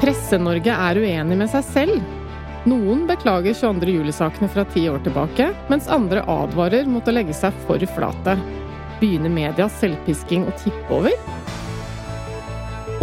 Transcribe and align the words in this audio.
Presse-Norge 0.00 0.72
er 0.72 0.98
uenig 1.00 1.38
med 1.40 1.48
seg 1.48 1.64
selv. 1.64 2.00
Noen 2.68 3.06
beklager 3.08 3.54
22. 3.56 3.94
juli-sakene 3.94 4.48
fra 4.52 4.66
ti 4.68 4.82
år 4.90 5.00
tilbake, 5.06 5.52
mens 5.70 5.88
andre 5.88 6.24
advarer 6.28 6.88
mot 6.90 7.06
å 7.06 7.14
legge 7.14 7.36
seg 7.36 7.54
for 7.64 7.80
flate. 7.94 8.34
Begynner 9.00 9.32
medias 9.32 9.78
selvpisking 9.80 10.44
å 10.48 10.54
tippe 10.60 10.98
over? 10.98 11.14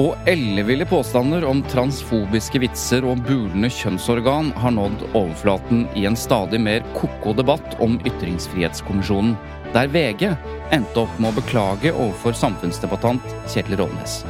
Og 0.01 0.29
elleville 0.29 0.85
påstander 0.89 1.45
om 1.45 1.61
transfobiske 1.69 2.61
vitser 2.63 3.05
og 3.05 3.21
bulende 3.27 3.69
kjønnsorgan 3.73 4.51
har 4.57 4.73
nådd 4.73 5.07
overflaten 5.13 5.85
i 5.97 6.07
en 6.09 6.17
stadig 6.17 6.61
mer 6.61 6.85
ko-ko 6.97 7.33
debatt 7.37 7.77
om 7.81 7.99
Ytringsfrihetskommisjonen, 8.05 9.35
der 9.73 9.89
VG 9.93 10.31
endte 10.73 11.05
opp 11.05 11.19
med 11.19 11.31
å 11.31 11.41
beklage 11.41 11.93
overfor 11.93 12.37
samfunnsdebattant 12.37 13.37
Kjetil 13.47 13.79
Rådnes. 13.81 14.23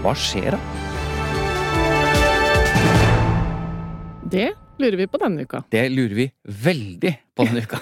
Hva 0.00 0.16
skjer 0.16 0.56
da? 0.56 0.89
Det 4.30 4.52
lurer 4.80 4.96
vi 4.96 5.06
på 5.10 5.18
denne 5.20 5.44
uka. 5.44 5.62
Det 5.72 5.82
lurer 5.92 6.14
vi 6.16 6.26
veldig 6.64 7.12
på 7.36 7.46
denne 7.48 7.64
uka. 7.66 7.80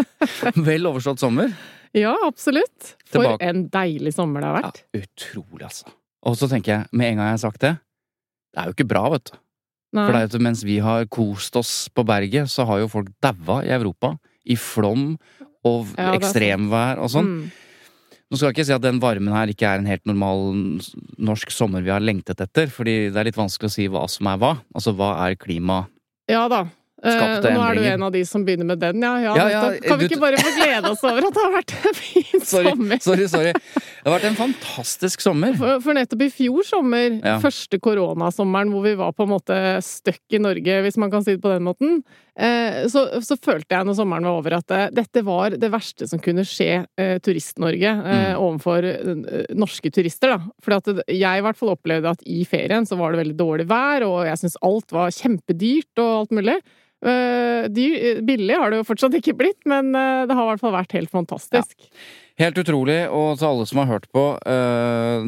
Vel 0.66 0.88
overstått 0.90 1.22
sommer. 1.22 1.52
Ja, 1.94 2.14
absolutt. 2.26 2.94
For 3.06 3.22
Tilbake- 3.22 3.46
en 3.48 3.64
deilig 3.72 4.14
sommer 4.16 4.42
det 4.42 4.50
har 4.50 4.58
vært. 4.62 4.82
Ja, 4.96 5.04
utrolig, 5.04 5.62
altså. 5.68 5.92
Og 6.24 6.36
så 6.40 6.48
tenker 6.50 6.72
jeg, 6.74 6.88
med 6.96 7.12
en 7.12 7.20
gang 7.20 7.30
jeg 7.30 7.36
har 7.38 7.42
sagt 7.44 7.62
det, 7.62 7.72
det 8.54 8.62
er 8.62 8.70
jo 8.70 8.76
ikke 8.76 8.88
bra, 8.90 9.04
vet 9.14 9.30
du. 9.30 9.38
Nei. 9.94 10.04
For 10.08 10.16
det 10.16 10.20
er 10.24 10.34
jo 10.34 10.42
mens 10.42 10.62
vi 10.66 10.78
har 10.82 11.04
kost 11.12 11.56
oss 11.60 11.72
på 11.94 12.02
berget, 12.08 12.50
så 12.50 12.64
har 12.66 12.80
jo 12.82 12.88
folk 12.90 13.12
daua 13.22 13.60
i 13.62 13.70
Europa. 13.76 14.16
I 14.44 14.56
flom 14.58 15.12
og 15.64 15.92
Ja, 15.96 16.10
ekstremvær 16.18 16.98
og 17.04 17.12
sånn. 17.14 17.28
Mm. 17.30 17.52
Nå 18.34 18.38
skal 18.40 18.48
jeg 18.50 18.56
ikke 18.56 18.66
si 18.66 18.72
at 18.74 18.82
den 18.82 18.96
varmen 18.98 19.30
her 19.30 19.46
ikke 19.52 19.68
er 19.70 19.78
en 19.78 19.86
helt 19.86 20.02
normal 20.10 20.40
norsk 21.22 21.52
sommer 21.54 21.84
vi 21.86 21.92
har 21.94 22.02
lengtet 22.02 22.40
etter, 22.42 22.66
fordi 22.66 23.12
det 23.14 23.20
er 23.20 23.28
litt 23.28 23.38
vanskelig 23.38 23.70
å 23.70 23.74
si 23.76 23.84
hva 23.86 24.00
som 24.10 24.26
er 24.26 24.40
hva. 24.42 24.50
Altså 24.74 24.90
hva 24.98 25.12
er 25.22 25.36
klima 25.38 25.84
Ja 26.26 26.48
da. 26.50 26.64
Eh, 27.04 27.22
endringer. 27.36 27.54
nå 27.58 27.64
er 27.68 27.74
du 27.76 27.82
en 27.92 28.02
av 28.06 28.12
de 28.14 28.22
som 28.24 28.44
begynner 28.46 28.64
med 28.70 28.80
den, 28.80 29.02
ja. 29.04 29.14
ja, 29.20 29.34
Ja, 29.36 29.46
ja, 29.52 29.62
kan 29.84 29.98
vi 30.00 30.06
ikke 30.08 30.20
bare 30.22 30.38
få 30.40 30.52
glede 30.56 30.90
oss 30.94 31.02
over 31.04 31.26
at 31.28 31.36
det 31.36 31.42
har 31.44 31.52
vært 31.52 31.74
en 31.90 31.98
fin 31.98 32.40
Sorry, 32.54 32.70
sommer? 32.72 32.98
sorry, 33.04 33.26
sorry. 33.28 33.52
Det 33.54 34.04
har 34.08 34.14
vært 34.18 34.28
en 34.30 34.38
fantastisk 34.38 35.20
sommer. 35.24 35.54
For, 35.60 35.80
for 35.84 35.96
nettopp 35.96 36.24
i 36.26 36.30
fjor 36.32 36.64
sommer, 36.68 37.18
første 37.44 37.78
koronasommeren 37.84 38.72
hvor 38.72 38.84
vi 38.88 38.94
var 39.00 39.12
på 39.16 39.26
en 39.28 39.32
måte 39.34 39.58
stuck 39.84 40.22
i 40.36 40.40
Norge, 40.40 40.80
hvis 40.86 40.96
man 41.00 41.12
kan 41.12 41.24
si 41.24 41.36
det 41.36 41.42
på 41.44 41.52
den 41.52 41.64
måten, 41.66 41.98
eh, 42.38 42.84
så, 42.92 43.04
så 43.24 43.36
følte 43.40 43.76
jeg 43.76 43.88
når 43.88 43.98
sommeren 44.00 44.28
var 44.28 44.38
over 44.40 44.56
at 44.58 44.74
eh, 44.76 44.86
dette 44.96 45.22
var 45.26 45.56
det 45.60 45.70
verste 45.72 46.08
som 46.10 46.20
kunne 46.24 46.44
skje 46.48 46.70
eh, 47.00 47.16
Turist-Norge 47.24 47.92
eh, 47.94 48.12
Mm. 48.24 48.38
overfor 48.40 48.86
eh, 48.86 49.44
norske 49.58 49.90
turister, 49.92 50.32
da. 50.36 50.52
For 50.64 50.76
jeg 51.10 51.40
i 51.40 51.42
hvert 51.44 51.58
fall 51.58 51.72
opplevde 51.74 52.12
at 52.14 52.22
i 52.30 52.44
ferien 52.48 52.86
så 52.88 52.96
var 53.00 53.12
det 53.12 53.20
veldig 53.24 53.36
dårlig 53.38 53.66
vær, 53.70 54.04
og 54.06 54.22
jeg 54.28 54.40
syntes 54.40 54.56
alt 54.64 54.94
var 54.94 55.12
kjempedyrt 55.14 56.00
og 56.02 56.12
alt 56.22 56.34
mulig. 56.38 56.56
Eh, 57.04 57.68
dyr, 57.68 58.20
billig 58.24 58.56
har 58.60 58.70
det 58.72 58.80
jo 58.82 58.86
fortsatt 58.88 59.14
ikke 59.18 59.34
blitt, 59.36 59.60
men 59.68 59.94
eh, 59.94 60.24
det 60.28 60.34
har 60.36 60.46
i 60.46 60.52
hvert 60.54 60.62
fall 60.64 60.76
vært 60.76 60.94
helt 60.96 61.12
fantastisk. 61.12 61.76
Helt 62.40 62.56
utrolig, 62.58 62.96
og 63.14 63.36
til 63.38 63.46
alle 63.46 63.66
som 63.70 63.78
har 63.84 63.90
hørt 63.92 64.08
på, 64.10 64.22
øh, 64.50 65.26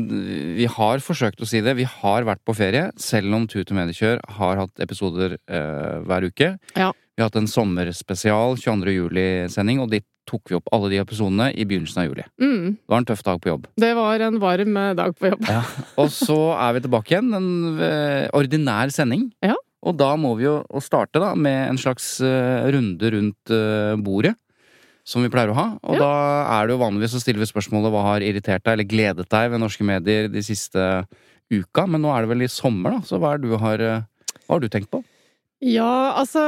vi 0.59 0.67
har 0.67 0.99
forsøkt 1.05 1.39
å 1.45 1.47
si 1.47 1.61
det. 1.63 1.77
Vi 1.79 1.85
har 1.87 2.27
vært 2.27 2.43
på 2.49 2.55
ferie, 2.59 2.89
selv 2.99 3.31
om 3.37 3.45
Tut 3.47 3.71
og 3.71 3.77
Mediekjør 3.79 4.25
har 4.41 4.59
hatt 4.65 4.83
episoder 4.83 5.37
øh, 5.39 6.01
hver 6.09 6.27
uke. 6.27 6.49
Ja. 6.75 6.91
Vi 7.17 7.23
har 7.23 7.31
hatt 7.31 7.39
en 7.41 7.47
sommerspesial 7.49 8.59
22. 8.61 8.93
juli-sending, 8.97 9.79
og 9.85 9.93
dit 9.95 10.05
tok 10.27 10.51
vi 10.51 10.57
opp 10.59 10.67
alle 10.75 10.91
de 10.91 10.99
episodene 10.99 11.53
i 11.55 11.63
begynnelsen 11.69 12.03
av 12.03 12.09
juli. 12.11 12.25
Mm, 12.43 12.75
Det 12.83 12.91
var 12.91 12.99
en 13.05 13.07
tøff 13.13 13.23
dag 13.23 13.39
på 13.45 13.53
jobb. 13.53 13.69
det 13.79 13.93
var 13.95 14.25
en 14.27 14.41
varm 14.43 14.77
eh, 14.77 14.95
dag 14.99 15.15
på 15.15 15.31
jobb. 15.31 15.47
Ja. 15.47 15.63
Og 16.03 16.11
så 16.11 16.41
er 16.59 16.75
vi 16.75 16.83
tilbake 16.89 17.15
igjen, 17.15 17.31
en 17.39 17.79
øh, 17.79 18.27
ordinær 18.35 18.91
sending. 18.91 19.29
Ja. 19.47 19.55
Og 19.85 19.97
da 19.97 20.15
må 20.17 20.33
vi 20.39 20.45
jo 20.49 20.65
starte 20.81 21.21
da 21.21 21.35
med 21.35 21.69
en 21.71 21.79
slags 21.79 22.21
øh, 22.25 22.67
runde 22.73 23.11
rundt 23.13 23.51
øh, 23.55 23.97
bordet. 24.03 24.35
Som 25.07 25.23
vi 25.23 25.29
pleier 25.31 25.53
å 25.53 25.55
ha. 25.55 25.67
Og 25.87 25.95
Ja. 25.95 26.01
da 26.03 26.61
er 26.61 26.67
det 26.67 26.75
jo 26.75 26.81
vanligvis 26.83 27.15
å 27.15 27.21
stille 27.23 27.47
spørsmålet 27.47 27.93
hva 27.95 28.03
har 28.09 28.21
irritert 28.27 28.65
deg 28.67 28.73
eller 28.73 28.89
gledet 28.91 29.29
deg 29.31 29.51
ved 29.53 29.61
norske 29.63 29.85
medier 29.87 30.27
de 30.33 30.43
siste 30.43 31.05
uka. 31.53 31.85
Men 31.87 32.03
nå 32.03 32.11
er 32.11 32.23
det 32.27 32.33
vel 32.33 32.43
i 32.43 32.49
sommer, 32.51 32.97
da. 32.97 33.05
Så 33.07 33.21
hva, 33.23 33.37
du 33.39 33.53
har, 33.57 33.79
øh, 33.79 34.03
hva 34.49 34.57
har 34.57 34.61
du 34.65 34.69
tenkt 34.69 34.91
på? 34.91 35.05
Ja, 35.63 36.13
altså 36.19 36.41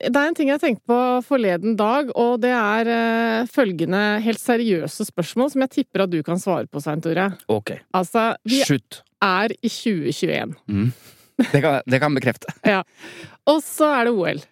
Det 0.00 0.16
er 0.16 0.26
en 0.26 0.34
ting 0.34 0.48
jeg 0.50 0.58
tenkte 0.58 0.82
på 0.90 0.96
forleden 1.22 1.76
dag, 1.78 2.08
og 2.18 2.40
det 2.42 2.50
er 2.50 2.88
eh, 2.90 3.46
følgende 3.46 4.00
helt 4.24 4.40
seriøse 4.42 5.04
spørsmål 5.06 5.52
som 5.52 5.60
jeg 5.62 5.70
tipper 5.76 6.02
at 6.02 6.10
du 6.10 6.18
kan 6.26 6.40
svare 6.40 6.66
på, 6.66 6.80
Svein 6.82 7.00
Tore. 7.04 7.28
Ok. 7.52 7.76
Altså, 7.94 8.34
vi 8.48 8.58
Shoot. 8.64 9.02
er 9.22 9.52
i 9.62 9.68
2021, 9.70 10.56
Mm. 10.66 10.90
Det 11.52 11.60
kan 11.64 11.80
det 11.86 12.00
kan 12.02 12.14
bekrefte. 12.16 12.52
bekrefte. 12.62 12.84
og 13.50 13.60
så 13.64 13.90
er 14.00 14.08
det 14.10 14.14
OL. 14.16 14.42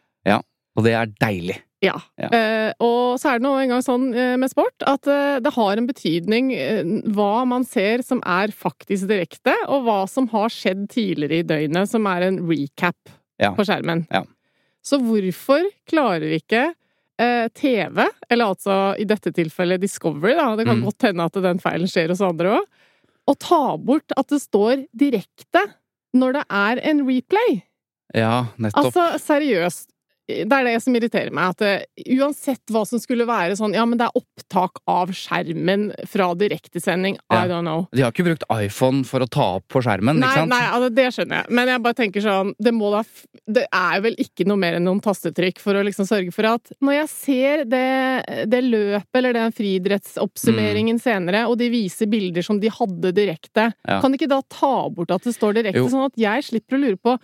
Og 0.79 0.85
det 0.87 0.93
er 0.95 1.09
deilig. 1.19 1.57
Ja. 1.83 1.97
Ja. 2.21 2.29
Eh, 2.31 2.73
og 2.83 3.17
så 3.19 3.33
er 3.33 3.39
det 3.41 3.45
nå 3.49 3.51
engang 3.59 3.81
sånn 3.83 4.05
eh, 4.15 4.37
med 4.39 4.51
sport 4.53 4.85
at 4.87 5.09
eh, 5.11 5.39
det 5.43 5.51
har 5.57 5.79
en 5.81 5.89
betydning 5.89 6.53
eh, 6.55 6.85
hva 7.17 7.41
man 7.51 7.65
ser 7.67 8.05
som 8.07 8.21
er 8.23 8.53
faktisk 8.55 9.09
direkte, 9.11 9.57
og 9.67 9.83
hva 9.89 9.97
som 10.11 10.29
har 10.31 10.53
skjedd 10.55 10.85
tidligere 10.95 11.41
i 11.41 11.47
døgnet, 11.49 11.91
som 11.91 12.07
er 12.11 12.29
en 12.29 12.39
recap 12.47 13.11
Ja. 13.43 13.51
på 13.59 13.67
skjermen. 13.67 14.05
Ja. 14.15 14.23
Så 14.87 15.01
hvorfor 15.03 15.67
klarer 15.91 16.31
ikke 16.39 16.63
eh, 17.19 17.49
TV, 17.59 18.07
eller 18.31 18.53
altså 18.55 18.79
i 19.03 19.07
dette 19.07 19.35
tilfellet 19.35 19.83
Discovery, 19.83 20.37
da, 20.39 20.53
det 20.59 20.67
kan 20.71 20.79
Mm. 20.79 20.87
godt 20.93 21.09
hende 21.11 21.27
at 21.27 21.43
den 21.43 21.59
feilen 21.63 21.91
skjer 21.91 22.15
hos 22.15 22.23
andre 22.23 22.55
òg, 22.61 22.71
å 23.27 23.35
ta 23.35 23.77
bort 23.83 24.15
at 24.17 24.31
det 24.31 24.39
står 24.47 24.87
direkte 24.95 25.67
når 26.15 26.39
det 26.39 26.45
er 26.51 26.81
en 26.91 27.03
replay? 27.09 27.61
Ja, 28.15 28.47
nettopp. 28.57 28.85
Altså, 28.87 29.19
seriøst. 29.27 29.91
Det 30.29 30.53
er 30.53 30.65
det 30.69 30.75
som 30.85 30.93
irriterer 30.99 31.33
meg. 31.33 31.55
At 31.55 31.63
det, 31.65 31.71
uansett 32.19 32.61
hva 32.75 32.83
som 32.87 33.01
skulle 33.01 33.25
være 33.29 33.57
sånn 33.57 33.73
Ja, 33.75 33.87
men 33.89 33.97
det 33.99 34.07
er 34.11 34.19
opptak 34.21 34.77
av 34.87 35.09
skjermen 35.17 35.87
fra 36.07 36.35
direktesending. 36.37 37.17
Ja. 37.33 37.45
I 37.45 37.49
don't 37.49 37.65
know. 37.65 37.87
De 37.97 38.03
har 38.05 38.13
ikke 38.13 38.27
brukt 38.27 38.45
iPhone 38.53 39.05
for 39.09 39.25
å 39.25 39.29
ta 39.29 39.47
opp 39.57 39.67
på 39.73 39.81
skjermen, 39.85 40.21
Nei, 40.21 40.29
ikke 40.29 40.43
sant? 40.45 40.53
nei, 40.53 40.67
altså, 40.69 40.91
det 40.99 41.07
skjønner 41.17 41.41
jeg. 41.41 41.55
Men 41.57 41.73
jeg 41.73 41.83
bare 41.87 41.99
tenker 42.03 42.25
sånn 42.27 42.53
Det 42.61 42.75
må 42.77 42.91
da 42.93 43.01
Det 43.49 43.65
er 43.73 44.03
vel 44.05 44.19
ikke 44.21 44.45
noe 44.51 44.61
mer 44.61 44.77
enn 44.77 44.85
noen 44.85 45.01
tastetrykk 45.05 45.59
for 45.65 45.79
å 45.81 45.85
liksom 45.89 46.05
sørge 46.09 46.33
for 46.37 46.45
at 46.53 46.73
når 46.85 46.99
jeg 46.99 47.09
ser 47.15 47.65
det, 47.65 48.45
det 48.53 48.61
løpet 48.69 49.19
eller 49.23 49.33
den 49.39 49.53
friidrettsoppsummeringen 49.57 51.01
senere, 51.03 51.47
og 51.49 51.57
de 51.61 51.71
viser 51.73 52.09
bilder 52.11 52.45
som 52.45 52.61
de 52.61 52.69
hadde 52.73 53.13
direkte, 53.17 53.73
Ja. 53.87 54.01
kan 54.01 54.13
de 54.13 54.19
ikke 54.19 54.29
da 54.31 54.43
ta 54.49 54.89
bort 54.91 55.11
at 55.11 55.23
det 55.25 55.35
står 55.35 55.55
direkte, 55.55 55.79
Jo. 55.81 55.89
sånn 55.89 56.07
at 56.07 56.17
jeg 56.17 56.43
slipper 56.45 56.77
å 56.77 56.81
lure 56.85 56.97
på 56.97 57.19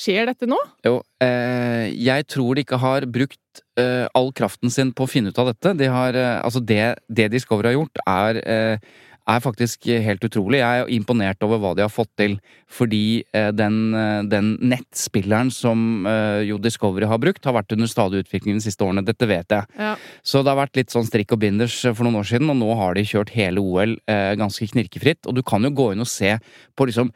Skjer 0.00 0.30
dette 0.30 0.48
nå? 0.48 0.56
Jo, 0.86 1.00
eh, 1.20 1.90
jeg 1.92 2.24
tror 2.30 2.56
de 2.56 2.64
ikke 2.64 2.80
har 2.80 3.04
brukt 3.10 3.62
eh, 3.80 4.06
all 4.16 4.32
kraften 4.36 4.72
sin 4.72 4.94
på 4.96 5.04
å 5.04 5.10
finne 5.10 5.32
ut 5.32 5.42
av 5.42 5.52
dette. 5.52 5.76
De 5.76 5.92
har, 5.92 6.16
eh, 6.16 6.40
altså 6.40 6.62
det, 6.64 6.96
det 7.12 7.28
Discovery 7.34 7.72
har 7.72 7.76
gjort, 7.82 8.00
er, 8.08 8.40
eh, 8.40 8.90
er 9.30 9.42
faktisk 9.44 9.84
helt 10.02 10.24
utrolig. 10.24 10.62
Jeg 10.62 10.86
er 10.86 10.92
imponert 10.96 11.44
over 11.44 11.60
hva 11.60 11.74
de 11.76 11.84
har 11.84 11.92
fått 11.92 12.10
til. 12.18 12.38
Fordi 12.72 13.22
eh, 13.36 13.50
den, 13.52 13.78
eh, 13.94 14.22
den 14.30 14.54
nettspilleren 14.72 15.52
som 15.52 16.08
jo 16.48 16.56
Discovery 16.62 17.06
har 17.10 17.20
brukt, 17.20 17.44
har 17.44 17.58
vært 17.58 17.76
under 17.76 17.90
stadig 17.90 18.24
utvikling 18.24 18.56
de 18.56 18.64
siste 18.64 18.86
årene. 18.86 19.04
Dette 19.04 19.28
vet 19.28 19.52
jeg. 19.52 19.68
Ja. 19.76 19.94
Så 20.24 20.40
det 20.40 20.54
har 20.54 20.62
vært 20.64 20.80
litt 20.80 20.94
sånn 20.94 21.08
strikk 21.08 21.36
og 21.36 21.44
binders 21.44 21.76
for 21.90 22.06
noen 22.06 22.22
år 22.22 22.30
siden, 22.32 22.48
og 22.48 22.56
nå 22.62 22.72
har 22.80 22.96
de 22.96 23.04
kjørt 23.04 23.34
hele 23.36 23.60
OL 23.60 23.98
ganske 24.40 24.72
knirkefritt. 24.72 25.28
Og 25.28 25.36
du 25.36 25.44
kan 25.44 25.66
jo 25.66 25.74
gå 25.76 25.92
inn 25.92 26.06
og 26.06 26.08
se 26.08 26.38
på 26.72 26.88
liksom 26.88 27.12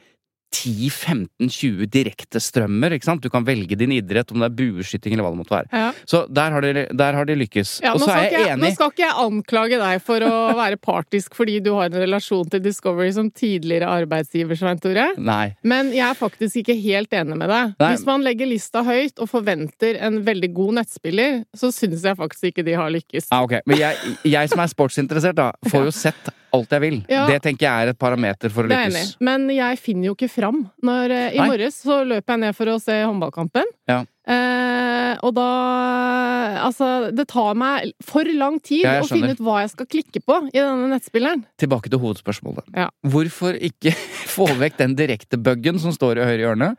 10-15-20 0.54 1.88
direktestrømmer. 1.92 2.94
ikke 2.94 3.08
sant? 3.08 3.24
Du 3.24 3.32
kan 3.32 3.44
velge 3.46 3.76
din 3.78 3.92
idrett, 3.96 4.30
om 4.32 4.42
det 4.42 4.50
er 4.50 4.56
bueskyting 4.58 5.16
eller 5.16 5.26
hva 5.26 5.32
det 5.34 5.40
måtte 5.42 5.56
være. 5.56 5.70
Ja. 5.72 5.90
Så 6.08 6.24
der 6.30 6.54
har 6.54 6.64
de, 6.64 6.86
der 6.94 7.18
har 7.18 7.28
de 7.28 7.36
lykkes. 7.38 7.76
Ja, 7.84 7.94
og 7.94 8.02
så 8.04 8.12
er 8.12 8.28
ikke 8.28 8.42
jeg 8.44 8.52
jeg, 8.54 8.60
nå 8.62 8.70
skal 8.76 8.92
ikke 8.92 9.04
jeg 9.04 9.16
anklage 9.24 9.80
deg 9.82 10.04
for 10.04 10.26
å 10.26 10.34
være 10.62 10.78
partisk 10.80 11.34
fordi 11.38 11.58
du 11.64 11.72
har 11.76 11.90
en 11.90 12.00
relasjon 12.04 12.50
til 12.52 12.62
Discovery 12.64 13.10
som 13.16 13.30
tidligere 13.34 13.90
arbeidsgiver, 14.02 14.58
Svein 14.58 14.80
Tore. 14.82 15.10
Nei. 15.18 15.54
Men 15.66 15.92
jeg 15.94 16.06
er 16.06 16.18
faktisk 16.18 16.62
ikke 16.62 16.78
helt 16.78 17.14
enig 17.16 17.38
med 17.40 17.50
deg. 17.50 17.74
Nei. 17.80 17.90
Hvis 17.94 18.06
man 18.08 18.24
legger 18.26 18.50
lista 18.50 18.84
høyt 18.86 19.20
og 19.22 19.30
forventer 19.32 19.98
en 20.04 20.22
veldig 20.26 20.52
god 20.54 20.80
nettspiller, 20.80 21.42
så 21.56 21.72
syns 21.74 22.06
jeg 22.06 22.20
faktisk 22.20 22.52
ikke 22.52 22.66
de 22.66 22.78
har 22.78 22.92
lykkes. 22.94 23.30
Ja, 23.32 23.42
ok. 23.44 23.58
Men 23.68 23.80
jeg, 23.80 24.16
jeg 24.28 24.52
som 24.52 24.62
er 24.62 24.72
sportsinteressert, 24.72 25.38
da, 25.38 25.50
får 25.70 25.88
jo 25.90 25.94
sett 25.94 26.32
alt 26.54 26.74
jeg 26.76 26.84
vil. 26.84 26.98
Ja. 27.10 27.26
Det 27.30 27.40
tenker 27.44 27.66
jeg 27.66 27.86
er 27.88 27.92
et 27.94 28.00
parameter 28.00 28.52
for 28.54 28.66
å 28.66 28.70
lykkes. 28.72 29.14
Men 29.24 29.46
jeg 29.52 29.80
finner 29.82 30.10
jo 30.10 30.16
ikke 30.16 30.30
fram. 30.32 30.64
Når, 30.84 31.14
eh, 31.14 31.36
I 31.36 31.42
Nei. 31.42 31.48
morges 31.50 31.80
så 31.82 32.00
løp 32.06 32.34
jeg 32.34 32.42
ned 32.44 32.56
for 32.56 32.72
å 32.72 32.80
se 32.82 33.00
håndballkampen. 33.02 33.70
Ja. 33.90 34.02
Eh, 34.24 35.14
og 35.20 35.34
da 35.36 35.48
Altså, 36.64 37.10
det 37.12 37.26
tar 37.28 37.56
meg 37.58 37.90
for 38.04 38.24
lang 38.24 38.54
tid 38.64 38.84
Ja, 38.86 38.94
å 39.02 39.08
finne 39.08 39.34
ut 39.34 39.40
hva 39.44 39.58
jeg 39.60 39.72
skal 39.74 39.88
klikke 39.90 40.20
på 40.24 40.36
i 40.48 40.56
denne 40.56 40.86
nettspilleren. 40.88 41.42
Tilbake 41.60 41.90
til 41.92 42.00
hovedspørsmålet. 42.00 42.70
Ja. 42.72 42.86
Hvorfor 43.04 43.58
ikke 43.58 43.92
få 44.36 44.46
vekk 44.60 44.78
den 44.78 44.94
direkte 44.96 45.36
buggen 45.36 45.76
som 45.82 45.92
står 45.92 46.22
i 46.22 46.28
høyre 46.30 46.44
hjørne? 46.46 46.70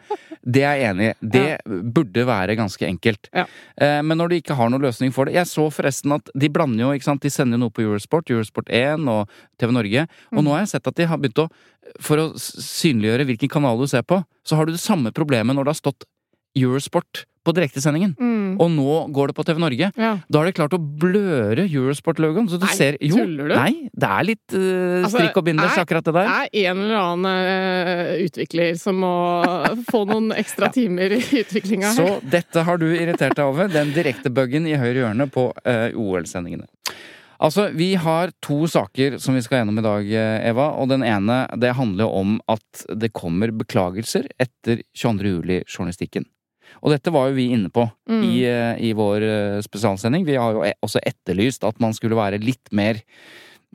Det 0.42 0.63
er 0.65 0.80
jeg 0.80 0.89
enig 0.94 1.09
i. 1.12 1.13
Det 1.36 1.83
burde 1.94 2.25
være 2.25 2.56
ganske 2.57 2.88
enkelt. 2.88 3.30
Ja. 3.36 3.45
Eh, 3.77 4.00
Men 4.01 4.18
når 4.21 4.33
de 4.33 4.41
ikke 4.41 4.57
har 4.57 4.71
noen 4.74 4.86
løsning 4.88 5.13
for 5.13 5.25
det 5.30 5.36
Jeg 5.38 5.51
så 5.51 5.68
forresten 5.74 6.15
at 6.18 6.30
de 6.33 6.50
blander 6.50 6.88
jo, 6.88 6.94
ikke 6.98 7.09
sant, 7.12 7.21
de 7.21 7.30
sender 7.33 7.59
jo 7.59 7.65
noe 7.68 7.75
på 7.75 7.86
Eurosport, 7.86 8.31
Eurosport 8.33 8.71
1 8.74 9.06
og 9.12 9.30
TV 9.62 9.75
Norge. 9.75 10.07
Og 10.33 10.39
Mm. 10.41 10.45
nå 10.48 10.56
har 10.56 10.65
jeg 10.65 10.74
sett 10.75 10.88
at 10.88 10.95
de 10.98 11.06
har 11.06 11.18
begynt 11.21 11.45
å 11.45 11.50
For 12.01 12.18
å 12.18 12.31
synliggjøre 12.33 13.27
hvilken 13.30 13.50
kanal 13.53 13.77
du 13.77 13.86
ser 13.88 14.01
på, 14.01 14.24
så 14.44 14.56
har 14.57 14.65
du 14.65 14.71
det 14.74 14.81
samme 14.81 15.12
problemet 15.13 15.53
når 15.53 15.65
det 15.68 15.74
har 15.75 15.81
stått 15.83 16.06
Eurosport 16.57 17.25
på 17.45 17.53
direktesendingen. 17.56 18.15
Mm. 18.18 18.56
Og 18.62 18.71
nå 18.74 18.95
går 19.15 19.31
det 19.31 19.36
på 19.38 19.45
TV 19.47 19.59
Norge. 19.62 19.89
Ja. 20.00 20.12
Da 20.31 20.42
har 20.42 20.50
de 20.50 20.56
klart 20.57 20.74
å 20.75 20.80
bløre 20.81 21.65
Eurosport-logoen, 21.68 22.50
så 22.50 22.57
du 22.59 22.65
Nei, 22.65 22.75
ser 22.77 22.97
Jo, 23.03 23.19
tuller 23.21 23.51
du? 23.51 23.56
nei, 23.56 23.89
det 23.94 24.09
er 24.18 24.27
litt 24.31 24.56
uh, 24.57 25.07
strikk 25.13 25.38
og 25.42 25.45
binders, 25.47 25.75
er- 25.77 25.86
akkurat 25.86 26.07
det 26.09 26.15
der. 26.18 26.30
Det 26.31 26.63
er 26.63 26.71
en 26.71 26.83
eller 26.86 27.01
annen 27.01 27.30
uh, 27.30 28.13
utvikler 28.25 28.75
som 28.81 29.01
må 29.06 29.13
få 29.92 30.06
noen 30.09 30.31
ekstra 30.36 30.71
timer 30.75 31.18
i 31.18 31.21
utviklinga 31.44 31.92
her. 31.94 32.00
Så 32.00 32.31
dette 32.31 32.65
har 32.68 32.81
du 32.81 32.88
irritert 32.94 33.38
deg 33.38 33.45
over, 33.45 33.69
den 33.71 33.94
direkte 33.95 34.33
buggen 34.33 34.65
i 34.69 34.77
høyre 34.80 35.06
hjørne 35.06 35.30
på 35.31 35.50
uh, 35.53 35.89
OL-sendingene. 35.94 36.68
Altså, 37.45 37.65
vi 37.75 37.89
har 38.00 38.31
to 38.45 38.62
saker 38.71 39.18
som 39.19 39.36
vi 39.36 39.41
skal 39.44 39.59
gjennom 39.59 39.81
i 39.81 39.83
dag, 39.83 40.06
eh, 40.07 40.45
Eva. 40.50 40.69
Og 40.80 40.88
den 40.88 41.03
ene, 41.03 41.41
det 41.59 41.74
handler 41.75 42.07
om 42.07 42.38
at 42.48 42.86
det 42.95 43.09
kommer 43.12 43.51
beklagelser 43.51 44.30
etter 44.39 44.80
22. 44.95 45.33
juli-journalistikken. 45.41 46.24
Og 46.86 46.92
dette 46.94 47.10
var 47.12 47.32
jo 47.32 47.36
vi 47.40 47.48
inne 47.56 47.72
på 47.74 47.88
Mm. 48.08 48.22
i, 48.24 48.44
eh, 48.46 48.76
i 48.86 48.94
vår 48.94 49.24
eh, 49.26 49.62
spesialsending. 49.66 50.24
Vi 50.28 50.36
har 50.38 50.54
jo 50.54 50.62
e- 50.64 50.76
også 50.86 51.02
etterlyst 51.02 51.64
at 51.68 51.80
man 51.82 51.94
skulle 51.98 52.16
være 52.16 52.38
litt 52.44 52.70
mer 52.72 53.02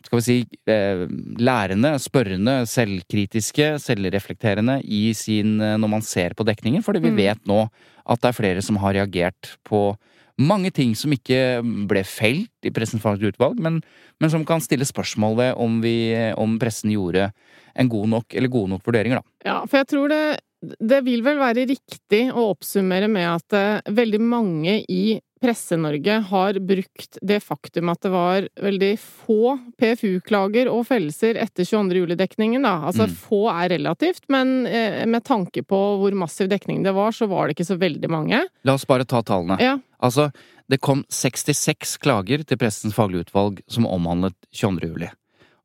skal 0.02 0.16
vi 0.16 0.22
si, 0.22 0.36
eh, 0.70 1.02
lærende, 1.36 1.90
spørrende, 2.00 2.62
selvkritiske, 2.64 3.74
selvreflekterende 3.82 4.78
i 4.84 5.12
sin, 5.12 5.58
når 5.58 5.90
man 5.92 6.00
ser 6.06 6.32
på 6.38 6.46
dekningen. 6.46 6.82
Fordi 6.82 7.00
vi 7.02 7.10
Mm. 7.10 7.16
vet 7.16 7.44
nå 7.46 7.68
at 8.06 8.20
det 8.22 8.28
er 8.30 8.32
flere 8.42 8.62
som 8.62 8.76
har 8.76 8.94
reagert 8.94 9.56
på 9.64 9.96
mange 10.38 10.70
ting 10.72 10.94
som 10.96 11.10
ikke 11.12 11.60
ble 11.86 12.02
felt 12.02 12.48
i 12.64 12.70
Pressens 12.70 13.02
faglige 13.02 13.34
utvalg, 13.34 13.58
men, 13.60 13.82
men 14.18 14.30
som 14.30 14.42
kan 14.46 14.60
stille 14.60 14.86
spørsmål 14.88 15.36
ved 15.36 15.54
om, 15.58 15.80
vi, 15.82 16.14
om 16.34 16.58
pressen 16.58 16.90
gjorde 16.92 17.32
en 17.76 17.88
god 17.88 18.08
nok, 18.08 18.24
eller 18.34 18.48
gode 18.48 18.70
nok 18.70 18.82
vurderinger, 18.82 19.20
da. 19.20 19.22
Ja, 19.44 19.60
for 19.66 19.76
jeg 19.78 19.86
tror 19.88 20.08
det 20.08 20.40
Det 20.60 21.00
vil 21.06 21.22
vel 21.24 21.38
være 21.40 21.66
riktig 21.70 22.26
å 22.36 22.50
oppsummere 22.52 23.08
med 23.08 23.26
at 23.30 23.56
eh, 23.56 23.92
veldig 23.96 24.20
mange 24.20 24.80
i 24.92 25.18
Presse-Norge 25.40 26.18
har 26.28 26.58
brukt 26.60 27.16
det 27.24 27.38
faktum 27.40 27.88
at 27.88 28.02
det 28.04 28.10
var 28.12 28.48
veldig 28.60 28.90
få 29.00 29.54
PFU-klager 29.80 30.68
og 30.68 30.82
fellelser 30.90 31.38
etter 31.40 31.64
22. 31.64 32.02
juli-dekningen, 32.02 32.62
da. 32.66 32.74
Altså 32.90 33.06
Mm. 33.08 33.14
få 33.16 33.40
er 33.48 33.70
relativt, 33.72 34.28
men 34.28 34.66
eh, 34.66 35.06
med 35.06 35.24
tanke 35.24 35.62
på 35.64 35.80
hvor 36.02 36.12
massiv 36.12 36.50
dekning 36.52 36.84
det 36.84 36.92
var, 36.92 37.12
så 37.16 37.26
var 37.26 37.48
det 37.48 37.56
ikke 37.56 37.70
så 37.72 37.78
veldig 37.80 38.10
mange. 38.12 38.42
La 38.64 38.74
oss 38.76 38.84
bare 38.84 39.08
ta 39.08 39.22
tallene. 39.22 39.56
Ja. 39.60 39.78
Altså, 40.02 40.30
det 40.68 40.80
kom 40.80 41.04
66 41.08 41.96
klager 41.98 42.44
til 42.44 42.60
Pressens 42.60 42.94
faglige 42.94 43.24
utvalg 43.30 43.62
som 43.66 43.88
omhandlet 43.88 44.36
22. 44.52 44.92
juli. 44.92 45.08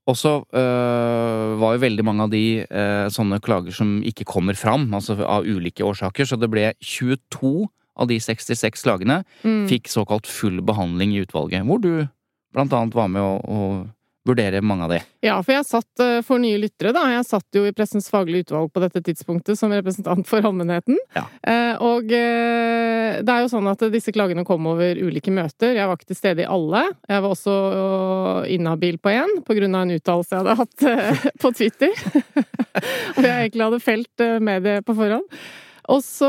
Og 0.05 0.17
så 0.19 0.35
øh, 0.53 1.55
var 1.57 1.75
jo 1.75 1.81
veldig 1.81 2.03
mange 2.05 2.25
av 2.27 2.29
de 2.33 2.43
øh, 2.61 3.07
sånne 3.09 3.39
klager 3.41 3.73
som 3.73 3.97
ikke 4.05 4.27
kommer 4.29 4.53
fram, 4.53 4.85
altså 4.93 5.17
av 5.25 5.47
ulike 5.49 5.81
årsaker, 5.85 6.27
så 6.29 6.37
det 6.37 6.51
ble 6.53 6.67
22 6.77 7.65
av 7.97 8.09
de 8.11 8.19
66 8.19 8.83
klagene 8.85 9.23
Mm. 9.45 9.65
fikk 9.71 9.87
såkalt 9.89 10.27
full 10.27 10.61
behandling 10.61 11.15
i 11.15 11.23
utvalget, 11.23 11.65
hvor 11.65 11.81
du 11.81 12.07
blant 12.53 12.73
annet 12.73 12.93
var 12.95 13.07
med 13.07 13.21
å, 13.23 13.39
å 13.41 13.59
vurdere 14.25 14.61
mange 14.65 14.83
av 14.87 14.89
de. 14.95 14.99
Ja, 15.25 15.35
for 15.45 15.53
jeg 15.53 15.65
satt 15.67 16.01
eh, 16.03 16.19
for 16.25 16.41
nye 16.41 16.57
lyttere, 16.61 16.91
da. 16.95 17.03
Jeg 17.13 17.25
satt 17.27 17.57
jo 17.57 17.63
i 17.67 17.73
Pressens 17.77 18.07
faglige 18.09 18.47
utvalg 18.47 18.71
på 18.73 18.81
dette 18.83 19.01
tidspunktet 19.05 19.59
som 19.59 19.73
representant 19.73 20.25
for 20.29 20.41
allmennheten. 20.45 20.97
Ja. 21.15 21.25
Eh, 21.45 21.75
og 21.85 22.09
eh, 22.09 23.21
det 23.21 23.31
er 23.35 23.43
jo 23.45 23.51
sånn 23.53 23.69
at 23.71 23.85
disse 23.93 24.13
klagene 24.15 24.45
kom 24.47 24.65
over 24.71 24.97
ulike 24.97 25.33
møter. 25.33 25.75
Jeg 25.77 25.87
var 25.87 25.99
ikke 25.99 26.09
til 26.13 26.19
stede 26.19 26.45
i 26.45 26.49
alle. 26.49 26.83
Jeg 27.09 27.21
var 27.25 27.35
også 27.35 27.57
inhabil 28.55 28.97
på 29.01 29.13
én 29.13 29.37
på 29.45 29.57
grunn 29.59 29.77
av 29.77 29.85
en 29.85 29.95
uttalelse 29.99 30.33
jeg 30.35 30.41
hadde 30.43 30.57
hatt 30.63 31.37
på 31.41 31.53
Twitter. 31.55 31.93
Hvor 33.15 33.23
jeg 33.29 33.35
egentlig 33.45 33.67
hadde 33.69 33.83
felt 33.83 34.25
med 34.43 34.65
det 34.65 34.79
på 34.87 34.95
forhånd. 34.97 35.29
Og 35.93 36.01
så 36.01 36.27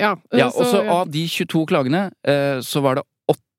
ja. 0.00 0.14
Ja, 0.32 0.48
så- 0.48 0.64
og 0.64 0.70
så 0.72 0.78
av 0.88 1.10
de 1.12 1.26
22 1.28 1.66
klagene, 1.68 2.06
så 2.64 2.80
var 2.80 2.96
det 2.96 3.04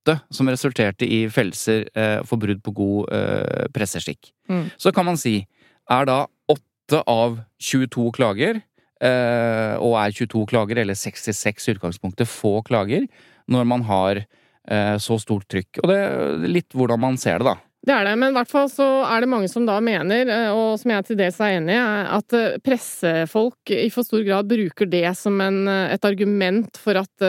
åtte 0.06 0.20
som 0.30 0.50
resulterte 0.50 1.06
i 1.06 1.26
fellelser 1.30 1.90
eh, 1.98 2.22
for 2.26 2.38
brudd 2.38 2.62
på 2.64 2.74
god 2.76 3.14
eh, 3.14 3.66
presseskikk. 3.74 4.32
Mm. 4.50 4.70
Så 4.78 4.92
kan 4.92 5.06
man 5.06 5.18
si, 5.18 5.48
er 5.90 6.06
da 6.06 6.26
åtte 6.48 7.02
av 7.08 7.40
22 7.60 8.12
klager, 8.14 8.62
eh, 9.02 9.76
og 9.82 9.98
er 9.98 10.14
22 10.14 10.46
klager, 10.52 10.78
eller 10.78 10.96
66 10.96 11.68
i 11.68 11.76
utgangspunktet, 11.76 12.30
få 12.30 12.62
klager, 12.66 13.08
når 13.48 13.66
man 13.66 13.86
har 13.90 14.22
eh, 14.22 14.98
så 14.98 15.18
stort 15.20 15.48
trykk? 15.50 15.82
Og 15.84 15.90
det 15.90 15.98
er 15.98 16.50
litt 16.50 16.74
hvordan 16.74 17.02
man 17.02 17.18
ser 17.18 17.42
det, 17.42 17.56
da. 17.56 17.58
Det 17.86 17.94
er 17.94 18.08
det, 18.08 18.16
men 18.18 18.34
i 18.34 18.36
hvert 18.40 18.50
fall 18.50 18.66
så 18.72 18.86
er 19.06 19.22
det 19.22 19.30
mange 19.30 19.50
som 19.52 19.66
da 19.68 19.78
mener, 19.84 20.26
eh, 20.32 20.50
og 20.50 20.80
som 20.82 20.94
jeg 20.96 21.06
til 21.06 21.20
dels 21.20 21.38
er 21.38 21.60
enig 21.60 21.76
i, 21.76 21.84
at 22.18 22.36
eh, 22.38 22.58
pressefolk 22.66 23.74
i 23.76 23.92
for 23.94 24.08
stor 24.08 24.24
grad 24.26 24.50
bruker 24.50 24.90
det 24.90 25.06
som 25.20 25.38
en, 25.44 25.62
eh, 25.70 25.94
et 25.94 26.08
argument 26.10 26.80
for 26.82 26.98
at 26.98 27.26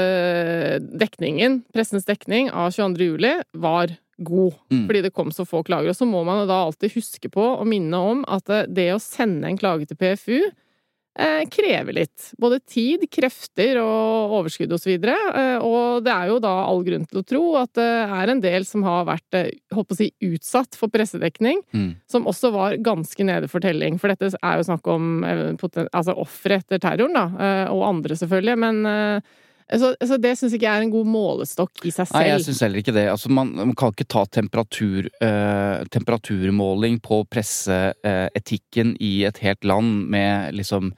dekningen, 0.97 1.61
pressens 1.77 2.09
dekning 2.09 2.49
av 2.51 2.73
22. 2.73 3.11
juli, 3.13 3.35
var 3.53 3.93
god. 4.17 4.57
Mm. 4.73 4.85
Fordi 4.89 5.03
det 5.05 5.13
kom 5.13 5.33
så 5.35 5.45
få 5.45 5.61
klager. 5.67 5.93
Og 5.93 5.99
så 5.99 6.09
må 6.09 6.23
man 6.25 6.47
da 6.49 6.63
alltid 6.65 6.95
huske 6.97 7.29
på 7.33 7.45
og 7.53 7.67
minne 7.69 8.01
om 8.01 8.23
at 8.33 8.49
det 8.73 8.89
å 8.95 9.03
sende 9.03 9.51
en 9.51 9.61
klage 9.61 9.91
til 9.91 10.01
PFU 10.01 10.39
krever 11.49 11.97
litt. 11.97 12.31
Både 12.39 12.59
tid, 12.61 13.07
krefter 13.11 13.79
og 13.81 14.35
overskudd 14.41 14.73
og 14.77 14.81
så. 14.83 14.93
Eh, 14.93 15.59
og 15.65 16.05
det 16.05 16.13
er 16.13 16.29
jo 16.29 16.39
da 16.45 16.53
all 16.67 16.83
grunn 16.85 17.07
til 17.09 17.23
å 17.23 17.25
tro 17.27 17.43
at 17.63 17.73
det 17.79 17.87
er 17.87 18.33
en 18.35 18.43
del 18.45 18.67
som 18.69 18.85
har 18.85 19.07
vært 19.09 19.39
eh, 19.39 19.49
å 19.73 19.85
si, 19.97 20.11
utsatt 20.29 20.77
for 20.77 20.93
pressedekning, 20.93 21.63
Mm. 21.73 21.97
som 22.09 22.27
også 22.29 22.53
var 22.53 22.77
ganske 22.85 23.25
nede 23.25 23.49
for 23.49 23.61
telling. 23.65 23.99
For 23.99 24.13
dette 24.13 24.33
er 24.37 24.57
jo 24.61 24.69
snakk 24.69 24.87
om 24.93 25.25
eh, 25.25 25.57
altså 25.93 26.15
ofre 26.21 26.61
etter 26.61 26.79
terroren, 26.83 27.17
da. 27.17 27.27
eh, 27.41 27.73
og 27.73 27.85
andre, 27.89 28.17
selvfølgelig. 28.17 28.59
Men 28.59 28.87
eh, 28.87 29.21
så, 29.67 29.91
så 29.99 30.19
det 30.23 30.37
syns 30.39 30.55
ikke 30.55 30.69
jeg 30.69 30.79
er 30.79 30.85
en 30.87 30.95
god 30.95 31.09
målestokk 31.11 31.83
i 31.83 31.91
seg 31.91 32.07
selv. 32.07 32.21
Nei, 32.21 32.31
jeg 32.31 32.45
syns 32.47 32.63
heller 32.63 32.83
ikke 32.83 32.95
det. 32.95 33.07
Altså, 33.11 33.31
man, 33.35 33.51
man 33.59 33.75
kan 33.79 33.95
ikke 33.95 34.07
ta 34.15 34.23
temperatur, 34.31 35.09
eh, 35.25 35.87
temperaturmåling 35.91 37.01
på 37.03 37.25
presseetikken 37.33 38.95
i 39.03 39.13
et 39.27 39.41
helt 39.43 39.67
land 39.67 40.07
med 40.13 40.55
liksom 40.55 40.93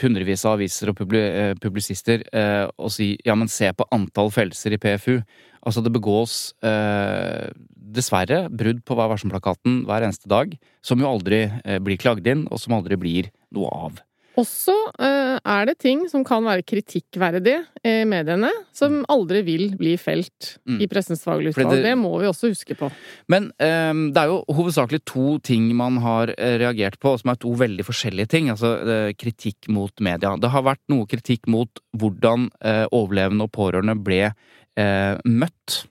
hundrevis 0.00 0.42
av 0.48 0.56
aviser 0.56 0.90
og 0.90 1.02
eh, 1.14 1.52
publisister 1.62 2.24
eh, 2.34 2.64
og 2.74 2.90
si 2.90 3.12
ja, 3.26 3.36
men 3.38 3.50
se 3.52 3.68
på 3.76 3.86
antall 3.94 4.32
fellelser 4.34 4.74
i 4.74 4.80
PFU. 4.80 5.18
Altså, 5.64 5.84
det 5.84 5.92
begås 5.94 6.54
eh, 6.66 7.52
dessverre 7.94 8.46
brudd 8.50 8.82
på 8.84 8.96
Vær 8.98 9.12
varsom-plakaten 9.12 9.82
hver 9.88 10.04
eneste 10.06 10.28
dag, 10.30 10.56
som 10.84 11.00
jo 11.00 11.12
aldri 11.12 11.44
eh, 11.46 11.78
blir 11.84 12.00
klagd 12.00 12.26
inn, 12.28 12.48
og 12.50 12.60
som 12.60 12.76
aldri 12.76 12.98
blir 13.00 13.30
noe 13.54 13.70
av. 13.86 14.02
Også 14.40 14.74
eh, 14.98 15.36
er 15.38 15.66
det 15.68 15.76
ting 15.78 16.08
som 16.10 16.24
kan 16.26 16.42
være 16.42 16.64
kritikkverdige 16.66 17.60
i 17.86 17.92
mediene, 18.08 18.48
som 18.74 19.04
aldri 19.12 19.44
vil 19.46 19.68
bli 19.78 19.92
felt 20.00 20.56
Mm. 20.66 20.80
i 20.80 20.86
Pressens 20.90 21.22
faglige 21.22 21.52
utvalg. 21.54 21.70
det- 21.70 21.82
Det 21.84 21.98
må 21.98 22.18
vi 22.18 22.26
også 22.26 22.48
huske 22.50 22.74
på. 22.74 22.90
Men 23.28 23.52
um, 23.60 24.12
det 24.12 24.16
er 24.22 24.26
jo 24.26 24.44
hovedsakelig 24.48 25.04
to 25.04 25.38
ting 25.38 25.74
man 25.76 25.98
har 25.98 26.28
eh, 26.36 26.58
reagert 26.58 26.98
på, 26.98 27.18
som 27.20 27.30
er 27.30 27.36
to 27.36 27.50
veldig 27.54 27.84
forskjellige 27.84 28.28
ting. 28.28 28.48
Altså 28.48 28.74
eh, 28.82 29.12
kritikk 29.12 29.68
mot 29.68 29.92
media. 30.00 30.36
Det 30.36 30.50
har 30.50 30.62
vært 30.62 30.80
noe 30.88 31.06
kritikk 31.06 31.46
mot 31.46 31.68
hvordan 31.96 32.50
uh, 32.64 32.86
overlevende 32.90 33.42
og 33.42 33.52
pårørende 33.52 34.02
ble 34.02 34.32
uh, 34.78 35.18
møtt. 35.24 35.84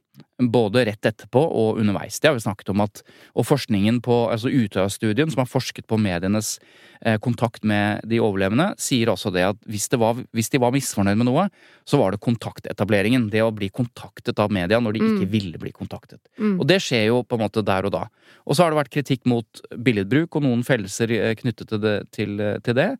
Både 0.52 0.86
rett 0.88 1.06
etterpå 1.06 1.42
og 1.44 1.80
underveis. 1.82 2.20
Det 2.20 2.30
har 2.30 2.38
vi 2.38 2.44
snakket 2.44 2.70
om 2.74 2.84
at 2.84 3.04
Og 3.36 3.46
forskningen 3.46 4.02
på 4.02 4.30
altså 4.32 4.50
Utøya-studien, 4.50 5.32
som 5.32 5.44
har 5.44 5.50
forsket 5.50 5.88
på 5.88 5.98
medienes 5.98 6.60
eh, 7.06 7.18
kontakt 7.18 7.64
med 7.64 8.02
de 8.08 8.20
overlevende, 8.20 8.74
sier 8.78 9.10
også 9.10 9.32
det 9.34 9.46
at 9.48 9.58
hvis, 9.66 9.90
det 9.90 10.00
var, 10.00 10.20
hvis 10.32 10.50
de 10.54 10.62
var 10.62 10.74
misfornøyd 10.76 11.18
med 11.18 11.30
noe, 11.30 11.48
så 11.86 11.98
var 11.98 12.14
det 12.14 12.22
kontaktetableringen. 12.24 13.30
Det 13.34 13.44
å 13.44 13.52
bli 13.52 13.70
kontaktet 13.70 14.40
av 14.40 14.54
media 14.54 14.80
når 14.80 14.94
de 14.94 15.04
ikke 15.04 15.30
ville 15.32 15.62
bli 15.62 15.74
kontaktet. 15.76 16.22
Mm. 16.38 16.60
Og 16.60 16.68
det 16.70 16.80
skjer 16.84 17.10
jo 17.10 17.24
på 17.24 17.40
en 17.40 17.46
måte 17.46 17.66
der 17.66 17.90
og 17.90 17.96
da. 17.96 18.08
Og 18.46 18.56
så 18.56 18.64
har 18.64 18.74
det 18.74 18.82
vært 18.84 18.94
kritikk 18.94 19.28
mot 19.30 19.64
billedbruk 19.74 20.36
og 20.36 20.46
noen 20.46 20.64
fellelser 20.68 21.12
eh, 21.18 21.36
knyttet 21.40 21.70
til 21.70 21.84
det. 21.84 21.98
Til, 22.14 22.40
til 22.64 22.78
det. 22.78 22.92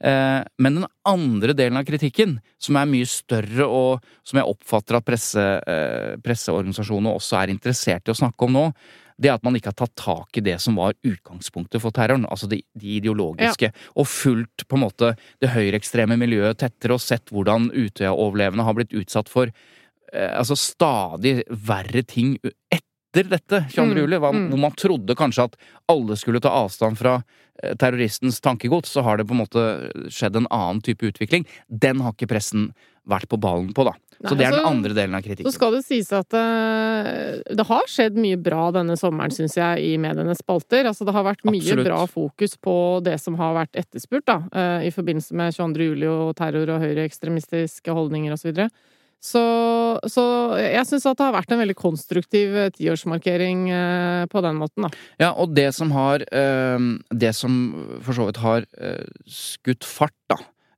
Eh, 0.00 0.42
Men 0.58 0.74
den 0.74 0.86
andre 1.08 1.54
delen 1.56 1.78
av 1.78 1.86
kritikken, 1.88 2.38
som 2.58 2.78
er 2.78 2.90
mye 2.90 3.06
større 3.08 3.66
og 3.66 4.04
som 4.26 4.38
jeg 4.38 4.50
oppfatter 4.50 4.98
at 4.98 5.06
presse, 5.06 5.44
eh, 5.66 6.14
presseorganisasjonene 6.88 7.14
også 7.18 7.38
er 7.42 7.52
interessert 7.52 8.08
i 8.08 8.12
å 8.12 8.18
snakke 8.18 8.46
om 8.46 8.56
nå, 8.56 8.64
det 9.18 9.30
er 9.30 9.34
at 9.34 9.44
man 9.44 9.56
ikke 9.58 9.72
har 9.72 9.78
tatt 9.78 9.96
tak 9.98 10.38
i 10.38 10.44
det 10.46 10.58
som 10.62 10.76
var 10.78 10.94
utgangspunktet 11.02 11.82
for 11.82 11.90
terroren, 11.90 12.26
altså 12.30 12.46
de, 12.46 12.62
de 12.78 12.98
ideologiske, 13.00 13.72
og 13.98 14.06
fulgt 14.06 14.66
på 14.68 14.78
en 14.78 14.84
måte 14.84 15.14
det 15.42 15.50
høyreekstreme 15.56 16.16
miljøet 16.20 16.60
tettere 16.60 16.94
og 16.94 17.02
sett 17.02 17.32
hvordan 17.34 17.72
Utøya-overlevende 17.74 18.64
har 18.64 18.76
blitt 18.78 18.94
utsatt 18.94 19.28
for 19.28 19.50
eh, 19.50 20.30
altså 20.30 20.54
stadig 20.54 21.42
verre 21.50 22.04
ting 22.06 22.38
etter 22.70 22.87
dette, 23.12 23.64
22. 23.70 23.84
Mm, 23.84 23.98
juli, 23.98 24.16
mm. 24.16 24.48
hvor 24.50 24.60
man 24.60 24.76
trodde 24.78 25.16
kanskje 25.18 25.48
at 25.48 25.56
alle 25.88 26.16
skulle 26.16 26.42
ta 26.44 26.52
avstand 26.64 26.98
fra 27.00 27.18
eh, 27.62 27.74
terroristens 27.80 28.40
tankegods, 28.44 28.92
så 28.92 29.04
har 29.06 29.18
det 29.18 29.28
på 29.28 29.36
en 29.36 29.42
måte 29.44 29.64
skjedd 30.12 30.36
en 30.36 30.50
annen 30.50 30.82
type 30.84 31.06
utvikling. 31.06 31.48
Den 31.68 32.04
har 32.04 32.16
ikke 32.16 32.30
pressen 32.34 32.72
vært 33.08 33.28
på 33.30 33.40
ballen 33.40 33.72
på, 33.74 33.86
da. 33.88 33.94
Så 34.18 34.34
det 34.34 34.48
er 34.48 34.50
den 34.50 34.58
altså, 34.58 34.72
andre 34.74 34.94
delen 34.96 35.14
av 35.14 35.22
kritikken. 35.22 35.46
Så 35.46 35.54
skal 35.54 35.76
det 35.76 35.84
sies 35.86 36.08
at 36.16 36.34
uh, 36.34 37.38
det 37.54 37.66
har 37.68 37.90
skjedd 37.90 38.18
mye 38.18 38.38
bra 38.42 38.64
denne 38.74 38.96
sommeren, 38.98 39.32
syns 39.34 39.54
jeg, 39.56 39.84
i 39.86 39.92
medienes 40.02 40.42
spalter. 40.42 40.88
Altså 40.90 41.06
det 41.06 41.14
har 41.14 41.26
vært 41.26 41.46
mye 41.46 41.62
Absolutt. 41.62 41.86
bra 41.86 42.00
fokus 42.10 42.56
på 42.58 42.74
det 43.06 43.14
som 43.22 43.38
har 43.38 43.54
vært 43.62 43.78
etterspurt, 43.78 44.26
da, 44.26 44.40
Uh, 44.58 44.80
i 44.86 44.90
forbindelse 44.90 45.36
med 45.36 45.54
22. 45.54 45.86
juli 45.92 46.06
og 46.08 46.32
terror 46.38 46.70
og 46.72 46.82
høyreekstremistiske 46.82 47.94
holdninger 47.94 48.32
og 48.34 48.40
så 48.40 48.48
videre. 48.48 48.68
Så, 49.20 49.40
så 50.06 50.24
jeg 50.62 50.86
syns 50.86 51.06
at 51.10 51.18
det 51.18 51.24
har 51.26 51.34
vært 51.34 51.50
en 51.50 51.58
veldig 51.58 51.74
konstruktiv 51.76 52.54
eh, 52.54 52.68
tiårsmarkering 52.70 53.64
eh, 53.74 54.26
på 54.30 54.42
den 54.44 54.60
måten, 54.60 54.86
da. 54.86 54.90
Ja, 55.18 55.32
og 55.34 55.56
det 55.56 55.72
som 55.74 55.90
har 55.90 56.22
eh, 56.22 56.78
Det 57.10 57.32
som 57.34 57.56
for 58.06 58.14
så 58.14 58.28
vidt 58.28 58.38
har 58.44 58.66
skutt 59.26 59.82
fart, 59.84 60.14
da, 60.30 60.36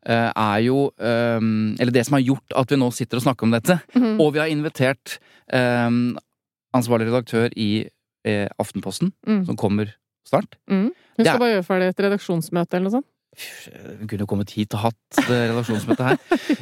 er 0.09 0.63
jo 0.65 0.87
Eller 0.99 1.91
det 1.93 2.07
som 2.07 2.15
har 2.17 2.23
gjort 2.25 2.55
at 2.57 2.71
vi 2.73 2.79
nå 2.81 2.89
sitter 2.97 3.19
og 3.21 3.27
snakker 3.27 3.45
om 3.45 3.53
dette, 3.53 3.77
Mhm. 3.95 4.17
og 4.25 4.33
vi 4.33 4.41
har 4.41 4.49
invitert 4.49 5.19
ansvarlig 6.73 7.11
redaktør 7.11 7.51
i 7.57 7.87
Aftenposten, 8.61 9.13
Mm. 9.27 9.45
som 9.47 9.57
kommer 9.57 9.93
snart. 10.29 10.57
Mm. 10.71 10.91
Hun 11.17 11.25
skal 11.25 11.35
er- 11.35 11.39
bare 11.39 11.53
gjøre 11.61 11.67
ferdig 11.69 11.89
et 11.89 12.01
redaksjonsmøte 12.05 12.75
eller 12.75 12.89
noe 12.91 12.97
sånt. 13.01 13.07
Hun 14.01 14.09
kunne 14.11 14.27
kommet 14.29 14.51
hit 14.53 14.75
og 14.75 14.83
hatt 14.89 15.21
relasjonsmøte 15.29 16.07
her. 16.07 16.19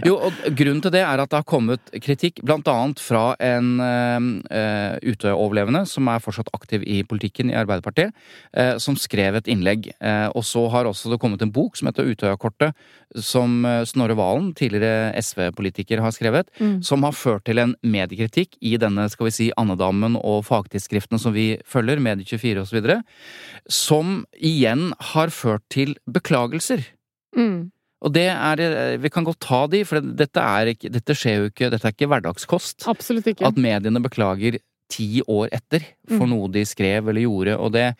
Jo, 0.06 0.18
og 0.28 0.36
grunnen 0.58 0.82
til 0.84 0.92
det 0.94 1.00
er 1.02 1.22
at 1.22 1.30
det 1.32 1.40
har 1.40 1.46
kommet 1.48 1.92
kritikk, 2.04 2.42
annet 2.44 3.00
fra 3.02 3.32
en 3.42 3.78
uh, 3.80 4.98
Utøya-overlevende 5.02 5.84
som 5.88 6.10
er 6.12 6.22
fortsatt 6.22 6.50
aktiv 6.54 6.84
i 6.84 7.00
politikken 7.08 7.50
i 7.50 7.56
Arbeiderpartiet, 7.58 8.12
uh, 8.52 8.76
som 8.82 8.98
skrev 9.00 9.40
et 9.40 9.48
innlegg. 9.50 9.90
Uh, 9.98 10.28
og 10.36 10.44
så 10.46 10.66
har 10.72 10.88
også 10.88 11.12
det 11.12 11.20
kommet 11.22 11.42
en 11.42 11.54
bok 11.54 11.78
som 11.78 11.90
heter 11.90 12.08
Utøya-kortet, 12.12 12.76
som 13.16 13.64
Snorre 13.88 14.18
Valen, 14.18 14.52
tidligere 14.56 15.14
SV-politiker, 15.16 16.02
har 16.04 16.12
skrevet, 16.12 16.52
Mm. 16.58 16.82
som 16.82 17.02
har 17.06 17.12
ført 17.12 17.44
til 17.46 17.58
en 17.58 17.74
mediekritikk 17.86 18.56
i 18.60 18.76
denne, 18.80 19.08
skal 19.10 19.28
vi 19.28 19.34
si, 19.34 19.46
andedammen 19.56 20.16
og 20.18 20.44
fagtidsskriftene 20.48 21.20
som 21.20 21.32
vi 21.32 21.60
følger, 21.64 22.00
Medie24 22.02 22.64
osv., 22.64 22.88
som 23.68 24.24
igjen 24.34 24.92
har 25.12 25.32
ført 25.34 25.64
til 25.72 25.94
beklagelser. 26.58 26.86
Mm. 27.36 27.70
Og 28.06 28.12
det 28.14 28.28
er 28.30 28.60
eh, 28.62 28.96
Vi 29.02 29.10
kan 29.10 29.24
godt 29.26 29.40
ta 29.40 29.66
de, 29.66 29.84
for 29.84 30.00
dette 30.00 30.38
er 30.40 30.70
ikke 30.72 30.90
Dette 30.94 31.14
skjer 31.18 31.40
jo 31.42 31.48
ikke 31.50 31.70
Dette 31.70 31.88
er 31.88 31.92
ikke 31.96 32.08
hverdagskost. 32.08 32.86
Absolutt 32.88 33.26
ikke. 33.26 33.46
At 33.46 33.58
mediene 33.58 34.00
beklager 34.04 34.58
ti 34.88 35.20
år 35.28 35.50
etter 35.52 35.82
for 36.08 36.24
Mm. 36.24 36.30
noe 36.32 36.48
de 36.48 36.62
skrev 36.64 37.08
eller 37.10 37.20
gjorde. 37.20 37.58
Og 37.60 37.72
det, 37.74 37.94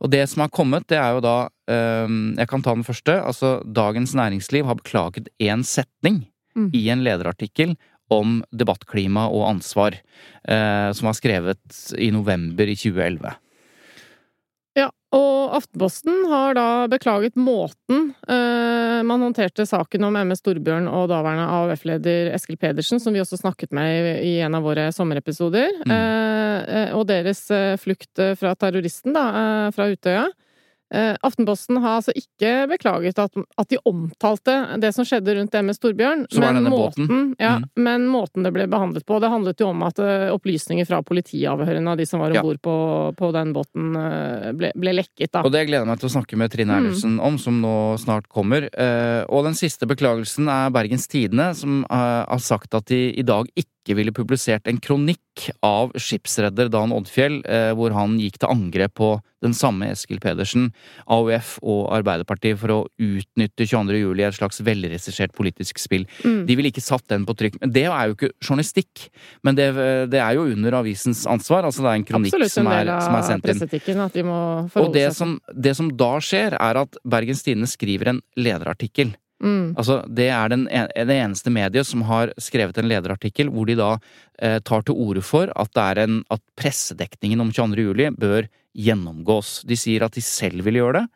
og 0.00 0.08
det 0.10 0.22
som 0.30 0.40
har 0.40 0.48
kommet, 0.48 0.86
det 0.88 0.96
er 0.96 1.12
jo 1.12 1.20
da 1.20 1.48
um, 1.68 2.34
Jeg 2.38 2.48
kan 2.48 2.62
ta 2.62 2.72
den 2.74 2.84
første. 2.86 3.12
Altså, 3.22 3.60
Dagens 3.66 4.14
Næringsliv 4.14 4.64
har 4.64 4.74
beklaget 4.80 5.28
én 5.40 5.62
setning 5.64 6.26
Mm. 6.56 6.70
i 6.74 6.88
en 6.90 7.04
lederartikkel 7.04 7.76
om 8.10 8.40
debattklima 8.50 9.28
og 9.30 9.44
ansvar, 9.52 9.94
uh, 10.48 10.90
som 10.92 11.06
var 11.06 11.14
skrevet 11.14 11.60
i 11.96 12.10
november 12.10 12.66
i 12.66 12.74
2011. 12.74 13.36
Ja, 14.78 14.86
og 15.16 15.56
Aftenposten 15.58 16.26
har 16.30 16.54
da 16.54 16.64
beklaget 16.92 17.34
måten 17.34 18.12
eh, 18.30 19.00
man 19.02 19.24
håndterte 19.24 19.64
saken 19.66 20.04
om 20.06 20.14
MS 20.20 20.42
Storbjørn 20.44 20.86
og 20.86 21.08
daværende 21.10 21.48
AUF-leder 21.50 22.30
Eskil 22.36 22.58
Pedersen, 22.60 23.00
som 23.02 23.16
vi 23.16 23.22
også 23.22 23.40
snakket 23.40 23.74
med 23.74 23.90
i, 23.90 24.12
i 24.30 24.34
en 24.46 24.54
av 24.54 24.62
våre 24.66 24.90
sommerepisoder, 24.94 25.72
Mm. 25.80 25.90
eh, 25.96 26.60
eh, 26.84 26.92
og 26.94 27.06
deres 27.10 27.42
eh, 27.50 27.74
flukt 27.80 28.18
eh, 28.22 28.36
fra 28.38 28.54
terroristen, 28.54 29.14
da, 29.16 29.24
eh, 29.42 29.70
fra 29.74 29.88
Utøya. 29.90 30.28
Eh, 30.92 31.14
Aftenposten 31.22 31.78
har 31.84 32.00
altså 32.00 32.12
ikke 32.18 32.66
beklaget 32.72 33.18
at, 33.22 33.36
at 33.58 33.68
de 33.70 33.78
omtalte 33.86 34.56
det 34.82 34.90
som 34.96 35.04
skjedde 35.06 35.36
rundt 35.38 35.52
det 35.54 35.62
med 35.64 35.76
Storbjørn, 35.78 36.24
men 36.42 36.64
måten, 36.66 37.34
ja, 37.38 37.58
Mm. 37.60 37.64
men 37.76 38.06
måten 38.10 38.42
det 38.46 38.52
ble 38.54 38.66
behandlet 38.70 39.04
på. 39.06 39.20
Det 39.22 39.30
handlet 39.30 39.60
jo 39.60 39.68
om 39.70 39.82
at 39.86 39.98
eh, 40.02 40.28
opplysninger 40.34 40.86
fra 40.88 41.00
politiavhørene 41.06 41.90
av 41.94 41.96
de 42.00 42.06
som 42.06 42.20
var 42.20 42.34
Ja. 42.34 42.40
om 42.40 42.48
bord 42.50 42.60
på, 42.62 42.76
på 43.16 43.32
den 43.32 43.52
båten, 43.54 43.94
eh, 43.96 44.50
ble, 44.52 44.72
ble 44.74 44.92
lekket, 44.98 45.30
da. 45.32 45.42
Og 45.46 45.52
det 45.52 45.66
gleder 45.68 45.84
jeg 45.86 45.90
meg 45.92 46.00
til 46.00 46.08
å 46.10 46.14
snakke 46.18 46.36
med 46.36 46.50
Trine 46.50 46.80
Mm. 46.80 47.20
Om, 47.20 47.38
som 47.38 47.60
nå 47.62 47.98
snart 47.98 48.26
kommer. 48.28 48.66
Og 49.28 49.44
den 49.44 49.54
siste 49.54 49.86
beklagelsen 49.86 50.48
er 50.48 50.70
Bergens 50.70 51.06
Tidende, 51.10 51.54
som 51.54 51.84
har 51.90 52.38
sagt 52.38 52.74
at 52.74 52.86
de 52.86 53.12
i 53.18 53.22
dag 53.22 53.46
ikke 53.56 53.66
ville 53.98 54.14
publisert 54.14 54.68
en 54.70 54.80
kronikk 54.82 55.48
av 55.64 55.92
skipsredder 55.98 56.70
Dan 56.72 56.92
Oddfjell, 56.94 57.40
eh, 57.48 57.70
hvor 57.76 57.94
han 57.96 58.18
gikk 58.20 58.40
til 58.40 58.52
angrep 58.52 58.94
på 59.00 59.10
den 59.40 59.54
samme 59.56 59.88
Eskil 59.88 60.20
Pedersen, 60.20 60.68
AUF 61.08 61.54
og 61.64 61.86
Arbeiderpartiet 61.96 62.58
for 62.60 62.74
å 62.74 62.78
utnytte 63.00 63.64
22. 63.64 64.00
juli 64.02 64.24
i 64.24 64.26
et 64.28 64.36
slags 64.36 64.60
velregissert 64.64 65.32
politisk 65.36 65.80
spill. 65.80 66.04
Mm. 66.24 66.42
De 66.48 66.58
ville 66.58 66.72
ikke 66.72 66.84
satt 66.84 67.06
den 67.08 67.24
på 67.28 67.36
trykk. 67.38 67.56
Men 67.62 67.72
det 67.72 67.86
er 67.88 68.10
jo 68.10 68.18
ikke 68.18 68.32
journalistikk, 68.44 69.06
men 69.46 69.56
det, 69.56 69.70
det 70.12 70.20
er 70.20 70.36
jo 70.36 70.44
under 70.50 70.80
avisens 70.82 71.24
ansvar. 71.30 71.64
Altså 71.68 71.86
det 71.86 71.94
er 71.94 72.02
en 72.02 72.08
kronikk 72.10 72.34
Absolutt 72.34 72.56
som 72.56 72.68
er, 72.74 72.92
som 73.00 73.16
er 73.16 73.26
sendt 73.30 73.48
inn. 73.54 74.04
at 74.04 74.20
de 74.20 74.26
må 74.28 74.40
Og 74.82 74.92
det 74.94 75.08
som, 75.16 75.38
det 75.54 75.74
som 75.78 75.88
da 75.88 76.12
skjer, 76.24 76.58
er 76.60 76.84
at 76.84 77.00
Bergens 77.08 77.44
Tidende 77.46 77.70
skriver 77.70 78.12
en 78.12 78.22
lederartikkel. 78.36 79.16
Mm. 79.40 79.72
Altså, 79.80 80.02
det 80.12 80.26
er 80.28 80.48
den, 80.52 80.66
en- 80.68 80.90
det 81.08 81.16
eneste 81.16 81.48
mediet 81.52 81.86
som 81.88 82.02
har 82.08 82.32
skrevet 82.36 82.76
en 82.78 82.88
lederartikkel 82.90 83.48
hvor 83.48 83.64
de 83.70 83.76
da 83.78 83.94
eh, 84.38 84.58
tar 84.60 84.82
til 84.84 84.98
orde 85.00 85.22
for 85.24 85.48
at, 85.56 85.70
det 85.72 85.84
er 85.86 86.00
en, 86.04 86.18
at 86.30 86.42
pressedekningen 86.60 87.40
om 87.40 87.52
22. 87.52 87.86
juli 87.88 88.10
bør 88.12 88.48
gjennomgås. 88.76 89.62
De 89.66 89.74
sier 89.80 90.04
at 90.06 90.14
de 90.14 90.22
selv 90.22 90.62
vil 90.68 90.76
gjøre 90.78 91.00
det, 91.00 91.06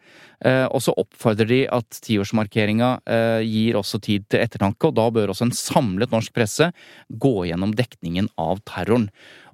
eh, 0.49 0.65
og 0.73 0.81
så 0.83 0.95
oppfordrer 0.99 1.47
de 1.53 1.61
at 1.71 2.01
tiårsmarkeringa 2.03 2.89
eh, 3.07 3.43
gir 3.47 3.77
også 3.79 4.01
tid 4.03 4.25
til 4.33 4.41
ettertanke, 4.43 4.89
og 4.89 4.97
da 4.97 5.05
bør 5.15 5.31
også 5.35 5.47
en 5.51 5.55
samlet 5.55 6.11
norsk 6.17 6.33
presse 6.35 6.71
gå 7.13 7.35
gjennom 7.51 7.77
dekningen 7.79 8.33
av 8.41 8.65
terroren. 8.67 9.11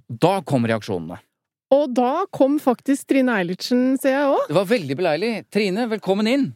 Da 0.09 0.39
kom 0.47 0.65
reaksjonene. 0.71 1.19
Og 1.75 1.93
da 1.95 2.25
kom 2.35 2.57
faktisk 2.63 3.11
Trine 3.13 3.37
Eilertsen, 3.43 3.93
ser 4.03 4.17
jeg 4.17 4.31
òg. 4.33 4.49
Det 4.49 4.57
var 4.57 4.71
veldig 4.73 4.97
beleilig. 4.99 5.35
Trine, 5.55 5.85
velkommen 5.93 6.27
inn! 6.31 6.49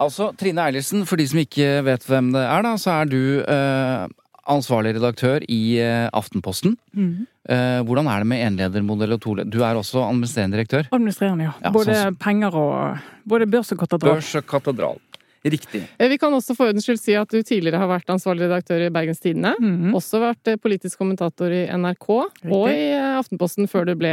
Altså, 0.00 0.30
Trine 0.40 0.64
Eilertsen, 0.68 1.04
for 1.08 1.20
de 1.20 1.26
som 1.30 1.42
ikke 1.42 1.68
vet 1.86 2.06
hvem 2.08 2.32
det 2.34 2.42
er, 2.46 2.64
da, 2.66 2.74
så 2.80 2.94
er 3.00 3.10
du 3.10 3.20
eh, 3.44 4.06
ansvarlig 4.50 4.94
redaktør 4.96 5.44
i 5.48 5.60
eh, 5.82 6.08
Aftenposten. 6.16 6.74
Eh, 6.96 7.80
hvordan 7.86 8.08
er 8.10 8.24
det 8.24 8.30
med 8.32 8.42
enledermodell 8.48 9.14
og 9.16 9.22
toleder? 9.24 9.50
Du 9.52 9.60
er 9.66 9.78
også 9.78 10.02
administrerende 10.06 10.58
direktør. 10.58 10.88
Administrerende, 10.96 11.50
ja. 11.50 11.54
Ja, 11.62 11.72
både 11.74 11.96
sånn 12.00 12.18
penger 12.20 12.56
og 12.58 13.06
Både 13.30 13.46
børs 13.50 13.70
og 13.74 13.78
katedral. 13.84 14.18
Børs 14.18 14.34
og 14.40 14.46
katedral. 14.50 14.98
Riktig. 15.44 15.86
Eh, 15.98 16.08
Vi 16.08 16.18
kan 16.20 16.34
også 16.36 16.54
for 16.56 16.68
ordens 16.68 16.84
skyld 16.84 17.00
si 17.00 17.14
at 17.16 17.30
du 17.32 17.40
tidligere 17.40 17.80
har 17.80 17.88
vært 17.88 18.10
ansvarlig 18.12 18.44
redaktør 18.48 18.82
i 18.84 18.90
Bergens 18.92 19.22
Tidende. 19.22 19.54
Mhm. 19.60 19.94
Også 19.96 20.20
vært 20.20 20.52
eh, 20.52 20.58
politisk 20.60 20.98
kommentator 21.00 21.52
i 21.52 21.66
NRK 21.72 22.08
og 22.10 22.66
i 22.68 22.90
eh, 22.92 23.16
Aftenposten 23.16 23.68
før 23.70 23.88
du 23.88 23.94
ble 23.96 24.12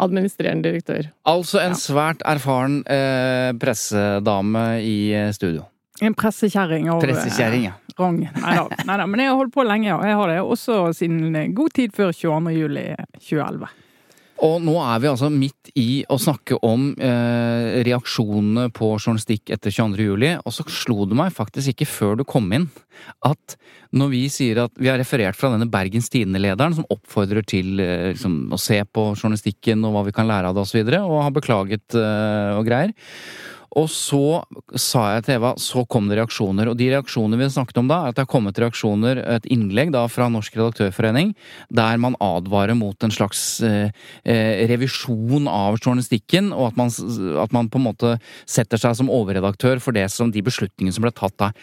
Administrerende 0.00 0.70
direktør. 0.70 1.10
Altså 1.28 1.60
en 1.62 1.76
svært 1.78 2.22
erfaren 2.28 2.80
eh, 2.86 3.52
pressedame 3.60 4.66
i 4.84 4.96
eh, 5.16 5.30
studio. 5.36 5.66
En 6.02 6.14
pressekjerring 6.18 6.88
av 6.90 7.02
Pressekjerring, 7.04 7.68
ja. 7.68 7.76
eh, 7.76 7.94
rang. 8.00 8.18
Nei 8.24 8.56
da, 8.56 9.06
Men 9.10 9.20
jeg 9.22 9.30
har 9.30 9.38
holdt 9.38 9.54
på 9.54 9.66
lenge, 9.66 9.90
ja. 9.90 10.00
Jeg 10.08 10.18
har 10.18 10.32
det 10.32 10.40
også 10.42 10.78
siden 10.96 11.36
eh, 11.36 11.50
god 11.54 11.76
tid 11.78 11.94
før 11.96 12.10
22. 12.16 12.56
juli 12.56 12.86
2011. 13.20 13.70
Og 14.42 14.56
nå 14.64 14.74
er 14.82 15.02
vi 15.02 15.10
altså 15.10 15.28
midt 15.30 15.70
i 15.78 16.02
å 16.10 16.16
snakke 16.18 16.56
om 16.66 16.88
eh, 16.96 17.82
reaksjonene 17.86 18.72
på 18.74 18.88
journalistikk 18.96 19.52
etter 19.54 19.70
22. 19.70 20.06
juli, 20.08 20.32
og 20.40 20.54
så 20.56 20.64
slo 20.66 21.06
det 21.06 21.18
meg 21.18 21.34
faktisk 21.36 21.74
ikke 21.74 21.86
før 21.90 22.18
du 22.18 22.24
kom 22.26 22.48
inn 22.56 22.66
at 23.26 23.56
når 23.94 24.10
vi 24.12 24.22
sier 24.32 24.62
at 24.64 24.74
vi 24.80 24.88
har 24.90 24.98
referert 25.00 25.38
fra 25.38 25.52
denne 25.52 25.68
Bergens 25.70 26.10
Tidende-lederen 26.12 26.74
som 26.78 26.88
oppfordrer 26.90 27.46
til 27.46 27.80
eh, 27.82 28.10
liksom, 28.14 28.46
å 28.50 28.60
se 28.60 28.80
på 28.88 29.12
journalistikken 29.14 29.84
og 29.86 29.96
hva 29.96 30.06
vi 30.08 30.16
kan 30.16 30.30
lære 30.30 30.50
av 30.50 30.58
det 30.58 30.64
osv., 30.64 30.72
og, 30.72 30.72
så 30.72 30.80
videre, 30.80 31.02
og 31.06 31.24
har 31.26 31.36
beklaget 31.38 31.98
eh, 32.00 32.52
og 32.56 32.66
greier. 32.66 32.96
Og 33.78 33.88
så 33.90 34.42
sa 34.76 35.04
jeg 35.14 35.26
til 35.26 35.36
Eva, 35.38 35.52
så 35.60 35.84
kom 35.88 36.10
det 36.10 36.18
reaksjoner. 36.18 36.68
Og 36.70 36.76
de 36.78 36.90
reaksjonene 36.92 37.40
vi 37.40 37.48
snakket 37.54 37.80
om 37.80 37.88
da, 37.90 38.02
er 38.02 38.12
at 38.12 38.18
det 38.18 38.26
har 38.26 38.32
kommet 38.32 38.60
reaksjoner, 38.60 39.22
et 39.36 39.48
innlegg 39.52 39.94
da 39.94 40.04
fra 40.12 40.28
Norsk 40.32 40.58
Redaktørforening, 40.58 41.32
der 41.72 42.02
man 42.02 42.18
advarer 42.22 42.76
mot 42.78 43.06
en 43.06 43.14
slags 43.14 43.62
eh, 43.64 43.88
eh, 44.28 44.64
revisjon 44.70 45.48
av 45.50 45.80
journalistikken, 45.80 46.52
og 46.52 46.72
at 46.72 46.80
man, 46.80 46.92
at 47.42 47.56
man 47.56 47.72
på 47.72 47.80
en 47.80 47.88
måte 47.88 48.14
setter 48.44 48.80
seg 48.80 48.98
som 49.00 49.12
overredaktør 49.12 49.80
for 49.82 49.96
det 49.96 50.08
som 50.12 50.32
de 50.32 50.44
beslutningene 50.44 50.94
som 50.94 51.06
ble 51.06 51.14
tatt 51.16 51.38
der. 51.40 51.56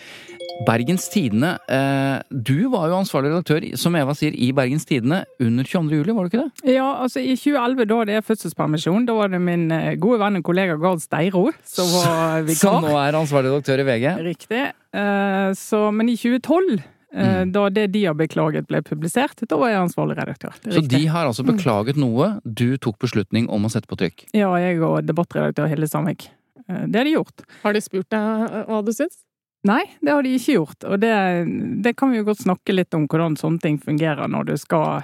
Bergens 0.68 1.06
Tidende, 1.14 1.54
eh, 1.72 2.20
du 2.30 2.68
var 2.74 2.90
jo 2.90 2.98
ansvarlig 2.98 3.32
redaktør, 3.32 3.64
som 3.80 3.96
Eva 3.96 4.12
sier, 4.18 4.36
i 4.36 4.50
Bergens 4.56 4.84
Tidende 4.90 5.22
under 5.40 5.64
22. 5.64 6.02
juli, 6.02 6.16
var 6.16 6.26
du 6.26 6.34
ikke 6.34 6.44
det? 6.44 6.74
Ja, 6.74 6.90
altså 7.06 7.22
i 7.22 7.38
2011, 7.40 7.86
da 7.88 8.00
det 8.10 8.18
er 8.18 8.26
fødselspermisjon. 8.28 9.06
Da 9.08 9.16
var 9.16 9.32
det 9.32 9.40
min 9.40 9.70
eh, 9.72 9.96
gode 10.02 10.20
venn 10.20 10.42
og 10.42 10.44
kollega 10.50 10.76
Gard 10.82 11.00
Steiro 11.06 11.46
som 11.64 11.88
var 11.94 11.99
vikar. 12.48 12.56
Som 12.62 12.84
nå 12.86 12.94
er 13.00 13.18
ansvarlig 13.20 13.52
redaktør 13.54 13.84
i 13.84 13.86
VG? 13.90 14.08
Riktig. 14.30 14.64
Eh, 14.94 15.50
så, 15.60 15.82
men 15.94 16.10
i 16.10 16.16
2012, 16.18 16.80
eh, 16.80 16.86
Mm. 17.20 17.52
da 17.52 17.70
det 17.70 17.88
de 17.92 18.04
har 18.06 18.14
beklaget 18.14 18.68
ble 18.70 18.82
publisert, 18.86 19.42
da 19.50 19.58
var 19.58 19.70
jeg 19.72 19.80
ansvarlig 19.82 20.18
redaktør. 20.20 20.54
Så 20.70 20.84
de 20.88 21.06
har 21.08 21.26
altså 21.26 21.46
beklaget 21.48 21.98
noe 21.98 22.40
du 22.46 22.78
tok 22.78 23.00
beslutning 23.00 23.48
om 23.50 23.66
å 23.66 23.72
sette 23.74 23.88
på 23.90 23.98
trykk? 23.98 24.28
Ja, 24.38 24.52
jeg 24.62 24.82
og 24.82 25.02
debattredaktør 25.08 25.68
Hilde 25.72 25.88
Sandvik. 25.90 26.30
Eh, 26.70 26.86
Det 26.88 26.96
har 27.02 27.06
de 27.10 27.16
gjort. 27.18 27.42
Har 27.64 27.74
de 27.74 27.82
spurt 27.82 28.10
deg 28.10 28.66
hva 28.70 28.84
du 28.86 28.92
syns? 28.94 29.24
Nei, 29.66 29.82
det 30.02 30.14
har 30.14 30.22
de 30.24 30.36
ikke 30.38 30.54
gjort. 30.56 30.86
Og 30.88 31.00
det, 31.02 31.14
det 31.84 31.96
kan 31.98 32.12
vi 32.12 32.18
jo 32.22 32.24
godt 32.30 32.46
snakke 32.46 32.72
litt 32.74 32.94
om 32.96 33.08
hvordan 33.08 33.36
sånne 33.36 33.60
ting 33.60 33.78
fungerer 33.82 34.30
når 34.32 34.46
du 34.46 34.54
skal 34.58 35.02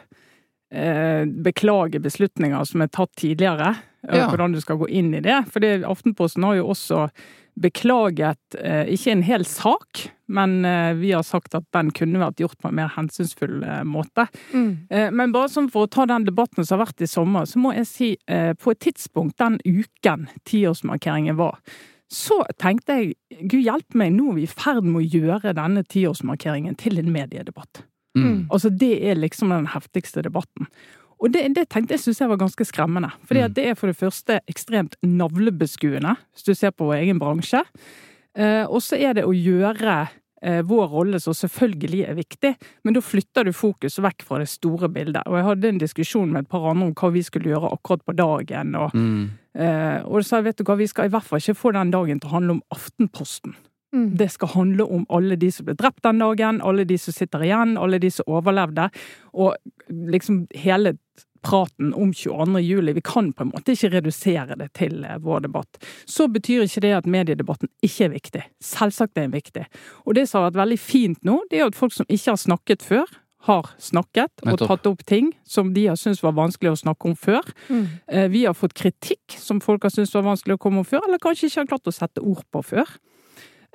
eh, 0.72 1.26
beklage 1.26 2.00
beslutninger 2.00 2.64
som 2.70 2.82
er 2.86 2.88
tatt 2.94 3.12
tidligere. 3.20 3.74
Ja. 4.06 4.28
Hvordan 4.30 4.54
du 4.54 4.62
skal 4.62 4.78
gå 4.78 4.90
inn 4.90 5.14
i 5.18 5.24
det. 5.24 5.40
For 5.50 5.66
Aftenposten 5.66 6.46
har 6.46 6.60
jo 6.60 6.70
også 6.74 7.08
beklaget 7.56 8.58
eh, 8.60 8.84
ikke 8.92 9.14
en 9.14 9.24
hel 9.24 9.46
sak, 9.48 10.02
men 10.28 10.66
eh, 10.68 10.92
vi 11.00 11.14
har 11.16 11.24
sagt 11.24 11.56
at 11.56 11.66
den 11.76 11.92
kunne 11.96 12.20
vært 12.20 12.42
gjort 12.44 12.60
på 12.60 12.70
en 12.70 12.76
mer 12.82 12.92
hensynsfull 12.98 13.64
eh, 13.64 13.82
måte. 13.88 14.28
Mm. 14.52 14.72
Men 15.16 15.34
bare 15.36 15.52
sånn 15.54 15.72
for 15.72 15.88
å 15.88 15.92
ta 15.92 16.08
den 16.10 16.28
debatten 16.28 16.66
som 16.66 16.78
har 16.78 16.90
vært 16.90 17.06
i 17.06 17.10
sommer, 17.10 17.48
så 17.48 17.62
må 17.64 17.72
jeg 17.78 17.90
si 17.90 18.12
eh, 18.28 18.52
på 18.60 18.76
et 18.76 18.84
tidspunkt 18.84 19.40
den 19.40 19.58
uken 19.64 20.28
tiårsmarkeringen 20.50 21.40
var, 21.40 21.62
så 22.12 22.44
tenkte 22.62 23.00
jeg 23.00 23.48
gud 23.50 23.64
hjelpe 23.64 23.98
meg, 23.98 24.14
nå 24.14 24.30
er 24.34 24.40
vi 24.42 24.46
i 24.46 24.52
ferd 24.52 24.86
med 24.86 25.02
å 25.02 25.22
gjøre 25.24 25.56
denne 25.58 25.86
tiårsmarkeringen 25.90 26.76
til 26.80 27.00
en 27.02 27.12
mediedebatt. 27.16 27.86
Mm. 28.16 28.46
Altså 28.54 28.70
det 28.72 28.94
er 29.04 29.18
liksom 29.20 29.52
den 29.52 29.72
heftigste 29.74 30.24
debatten. 30.24 30.70
Og 31.22 31.32
det, 31.32 31.46
det 31.56 31.70
tenkte 31.70 31.94
jeg 31.96 32.00
synes 32.04 32.20
jeg 32.20 32.30
var 32.30 32.38
ganske 32.42 32.66
skremmende. 32.68 33.12
Fordi 33.26 33.40
Mm. 33.40 33.46
at 33.46 33.54
det 33.56 33.66
er 33.70 33.76
for 33.76 33.88
det 33.88 33.96
første 33.98 34.40
ekstremt 34.52 34.96
navlebeskuende, 35.04 36.16
hvis 36.34 36.44
du 36.44 36.54
ser 36.54 36.72
på 36.72 36.86
vår 36.90 37.02
egen 37.04 37.20
bransje. 37.20 37.62
Eh, 38.36 38.66
og 38.68 38.82
så 38.84 38.98
er 39.00 39.14
det 39.14 39.24
å 39.26 39.32
gjøre 39.32 40.10
eh, 40.44 40.62
vår 40.68 40.88
rolle 40.92 41.20
som 41.24 41.34
selvfølgelig 41.34 42.02
er 42.10 42.14
viktig, 42.20 42.52
men 42.84 42.94
da 42.94 43.02
flytter 43.02 43.46
du 43.48 43.52
fokus 43.56 43.96
vekk 44.04 44.22
fra 44.28 44.38
det 44.44 44.50
store 44.52 44.90
bildet. 44.92 45.24
Og 45.26 45.38
jeg 45.40 45.46
hadde 45.48 45.70
en 45.72 45.80
diskusjon 45.82 46.30
med 46.32 46.44
et 46.44 46.50
par 46.52 46.68
andre 46.70 46.86
om 46.92 46.94
hva 46.94 47.10
vi 47.16 47.24
skulle 47.24 47.50
gjøre 47.50 47.72
akkurat 47.74 48.04
på 48.06 48.14
dagen. 48.16 48.76
Og, 48.76 48.92
Mm. 48.94 49.30
eh, 49.56 50.04
og 50.06 50.22
så 50.22 50.28
sa 50.28 50.36
jeg, 50.38 50.44
vet 50.52 50.58
du 50.58 50.64
hva, 50.66 50.78
vi 50.78 50.88
skal 50.88 51.06
i 51.06 51.10
hvert 51.16 51.24
fall 51.24 51.40
ikke 51.40 51.56
få 51.58 51.72
den 51.74 51.92
dagen 51.92 52.20
til 52.20 52.30
å 52.30 52.34
handle 52.34 52.52
om 52.60 52.62
Aftenposten. 52.76 53.56
Mm. 53.96 54.08
Det 54.20 54.28
skal 54.34 54.52
handle 54.58 54.88
om 54.98 55.06
alle 55.10 55.38
de 55.40 55.50
som 55.56 55.68
ble 55.68 55.78
drept 55.80 56.04
den 56.04 56.20
dagen, 56.20 56.62
alle 56.62 56.84
de 56.88 56.98
som 57.00 57.16
sitter 57.16 57.48
igjen, 57.48 57.78
alle 57.80 58.02
de 58.04 58.12
som 58.12 58.28
overlevde. 58.28 58.90
Og 59.34 59.56
liksom 59.88 60.46
hele 60.56 60.98
praten 61.46 61.94
om 61.94 62.14
22. 62.14 62.60
juli. 62.60 62.94
Vi 62.94 63.02
kan 63.06 63.34
på 63.34 63.46
en 63.46 63.52
måte 63.54 63.76
ikke 63.76 63.92
redusere 63.94 64.58
det 64.58 64.72
til 64.78 65.04
eh, 65.06 65.20
vår 65.22 65.46
debatt. 65.46 65.78
Så 66.10 66.28
betyr 66.32 66.66
ikke 66.66 66.82
det 66.86 66.94
at 66.98 67.10
mediedebatten 67.10 67.70
ikke 67.86 68.08
er 68.08 68.16
viktig. 68.16 68.42
Selvsagt 68.64 69.14
er 69.18 69.28
den 69.28 69.36
viktig. 69.36 69.68
Og 70.06 70.18
det 70.18 70.26
som 70.30 70.42
har 70.42 70.50
vært 70.50 70.64
veldig 70.64 70.80
fint 70.82 71.22
nå, 71.28 71.44
det 71.52 71.62
er 71.62 71.70
at 71.70 71.78
folk 71.78 71.94
som 71.94 72.10
ikke 72.10 72.34
har 72.34 72.42
snakket 72.42 72.86
før, 72.86 73.14
har 73.46 73.68
snakket 73.78 74.42
og 74.50 74.58
tatt 74.58 74.88
opp 74.90 75.04
ting 75.06 75.28
som 75.46 75.68
de 75.76 75.84
har 75.86 76.00
syntes 76.02 76.24
var 76.26 76.34
vanskelig 76.34 76.72
å 76.72 76.80
snakke 76.82 77.12
om 77.12 77.14
før. 77.14 77.46
Mm. 77.70 77.84
Eh, 78.10 78.28
Vi 78.34 78.46
har 78.48 78.58
fått 78.58 78.74
kritikk 78.74 79.36
som 79.38 79.62
folk 79.62 79.86
har 79.86 79.94
syntes 79.94 80.16
var 80.18 80.26
vanskelig 80.26 80.58
å 80.58 80.64
komme 80.64 80.82
om 80.82 80.88
før, 80.88 81.06
eller 81.06 81.22
kanskje 81.22 81.52
ikke 81.52 81.62
har 81.62 81.70
klart 81.76 81.92
å 81.92 81.94
sette 81.94 82.26
ord 82.26 82.42
på 82.50 82.64
før. 82.66 82.90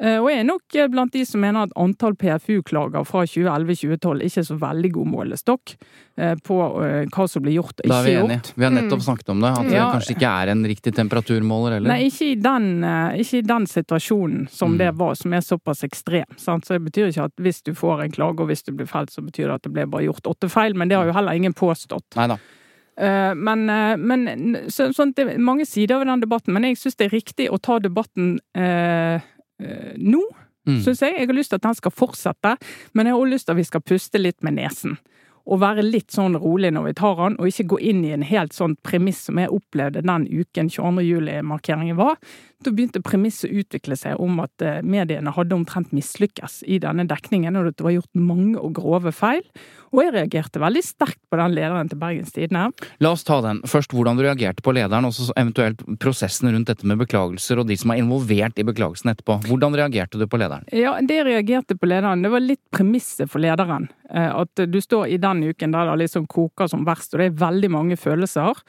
Eh, 0.00 0.16
Og 0.16 0.30
jeg 0.32 0.40
er 0.40 0.46
nok 0.48 0.76
eh, 0.80 0.86
blant 0.88 1.12
de 1.12 1.24
som 1.28 1.42
mener 1.42 1.66
at 1.66 1.72
antall 1.76 2.14
PFU-klager 2.16 3.04
fra 3.04 3.24
2011-2012 3.28 4.22
ikke 4.24 4.40
er 4.40 4.46
så 4.48 4.56
veldig 4.62 4.90
god 4.94 5.08
målestokk 5.12 5.74
eh, 6.16 6.34
på 6.40 6.56
hva 7.12 7.26
som 7.28 7.42
blir 7.44 7.58
gjort 7.58 7.82
og 7.82 7.84
ikke 7.84 7.90
gjort. 7.90 7.92
Da 7.92 7.98
er 8.00 8.06
vi 8.08 8.14
enige. 8.22 8.54
Vi 8.56 8.64
har 8.64 8.72
nettopp 8.72 9.02
snakket 9.04 9.28
om 9.34 9.40
det. 9.44 9.50
At 9.58 9.68
det 9.68 9.76
Ja. 9.76 9.90
kanskje 9.92 10.14
ikke 10.16 10.30
er 10.40 10.52
en 10.54 10.64
riktig 10.64 10.94
temperaturmåler 10.96 11.72
heller. 11.76 11.92
Nei, 11.92 12.06
ikke 12.08 12.30
i, 12.30 12.34
den, 12.40 12.70
ikke 13.20 13.38
i 13.42 13.46
den 13.52 13.66
situasjonen 13.66 14.48
som 14.48 14.72
Mm. 14.72 14.78
det 14.78 14.90
var, 14.96 15.14
som 15.20 15.32
er 15.36 15.40
såpass 15.44 15.84
ekstrem. 15.84 16.24
Sant? 16.38 16.64
Så 16.64 16.78
det 16.78 16.84
betyr 16.90 17.08
ikke 17.12 17.24
at 17.28 17.36
hvis 17.36 17.62
du 17.62 17.74
får 17.74 18.04
en 18.04 18.10
klage 18.16 18.40
og 18.40 18.48
hvis 18.48 18.64
du 18.64 18.72
blir 18.72 18.86
felt, 18.88 19.10
så 19.12 19.20
betyr 19.20 19.48
det 19.48 19.54
at 19.54 19.62
det 19.68 19.72
ble 19.72 19.84
bare 19.86 20.04
gjort 20.08 20.24
åtte 20.32 20.48
feil, 20.48 20.74
men 20.74 20.88
det 20.88 20.96
har 20.96 21.04
jo 21.06 21.12
heller 21.12 21.32
ingen 21.36 21.52
påstått. 21.52 22.16
Neida. 22.16 22.38
Eh, 22.96 23.34
Men, 23.34 23.66
men 24.00 24.56
så, 24.68 24.92
sånn, 24.92 25.12
det 25.14 25.28
er 25.28 25.38
mange 25.38 25.64
sider 25.66 25.98
ved 25.98 26.06
den 26.08 26.20
debatten, 26.20 26.52
men 26.52 26.62
jeg 26.64 26.76
syns 26.76 26.96
det 26.96 27.06
er 27.12 27.16
riktig 27.16 27.50
å 27.50 27.60
ta 27.60 27.78
debatten 27.78 28.38
eh, 28.54 29.20
nå. 29.96 30.23
Mm. 30.68 30.83
Synes 30.85 31.01
jeg. 31.03 31.14
jeg 31.16 31.31
har 31.31 31.37
lyst 31.37 31.55
til 31.55 31.61
at 31.61 31.64
den 31.64 31.79
skal 31.79 31.94
fortsette, 31.94 32.57
men 32.92 33.07
jeg 33.07 33.14
har 33.14 33.23
også 33.23 33.33
lyst 33.33 33.49
til 33.49 33.57
at 33.57 33.61
vi 33.61 33.70
skal 33.70 33.87
puste 33.87 34.20
litt 34.20 34.42
med 34.44 34.59
nesen. 34.59 34.99
Og 35.51 35.62
være 35.62 35.83
litt 35.83 36.12
sånn 36.12 36.37
rolig 36.38 36.68
når 36.75 36.90
vi 36.90 36.92
tar 37.01 37.16
den, 37.16 37.38
og 37.40 37.49
ikke 37.49 37.70
gå 37.73 37.79
inn 37.90 38.03
i 38.05 38.12
en 38.14 38.27
helt 38.27 38.53
sånn 38.55 38.77
premiss 38.87 39.25
som 39.27 39.40
jeg 39.40 39.51
opplevde 39.51 40.05
den 40.05 40.27
uken 40.29 40.68
22. 40.70 41.07
juli-markeringen 41.07 41.99
var. 41.99 42.20
Da 42.61 42.75
begynte 42.77 43.01
premisset 43.03 43.49
å 43.49 43.62
utvikle 43.62 43.96
seg 43.96 44.20
om 44.20 44.37
at 44.44 44.62
eh, 44.62 44.83
mediene 44.85 45.33
hadde 45.33 45.57
omtrent 45.57 45.94
mislykkes 45.96 46.61
i 46.68 46.77
denne 46.83 47.09
dekningen, 47.09 47.57
og 47.57 47.73
at 47.73 47.79
det 47.81 47.88
var 47.88 47.96
gjort 47.96 48.20
mange 48.20 48.61
og 48.61 48.77
grove 48.77 49.14
feil. 49.16 49.42
Og 49.90 50.03
jeg 50.05 50.12
reagerte 50.14 50.61
veldig 50.62 50.83
sterkt 50.87 51.18
på 51.31 51.38
den 51.40 51.55
lederen 51.57 51.88
til 51.90 51.98
Bergens 51.98 52.31
Tidende. 52.35 52.68
La 53.03 53.11
oss 53.11 53.24
ta 53.26 53.40
den. 53.42 53.62
Først 53.66 53.90
hvordan 53.94 54.18
du 54.18 54.22
reagerte 54.22 54.62
på 54.62 54.74
lederen, 54.76 55.09
og 55.09 55.14
så 55.16 55.33
eventuelt 55.35 55.83
prosessen 56.03 56.53
rundt 56.55 56.70
dette 56.70 56.87
med 56.87 57.00
beklagelser, 57.03 57.59
og 57.59 57.66
de 57.70 57.79
som 57.81 57.90
er 57.90 58.03
involvert 58.03 58.61
i 58.62 58.66
beklagelsen 58.68 59.11
etterpå. 59.11 59.40
Hvordan 59.48 59.74
reagerte 59.81 60.20
du 60.20 60.26
på 60.31 60.38
lederen? 60.40 60.68
Ja, 60.70 60.94
det 61.03 61.18
jeg 61.18 61.26
reagerte 61.26 61.74
på 61.79 61.90
lederen, 61.90 62.22
det 62.22 62.31
var 62.31 62.44
litt 62.44 62.62
premisset 62.74 63.31
for 63.33 63.42
lederen. 63.42 63.88
Eh, 64.11 64.31
At 64.31 64.62
du 64.70 64.81
står 64.81 65.11
i 65.11 65.18
den 65.22 65.42
uken 65.50 65.74
der 65.74 65.90
det 65.90 65.98
liksom 66.05 66.31
koker 66.31 66.70
som 66.70 66.87
verst, 66.87 67.14
og 67.14 67.22
det 67.22 67.33
er 67.33 67.42
veldig 67.42 67.70
mange 67.74 67.98
følelser. 67.98 68.62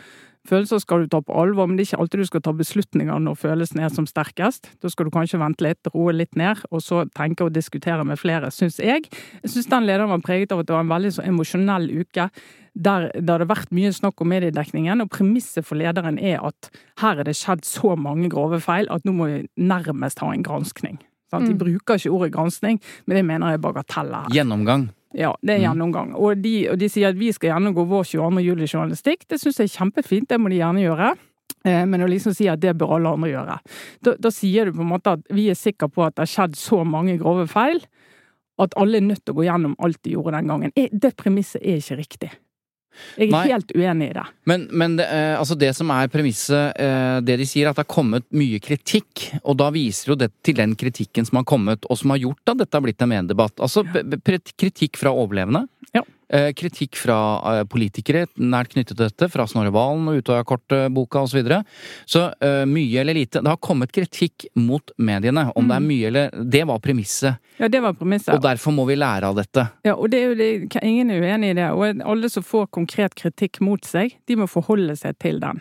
Følelser 0.49 0.79
skal 0.81 1.03
du 1.03 1.07
ta 1.07 1.19
på 1.21 1.35
alvor, 1.37 1.67
men 1.69 1.77
det 1.77 1.83
er 1.83 1.89
ikke 1.91 2.01
alltid 2.01 2.19
du 2.23 2.25
skal 2.25 2.41
ta 2.41 2.51
beslutninger 2.57 3.19
når 3.21 3.35
følelsen 3.37 3.79
er 3.85 3.91
som 3.93 4.07
sterkest. 4.09 4.71
Da 4.81 4.89
skal 4.89 5.05
du 5.05 5.11
kanskje 5.13 5.37
vente 5.41 5.61
litt, 5.61 5.89
roe 5.93 6.13
litt 6.15 6.33
ned, 6.39 6.63
og 6.71 6.81
så 6.81 7.03
tenke 7.13 7.45
og 7.45 7.53
diskutere 7.53 8.01
med 8.07 8.17
flere, 8.17 8.49
syns 8.51 8.79
jeg. 8.81 9.05
Jeg 9.43 9.51
syns 9.53 9.69
den 9.69 9.85
lederen 9.85 10.09
var 10.09 10.23
preget 10.25 10.51
av 10.51 10.63
at 10.63 10.67
det 10.71 10.73
var 10.73 10.81
en 10.81 10.89
veldig 10.89 11.11
så 11.13 11.25
emosjonell 11.29 11.85
uke. 12.01 12.29
Der, 12.73 13.09
der 13.13 13.21
det 13.21 13.45
har 13.45 13.49
vært 13.51 13.71
mye 13.75 13.91
snakk 13.93 14.21
om 14.23 14.31
mediedekningen, 14.31 15.01
og 15.03 15.11
premisset 15.13 15.67
for 15.67 15.77
lederen 15.77 16.17
er 16.17 16.39
at 16.47 16.71
her 17.03 17.19
er 17.21 17.27
det 17.27 17.35
skjedd 17.37 17.65
så 17.67 17.93
mange 17.99 18.29
grove 18.31 18.61
feil 18.63 18.89
at 18.89 19.05
nå 19.05 19.13
må 19.13 19.27
vi 19.29 19.41
nærmest 19.61 20.23
ha 20.23 20.31
en 20.33 20.43
granskning. 20.47 20.97
Sant? 21.29 21.45
De 21.47 21.53
Mm. 21.53 21.59
bruker 21.59 21.95
ikke 21.99 22.11
ordet 22.11 22.33
granskning, 22.33 22.81
men 23.05 23.15
det 23.15 23.25
mener 23.25 23.47
jeg 23.47 23.59
er 23.59 23.63
bagateller 23.67 24.25
her. 24.25 24.33
Gjennomgang. 24.33 24.89
Ja, 25.13 25.33
det 25.43 25.55
er 25.55 25.59
Mm. 25.59 25.65
gjennomgang. 25.65 26.13
Og 26.15 26.41
de, 26.41 26.69
og 26.69 26.77
de 26.79 26.87
sier 26.89 27.09
at 27.09 27.15
vi 27.19 27.31
skal 27.31 27.51
gjennomgå 27.51 27.85
vår 27.87 28.03
22. 28.05 28.41
juli-journalistikk. 28.45 29.27
Det 29.27 29.39
syns 29.41 29.57
jeg 29.59 29.67
er 29.69 29.77
kjempefint, 29.79 30.27
det 30.29 30.39
må 30.39 30.49
de 30.49 30.57
gjerne 30.61 30.81
gjøre. 30.85 31.17
Eh, 31.65 31.85
Men 31.85 32.01
å 32.01 32.07
liksom 32.09 32.33
si 32.33 32.47
at 32.47 32.59
det 32.59 32.77
bør 32.77 32.95
alle 32.95 33.09
andre 33.09 33.29
gjøre. 33.29 33.59
Da, 34.01 34.15
da 34.19 34.29
sier 34.29 34.65
du 34.65 34.71
på 34.71 34.81
en 34.81 34.89
måte 34.89 35.11
at 35.11 35.19
vi 35.29 35.49
er 35.49 35.53
sikre 35.55 35.89
på 35.91 36.05
at 36.05 36.15
det 36.15 36.23
har 36.29 36.47
skjedd 36.47 36.55
så 36.55 36.85
mange 36.85 37.17
grove 37.19 37.47
feil 37.47 37.81
at 38.59 38.73
alle 38.77 38.97
er 38.97 39.01
nødt 39.01 39.25
til 39.25 39.33
å 39.33 39.37
gå 39.37 39.45
gjennom 39.47 39.75
alt 39.79 39.97
de 40.03 40.11
gjorde 40.15 40.31
den 40.37 40.47
gangen. 40.47 40.71
Eh, 40.75 40.87
Det 40.91 41.15
premisset 41.17 41.61
er 41.61 41.77
ikke 41.77 41.97
riktig. 41.97 42.31
Jeg 43.17 43.29
er 43.29 43.33
Nei. 43.33 43.43
helt 43.51 43.73
uenig 43.75 44.09
i 44.11 44.15
det. 44.17 44.25
Men, 44.49 44.65
men 44.71 44.95
det, 44.99 45.07
eh, 45.07 45.33
altså 45.39 45.55
det 45.59 45.71
som 45.77 45.91
er 45.95 46.09
premisset, 46.11 46.77
eh, 46.81 47.17
det 47.25 47.37
de 47.41 47.47
sier, 47.47 47.65
er 47.65 47.71
at 47.71 47.79
det 47.79 47.85
har 47.85 47.93
kommet 47.93 48.27
mye 48.35 48.59
kritikk. 48.63 49.27
Og 49.41 49.57
da 49.61 49.69
viser 49.73 50.13
jo 50.13 50.19
det 50.19 50.31
til 50.45 50.57
den 50.59 50.75
kritikken 50.79 51.27
som 51.27 51.41
har 51.41 51.47
kommet, 51.49 51.87
og 51.87 51.99
som 51.99 52.13
har 52.13 52.21
gjort 52.23 52.53
at 52.53 52.63
dette 52.63 52.77
har 52.77 52.85
blitt 52.85 53.03
en 53.03 53.13
mediedebatt. 53.13 53.63
Altså 53.63 53.85
kritikk 54.59 54.99
fra 55.01 55.13
overlevende. 55.15 55.65
Ja. 55.95 56.03
Eh, 56.31 56.53
kritikk 56.55 56.95
fra 56.95 57.15
eh, 57.49 57.61
politikere 57.67 58.23
nært 58.39 58.71
knyttet 58.71 58.95
til 58.95 59.03
dette, 59.03 59.27
fra 59.33 59.43
Snorre 59.51 59.73
Valen 59.75 60.05
og 60.07 60.21
Utøya-kortboka 60.21 61.25
osv. 61.25 61.31
Så, 61.31 61.37
videre. 61.41 61.57
så 62.07 62.21
uh, 62.43 62.63
mye 62.67 63.01
eller 63.01 63.15
lite 63.17 63.41
Det 63.43 63.51
har 63.51 63.59
kommet 63.59 63.91
kritikk 63.91 64.45
mot 64.55 64.93
mediene. 64.95 65.49
Om 65.55 65.67
det 65.67 65.75
er 65.75 65.83
mye 65.83 66.07
eller 66.07 66.43
Det 66.53 66.61
var 66.69 66.79
premisset. 66.83 67.41
Ja, 67.59 67.67
det 67.71 67.81
var 67.83 67.97
premisset. 67.99 68.31
Og 68.35 68.43
derfor 68.43 68.71
må 68.75 68.85
vi 68.87 68.95
lære 68.95 69.27
av 69.27 69.35
dette. 69.41 69.65
Ja, 69.87 69.97
og 69.97 70.11
det 70.13 70.21
er 70.21 70.31
jo 70.31 70.37
det, 70.39 70.49
ingen 70.79 71.11
er 71.11 71.25
uenig 71.25 71.51
i 71.51 71.57
det. 71.59 71.67
Og 71.75 72.05
alle 72.13 72.31
som 72.31 72.45
får 72.47 72.69
konkret 72.79 73.15
kritikk 73.19 73.59
mot 73.65 73.83
seg, 73.87 74.15
de 74.27 74.39
må 74.39 74.47
forholde 74.51 74.95
seg 74.99 75.17
til 75.19 75.41
den. 75.43 75.59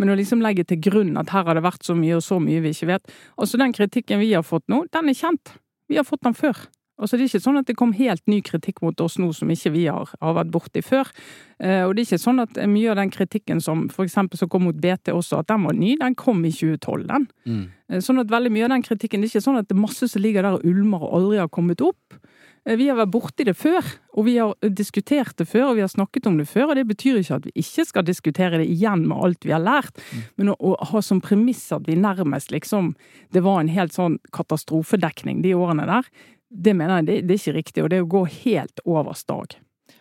Men 0.00 0.12
å 0.12 0.18
liksom 0.20 0.44
legge 0.44 0.66
til 0.68 0.80
grunn 0.84 1.16
at 1.20 1.32
her 1.32 1.48
har 1.48 1.56
det 1.56 1.64
vært 1.64 1.86
så 1.86 1.96
mye 1.96 2.18
og 2.18 2.24
så 2.24 2.40
mye 2.40 2.60
vi 2.64 2.72
ikke 2.72 2.88
vet 2.88 3.08
Altså, 3.36 3.60
den 3.60 3.72
kritikken 3.76 4.20
vi 4.20 4.32
har 4.32 4.44
fått 4.44 4.68
nå, 4.68 4.84
den 4.92 5.12
er 5.12 5.16
kjent. 5.16 5.56
Vi 5.88 5.96
har 6.00 6.08
fått 6.08 6.24
den 6.28 6.36
før. 6.36 6.60
Altså, 7.00 7.16
det 7.16 7.24
er 7.24 7.30
ikke 7.32 7.46
sånn 7.46 7.60
at 7.60 7.68
det 7.70 7.76
kom 7.80 7.94
helt 7.96 8.22
ny 8.28 8.42
kritikk 8.44 8.82
mot 8.84 9.00
oss 9.00 9.16
nå 9.20 9.30
som 9.36 9.50
ikke 9.52 9.72
vi 9.72 9.86
har, 9.88 10.10
har 10.20 10.36
vært 10.36 10.52
borti 10.52 10.82
før. 10.84 11.08
Eh, 11.56 11.82
og 11.86 11.94
det 11.96 12.04
er 12.04 12.08
ikke 12.10 12.22
sånn 12.22 12.44
at 12.44 12.60
mye 12.68 12.92
av 12.92 13.00
den 13.00 13.12
kritikken 13.14 13.62
som 13.64 13.86
eksempel 14.04 14.40
som 14.40 14.50
kom 14.52 14.66
mot 14.68 14.76
BT 14.76 15.14
også, 15.14 15.40
at 15.40 15.50
den 15.50 15.64
var 15.64 15.76
ny, 15.76 15.94
den 16.00 16.16
kom 16.18 16.44
i 16.44 16.52
2012, 16.52 17.06
den. 17.08 17.28
Mm. 17.48 17.62
Eh, 17.88 18.04
sånn 18.04 18.20
at 18.22 18.32
veldig 18.32 18.52
mye 18.52 18.68
av 18.68 18.74
den 18.76 18.84
kritikken, 18.84 19.24
det 19.24 19.30
er 19.30 19.38
ikke 19.38 19.48
sånn 19.48 19.62
at 19.62 19.70
det 19.70 19.78
er 19.78 19.84
masse 19.86 20.10
som 20.12 20.24
ligger 20.24 20.44
der 20.44 20.60
og 20.60 20.66
ulmer 20.68 21.08
og 21.08 21.16
aldri 21.20 21.40
har 21.40 21.52
kommet 21.52 21.84
opp. 21.84 22.20
Eh, 22.68 22.76
vi 22.76 22.88
har 22.90 22.98
vært 22.98 23.12
borti 23.14 23.46
det 23.48 23.56
før, 23.56 23.86
og 24.16 24.26
vi 24.26 24.36
har 24.36 24.72
diskutert 24.76 25.38
det 25.40 25.46
før, 25.48 25.70
og 25.70 25.78
vi 25.78 25.84
har 25.84 25.92
snakket 25.92 26.28
om 26.28 26.36
det 26.40 26.48
før. 26.50 26.70
og 26.70 26.76
Det 26.76 26.86
betyr 26.90 27.20
ikke 27.20 27.38
at 27.40 27.46
vi 27.48 27.52
ikke 27.64 27.86
skal 27.88 28.04
diskutere 28.04 28.60
det 28.60 28.68
igjen 28.68 29.06
med 29.08 29.16
alt 29.16 29.46
vi 29.46 29.54
har 29.54 29.64
lært, 29.64 29.96
mm. 29.96 30.26
men 30.36 30.52
å, 30.52 30.58
å, 30.58 30.74
ha 30.92 31.02
som 31.04 31.22
premiss 31.24 31.70
at 31.72 31.88
vi 31.88 31.96
nærmest 31.96 32.52
liksom 32.52 32.94
Det 33.32 33.42
var 33.42 33.60
en 33.60 33.68
helt 33.70 33.94
sånn 33.94 34.18
katastrofedekning 34.34 35.42
de 35.42 35.54
årene 35.54 35.86
der. 35.86 36.08
Det 36.50 36.74
mener 36.74 37.00
jeg 37.00 37.06
det, 37.06 37.18
det 37.28 37.34
er 37.34 37.42
ikke 37.42 37.58
riktig, 37.58 37.82
og 37.84 37.90
det 37.90 38.00
er 38.00 38.06
å 38.06 38.10
gå 38.10 38.24
helt 38.42 38.82
over 38.84 39.14
stag. 39.18 39.54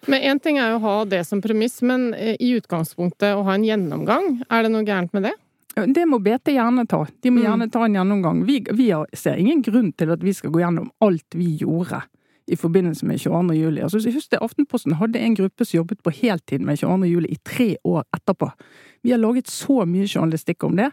Men 0.08 0.24
Én 0.26 0.40
ting 0.42 0.58
er 0.58 0.74
jo 0.74 0.80
å 0.80 0.86
ha 0.86 0.96
det 1.10 1.22
som 1.28 1.42
premiss, 1.44 1.82
men 1.86 2.14
eh, 2.18 2.36
i 2.40 2.54
utgangspunktet 2.58 3.36
å 3.38 3.44
ha 3.46 3.56
en 3.58 3.68
gjennomgang, 3.68 4.42
er 4.50 4.66
det 4.66 4.74
noe 4.74 4.88
gærent 4.88 5.14
med 5.14 5.28
det? 5.30 5.36
Det 5.88 6.06
må 6.10 6.20
BT 6.20 6.56
gjerne 6.56 6.86
ta. 6.90 7.06
De 7.22 7.32
må 7.32 7.40
mm. 7.40 7.46
gjerne 7.46 7.68
ta 7.72 7.84
en 7.86 7.96
gjennomgang. 7.96 8.42
Vi, 8.48 8.60
vi 8.76 8.90
ser 9.16 9.40
ingen 9.40 9.62
grunn 9.64 9.92
til 9.96 10.12
at 10.12 10.24
vi 10.26 10.34
skal 10.36 10.52
gå 10.52 10.64
gjennom 10.64 10.90
alt 11.06 11.38
vi 11.38 11.54
gjorde 11.62 12.02
i 12.50 12.58
forbindelse 12.58 13.06
med 13.06 13.22
22. 13.22 13.56
juli. 13.56 13.82
Altså, 13.86 14.02
husk 14.10 14.32
det, 14.34 14.42
Aftenposten 14.42 14.98
hadde 15.00 15.22
en 15.22 15.36
gruppe 15.38 15.66
som 15.66 15.78
jobbet 15.78 16.02
på 16.04 16.14
heltid 16.22 16.66
med 16.66 16.82
22. 16.82 17.10
juli 17.12 17.34
i 17.36 17.42
tre 17.46 17.76
år 17.86 18.04
etterpå. 18.18 18.50
Vi 19.06 19.14
har 19.14 19.22
laget 19.22 19.52
så 19.52 19.84
mye 19.88 20.08
journalistikk 20.10 20.66
om 20.68 20.80
det. 20.80 20.90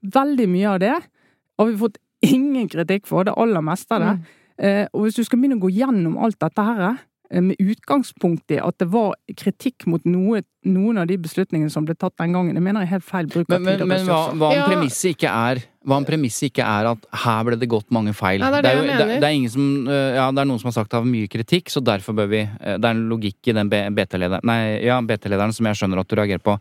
Veldig 0.00 0.46
mye 0.48 0.76
av 0.76 0.78
det 0.80 0.94
har 0.94 1.66
vi 1.66 1.80
fått 1.80 1.98
ingen 2.24 2.68
kritikk 2.70 3.08
for, 3.10 3.26
det 3.26 3.34
aller 3.36 3.64
meste 3.64 3.96
av 3.96 4.04
det. 4.04 4.14
Mm. 4.20 4.38
Eh, 4.60 4.86
og 4.92 5.06
hvis 5.06 5.16
du 5.16 5.24
skal 5.24 5.40
begynne 5.40 5.56
å 5.56 5.64
gå 5.64 5.72
gjennom 5.72 6.18
alt 6.20 6.38
dette 6.40 6.64
her, 6.66 7.00
Eh, 7.30 7.42
med 7.42 7.60
utgangspunkt 7.62 8.50
i 8.50 8.56
at 8.58 8.74
det 8.82 8.88
var 8.90 9.12
kritikk 9.38 9.84
mot 9.86 10.02
noe, 10.08 10.40
noen 10.66 10.98
av 10.98 11.06
de 11.06 11.14
beslutningene 11.22 11.70
som 11.70 11.84
ble 11.86 11.94
tatt 11.94 12.16
den 12.18 12.34
gangen. 12.34 12.56
Jeg 12.58 12.64
mener 12.64 12.82
jeg 12.82 12.88
er 12.88 12.94
helt 12.96 13.06
feil 13.06 13.28
bruk 13.30 13.44
av 13.46 13.60
men, 13.60 13.68
tid 13.68 13.84
og 13.84 13.92
ressurser. 13.92 14.32
Men 14.32 14.40
hva, 14.40 14.40
hva 14.40 14.48
om 14.56 14.72
premisset 14.72 15.14
ikke 15.14 15.34
er 15.50 15.60
hva 15.86 15.96
om 15.96 16.04
premisset 16.04 16.50
ikke 16.50 16.64
er 16.66 16.88
at 16.90 17.06
her 17.22 17.44
ble 17.46 17.56
det 17.56 17.68
gått 17.70 17.86
mange 17.94 18.12
feil? 18.18 18.42
Ja, 18.42 18.50
det, 18.52 18.58
er 18.58 18.66
det, 18.66 18.72
det, 18.72 18.96
er 18.96 19.12
jo, 19.14 19.20
det, 19.22 19.30
er 19.30 19.54
som, 19.54 19.68
eh, 19.86 20.16
ja, 20.18 20.26
det 20.34 20.42
er 20.42 20.50
noen 20.50 20.60
som 20.60 20.72
har 20.72 20.76
sagt 20.80 20.90
det 20.90 20.98
har 20.98 21.06
mye 21.06 21.30
kritikk, 21.30 21.70
så 21.72 21.84
derfor 21.86 22.18
bør 22.18 22.28
vi 22.34 22.42
eh, 22.42 22.74
Det 22.74 22.82
er 22.82 22.90
en 22.90 23.06
logikk 23.12 23.52
i 23.52 23.56
den 23.60 23.70
BT-lederen 23.70 24.52
ja, 24.82 24.98
BT-lederen 24.98 25.54
som 25.56 25.70
jeg 25.70 25.78
skjønner 25.78 26.02
at 26.02 26.10
du 26.10 26.18
reagerer 26.18 26.42
på. 26.44 26.58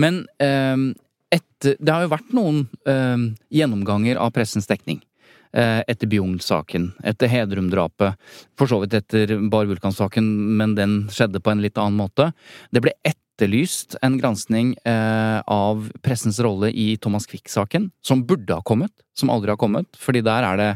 Men 0.00 0.24
um, 0.40 0.88
et, 1.30 1.68
det 1.68 1.92
har 1.92 2.06
jo 2.06 2.14
vært 2.14 2.32
noen 2.34 2.64
um, 2.88 3.30
gjennomganger 3.52 4.18
av 4.18 4.32
pressens 4.34 4.70
dekning. 4.70 5.02
Eh, 5.50 5.80
etter 5.90 6.06
Bjugn-saken, 6.06 6.92
etter 7.02 7.26
Hedrum-drapet, 7.26 8.14
for 8.54 8.70
så 8.70 8.76
vidt 8.84 8.94
etter 8.94 9.32
Bar 9.50 9.66
Vulkan-saken, 9.66 10.28
men 10.60 10.76
den 10.76 10.92
skjedde 11.10 11.40
på 11.42 11.50
en 11.50 11.62
litt 11.64 11.78
annen 11.80 11.98
måte. 11.98 12.28
Det 12.70 12.78
ble 12.84 12.92
etterlyst 13.02 13.96
en 14.06 14.20
granskning 14.20 14.76
eh, 14.86 15.40
av 15.50 15.88
pressens 16.06 16.38
rolle 16.46 16.70
i 16.70 16.92
Thomas 17.02 17.26
Quick-saken, 17.26 17.88
som 17.98 18.22
burde 18.28 18.54
ha 18.54 18.62
kommet, 18.62 18.94
som 19.18 19.32
aldri 19.34 19.50
har 19.50 19.58
kommet, 19.58 19.90
fordi 19.98 20.22
der 20.22 20.46
er 20.52 20.60
det 20.60 20.70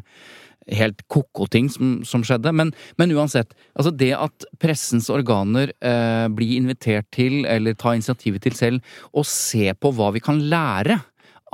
helt 0.74 1.04
ko-ko 1.12 1.46
ting 1.46 1.68
som, 1.70 2.00
som, 2.02 2.24
skjedde. 2.26 2.50
Men, 2.50 2.72
men, 2.98 3.14
uansett, 3.14 3.54
altså 3.78 3.92
det 3.94 4.10
at 4.18 4.46
pressens 4.58 5.06
organer 5.12 5.70
eh, 5.78 6.26
blir 6.34 6.56
invitert 6.58 7.06
til, 7.14 7.44
eller 7.46 7.78
tar 7.78 7.94
initiativet 7.94 8.42
til 8.42 8.58
selv, 8.58 8.96
å 9.14 9.22
se 9.22 9.70
på 9.78 9.94
hva 9.94 10.10
vi 10.16 10.24
kan 10.24 10.42
lære 10.50 10.98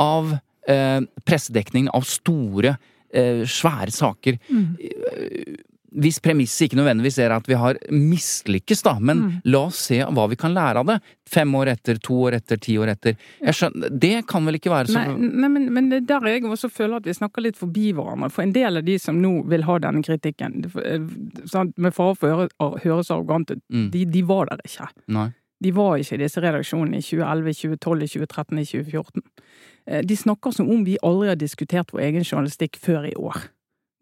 av 0.00 0.38
eh, 0.70 1.02
pressedekningen 1.28 1.92
av 1.92 2.08
store 2.08 2.78
Eh, 3.12 3.46
svære 3.46 3.90
saker. 3.90 4.38
Mm. 4.48 4.76
Hvis 5.90 6.20
premisset 6.22 6.68
ikke 6.68 6.76
nødvendigvis 6.78 7.16
er 7.18 7.32
at 7.34 7.48
vi 7.50 7.56
har 7.58 7.78
mislykkes, 7.90 8.84
da, 8.86 8.92
men 9.02 9.18
mm. 9.18 9.30
la 9.50 9.64
oss 9.66 9.80
se 9.88 9.98
hva 9.98 10.28
vi 10.30 10.38
kan 10.38 10.54
lære 10.54 10.84
av 10.84 10.86
det. 10.86 10.98
Fem 11.26 11.50
år 11.58 11.72
etter, 11.72 11.98
to 11.98 12.20
år 12.28 12.36
etter, 12.38 12.60
ti 12.62 12.76
år 12.78 12.92
etter. 12.92 13.16
Skjønner, 13.42 13.90
det 13.90 14.12
kan 14.30 14.46
vel 14.46 14.60
ikke 14.60 14.70
være 14.70 14.92
så 14.92 15.02
Nei, 15.02 15.30
nei 15.42 15.50
men, 15.50 15.66
men, 15.74 15.90
det 15.90 16.04
der 16.06 16.28
jeg 16.30 16.46
også 16.46 16.70
føler 16.70 17.00
at 17.00 17.10
vi 17.10 17.16
snakker 17.18 17.42
litt 17.42 17.58
forbi 17.58 17.90
hverandre. 17.96 18.30
For 18.30 18.46
en 18.46 18.54
del 18.54 18.78
av 18.78 18.86
de 18.86 18.96
som 19.02 19.18
nå 19.18 19.32
vil 19.50 19.66
ha 19.66 19.80
denne 19.82 20.06
kritikken, 20.06 20.60
sånn, 21.50 21.74
med 21.74 21.96
fare 21.96 22.14
for 22.22 22.46
å 22.46 22.72
høres 22.84 23.10
arrogant 23.10 23.50
ut, 23.50 23.62
mm. 23.66 23.90
de, 23.96 24.06
de, 24.14 24.24
var 24.30 24.52
der 24.52 24.62
ikke. 24.70 24.86
Nei. 25.10 25.32
De 25.60 25.72
var 25.76 26.00
ikke 26.00 26.16
i 26.16 26.22
disse 26.22 26.40
redaksjonene 26.40 27.00
i 27.00 27.04
2011, 27.04 27.54
2012, 27.60 28.08
2013, 28.16 28.60
2014. 28.64 29.24
Eh, 29.86 30.02
de 30.06 30.16
snakker 30.16 30.54
som 30.56 30.70
om 30.72 30.84
vi 30.86 30.98
aldri 31.04 31.32
har 31.32 31.40
diskutert 31.40 31.92
vår 31.92 32.06
egen 32.08 32.24
journalistikk 32.24 32.80
før 32.80 33.08
i 33.10 33.16
år. 33.18 33.50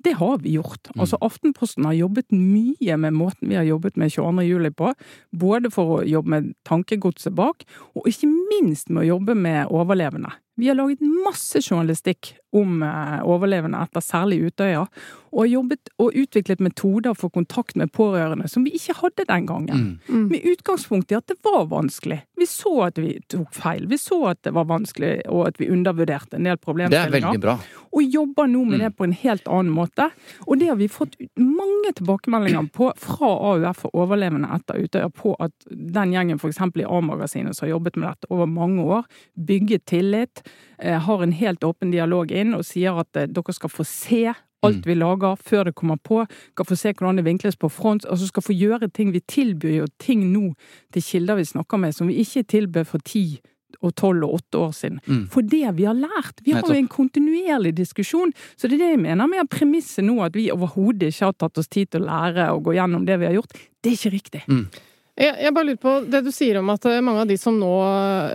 Det 0.05 0.15
har 0.15 0.39
vi 0.39 0.53
gjort. 0.55 0.91
Mm. 0.95 1.01
Altså 1.03 1.19
Aftenposten 1.21 1.87
har 1.89 1.97
jobbet 1.99 2.31
mye 2.31 2.97
med 3.03 3.17
måten 3.19 3.51
vi 3.51 3.57
har 3.59 3.67
jobbet 3.67 3.97
med 3.99 4.13
22. 4.15 4.45
juli 4.47 4.71
på. 4.71 4.93
Både 5.35 5.73
for 5.75 5.97
å 5.97 6.05
jobbe 6.07 6.31
med 6.37 6.53
tankegodset 6.69 7.35
bak, 7.35 7.67
og 7.99 8.07
ikke 8.07 8.31
minst 8.31 8.93
med 8.93 9.03
å 9.03 9.09
jobbe 9.17 9.35
med 9.35 9.73
overlevende. 9.75 10.31
Vi 10.59 10.71
har 10.71 10.79
laget 10.79 11.03
masse 11.03 11.63
journalistikk 11.63 12.37
om 12.57 12.83
eh, 12.83 13.19
overlevende 13.29 13.81
etter 13.83 14.05
særlig 14.05 14.41
Utøya, 14.49 14.87
og 15.29 15.43
har 15.43 15.51
jobbet 15.51 15.91
og 16.01 16.15
utviklet 16.17 16.63
metoder 16.65 17.17
for 17.19 17.33
kontakt 17.33 17.77
med 17.77 17.91
pårørende 17.93 18.49
som 18.49 18.65
vi 18.65 18.73
ikke 18.79 18.97
hadde 19.03 19.27
den 19.29 19.49
gangen. 19.49 19.83
Mm. 19.83 19.99
mm. 20.09 20.23
Med 20.31 20.47
utgangspunkt 20.53 21.13
i 21.13 21.19
at 21.19 21.29
det 21.29 21.37
var 21.45 21.67
vanskelig. 21.69 22.23
Vi 22.41 22.47
så 22.49 22.73
at 22.87 23.01
vi 23.01 23.19
tok 23.29 23.53
feil. 23.53 23.85
Vi 23.91 23.99
så 24.01 24.23
at 24.31 24.41
det 24.47 24.55
var 24.57 24.69
vanskelig, 24.71 25.27
og 25.29 25.51
at 25.51 25.61
vi 25.61 25.69
undervurderte 25.73 26.39
en 26.39 26.49
del 26.49 26.57
problemstillinger. 26.57 27.13
Det 27.13 27.21
er 27.21 27.27
veldig 27.29 27.43
bra. 27.45 27.59
Og 27.93 28.05
jobber 28.05 28.49
nå 28.49 28.63
med 28.65 28.79
mm. 28.79 28.85
det 28.87 28.91
på 28.97 29.09
en 29.09 29.17
helt 29.21 29.51
annen 29.53 29.75
måte. 29.75 30.09
Og 30.47 30.61
det 30.61 30.71
har 30.71 30.79
vi 30.81 30.89
fått 30.93 31.19
mange 31.37 31.93
tilbakemeldinger 32.01 32.71
på 32.73 32.91
fra 33.01 33.33
AUF 33.53 33.85
og 33.91 34.01
overlevende 34.07 34.49
etter 34.57 34.81
Utøya 34.81 35.13
på 35.13 35.35
at 35.45 35.53
den 35.69 36.17
gjengen 36.17 36.41
f.eks. 36.41 36.63
i 36.81 36.89
A-magasinet 36.89 37.57
som 37.57 37.67
har 37.67 37.77
jobbet 37.77 38.01
med 38.01 38.09
dette 38.09 38.33
over 38.33 38.49
mange 38.49 38.85
år, 38.97 39.05
bygget 39.37 39.85
tillit, 39.93 40.45
Eh, 40.83 40.99
har 40.99 41.23
en 41.23 41.33
helt 41.33 41.65
åpen 41.65 41.91
dialog 41.91 42.31
inn 42.41 42.57
og 42.59 42.67
sier 42.67 42.99
at 43.01 43.19
eh, 43.19 43.29
dere 43.31 43.55
skal 43.57 43.73
få 43.73 43.87
se 43.87 44.27
alt 44.67 44.81
mm. 44.81 44.87
vi 44.89 44.97
lager 44.99 45.37
før 45.37 45.69
det 45.69 45.77
kommer 45.79 46.01
på, 46.03 46.25
skal 46.55 46.67
få 46.67 46.79
se 46.79 46.93
hvordan 46.93 47.21
det 47.21 47.27
vinkles 47.29 47.59
på 47.61 47.71
front, 47.71 48.07
altså 48.11 48.27
skal 48.27 48.43
få 48.43 48.57
gjøre 48.59 48.89
ting. 48.91 49.13
Vi 49.15 49.23
tilbyr 49.23 49.77
jo 49.77 49.87
ting 50.03 50.25
nå 50.33 50.51
til 50.95 51.05
kilder 51.05 51.39
vi 51.39 51.47
snakker 51.47 51.79
med 51.79 51.95
som 51.95 52.11
vi 52.11 52.19
ikke 52.25 52.43
tilbød 52.57 52.91
for 52.91 53.07
ti 53.07 53.39
og 53.85 53.93
tolv 53.95 54.25
og 54.27 54.39
åtte 54.41 54.59
år 54.59 54.73
siden. 54.75 54.99
Mm. 55.07 55.25
For 55.31 55.47
det 55.47 55.75
vi 55.77 55.87
har 55.87 55.95
lært. 55.95 56.41
Vi 56.43 56.55
har 56.57 56.65
jo 56.67 56.75
en 56.75 56.91
kontinuerlig 56.91 57.75
diskusjon. 57.77 58.33
Så 58.57 58.67
det 58.67 58.79
er 58.79 58.83
det 58.83 58.91
jeg 58.97 59.03
mener 59.05 59.31
med 59.31 59.51
premisset 59.53 60.07
nå, 60.07 60.17
at 60.25 60.35
vi 60.35 60.49
overhodet 60.51 61.13
ikke 61.13 61.29
har 61.29 61.37
tatt 61.39 61.61
oss 61.61 61.71
tid 61.71 61.93
til 61.93 62.03
å 62.03 62.09
lære 62.09 62.49
og 62.57 62.65
gå 62.67 62.75
gjennom 62.79 63.05
det 63.07 63.21
vi 63.21 63.29
har 63.29 63.37
gjort. 63.37 63.55
Det 63.55 63.93
er 63.93 63.99
ikke 64.01 64.15
riktig. 64.17 64.43
Mm. 64.49 64.65
Jeg, 65.19 65.35
jeg 65.43 65.55
bare 65.55 65.67
lurer 65.67 65.81
på 65.83 65.93
det 66.07 66.21
du 66.23 66.31
sier 66.35 66.61
om 66.61 66.69
at 66.71 66.85
eh, 66.87 67.01
mange 67.03 67.25
av 67.25 67.31
de 67.31 67.35
som 67.41 67.57
nå 67.59 67.73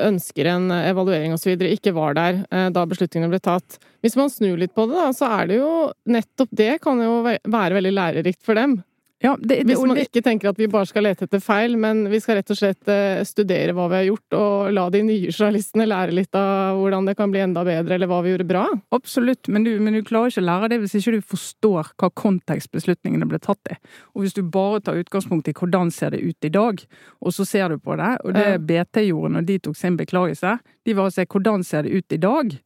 ønsker 0.03 0.49
en 0.51 0.71
evaluering 0.81 1.35
osv., 1.35 1.55
ikke 1.69 1.93
var 1.95 2.17
der 2.17 2.41
eh, 2.51 2.67
da 2.75 2.83
beslutningene 2.89 3.31
ble 3.31 3.39
tatt. 3.43 3.77
Hvis 4.03 4.17
man 4.19 4.31
snur 4.31 4.59
litt 4.59 4.73
på 4.75 4.89
det, 4.89 4.97
da, 4.99 5.13
så 5.15 5.29
er 5.39 5.47
det 5.47 5.61
jo 5.61 5.69
nettopp 6.11 6.51
det 6.51 6.73
kan 6.83 6.99
jo 6.99 7.21
være 7.23 7.77
veldig 7.79 7.93
lærerikt 7.95 8.43
for 8.43 8.59
dem. 8.59 8.81
Ja, 9.23 9.37
det, 9.39 9.55
det, 9.55 9.63
Hvis 9.63 9.85
man 9.87 9.99
ikke 10.01 10.19
tenker 10.19 10.49
at 10.49 10.57
vi 10.59 10.65
bare 10.67 10.83
skal 10.89 11.05
lete 11.05 11.23
etter 11.23 11.39
feil, 11.39 11.77
men 11.79 12.01
vi 12.11 12.19
skal 12.19 12.41
rett 12.41 12.51
og 12.51 12.57
slett 12.59 12.89
eh, 12.91 13.21
studere 13.23 13.71
hva 13.71 13.85
vi 13.87 13.95
har 14.01 14.07
gjort, 14.09 14.35
og 14.35 14.73
la 14.75 14.83
de 14.91 14.99
nye 15.07 15.31
journalistene 15.31 15.85
lære 15.87 16.11
litt 16.17 16.35
av 16.35 16.75
hvordan 16.81 17.07
det 17.07 17.15
kan 17.15 17.31
bli 17.31 17.39
enda 17.39 17.63
bedre, 17.63 17.95
eller 17.95 18.11
hva 18.11 18.19
vi 18.25 18.33
gjorde 18.33 18.49
bra. 18.49 18.65
Absolutt, 18.91 19.47
men 19.47 19.63
du, 19.63 19.71
men 19.79 19.95
du 19.95 20.01
klarer 20.03 20.33
ikke 20.33 20.43
å 20.43 20.49
lære 20.49 20.73
det 20.73 20.81
hvis 20.83 20.97
ikke 20.99 21.15
du 21.15 21.29
forstår 21.37 21.93
hva 22.03 22.11
kontekst 22.19 22.73
beslutningene 22.75 23.29
ble 23.31 23.39
tatt 23.39 23.71
i. 23.71 23.79
Og 24.11 24.25
hvis 24.25 24.35
du 24.35 24.43
bare 24.43 24.83
tar 24.83 24.99
utgangspunkt 24.99 25.47
i 25.47 25.55
hvordan 25.55 25.95
ser 25.95 26.11
det 26.17 26.19
ut 26.19 26.43
i 26.43 26.51
dag, 26.59 26.83
og 27.23 27.39
så 27.39 27.47
ser 27.47 27.71
du 27.71 27.79
på 27.79 27.95
det, 28.03 28.13
og 28.27 28.35
det 28.35 28.59
BT 28.67 29.07
gjorde 29.07 29.37
når 29.37 29.51
de 29.53 29.59
tok 29.69 29.79
sin 29.79 29.95
beklagelse, 30.03 30.57
de 30.83 30.99
var 30.99 31.07
å 31.07 31.15
se 31.15 31.23
hvordan 31.23 31.63
ser 31.63 31.87
det 31.87 31.95
ut 31.95 32.19
i 32.19 32.19
dag 32.27 32.57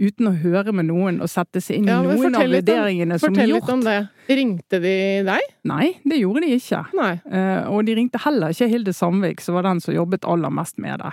uten 0.00 0.28
å 0.30 0.32
høre 0.42 0.72
med 0.74 0.88
noen 0.88 1.20
og 1.22 1.30
sette 1.30 1.62
seg 1.62 1.78
inn 1.78 1.88
i 1.88 1.92
ja, 1.92 2.00
noen 2.02 2.34
av 2.34 2.50
vurderingene 2.50 3.18
som 3.22 3.34
er 3.34 3.50
gjort. 3.50 3.62
Fortell 3.62 3.62
litt 3.62 3.74
om 3.74 3.84
det. 3.86 4.34
Ringte 4.40 4.80
de 4.82 4.96
deg? 5.28 5.52
Nei, 5.70 5.92
det 6.02 6.18
gjorde 6.22 6.44
de 6.44 6.56
ikke. 6.56 6.82
Uh, 6.94 7.70
og 7.70 7.84
de 7.86 7.96
ringte 7.98 8.22
heller 8.24 8.54
ikke 8.54 8.70
Hilde 8.72 8.94
Sandvik, 8.96 9.44
som 9.44 9.58
var 9.58 9.68
den 9.68 9.82
som 9.84 9.94
jobbet 9.94 10.26
aller 10.28 10.54
mest 10.54 10.80
med 10.82 11.02
det. 11.04 11.12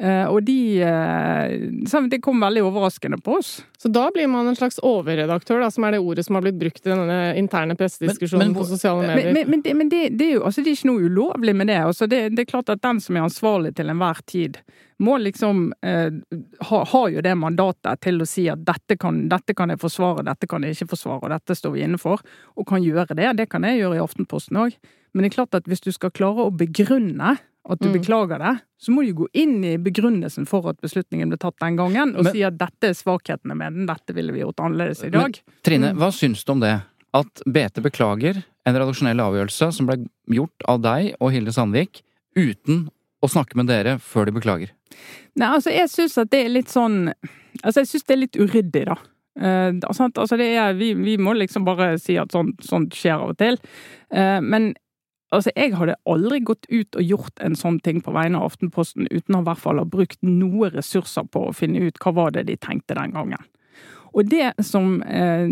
Eh, 0.00 0.24
og 0.24 0.40
de 0.42 0.80
eh, 0.80 2.06
Det 2.08 2.18
kom 2.24 2.40
veldig 2.40 2.62
overraskende 2.64 3.18
på 3.22 3.34
oss. 3.38 3.50
Så 3.78 3.90
da 3.92 4.06
blir 4.14 4.26
man 4.26 4.48
en 4.48 4.56
slags 4.56 4.78
overredaktør, 4.82 5.60
da, 5.60 5.68
som 5.70 5.84
er 5.84 5.92
det 5.92 6.00
ordet 6.00 6.24
som 6.24 6.34
har 6.38 6.42
blitt 6.46 6.58
brukt 6.58 6.80
i 6.86 6.90
denne 6.90 7.18
interne 7.36 7.76
pressediskusjonen 7.76 8.46
Men- 8.46 8.54
men 8.54 8.62
på 8.62 8.66
sosiale 8.70 9.06
medier. 9.06 9.34
men, 9.34 9.50
men, 9.50 9.62
det, 9.62 9.74
men 9.76 9.88
det, 9.92 10.00
det 10.16 10.30
er 10.30 10.32
jo 10.38 10.46
altså, 10.48 10.64
det 10.64 10.72
er 10.72 10.78
ikke 10.80 10.90
noe 10.90 11.10
ulovlig 11.10 11.54
med 11.56 11.66
det. 11.68 11.76
Altså, 11.84 12.08
det. 12.08 12.22
Det 12.34 12.46
er 12.46 12.50
klart 12.54 12.72
at 12.72 12.80
den 12.82 13.00
som 13.00 13.16
er 13.16 13.26
ansvarlig 13.26 13.74
til 13.76 13.92
enhver 13.92 14.22
tid, 14.26 14.56
må 14.98 15.18
liksom 15.20 15.72
eh, 15.84 16.10
ha, 16.70 16.84
har 16.84 17.08
jo 17.12 17.20
det 17.20 17.36
mandatet 17.36 18.00
til 18.00 18.22
å 18.22 18.26
si 18.26 18.48
at 18.48 18.64
dette 18.64 18.96
kan, 18.96 19.28
dette 19.28 19.54
kan 19.54 19.68
jeg 19.68 19.78
forsvare, 19.82 20.24
dette 20.24 20.48
kan 20.48 20.62
jeg 20.64 20.72
ikke 20.78 20.94
forsvare, 20.96 21.22
og 21.26 21.30
dette 21.36 21.54
står 21.58 21.76
vi 21.76 21.84
inne 21.84 21.98
for. 22.00 22.22
Og 22.56 22.66
kan 22.66 22.82
gjøre 22.82 23.12
det. 23.18 23.36
Det 23.36 23.48
kan 23.50 23.62
jeg 23.68 23.82
gjøre 23.82 24.00
i 24.00 24.04
Aftenposten 24.08 24.56
òg. 24.56 24.72
Men 25.12 25.22
det 25.26 25.32
er 25.32 25.36
klart 25.44 25.54
at 25.54 25.66
hvis 25.68 25.84
du 25.84 25.92
skal 25.92 26.10
klare 26.10 26.46
å 26.48 26.50
begrunne 26.54 27.36
at 27.68 27.78
du 27.78 27.88
Mm. 27.88 28.00
beklager 28.00 28.38
det, 28.38 28.60
så 28.80 28.90
må 28.90 29.04
du 29.06 29.12
gå 29.14 29.26
inn 29.34 29.64
i 29.64 29.76
begrunnelsen 29.78 30.46
for 30.46 30.68
at 30.68 30.80
beslutningen 30.80 31.28
ble 31.28 31.38
tatt 31.38 31.58
den 31.60 31.76
gangen, 31.76 32.16
og 32.16 32.24
Men- 32.24 32.32
si 32.32 32.42
at 32.42 32.58
dette 32.58 32.88
er 32.90 32.94
svakhetene 32.94 33.54
med 33.56 33.72
den, 33.74 33.86
dette 33.86 34.14
ville 34.14 34.32
vi 34.32 34.40
gjort 34.40 34.56
annerledes 34.58 35.04
i 35.04 35.10
Men, 35.10 35.20
dag. 35.20 35.40
Trine, 35.62 35.94
hva 35.94 36.10
syns 36.10 36.44
du 36.44 36.52
om 36.52 36.60
det? 36.60 36.82
At 37.14 37.42
BT 37.46 37.80
beklager 37.82 38.42
en 38.66 38.74
redaksjonell 38.74 39.20
avgjørelse 39.20 39.72
som 39.72 39.86
ble 39.86 40.06
gjort 40.28 40.62
av 40.66 40.80
deg 40.82 41.14
og 41.20 41.30
Hilde 41.32 41.52
Sandvik 41.52 42.02
uten 42.34 42.88
å 43.22 43.28
snakke 43.28 43.54
med 43.54 43.66
dere 43.68 43.98
før 43.98 44.26
de 44.26 44.32
beklager? 44.32 44.70
Nei, 45.36 45.46
altså 45.46 45.70
jeg 45.72 45.88
syns 45.88 46.18
at 46.18 46.30
det 46.30 46.46
er 46.46 46.48
litt 46.48 46.68
sånn 46.68 47.12
Altså 47.62 47.80
jeg 47.82 47.86
syns 47.86 48.06
det 48.06 48.14
er 48.14 48.16
litt 48.16 48.32
uryddig, 48.40 48.84
da. 48.86 48.96
Eh, 49.38 49.72
altså 49.86 50.36
det 50.38 50.56
er, 50.56 50.72
vi, 50.72 50.94
vi 50.94 51.16
må 51.18 51.34
liksom 51.36 51.64
bare 51.66 51.98
si 52.00 52.16
at 52.16 52.32
sånt, 52.32 52.56
sånt 52.64 52.90
skjer 52.96 53.20
av 53.20 53.28
og 53.28 53.36
til. 53.38 53.58
Eh, 54.10 54.40
men 54.40 54.74
altså 55.32 55.52
jeg 55.56 55.74
hadde 55.78 55.96
aldri 56.08 56.40
gått 56.44 56.68
ut 56.70 56.98
og 56.98 57.08
gjort 57.14 57.42
en 57.44 57.56
sånn 57.58 57.80
ting 57.84 58.02
på 58.04 58.14
vegne 58.14 58.40
av 58.40 58.52
Aftenposten 58.52 59.08
uten 59.10 59.38
å 59.38 59.42
i 59.42 59.48
hvert 59.48 59.62
fall 59.62 59.80
ha 59.80 59.88
brukt 59.88 60.20
noe 60.26 60.70
ressurser 60.74 61.26
på 61.32 61.48
å 61.48 61.56
finne 61.56 61.88
ut 61.88 62.00
hva 62.02 62.14
var 62.16 62.36
det 62.36 62.46
de 62.50 62.58
tenkte 62.60 62.96
den 62.98 63.16
gangen. 63.16 63.50
Og 64.12 64.28
det 64.28 64.52
som 64.64 64.98
eh, 65.02 65.46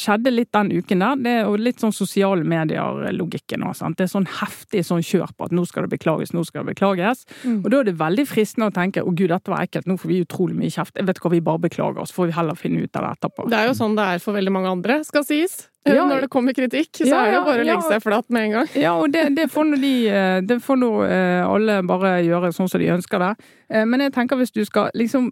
skjedde 0.00 0.32
litt 0.32 0.50
den 0.56 0.72
uken 0.72 1.04
der, 1.04 1.20
det 1.20 1.34
er 1.38 1.48
jo 1.48 1.56
litt 1.60 1.82
sånn 1.82 1.94
sosiale 1.94 2.46
medier-logikken 2.48 3.64
òg. 3.66 3.80
Det 3.96 4.06
er 4.06 4.12
sånn 4.12 4.28
heftig 4.40 4.84
sånn 4.88 5.04
kjør 5.04 5.34
på 5.36 5.48
at 5.48 5.56
nå 5.56 5.64
skal 5.68 5.86
det 5.86 5.94
beklages, 5.96 6.34
nå 6.36 6.44
skal 6.48 6.64
det 6.64 6.74
beklages. 6.74 7.26
Mm. 7.44 7.60
Og 7.62 7.70
da 7.72 7.80
er 7.80 7.90
det 7.90 7.96
veldig 8.00 8.26
fristende 8.30 8.70
å 8.70 8.76
tenke 8.76 9.04
å 9.04 9.12
gud, 9.12 9.28
dette 9.32 9.52
var 9.52 9.66
ekkelt, 9.66 9.88
nå 9.90 9.98
får 10.00 10.12
vi 10.12 10.22
utrolig 10.24 10.56
mye 10.58 10.72
kjeft. 10.72 10.96
Jeg 10.96 11.08
vet 11.10 11.20
hva, 11.22 11.34
vi 11.34 11.42
bare 11.44 11.64
beklager 11.66 12.04
oss, 12.04 12.14
får 12.16 12.30
vi 12.30 12.38
heller 12.38 12.58
finne 12.58 12.86
ut 12.86 12.96
av 12.96 13.06
det 13.06 13.12
etterpå. 13.18 13.50
Det 13.50 13.60
er 13.60 13.68
jo 13.70 13.76
sånn 13.78 13.98
det 13.98 14.08
er 14.14 14.24
for 14.24 14.38
veldig 14.38 14.54
mange 14.54 14.72
andre, 14.78 15.02
skal 15.06 15.26
sies. 15.26 15.60
Ja, 15.88 16.04
Når 16.04 16.26
det 16.26 16.28
kommer 16.28 16.52
kritikk, 16.52 16.90
så 16.92 17.06
ja, 17.08 17.20
er 17.24 17.30
det 17.30 17.36
jo 17.38 17.44
bare 17.46 17.62
å 17.62 17.68
legge 17.70 17.86
seg 17.88 18.02
flat 18.04 18.26
med 18.28 18.48
en 18.48 18.56
gang. 18.58 18.72
Ja, 18.76 18.92
og 19.00 19.14
det, 19.14 19.22
det 19.38 19.46
får 19.48 19.64
nå 19.64 19.78
de 19.80 19.92
eh, 20.12 20.40
Det 20.44 20.58
får 20.60 20.76
nå 20.76 20.90
eh, 21.06 21.40
alle 21.46 21.78
bare 21.88 22.18
gjøre 22.20 22.50
sånn 22.52 22.68
som 22.68 22.82
de 22.82 22.90
ønsker 22.92 23.22
det. 23.24 23.30
Eh, 23.72 23.86
Men 23.88 24.04
jeg 24.04 24.12
tenker 24.12 24.36
hvis 24.36 24.52
du 24.52 24.60
skal 24.68 24.92
liksom 24.92 25.30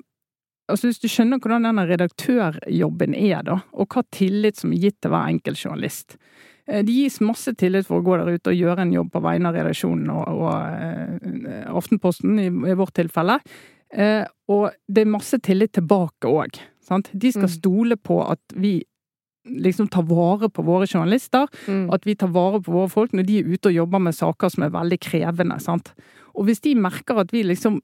Altså 0.69 0.89
Hvis 0.91 1.01
du 1.01 1.09
skjønner 1.09 1.39
hvordan 1.41 1.65
denne 1.65 1.87
redaktørjobben 1.89 3.15
er, 3.17 3.43
da, 3.47 3.61
og 3.73 3.89
hva 3.89 4.03
tillit 4.13 4.57
som 4.61 4.73
er 4.73 4.83
gitt 4.83 4.99
til 5.01 5.11
hver 5.15 5.29
enkelt 5.33 5.63
journalist. 5.65 6.17
Eh, 6.69 6.83
Det 6.85 6.93
gis 6.93 7.21
masse 7.25 7.55
tillit 7.57 7.87
for 7.87 8.01
å 8.01 8.05
gå 8.05 8.19
der 8.21 8.35
ute 8.37 8.51
og 8.53 8.59
gjøre 8.59 8.85
en 8.85 8.93
jobb 8.93 9.11
på 9.13 9.23
vegne 9.25 9.49
av 9.49 9.55
redaksjonen 9.57 10.11
og, 10.13 10.29
og 10.29 10.53
eh, 10.53 11.65
Aftenposten, 11.73 12.39
i, 12.39 12.49
i 12.49 12.75
vårt 12.77 12.95
tilfelle. 12.99 13.39
Eh, 13.95 14.25
og 14.53 14.71
det 14.89 15.07
er 15.07 15.11
masse 15.17 15.39
tillit 15.41 15.73
tilbake 15.73 16.29
òg. 16.29 16.61
De 17.13 17.31
skal 17.33 17.49
Mm. 17.49 17.53
stole 17.53 17.97
på 17.97 18.23
at 18.31 18.41
vi 18.57 18.83
liksom 19.49 19.89
tar 19.89 20.03
vare 20.09 20.49
på 20.49 20.63
våre 20.65 20.87
journalister, 20.87 21.47
Mm. 21.67 21.91
at 21.93 22.05
vi 22.05 22.15
tar 22.15 22.29
vare 22.29 22.61
på 22.61 22.73
våre 22.73 22.89
folk 22.91 23.13
når 23.13 23.27
de 23.27 23.39
er 23.39 23.45
ute 23.49 23.67
og 23.69 23.75
jobber 23.75 23.99
med 24.01 24.15
saker 24.15 24.49
som 24.51 24.65
er 24.65 24.71
veldig 24.71 24.99
krevende. 25.01 25.61
sant? 25.61 25.93
Og 26.35 26.45
hvis 26.47 26.61
de 26.61 26.75
merker 26.75 27.19
at 27.19 27.31
vi 27.33 27.43
liksom 27.43 27.81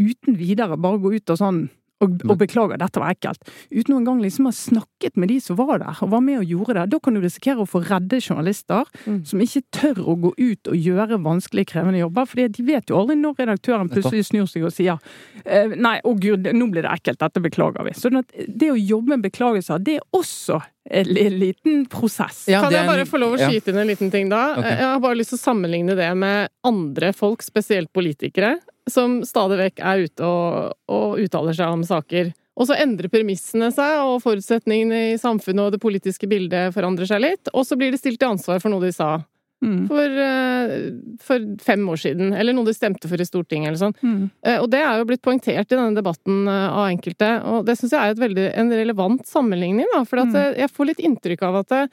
uten 0.00 0.36
videre 0.38 0.76
bare 0.76 0.98
går 0.98 1.14
ut 1.16 1.30
og 1.30 1.38
sånn 1.38 1.70
og, 2.04 2.20
og 2.28 2.36
beklager, 2.38 2.78
dette 2.80 3.00
var 3.02 3.14
ekkelt, 3.14 3.42
uten 3.72 3.94
noen 3.94 4.06
gang 4.06 4.22
liksom 4.22 4.48
ha 4.48 4.54
snakket 4.54 5.18
med 5.18 5.32
de 5.32 5.38
som 5.42 5.58
var 5.58 5.80
der, 5.82 5.98
og 6.04 6.12
var 6.14 6.22
med 6.24 6.42
og 6.42 6.52
gjorde 6.52 6.76
det, 6.78 6.86
da 6.94 7.00
kan 7.02 7.16
du 7.16 7.22
risikere 7.24 7.64
å 7.64 7.68
få 7.68 7.82
redde 7.86 8.20
journalister 8.22 8.86
Mm. 9.08 9.20
som 9.26 9.40
ikke 9.40 9.62
tør 9.74 9.98
å 10.10 10.14
gå 10.20 10.30
ut 10.36 10.68
og 10.70 10.76
gjøre 10.76 11.18
vanskelige, 11.22 11.70
krevende 11.72 12.00
jobber, 12.00 12.26
for 12.28 12.40
de 12.40 12.64
vet 12.66 12.90
jo 12.90 12.98
aldri 12.98 13.16
når 13.18 13.36
redaktøren 13.42 13.90
plutselig 13.92 14.26
snur 14.28 14.48
seg 14.50 14.66
og 14.68 14.74
sier 14.74 14.98
eh, 15.44 15.74
nei, 15.76 15.98
å 16.04 16.14
gud, 16.18 16.48
nå 16.54 16.68
blir 16.72 16.84
det 16.86 16.92
ekkelt, 16.92 17.20
dette 17.22 17.42
beklager 17.44 17.86
vi. 17.86 17.94
Så 17.98 18.10
det 18.12 18.70
å 18.72 18.76
jobbe 18.78 19.14
med 19.14 19.26
beklagelser, 19.28 19.80
det 19.84 19.98
er 20.00 20.06
også 20.16 20.60
en 20.88 21.38
liten 21.38 21.84
prosess. 21.90 22.46
Ja, 22.48 22.62
kan 22.64 22.72
jeg 22.72 22.88
bare 22.88 23.04
få 23.08 23.20
lov 23.20 23.36
å 23.36 23.40
ja. 23.40 23.50
skyte 23.50 23.72
inn 23.72 23.80
en 23.82 23.90
liten 23.90 24.12
ting 24.12 24.30
da? 24.32 24.54
Okay. 24.56 24.76
Jeg 24.78 24.88
har 24.88 25.02
bare 25.04 25.18
lyst 25.20 25.34
til 25.34 25.40
å 25.40 25.44
sammenligne 25.44 25.96
det 25.98 26.08
med 26.16 26.48
andre 26.68 27.12
folk, 27.16 27.44
spesielt 27.44 27.92
politikere, 27.92 28.56
som 28.90 29.20
stadig 29.24 29.58
vekk 29.58 29.80
er 29.84 30.04
ute 30.08 30.24
og, 30.26 30.74
og 30.88 31.18
uttaler 31.22 31.56
seg 31.56 31.72
om 31.78 31.82
saker. 31.86 32.32
Og 32.58 32.66
så 32.66 32.74
endrer 32.74 33.06
premissene 33.12 33.68
seg, 33.70 34.00
og 34.02 34.20
forutsetningene 34.24 35.12
i 35.12 35.18
samfunnet 35.20 35.68
og 35.68 35.72
det 35.76 35.80
politiske 35.82 36.26
bildet 36.26 36.74
forandrer 36.74 37.06
seg 37.06 37.20
litt, 37.22 37.50
og 37.54 37.62
så 37.68 37.76
blir 37.78 37.92
de 37.94 38.00
stilt 38.00 38.18
til 38.18 38.32
ansvar 38.32 38.58
for 38.60 38.70
noe 38.74 38.82
de 38.86 38.92
sa 38.92 39.18
Mm. 39.58 39.88
for, 39.88 39.98
eh, 40.06 40.90
for 41.18 41.40
fem 41.58 41.82
år 41.90 41.98
siden, 41.98 42.28
eller 42.32 42.52
noe 42.54 42.64
de 42.64 42.70
stemte 42.76 43.08
for 43.10 43.18
i 43.18 43.24
Stortinget 43.26 43.66
eller 43.72 43.80
sånn. 43.80 43.94
Mm. 44.06 44.30
Eh, 44.46 44.58
Og 44.62 44.70
det 44.70 44.78
er 44.78 44.98
jo 45.00 45.04
blitt 45.08 45.20
poengtert 45.20 45.66
i 45.66 45.74
denne 45.74 45.96
debatten 45.98 46.46
eh, 46.46 46.68
av 46.70 46.86
enkelte, 46.92 47.30
og 47.44 47.66
det 47.66 47.74
syns 47.76 47.90
jeg 47.90 47.98
er 47.98 48.10
et 48.14 48.22
veldig, 48.22 48.44
en 48.54 48.70
relevant 48.70 49.26
sammenligning, 49.26 49.84
da. 49.92 50.04
For 50.04 50.18
Mm. 50.22 50.54
jeg 50.56 50.70
får 50.70 50.86
litt 50.86 51.02
inntrykk 51.02 51.42
av 51.42 51.56
at 51.56 51.72
eh, 51.72 51.86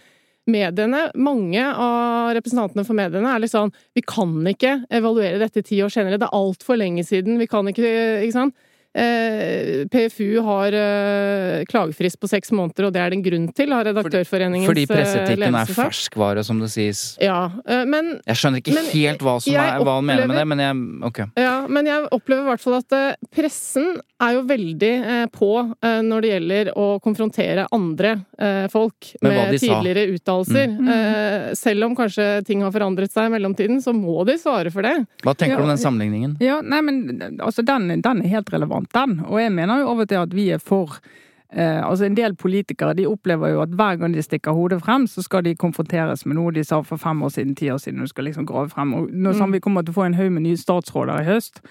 mediene, 0.49 1.07
mange 1.17 1.63
av 1.63 2.33
representantene 2.37 2.85
for 2.87 2.97
mediene, 2.97 3.31
er 3.31 3.41
litt 3.41 3.53
sånn 3.53 3.73
Vi 3.97 4.03
kan 4.05 4.35
ikke 4.49 4.77
evaluere 4.93 5.41
dette 5.41 5.63
ti 5.65 5.81
år 5.83 5.93
senere, 5.93 6.19
det 6.21 6.29
er 6.29 6.37
altfor 6.37 6.79
lenge 6.79 7.05
siden, 7.07 7.39
vi 7.41 7.49
kan 7.49 7.67
ikke 7.71 7.91
Ikke 8.25 8.35
sant? 8.35 8.55
Eh, 8.95 9.83
PFU 9.91 10.39
har 10.45 10.71
eh, 10.79 11.65
klagefrist 11.67 12.19
på 12.21 12.29
seks 12.31 12.53
måneder, 12.55 12.87
og 12.87 12.93
det 12.95 13.01
er 13.03 13.11
det 13.11 13.17
en 13.19 13.25
grunn 13.25 13.47
til, 13.55 13.73
har 13.75 13.83
Redaktørforeningens 13.89 14.69
Fordi 14.69 14.85
presseetikken 14.87 15.57
er 15.59 15.73
ferskvare, 15.75 16.45
som 16.47 16.61
det 16.63 16.71
sies. 16.71 17.03
Ja, 17.23 17.49
eh, 17.67 17.83
men 17.89 18.15
Jeg 18.23 18.39
skjønner 18.39 18.63
ikke 18.63 18.77
Men 18.77 18.87
helt 18.93 19.25
hva, 19.25 19.35
som 19.43 19.57
er, 19.59 19.83
hva 19.83 19.97
han 19.99 20.07
mener 20.07 20.31
med 20.31 20.39
det, 20.39 20.47
men 20.53 20.63
jeg 20.63 20.81
Ok. 21.05 21.19
Ja, 21.39 21.55
men 21.67 21.87
jeg 21.89 22.07
opplever 22.15 22.45
i 22.45 22.51
hvert 22.53 22.63
fall 22.63 22.77
at 22.79 22.95
eh, 22.95 23.17
pressen 23.35 23.97
er 24.23 24.37
jo 24.37 24.45
veldig 24.47 24.91
eh, 24.95 25.25
på 25.33 25.49
eh, 25.59 25.99
når 26.05 26.23
det 26.23 26.29
gjelder 26.31 26.71
å 26.79 26.85
konfrontere 27.03 27.65
andre 27.75 28.13
eh, 28.39 28.65
folk 28.71 29.11
Med 29.21 29.35
med 29.35 29.59
tidligere 29.59 30.05
uttalelser. 30.15 30.71
Mm. 30.71 30.89
Eh, 30.95 31.47
selv 31.59 31.89
om 31.89 31.95
kanskje 31.97 32.27
ting 32.47 32.63
har 32.63 32.71
forandret 32.71 33.11
seg 33.11 33.27
i 33.27 33.33
mellomtiden, 33.35 33.81
så 33.83 33.93
må 33.95 34.23
de 34.27 34.37
svare 34.39 34.71
for 34.73 34.87
det. 34.87 34.95
Hva 35.25 35.35
tenker 35.35 35.57
Ja, 35.57 35.59
du 35.59 35.67
om 35.67 35.73
den 35.73 35.81
sammenligningen? 35.81 36.37
Ja, 36.43 36.61
nei, 36.63 36.81
men 36.85 37.39
altså, 37.43 37.65
den, 37.65 37.89
den 38.05 38.23
er 38.23 38.33
helt 38.37 38.51
relevant, 38.53 38.84
den. 38.93 39.19
Og 39.25 39.41
jeg 39.41 39.51
mener 39.51 39.81
jo 39.81 39.93
av 39.93 40.03
og 40.03 40.09
til 40.09 40.21
at 40.21 40.35
vi 40.35 40.49
er 40.53 40.61
for 40.61 40.99
eh, 41.51 41.81
altså 41.81 42.05
En 42.05 42.17
del 42.17 42.35
politikere 42.35 42.93
de 42.93 43.07
opplever 43.07 43.53
jo 43.53 43.61
at 43.61 43.69
hver 43.69 43.95
gang 43.95 44.13
de 44.13 44.21
stikker 44.21 44.51
hodet 44.51 44.81
frem, 44.83 45.07
så 45.07 45.21
skal 45.21 45.43
de 45.43 45.55
konfronteres 45.55 46.25
med 46.25 46.35
noe 46.35 46.51
de 46.51 46.63
sa 46.63 46.81
for 46.81 46.97
fem 46.97 47.23
år 47.23 47.29
siden, 47.29 47.55
ti 47.55 47.69
år 47.69 47.77
siden. 47.77 48.01
Du 48.01 48.07
skal 48.07 48.23
liksom 48.23 48.45
grave 48.45 48.69
frem. 48.69 48.93
Og 48.93 49.09
nå, 49.11 49.33
sånn, 49.33 49.51
Vi 49.51 49.59
kommer 49.59 49.81
til 49.81 49.95
å 49.95 49.99
få 50.01 50.05
en 50.05 50.19
haug 50.19 50.31
med 50.31 50.43
nye 50.43 50.57
statsråder 50.57 51.21
i 51.21 51.29
høst. 51.31 51.61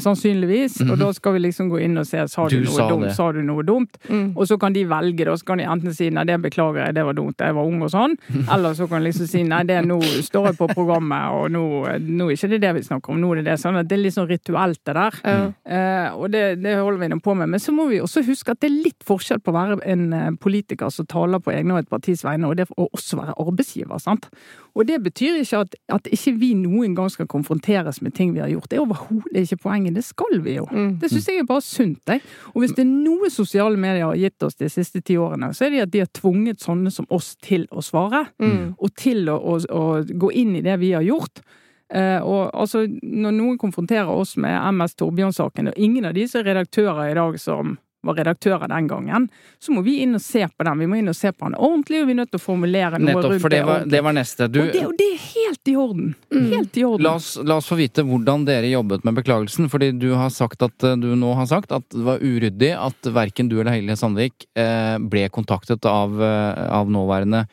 Sannsynligvis. 0.00 0.78
Og 0.86 0.98
da 1.00 1.10
skal 1.16 1.34
vi 1.36 1.42
liksom 1.46 1.70
gå 1.72 1.80
inn 1.84 1.98
og 2.00 2.06
se 2.08 2.22
sa 2.30 2.46
du, 2.48 2.58
Du 2.60 2.68
noe 2.68 2.76
sa 2.76 2.88
dumt. 2.90 3.04
det. 3.04 3.14
Sa 3.16 3.30
du 3.32 3.40
noe 3.42 3.64
dumt? 3.66 3.98
Mm. 4.08 4.32
Og 4.36 4.46
så 4.48 4.58
kan 4.60 4.72
de 4.72 4.84
velge, 4.88 5.24
da. 5.26 5.34
Så 5.36 5.44
kan 5.48 5.58
de 5.58 5.66
enten 5.68 5.94
si 5.96 6.10
nei, 6.14 6.24
det 6.28 6.38
beklager 6.42 6.86
jeg, 6.86 6.94
det 6.94 7.04
var 7.08 7.16
dumt, 7.18 7.36
jeg 7.40 7.56
var 7.56 7.68
ung 7.68 7.82
og 7.82 7.90
sånn. 7.92 8.16
Eller 8.54 8.74
så 8.78 8.88
kan 8.90 9.00
de 9.02 9.10
liksom 9.10 9.28
si 9.30 9.42
nei, 9.46 9.62
det 9.68 9.80
nå 9.86 9.98
står 10.26 10.50
jeg 10.50 10.58
på 10.60 10.70
programmet, 10.74 11.34
og 11.36 11.50
nå, 11.54 11.64
nå 12.06 12.28
er 12.30 12.36
ikke 12.38 12.52
det 12.54 12.60
det 12.64 12.74
vi 12.78 12.84
snakker 12.86 13.14
om, 13.14 13.20
nå 13.20 13.32
er 13.34 13.42
det 13.42 13.46
det. 13.50 13.58
Sånn 13.64 13.80
at 13.80 13.88
det 13.90 13.98
er 13.98 14.04
litt 14.04 14.16
sånn 14.16 14.30
rituelt, 14.30 14.80
det 14.86 14.96
der. 14.96 15.20
Mm. 15.24 15.52
Eh, 15.76 16.08
og 16.16 16.30
det, 16.34 16.44
det 16.62 16.76
holder 16.78 17.02
vi 17.04 17.10
nå 17.14 17.20
på 17.24 17.34
med. 17.38 17.50
Men 17.56 17.62
så 17.62 17.74
må 17.74 17.88
vi 17.90 18.00
også 18.00 18.24
huske 18.28 18.54
at 18.54 18.60
det 18.62 18.70
er 18.70 18.78
litt 18.88 19.04
forskjell 19.06 19.42
på 19.44 19.52
å 19.52 19.58
være 19.58 19.80
en 19.90 20.06
eh, 20.16 20.30
politiker 20.40 20.92
som 20.94 21.08
taler 21.10 21.42
på 21.42 21.52
egne 21.54 21.76
og 21.76 21.84
et 21.84 21.90
partis 21.92 22.24
vegne, 22.26 22.48
og 22.50 22.56
det 22.60 22.68
å 22.76 22.88
også 22.90 23.18
være 23.20 23.36
arbeidsgiver. 23.40 23.98
sant? 24.02 24.30
Og 24.74 24.86
det 24.88 24.98
betyr 25.02 25.40
ikke 25.40 25.62
at, 25.64 25.74
at 25.92 26.08
ikke 26.14 26.34
vi 26.40 26.50
noen 26.58 26.94
gang 26.98 27.10
skal 27.12 27.28
konfronteres 27.30 28.00
med 28.04 28.14
ting 28.16 28.34
vi 28.34 28.42
har 28.42 28.50
gjort. 28.52 28.70
Det 28.70 28.78
er 28.78 28.84
overhodet 28.84 29.44
ikke 29.44 29.60
poenget. 29.64 29.96
Det 29.98 30.04
skal 30.06 30.40
vi 30.44 30.56
jo. 30.58 30.66
Mm. 30.70 30.92
Det 31.02 31.10
syns 31.10 31.28
jeg 31.28 31.42
er 31.42 31.48
bare 31.48 31.64
sunt. 31.66 32.00
Jeg. 32.06 32.22
Og 32.54 32.62
hvis 32.62 32.74
det 32.76 32.84
er 32.84 32.90
noe 32.90 33.30
sosiale 33.32 33.80
medier 33.80 34.06
har 34.06 34.20
gitt 34.20 34.46
oss 34.46 34.58
de 34.60 34.70
siste 34.72 35.02
ti 35.02 35.18
årene, 35.20 35.52
så 35.56 35.66
er 35.66 35.74
det 35.74 35.86
at 35.86 35.94
de 35.94 36.04
har 36.04 36.12
tvunget 36.16 36.62
sånne 36.62 36.92
som 36.94 37.08
oss 37.10 37.34
til 37.42 37.66
å 37.70 37.82
svare. 37.84 38.26
Mm. 38.42 38.76
Og 38.78 38.94
til 38.98 39.30
å, 39.32 39.36
å, 39.36 39.58
å 39.58 39.84
gå 40.04 40.32
inn 40.42 40.54
i 40.58 40.64
det 40.66 40.78
vi 40.82 40.94
har 40.96 41.06
gjort. 41.06 41.42
Eh, 41.90 42.22
og 42.22 42.50
altså, 42.54 42.84
når 43.02 43.34
noen 43.34 43.58
konfronterer 43.58 44.10
oss 44.14 44.36
med 44.38 44.54
MS 44.54 44.94
Torbjørn-saken, 45.00 45.72
og 45.72 45.78
ingen 45.80 46.06
av 46.06 46.14
de 46.14 46.26
som 46.30 46.42
er 46.42 46.52
redaktører 46.52 47.10
i 47.10 47.16
dag 47.18 47.38
som 47.42 47.78
var 48.06 48.16
redaktører 48.20 48.68
den 48.68 48.88
gangen, 48.88 49.28
så 49.58 49.74
må 49.74 49.82
vi 49.84 49.98
inn 50.04 50.16
og 50.16 50.22
se 50.24 50.46
på 50.48 50.66
den. 50.66 50.80
Vi 50.80 50.88
må 50.90 51.00
inn 51.00 51.12
og 51.12 51.16
se 51.16 51.32
på 51.32 51.48
den 51.48 51.56
ordentlig, 51.58 52.02
og 52.02 52.08
vi 52.08 52.14
er 52.14 52.20
nødt 52.22 52.32
til 52.32 52.40
å 52.40 52.44
formulere 52.44 53.00
noe 53.00 53.10
Nettopp, 53.10 53.32
rundt 53.34 53.44
for 53.44 53.54
det 53.54 53.60
var, 53.68 53.86
det 53.94 54.02
var 54.06 54.16
neste. 54.16 54.48
Du, 54.48 54.60
og, 54.62 54.72
det, 54.74 54.84
og 54.88 54.94
det 54.98 55.08
er 55.14 55.24
helt 55.26 55.72
i 55.72 55.76
orden. 55.84 56.12
Helt 56.32 56.80
i 56.80 56.84
orden. 56.88 57.04
la, 57.06 57.14
oss, 57.20 57.30
la 57.44 57.58
oss 57.60 57.70
få 57.70 57.78
vite 57.80 58.04
hvordan 58.06 58.46
dere 58.48 58.70
jobbet 58.72 59.04
med 59.08 59.20
beklagelsen, 59.20 59.68
fordi 59.72 59.90
du 60.00 60.10
har 60.18 60.32
sagt 60.34 60.64
at 60.66 60.86
eh, 60.86 60.96
du 61.00 61.10
nå 61.18 61.34
har 61.38 61.50
sagt 61.50 61.74
at 61.76 61.86
det 61.92 62.04
var 62.06 62.24
uryddig 62.24 62.72
at 62.78 63.10
verken 63.12 63.50
du 63.50 63.58
eller 63.60 63.76
Helge 63.76 63.98
Sandvik 64.00 64.48
eh, 64.58 64.96
ble 65.12 65.26
kontaktet 65.34 65.84
av, 65.88 66.16
eh, 66.24 66.64
av 66.80 66.90
nåværende 66.92 67.44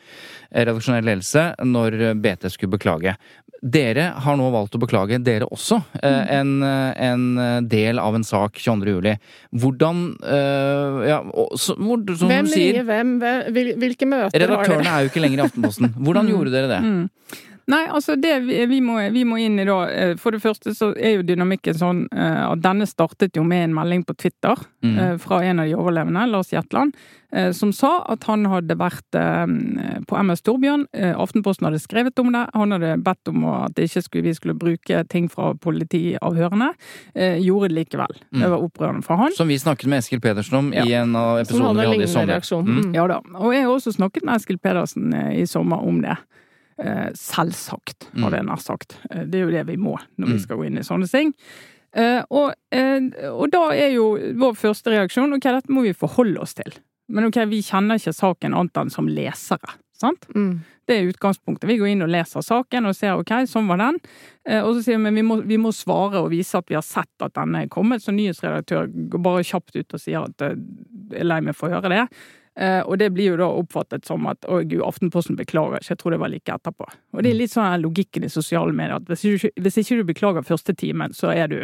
redaksjonell 0.48 1.04
ledelse 1.04 1.50
når 1.68 2.14
BT 2.22 2.48
skulle 2.54 2.78
beklage. 2.78 3.18
Dere 3.58 4.12
har 4.22 4.36
nå 4.38 4.48
valgt 4.54 4.76
å 4.76 4.80
beklage, 4.82 5.18
dere 5.26 5.48
også, 5.50 5.80
eh, 6.00 6.38
en, 6.38 6.62
eh, 6.62 6.92
en 7.10 7.68
del 7.68 7.98
av 7.98 8.14
en 8.14 8.22
sak 8.22 8.54
22. 8.54 8.86
juli. 8.86 9.18
Hvordan 9.50 10.16
eh, 10.22 10.37
Ja, 11.08 11.18
og, 11.34 11.52
så, 11.58 11.74
hvor, 11.78 12.00
som 12.18 12.30
Hvem 12.32 12.46
sier 12.50 12.72
ringer 12.78 12.88
hvem? 12.88 13.12
Hvem- 13.22 13.52
hvil- 13.56 13.74
Hvilke 13.82 14.06
møter 14.08 14.24
har 14.28 14.34
dere? 14.34 14.48
Redaktørene 14.48 14.92
er 14.94 15.04
jo 15.06 15.10
ikke 15.12 15.22
lenger 15.24 15.38
i 15.42 15.46
Aftenposten. 15.46 15.94
Hvordan 16.08 16.30
gjorde 16.32 16.52
dere 16.54 16.68
det? 16.72 16.80
Mm. 16.84 17.04
Nei, 17.68 17.82
altså 17.92 18.14
det 18.16 18.32
vi, 18.46 18.62
vi, 18.70 18.78
må, 18.80 18.94
vi 19.12 19.26
må 19.28 19.36
inn 19.44 19.58
i 19.60 19.64
da 19.68 19.74
eh, 19.92 20.14
For 20.16 20.32
det 20.32 20.40
første 20.40 20.72
så 20.72 20.86
er 20.96 21.18
jo 21.18 21.24
dynamikken 21.28 21.76
sånn 21.76 21.98
eh, 22.16 22.44
at 22.48 22.62
denne 22.64 22.86
startet 22.88 23.36
jo 23.36 23.42
med 23.44 23.66
en 23.66 23.74
melding 23.76 24.06
på 24.08 24.16
Twitter 24.16 24.56
Mm. 24.78 24.94
eh, 25.02 25.14
fra 25.18 25.40
en 25.42 25.58
av 25.58 25.66
de 25.66 25.74
overlevende, 25.74 26.22
Lars 26.30 26.52
Jetland, 26.54 26.92
som 27.52 27.72
sa 27.74 28.04
at 28.08 28.22
han 28.28 28.44
hadde 28.48 28.76
vært 28.78 29.16
på 30.08 30.16
MS 30.22 30.40
Torbjørn. 30.46 30.84
Aftenposten 31.18 31.66
hadde 31.66 31.80
skrevet 31.82 32.16
om 32.22 32.30
det. 32.32 32.44
Han 32.54 32.70
hadde 32.72 32.92
bedt 33.04 33.28
om 33.32 33.42
at 33.50 33.74
det 33.76 33.88
ikke 33.88 34.02
skulle, 34.06 34.24
vi 34.30 34.34
skulle 34.38 34.54
bruke 34.56 35.02
ting 35.12 35.26
fra 35.28 35.50
politiavhørene. 35.60 36.70
Gjorde 37.42 37.68
det 37.68 37.76
likevel. 37.82 38.14
Mm. 38.30 38.40
Det 38.44 38.50
var 38.54 38.64
opprørende 38.64 39.04
for 39.04 39.20
han. 39.20 39.34
Som 39.36 39.50
vi 39.50 39.58
snakket 39.60 39.90
med 39.92 39.98
Eskil 40.04 40.22
Pedersen 40.24 40.56
om 40.62 40.72
Ja. 40.72 40.86
i 40.86 40.94
en 41.02 41.16
av 41.18 41.42
episodene 41.42 41.74
vi 41.82 42.06
hadde 42.06 42.06
i 42.06 42.40
sommer. 42.48 42.78
Mm. 42.80 42.94
Ja 42.94 43.06
da. 43.10 43.20
Og 43.34 43.52
jeg 43.52 43.66
har 43.66 43.74
også 43.74 43.92
snakket 43.98 44.24
med 44.24 44.36
Eskil 44.38 44.58
Pedersen 44.62 45.12
i 45.34 45.44
sommer 45.44 45.82
om 45.84 46.00
det. 46.06 46.16
Eh, 46.78 47.08
selvsagt, 47.18 48.06
har 48.22 48.30
jeg 48.36 48.44
nær 48.46 48.60
sagt. 48.62 48.98
Eh, 49.10 49.24
det 49.26 49.40
er 49.40 49.46
jo 49.48 49.50
det 49.50 49.64
vi 49.66 49.76
må 49.76 49.96
når 50.18 50.28
Mm. 50.28 50.32
vi 50.32 50.38
skal 50.38 50.56
gå 50.60 50.66
inn 50.68 50.78
i 50.78 50.84
sånne 50.86 51.08
ting. 51.10 51.32
Eh, 51.92 52.22
og, 52.30 52.52
eh, 52.70 53.00
og 53.32 53.50
da 53.50 53.70
er 53.74 53.90
jo 53.96 54.12
vår 54.38 54.54
første 54.54 54.92
reaksjon 54.92 55.32
ok, 55.34 55.42
dette 55.42 55.72
må 55.74 55.82
vi 55.82 55.92
forholde 55.92 56.38
oss 56.40 56.54
til. 56.54 56.72
Men 57.08 57.24
ok, 57.24 57.40
vi 57.48 57.62
kjenner 57.62 57.96
ikke 57.98 58.14
saken 58.14 58.54
annet 58.54 58.76
enn 58.76 58.90
som 58.92 59.08
lesere. 59.08 59.74
Sant? 59.98 60.28
Mm. 60.36 60.60
Det 60.86 60.94
er 61.00 61.08
utgangspunktet. 61.10 61.66
Vi 61.66 61.78
går 61.80 61.88
inn 61.90 62.02
og 62.02 62.08
leser 62.14 62.40
saken 62.46 62.86
og 62.86 62.94
ser 62.94 63.18
ok, 63.18 63.32
sånn 63.50 63.66
var 63.66 63.78
den. 63.78 63.98
Eh, 64.46 64.62
og 64.62 64.76
så 64.76 64.84
sier 64.84 64.96
vi 64.98 65.02
men 65.10 65.14
vi 65.18 65.22
må, 65.22 65.40
vi 65.44 65.56
må 65.58 65.72
svare 65.74 66.22
og 66.22 66.30
vise 66.30 66.54
at 66.60 66.68
vi 66.68 66.76
har 66.78 66.82
sett 66.86 67.10
at 67.20 67.34
denne 67.34 67.64
er 67.64 67.66
kommet. 67.66 68.02
Så 68.04 68.14
nyhetsredaktør 68.14 68.86
går 69.10 69.20
bare 69.24 69.42
kjapt 69.42 69.74
ut 69.74 69.94
og 69.94 70.00
sier 70.00 70.22
at 70.22 70.38
jeg 70.38 70.60
er 71.18 71.24
lei 71.26 71.40
meg 71.40 71.56
for 71.56 71.68
å 71.68 71.80
høre 71.80 71.90
det. 71.90 72.06
Eh, 72.58 72.80
og 72.90 72.98
det 72.98 73.12
blir 73.14 73.28
jo 73.30 73.36
da 73.38 73.46
oppfattet 73.54 74.04
som 74.08 74.24
at 74.26 74.42
å 74.50 74.56
gud, 74.66 74.80
Aftenposten 74.82 75.36
beklager 75.38 75.78
ikke, 75.78 75.92
jeg 75.92 75.98
tror 76.00 76.10
det 76.10 76.18
var 76.18 76.28
like 76.32 76.50
etterpå. 76.50 76.86
Og 77.14 77.22
det 77.22 77.30
er 77.30 77.36
litt 77.38 77.52
sånn 77.52 77.78
logikken 77.84 78.24
i 78.26 78.30
sosiale 78.32 78.72
medier 78.74 78.96
at 78.98 79.04
hvis 79.06 79.22
ikke, 79.28 79.50
hvis 79.62 79.76
ikke 79.78 79.98
du 80.00 80.04
beklager 80.08 80.42
første 80.42 80.74
timen, 80.74 81.14
så 81.14 81.30
er 81.30 81.46
du 81.52 81.58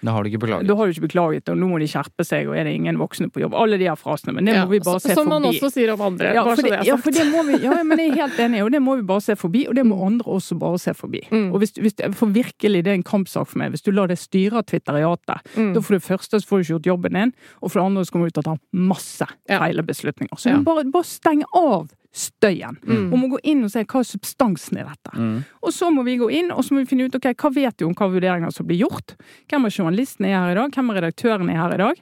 Da 0.00 0.14
har 0.14 0.24
du 0.24 0.30
ikke 0.30 0.40
beklaget. 0.46 0.66
Da 0.70 0.74
har 0.78 0.86
du 0.88 0.92
ikke 0.96 1.04
beklaget, 1.08 1.48
og 1.52 1.58
nå 1.60 1.68
må 1.68 1.78
de 1.82 1.88
skjerpe 1.90 2.24
seg, 2.24 2.48
og 2.48 2.56
er 2.56 2.64
det 2.64 2.72
ingen 2.78 2.96
voksne 2.96 3.28
på 3.30 3.42
jobb. 3.44 3.52
Alle 3.60 3.76
de 3.76 3.84
her 3.90 3.98
frasene. 4.00 4.32
Men 4.38 4.46
det 4.48 4.54
Ja, 4.54 4.64
må 4.64 4.70
vi 4.72 4.80
bare 4.80 5.00
se 5.04 5.14
Som 5.14 5.28
man 5.28 5.42
også 5.44 5.70
sier 5.74 5.92
om 5.92 6.00
andre. 6.00 6.32
Ja, 6.32 6.44
bare 6.44 6.56
så 6.56 6.62
det, 6.64 6.72
er 6.72 6.76
sagt. 6.78 6.86
ja, 6.86 6.96
for 6.96 7.10
det 7.10 7.26
må 7.28 7.44
vi, 7.50 7.60
ja, 7.66 7.82
men 7.84 7.98
jeg 7.98 8.10
er 8.14 8.20
helt 8.22 8.38
enig, 8.46 8.62
og 8.64 8.72
det 8.72 8.80
må 8.82 8.96
vi 8.96 9.02
bare 9.02 9.20
se 9.20 9.36
forbi, 9.36 9.66
og 9.68 9.74
det 9.76 9.84
må 9.84 10.00
andre 10.06 10.24
også 10.38 10.56
bare 10.58 10.78
se 10.80 10.94
forbi. 10.96 11.20
Mm. 11.30 11.52
Og 11.52 11.58
hvis, 11.60 11.72
hvis, 11.76 11.94
for 12.16 12.26
virkelig, 12.32 12.84
det 12.84 12.94
er 12.94 12.98
en 13.02 13.04
kampsak 13.04 13.46
for 13.52 13.58
meg. 13.60 13.70
Hvis 13.76 13.82
du 13.84 13.90
lar 13.92 14.08
det 14.08 14.16
styre 14.18 14.64
Twitteriatet, 14.64 15.44
Mm. 15.58 15.74
da 15.74 15.80
for 15.80 15.94
det 15.94 16.02
første 16.02 16.40
så 16.40 16.46
får 16.48 16.56
du 16.56 16.62
ikke 16.64 16.72
gjort 16.78 16.86
jobben 16.94 17.12
din, 17.12 17.32
og 17.62 17.70
for 17.70 17.80
det 17.80 17.86
andre 17.86 18.04
så 18.04 18.12
kommer 18.12 18.26
du 18.26 18.30
til 18.30 18.42
å 18.42 18.48
ta 18.54 18.56
masse 18.72 19.26
Ja. 19.48 19.58
feile 19.60 19.82
beslutninger. 19.82 20.37
Så 20.38 20.50
Ja. 20.52 20.58
bare, 20.62 20.84
bare 20.94 21.04
stenge 21.04 21.44
av 21.52 21.88
støyen, 22.14 22.78
Mm. 22.86 23.12
og 23.12 23.18
må 23.18 23.28
gå 23.34 23.38
inn 23.44 23.64
og 23.64 23.70
se 23.70 23.82
hva 23.84 24.00
er 24.00 24.06
substansen 24.08 24.78
i 24.78 24.84
dette. 24.86 25.12
Mm. 25.18 25.44
Og 25.62 25.70
så 25.74 25.90
må 25.92 26.04
vi 26.06 26.16
gå 26.18 26.30
inn 26.32 26.50
og 26.50 26.64
så 26.64 26.72
må 26.74 26.80
vi 26.84 26.86
finne 26.96 27.06
ut 27.06 27.14
ok, 27.18 27.34
hva 27.36 27.50
vet 27.54 27.76
du 27.76 27.84
om 27.86 27.94
hva 27.94 28.08
vurderinger 28.10 28.52
som 28.54 28.66
blir 28.66 28.80
gjort. 28.86 29.14
Hvem 29.50 29.66
av 29.66 29.70
journalistene 29.74 30.30
er 30.30 30.38
her 30.40 30.52
i 30.52 30.54
dag, 30.54 30.70
hvem 30.72 30.90
av 30.90 30.96
redaktørene 31.02 31.50
er 31.52 31.60
her 31.62 31.74
i 31.74 31.82
dag. 31.82 32.00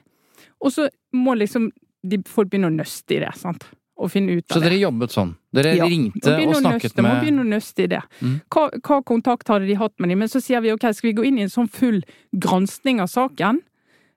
Og 0.61 0.71
så 0.71 0.87
må 1.13 1.35
liksom 1.37 1.71
de, 2.07 2.17
folk 2.25 2.49
begynne 2.49 2.69
å 2.71 2.75
nøste 2.77 3.17
i 3.17 3.19
det, 3.19 3.33
sant. 3.35 3.65
Og 3.99 4.11
finne 4.11 4.37
ut 4.37 4.45
Så 4.47 4.57
av 4.57 4.61
det. 4.61 4.69
dere 4.69 4.79
jobbet 4.91 5.09
sånn? 5.11 5.35
Dere 5.53 5.75
Ja, 5.75 5.85
ringte 5.85 6.29
og, 6.37 6.47
og 6.47 6.55
snakket 6.61 6.93
nøste, 6.93 7.01
Må 7.01 7.09
med 7.13 7.23
begynne 7.23 7.41
å 7.41 7.49
nøste 7.49 7.83
i 7.83 7.87
det. 7.87 8.01
Mm. 8.21 8.41
Hva, 8.49 8.69
hva 8.81 9.03
kontakt 9.03 9.47
hadde 9.49 9.65
de 9.67 9.73
hatt 9.75 9.93
med 9.99 10.09
dem? 10.09 10.19
Men 10.19 10.27
så 10.29 10.39
sier 10.41 10.61
vi 10.61 10.69
ok, 10.71 10.93
skal 10.93 11.09
vi 11.09 11.13
gå 11.17 11.25
inn 11.25 11.39
i 11.39 11.41
en 11.41 11.49
sånn 11.49 11.67
full 11.69 12.01
gransking 12.37 13.01
av 13.01 13.07
saken? 13.09 13.59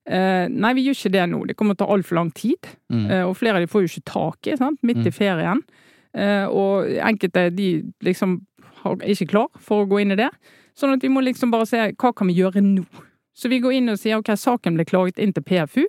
Eh, 0.06 0.48
nei, 0.48 0.72
vi 0.74 0.84
gjør 0.88 0.96
ikke 0.96 1.12
det 1.12 1.26
nå. 1.30 1.46
Det 1.46 1.56
kommer 1.56 1.74
til 1.76 1.84
å 1.86 1.88
ta 1.88 1.94
altfor 1.94 2.14
lang 2.16 2.30
tid. 2.34 2.58
Mm. 2.90 3.10
Eh, 3.10 3.22
og 3.28 3.36
flere 3.36 3.56
av 3.60 3.60
de 3.66 3.66
får 3.70 3.82
jo 3.84 3.90
ikke 4.00 4.04
tak 4.12 4.46
i, 4.48 4.56
sant? 4.56 4.78
midt 4.82 5.04
i 5.04 5.10
Mm. 5.10 5.12
ferien. 5.12 5.62
Eh, 6.14 6.46
og 6.48 6.86
enkelte 6.88 7.54
de 7.54 7.84
liksom 8.02 8.40
er 8.84 8.96
ikke 9.14 9.28
klar 9.28 9.48
for 9.60 9.84
å 9.84 9.88
gå 9.88 10.00
inn 10.00 10.12
i 10.12 10.16
det. 10.16 10.30
Sånn 10.74 10.94
at 10.94 11.02
vi 11.02 11.08
må 11.08 11.22
liksom 11.22 11.50
bare 11.50 11.66
se 11.66 11.76
hva 11.92 12.14
kan 12.16 12.26
vi 12.26 12.34
gjøre 12.34 12.62
nå. 12.64 12.84
Så 13.34 13.48
vi 13.48 13.60
går 13.60 13.74
inn 13.76 13.88
og 13.90 13.98
sier 13.98 14.16
ok, 14.18 14.32
saken 14.36 14.74
ble 14.74 14.84
klaget 14.84 15.18
inn 15.18 15.32
til 15.32 15.42
PFU. 15.42 15.84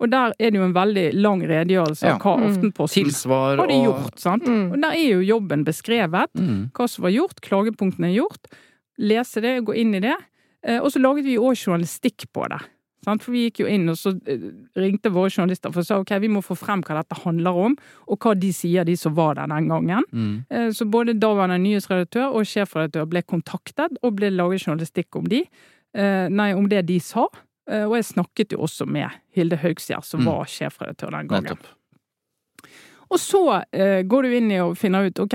Og 0.00 0.08
der 0.08 0.32
er 0.40 0.50
det 0.50 0.54
jo 0.56 0.64
en 0.64 0.72
veldig 0.72 1.12
lang 1.20 1.42
redegjørelse 1.42 2.06
Ja. 2.06 2.14
av 2.14 2.20
hva 2.22 2.38
Mm. 2.38 2.46
Aftenposten 2.48 3.04
Tilsvar 3.04 3.56
har 3.58 3.66
de 3.66 3.74
og 3.74 3.84
gjort. 3.84 4.18
sant? 4.18 4.44
Mm. 4.44 4.72
Og 4.72 4.80
der 4.80 4.90
er 4.92 5.10
jo 5.20 5.20
jobben 5.38 5.64
beskrevet. 5.64 6.28
Mm. 6.34 6.70
Hva 6.72 6.88
som 6.88 7.02
var 7.02 7.10
gjort, 7.10 7.40
klagepunktene 7.42 8.08
er 8.08 8.16
gjort. 8.22 8.46
Lese 8.98 9.42
det, 9.42 9.64
gå 9.64 9.76
inn 9.76 9.94
i 9.94 10.00
det. 10.00 10.16
Eh, 10.62 10.78
Og 10.80 10.90
så 10.92 11.00
laget 11.00 11.24
vi 11.24 11.36
òg 11.36 11.54
journalistikk 11.56 12.24
på 12.32 12.48
det. 12.48 12.60
For 13.04 13.32
vi 13.32 13.46
gikk 13.48 13.60
jo 13.62 13.66
inn 13.72 13.88
og 13.88 13.96
så 13.96 14.10
eh, 14.28 14.42
ringte 14.76 15.08
våre 15.14 15.30
journalister 15.32 15.72
for 15.72 15.80
å 15.80 15.86
si 15.88 15.94
ok, 15.94 16.10
vi 16.20 16.28
må 16.28 16.42
få 16.44 16.56
frem 16.58 16.82
hva 16.84 16.98
dette 17.00 17.16
handler 17.22 17.56
om, 17.56 17.76
og 18.06 18.18
hva 18.20 18.34
de 18.36 18.50
sier, 18.52 18.84
de 18.84 18.96
som 19.00 19.14
var 19.16 19.34
der 19.38 19.46
den 19.48 19.68
gangen. 19.72 20.04
Mm. 20.12 20.34
Eh, 20.50 20.68
Så 20.76 20.84
både 20.90 21.14
daværende 21.16 21.56
nyhetsredaktør 21.64 22.34
og 22.36 22.44
sjefredaktør 22.44 23.06
ble 23.08 23.22
kontaktet, 23.22 23.96
og 24.02 24.16
ble 24.20 24.30
laget 24.30 24.66
journalistikk 24.66 25.16
om 25.16 25.24
de. 25.32 25.44
Eh, 25.94 26.28
Nei, 26.28 26.52
om 26.54 26.68
det 26.68 26.84
de 26.86 27.00
sa. 27.00 27.26
Og 27.70 27.92
jeg 27.94 28.04
snakket 28.08 28.50
jo 28.52 28.64
også 28.66 28.82
med 28.86 29.10
Hilde 29.36 29.56
Haugsgjerd, 29.62 30.02
som 30.04 30.20
Mm. 30.20 30.26
var 30.26 30.44
sjefredaktør 30.50 31.10
den 31.14 31.28
gangen. 31.28 31.44
Nettopp. 31.44 31.66
Og 33.10 33.18
så 33.18 33.40
eh, 33.72 34.02
går 34.06 34.22
du 34.22 34.34
inn 34.36 34.50
i 34.54 34.58
og 34.62 34.76
finner 34.78 35.06
ut, 35.08 35.18
ok, 35.18 35.34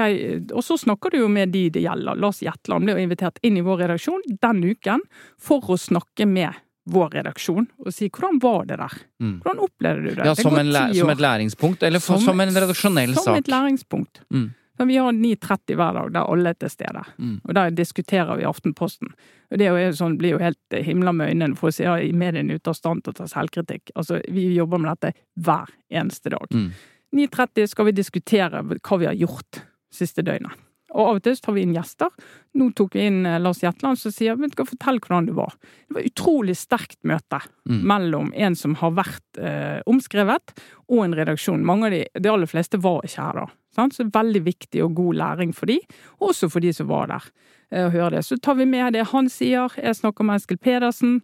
og 0.56 0.62
så 0.64 0.78
snakker 0.80 1.12
du 1.12 1.18
jo 1.20 1.28
med 1.32 1.52
de 1.52 1.66
det 1.76 1.84
gjelder. 1.84 2.16
Lars 2.20 2.40
Jetland 2.44 2.86
ble 2.88 2.96
jo 2.96 3.04
invitert 3.04 3.40
inn 3.44 3.58
i 3.60 3.64
vår 3.66 3.82
redaksjon 3.84 4.22
den 4.40 4.62
uken 4.64 5.02
for 5.40 5.60
å 5.60 5.76
snakke 5.80 6.28
med 6.28 6.56
vår 6.86 7.16
redaksjon 7.18 7.66
og 7.82 7.94
si 7.94 8.10
hvordan 8.14 8.38
var 8.44 8.68
det 8.70 8.78
der? 8.82 9.00
Mm. 9.24 9.40
Hvordan 9.44 9.64
opplevde 9.66 10.04
du 10.04 10.12
det? 10.12 10.28
Ja, 10.28 10.36
som, 10.38 10.54
det 10.58 11.00
som 11.00 11.10
et 11.10 11.24
læringspunkt, 11.24 11.84
eller 11.84 12.04
for, 12.04 12.22
som, 12.22 12.40
en 12.40 12.54
redaksjonell 12.54 13.16
Som 13.16 13.32
sak. 13.32 13.42
et 13.42 13.52
læringspunkt. 13.52 14.22
Mm. 14.34 14.54
Vi 14.78 14.98
har 14.98 15.12
9.30 15.12 15.76
hver 15.80 15.94
dag 15.94 16.12
der 16.12 16.32
alle 16.34 16.52
er 16.52 16.58
til 16.60 16.70
stede. 16.70 17.04
Mm. 17.18 17.36
Og 17.44 17.54
der 17.56 17.72
diskuterer 17.72 18.36
vi 18.36 18.44
Aftenposten. 18.46 19.14
Og 19.52 19.60
det 19.62 19.70
jo 19.70 19.86
sånn, 19.96 20.18
blir 20.20 20.36
jo 20.36 20.42
helt 20.42 20.76
eh, 20.76 20.84
himla 20.84 21.14
med 21.16 21.32
øynene 21.32 21.56
for 21.56 21.72
å 21.72 21.76
si 21.76 21.86
ja, 21.86 21.96
mediene 22.12 22.54
er 22.54 22.60
ute 22.60 22.74
av 22.74 22.78
stand 22.78 23.06
til 23.06 23.16
å 23.16 23.20
ta 23.22 23.30
selvkritikk. 23.32 23.94
Altså, 23.96 24.20
vi 24.28 24.50
jobber 24.58 24.84
med 24.84 24.92
dette 24.92 25.16
hver 25.48 25.72
eneste 25.90 26.34
dag. 26.36 26.52
Mm. 26.52 26.74
9.30 27.16 27.72
skal 27.72 27.88
vi 27.88 27.96
diskutere 27.96 28.64
hva 28.66 29.00
vi 29.00 29.08
har 29.08 29.16
gjort 29.16 29.64
siste 29.96 30.26
døgnet. 30.28 30.60
Og 30.96 31.10
av 31.10 31.18
og 31.20 31.24
til 31.26 31.36
så 31.36 31.44
tar 31.50 31.56
vi 31.58 31.64
inn 31.66 31.74
gjester. 31.76 32.10
Nå 32.56 32.70
tok 32.78 32.94
vi 32.96 33.04
inn 33.10 33.26
eh, 33.28 33.36
Lars 33.44 33.60
Jetland 33.64 34.00
som 34.00 34.14
sier 34.16 34.38
men 34.40 34.54
skal 34.54 34.68
fortelle 34.70 35.04
hvordan 35.04 35.28
det 35.28 35.36
var. 35.36 35.52
Det 35.60 35.98
var 35.98 36.02
et 36.06 36.14
utrolig 36.14 36.56
sterkt 36.60 37.00
møte 37.04 37.42
Mm. 37.66 37.80
mellom 37.90 38.28
en 38.38 38.54
som 38.56 38.76
har 38.78 38.92
vært 38.94 39.40
eh, 39.42 39.80
omskrevet, 39.90 40.52
og 40.88 41.00
en 41.04 41.16
redaksjon. 41.18 41.64
Mange 41.66 41.88
av 41.88 41.92
de, 41.96 42.04
de 42.22 42.30
aller 42.30 42.46
fleste 42.46 42.78
var 42.78 43.02
ikke 43.08 43.24
her 43.26 43.40
da. 43.42 43.46
Sant? 43.76 43.96
Så 43.98 44.06
veldig 44.14 44.44
viktig 44.46 44.84
og 44.86 44.94
god 44.96 45.16
læring 45.18 45.52
for 45.58 45.66
de, 45.66 45.80
og 46.22 46.30
også 46.30 46.48
for 46.54 46.62
de 46.62 46.72
som 46.78 46.88
var 46.88 47.08
der. 47.10 47.26
eh, 47.74 47.88
å 47.88 47.90
høre 47.92 48.12
det. 48.20 48.22
Så 48.28 48.38
tar 48.38 48.56
vi 48.56 48.66
med 48.70 48.94
det 48.94 49.08
han 49.10 49.28
sier. 49.34 49.74
Jeg 49.82 49.98
snakker 49.98 50.24
med 50.24 50.38
Eskil 50.40 50.58
Pedersen. 50.62 51.18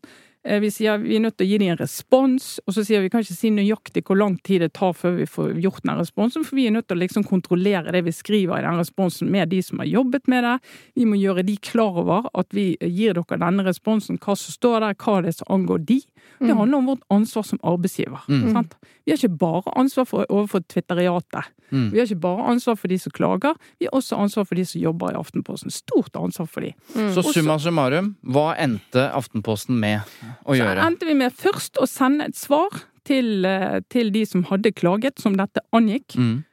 Eh, 0.44 0.60
Vi 0.60 0.72
sier 0.74 0.98
vi 0.98 1.16
er 1.18 1.22
nødt 1.22 1.38
til 1.38 1.46
å 1.46 1.50
gi 1.52 1.58
dem 1.62 1.72
en 1.74 1.78
respons, 1.78 2.60
og 2.66 2.74
så 2.74 2.84
sier 2.86 3.02
vi 3.02 3.10
vi 3.10 3.14
kan 3.14 3.22
ikke 3.26 3.36
si 3.38 3.52
nøyaktig 3.54 4.04
hvor 4.08 4.18
lang 4.18 4.38
tid 4.42 4.62
det 4.64 4.72
tar 4.74 4.94
før 4.98 5.18
vi 5.20 5.28
får 5.30 5.52
gjort 5.62 5.84
den 5.86 6.00
responsen, 6.00 6.46
for 6.48 6.58
vi 6.58 6.66
er 6.68 6.74
nødt 6.74 6.88
til 6.90 6.98
å 6.98 7.02
liksom 7.02 7.26
kontrollere 7.28 7.94
det 7.94 8.04
vi 8.06 8.14
skriver 8.16 8.58
i 8.58 8.66
den 8.66 8.80
responsen 8.80 9.30
med 9.30 9.52
de 9.52 9.62
som 9.66 9.82
har 9.84 9.90
jobbet 9.90 10.30
med 10.32 10.44
det. 10.48 10.56
Vi 10.96 11.06
må 11.06 11.20
gjøre 11.20 11.46
de 11.46 11.58
klar 11.58 12.00
over 12.02 12.30
at 12.34 12.50
vi 12.56 12.72
gir 12.82 13.14
dere 13.18 13.42
denne 13.42 13.66
responsen, 13.68 14.18
hva 14.22 14.38
som 14.40 14.56
står 14.56 14.80
der, 14.86 14.98
hva 14.98 15.22
det 15.22 15.34
er 15.34 15.38
som 15.42 15.54
angår 15.60 15.86
de. 15.86 16.00
Det 16.42 16.56
handler 16.58 16.78
om 16.78 16.90
vårt 16.90 17.06
ansvar 17.14 17.46
som 17.46 17.60
arbeidsgiver. 17.62 18.24
Mm. 18.30 18.54
Sant? 18.56 18.74
Vi 19.06 19.12
har 19.12 19.18
ikke 19.18 19.38
bare 19.42 19.74
ansvar 19.78 20.06
for, 20.10 20.26
overfor 20.30 20.64
Twitteriatet. 20.70 21.50
Mm. 21.72 21.92
Vi 21.92 22.00
har 22.00 22.06
ikke 22.10 22.22
bare 22.22 22.50
ansvar 22.52 22.78
for 22.78 22.92
de 22.92 22.98
som 23.00 23.14
klager, 23.16 23.58
vi 23.80 23.88
har 23.88 23.96
også 23.98 24.18
ansvar 24.18 24.46
for 24.50 24.58
de 24.60 24.66
som 24.66 24.82
jobber 24.82 25.14
i 25.14 25.20
Aftenposten. 25.20 25.74
Stort 25.74 26.18
ansvar 26.20 26.50
for 26.50 26.66
de. 26.66 26.74
Så 27.14 27.24
summa 27.30 27.58
summarum, 27.62 28.16
hva 28.26 28.52
endte 28.62 29.08
Aftenposten 29.14 29.78
med 29.80 30.02
å 30.46 30.58
Så 30.58 30.70
endte 30.86 31.08
vi 31.08 31.18
med 31.18 31.34
først 31.36 31.80
å 31.82 31.88
sende 31.90 32.30
et 32.30 32.38
svar 32.38 32.70
til, 33.08 33.46
eh, 33.46 33.82
til 33.90 34.12
de 34.12 34.26
som 34.26 34.44
hadde 34.50 34.74
klaget, 34.74 35.20
som 35.20 35.36
dette 35.38 35.64
angikk. 35.74 36.16
Mm. 36.16 36.44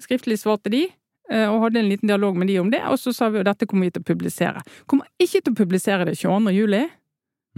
Skriftlig 0.00 0.38
svar 0.38 0.60
til 0.62 0.72
de, 0.72 0.84
eh, 1.30 1.46
og 1.48 1.66
hadde 1.66 1.80
en 1.82 1.90
liten 1.90 2.08
dialog 2.08 2.36
med 2.36 2.48
de 2.48 2.58
om 2.58 2.70
det. 2.70 2.82
Og 2.86 2.98
så 2.98 3.14
sa 3.14 3.28
vi 3.28 3.40
at 3.40 3.46
dette 3.46 3.66
kommer 3.66 3.88
vi 3.88 3.90
til 3.90 4.02
å 4.02 4.14
publisere. 4.14 4.62
Kommer 4.86 5.06
ikke 5.20 5.42
til 5.42 5.52
å 5.52 5.60
publisere 5.64 6.06
det 6.06 6.16
22. 6.16 6.50
juli. 6.54 6.88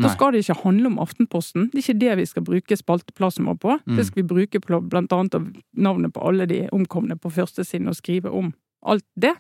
Da 0.01 0.09
skal 0.09 0.33
det 0.33 0.41
ikke 0.41 0.63
handle 0.63 0.89
om 0.89 0.99
Aftenposten. 1.03 1.69
Det 1.71 1.83
er 1.83 1.85
ikke 1.85 2.01
det 2.01 2.17
vi 2.17 2.25
skal 2.31 2.45
bruke 2.47 2.77
spalteplassen 2.79 3.45
vår 3.45 3.59
på. 3.61 3.75
Mm. 3.85 3.97
Det 3.99 4.07
skal 4.07 4.23
vi 4.23 4.29
bruke 4.29 4.61
på 4.61 4.81
blant 4.89 5.13
annet 5.13 5.37
av 5.37 5.51
navnet 5.77 6.15
på 6.15 6.23
alle 6.29 6.47
de 6.49 6.63
omkomne 6.73 7.19
på 7.21 7.33
førstesiden 7.33 7.91
og 7.93 7.99
skrive 7.99 8.33
om 8.33 8.55
alt 8.89 9.05
det. 9.21 9.35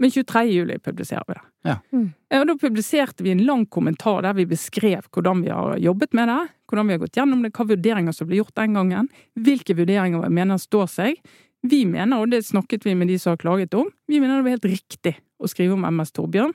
Men 0.00 0.10
23. 0.10 0.44
juli 0.52 0.78
publiserer 0.78 1.24
vi 1.26 1.34
det. 1.34 1.42
Ja. 1.64 1.76
Mm. 1.92 2.12
Eh, 2.30 2.40
Og 2.40 2.46
da 2.46 2.54
publiserte 2.54 3.22
vi 3.24 3.30
en 3.32 3.44
lang 3.44 3.66
kommentar 3.66 4.22
der 4.22 4.32
vi 4.38 4.44
beskrev 4.46 5.02
hvordan 5.10 5.42
vi 5.42 5.50
har 5.50 5.76
jobbet 5.78 6.14
med 6.14 6.28
det, 6.28 6.48
hvordan 6.70 6.86
vi 6.86 6.92
har 6.92 6.98
gått 7.02 7.16
gjennom 7.18 7.42
det, 7.42 7.52
hva 7.52 7.66
vurderinger 7.66 8.14
som 8.14 8.28
ble 8.28 8.36
gjort 8.38 8.54
den 8.54 8.74
gangen, 8.78 9.08
hvilke 9.36 9.74
vurderinger 9.74 10.22
vi 10.22 10.28
mener 10.34 10.56
står 10.62 10.86
seg. 10.88 11.18
Vi 11.66 11.84
mener, 11.84 12.20
og 12.22 12.30
det 12.30 12.44
snakket 12.46 12.84
vi 12.86 12.94
med 12.94 13.08
de 13.08 13.18
som 13.18 13.32
har 13.32 13.36
klaget 13.42 13.74
om, 13.74 13.88
vi 14.06 14.20
mener 14.20 14.38
det 14.38 14.44
var 14.46 14.54
helt 14.58 14.70
riktig 14.78 15.16
å 15.42 15.48
skrive 15.50 15.74
om 15.74 15.84
MS 15.84 16.12
Torbjørn. 16.12 16.54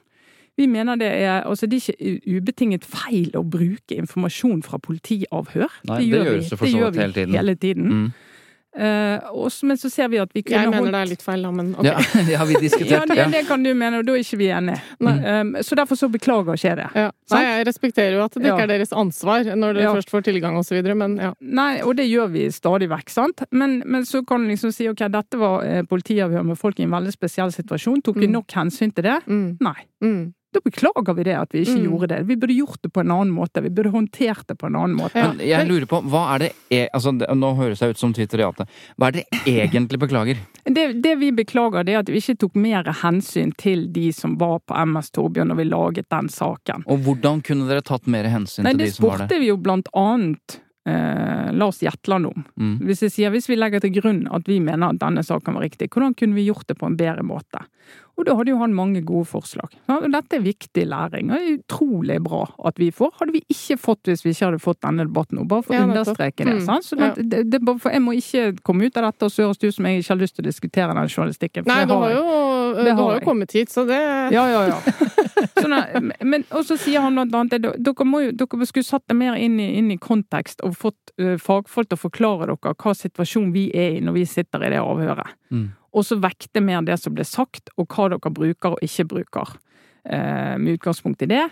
Vi 0.56 0.67
mener 0.67 0.95
det 0.95 1.10
er, 1.12 1.41
altså 1.49 1.65
det 1.67 1.79
er 1.82 1.95
ikke 1.97 2.38
ubetinget 2.38 2.83
feil 2.85 3.31
å 3.35 3.41
bruke 3.44 3.96
informasjon 3.98 4.62
fra 4.63 4.77
politiavhør. 4.77 5.67
Nei, 5.89 5.98
det 6.00 6.08
gjør 6.08 6.23
vi- 6.23 6.39
det 6.39 6.46
så 6.48 6.58
det 6.62 6.71
gjør 6.73 6.91
vi 6.94 7.00
hele 7.02 7.13
tiden. 7.13 7.33
hele 7.35 7.56
tiden. 7.56 7.87
Mm. 7.89 8.13
Eh, 8.76 9.19
men 9.63 9.78
så 9.78 9.90
ser 9.92 10.08
vi 10.10 10.17
at 10.17 10.32
vi 10.34 10.42
kunne 10.42 10.58
holdt 10.58 10.63
Jeg 10.63 10.71
mener 10.71 10.82
holdt- 10.82 10.92
det 10.94 11.02
er 11.02 11.10
litt 11.12 11.21
feil, 11.21 11.42
da, 11.44 11.52
men 11.52 11.76
ok. 11.76 11.84
Ja, 11.86 11.98
det 12.28 12.38
har 12.40 12.46
vi 12.50 12.54
ja, 12.54 12.60
diskutert. 12.60 13.08
det, 13.08 13.17
Ja. 13.17 13.28
det 13.30 13.48
kan 13.48 13.62
du 13.63 13.74
mene, 13.74 14.00
og 14.00 14.06
da 14.08 14.13
er 14.13 14.24
ikke 14.24 14.38
vi 14.40 14.48
enige. 14.50 14.82
Nei. 15.00 15.13
Um, 15.42 15.52
så 15.62 15.76
derfor 15.78 15.96
så 16.00 16.10
beklager 16.10 16.54
ikke 16.58 16.69
jeg 16.71 16.78
det. 16.78 16.88
Ja. 16.96 17.12
Nei, 17.32 17.42
jeg 17.46 17.67
respekterer 17.67 18.17
jo 18.17 18.24
at 18.26 18.34
det 18.34 18.46
Ja. 18.46 18.56
ikke 18.56 18.63
er 18.63 18.67
deres 18.74 18.92
ansvar 18.92 19.44
når 19.56 19.74
dere 19.78 19.84
Ja. 19.84 19.94
først 19.94 20.10
får 20.10 20.24
tilgang 20.26 20.58
videre, 20.63 20.96
men 20.96 21.17
ja. 21.17 21.34
Nei, 21.42 21.82
og 21.82 21.96
det 21.98 22.08
gjør 22.10 22.32
vi 22.32 22.48
stadig 22.50 22.90
vekk, 22.90 23.10
sant. 23.10 23.44
Men, 23.52 23.84
men 23.86 24.04
så 24.06 24.26
kan 24.26 24.42
du 24.42 24.50
liksom 24.50 24.74
si 24.74 24.88
ok, 24.90 25.06
dette 25.12 25.38
var 25.38 25.63
eh, 25.63 25.84
politiavhør 25.84 26.44
med 26.44 26.58
folk 26.58 26.80
i 26.80 26.84
en 26.84 26.92
veldig 26.92 27.13
spesiell 27.13 27.52
situasjon. 27.52 28.02
Tok 28.02 28.15
vi 28.17 28.28
Mm. 28.28 28.32
nok 28.42 28.48
hensyn 28.58 28.92
til 28.94 29.04
det? 29.04 29.19
Mm. 29.28 29.58
Nei. 29.62 29.86
Mm. 30.02 30.34
Da 30.54 30.62
beklager 30.63 31.15
vi 31.17 31.23
det, 31.25 31.33
at 31.39 31.51
vi 31.56 31.63
ikke 31.65 31.77
Mm. 31.79 31.85
gjorde 31.89 32.08
det. 32.13 32.19
Vi 32.29 32.35
burde 32.37 32.54
gjort 32.54 32.81
det 32.83 32.91
på 32.93 33.01
en 33.01 33.12
annen 33.12 33.31
måte. 33.33 33.62
Vi 33.63 33.69
burde 33.73 33.89
håndtert 33.91 34.45
det 34.47 34.56
på 34.62 34.67
en 34.69 34.75
annen 34.75 34.95
måte. 34.97 35.15
Ja. 35.17 35.31
Men 35.33 35.39
jeg 35.47 35.67
lurer 35.67 35.85
på, 35.89 36.01
hva 36.06 36.21
er 36.35 36.39
det 36.45 36.51
e 36.69 36.81
altså, 36.93 37.12
Nå 37.35 37.56
høres 37.58 37.79
jeg 37.81 37.89
ut 37.95 37.97
som 37.97 38.13
twitteriate. 38.13 38.67
Hva 38.97 39.08
er 39.10 39.12
det 39.12 39.25
egentlig 39.49 39.99
beklager? 39.99 40.37
Det, 40.65 41.01
det 41.01 41.15
vi 41.19 41.31
beklager, 41.31 41.83
det 41.83 41.93
er 41.95 41.99
at 42.04 42.10
vi 42.13 42.21
ikke 42.21 42.37
tok 42.45 42.56
mer 42.56 42.83
hensyn 43.01 43.51
til 43.58 43.87
de 43.91 44.12
som 44.13 44.37
var 44.37 44.60
på 44.67 44.77
MS 44.85 45.10
Torbjørn 45.12 45.49
når 45.49 45.56
vi 45.60 45.63
laget 45.71 46.10
den 46.13 46.29
saken. 46.29 46.83
Og 46.87 46.99
hvordan 47.08 47.41
kunne 47.43 47.67
dere 47.67 47.81
tatt 47.81 48.06
mer 48.08 48.23
hensyn 48.29 48.63
Nei, 48.63 48.73
til 48.77 48.85
de 48.85 48.91
som 48.91 49.08
var 49.10 49.17
spurte 49.23 49.29
der? 49.33 49.39
vi 49.43 49.49
jo 49.49 49.58
blant 49.58 49.89
annet 49.97 50.60
eh, 50.90 51.52
Lars 51.54 51.81
Jetland 51.84 52.25
om. 52.31 52.44
Mm. 52.60 52.77
Hvis 52.88 53.04
jeg 53.06 53.12
sier, 53.15 53.34
hvis 53.34 53.50
vi 53.50 53.58
legger 53.60 53.84
til 53.84 53.94
grunn 54.00 54.23
at 54.34 54.48
vi 54.50 54.60
mener 54.63 54.94
at 54.94 55.02
denne 55.02 55.23
saken 55.25 55.58
var 55.58 55.65
riktig, 55.65 55.90
hvordan 55.94 56.15
kunne 56.17 56.38
vi 56.38 56.48
gjort 56.50 56.67
det 56.67 56.79
på 56.79 56.90
en 56.90 56.98
bedre 57.00 57.23
måte? 57.27 57.63
Og 58.13 58.27
da 58.27 58.36
hadde 58.38 58.52
jo 58.52 58.60
han 58.60 58.75
mange 58.77 59.02
gode 59.02 59.25
forslag. 59.25 59.71
Ja, 59.90 59.96
og 59.98 60.12
Dette 60.13 60.38
er 60.38 60.44
viktig 60.46 60.84
læring, 60.86 61.31
og 61.31 61.40
det 61.42 61.48
er 61.48 61.56
utrolig 61.58 62.19
bra 62.21 62.44
at 62.69 62.77
vi 62.77 62.92
får. 62.94 63.10
Hadde 63.17 63.34
vi 63.34 63.42
ikke 63.50 63.77
fått 63.81 64.06
hvis 64.12 64.21
vi 64.21 64.36
ikke 64.36 64.52
hadde 64.52 64.60
fått 64.62 64.84
denne 64.86 65.08
debatten 65.08 65.40
nå, 65.40 65.48
bare 65.50 65.65
for 65.65 65.73
å 65.73 65.79
Ja, 65.79 65.88
understreke 65.88 66.46
det. 66.46 66.60
Mm. 66.60 66.62
Sant? 66.67 66.86
Så 66.86 67.00
det, 67.00 67.10
det, 67.31 67.42
det, 67.50 67.62
for 67.81 67.90
jeg 67.90 68.04
må 68.06 68.13
ikke 68.19 68.44
komme 68.62 68.86
ut 68.86 69.00
av 69.02 69.08
dette 69.10 69.25
og 69.25 69.34
høres 69.42 69.63
ut 69.63 69.77
som 69.79 69.90
jeg 69.90 70.04
ikke 70.04 70.13
har 70.13 70.21
lyst 70.21 70.38
til 70.38 70.46
å 70.46 70.48
diskutere 70.52 70.94
den 71.00 71.10
journalistikken. 71.10 71.65
for 71.65 71.73
Nei, 71.73 71.79
det 71.81 71.90
du 71.90 71.96
har 71.96 72.06
har 72.06 72.13
jo, 72.13 72.23
har 72.86 73.02
har 73.02 73.17
jo 73.17 73.25
kommet 73.25 73.58
hit, 73.58 73.73
så 73.73 73.88
det 73.90 73.98
Ja, 74.36 74.46
ja, 74.46 74.62
ja. 74.69 74.77
Sånn 75.58 75.75
at- 75.77 76.23
men, 76.25 76.46
og 76.52 76.65
så 76.67 76.77
sier 76.79 77.04
han 77.04 77.15
blant 77.15 77.36
annet 77.36 77.58
at 77.60 77.79
dere, 77.84 78.08
må 78.08 78.21
dere 78.31 78.67
skulle 78.69 78.88
satt 78.88 79.06
det 79.10 79.17
mer 79.17 79.38
inn 79.40 79.60
i, 79.62 79.69
inn 79.79 79.92
i 79.94 80.00
kontekst 80.02 80.63
og 80.65 80.77
fått 80.79 81.13
uh, 81.21 81.36
fagfolk 81.42 81.90
til 81.90 82.00
å 82.00 82.04
forklare 82.06 82.50
dere 82.52 82.73
hva 82.73 82.96
situasjon 82.98 83.52
vi 83.56 83.67
er 83.73 83.98
i 83.98 84.04
når 84.04 84.19
vi 84.19 84.25
sitter 84.29 84.65
i 84.65 84.73
det 84.73 84.81
avhøret. 84.81 85.36
Mm. 85.54 85.69
Og 85.94 86.08
så 86.08 86.17
vekte 86.21 86.63
mer 86.63 86.81
det 86.86 86.98
som 87.02 87.13
ble 87.13 87.25
sagt, 87.27 87.69
og 87.77 87.88
hva 87.94 88.10
dere 88.13 88.34
bruker 88.34 88.77
og 88.77 88.84
ikke 88.86 89.10
bruker, 89.15 89.58
Uh, 90.04 90.58
med 90.60 90.73
utgangspunkt 90.73 91.21
i 91.23 91.29
det. 91.31 91.46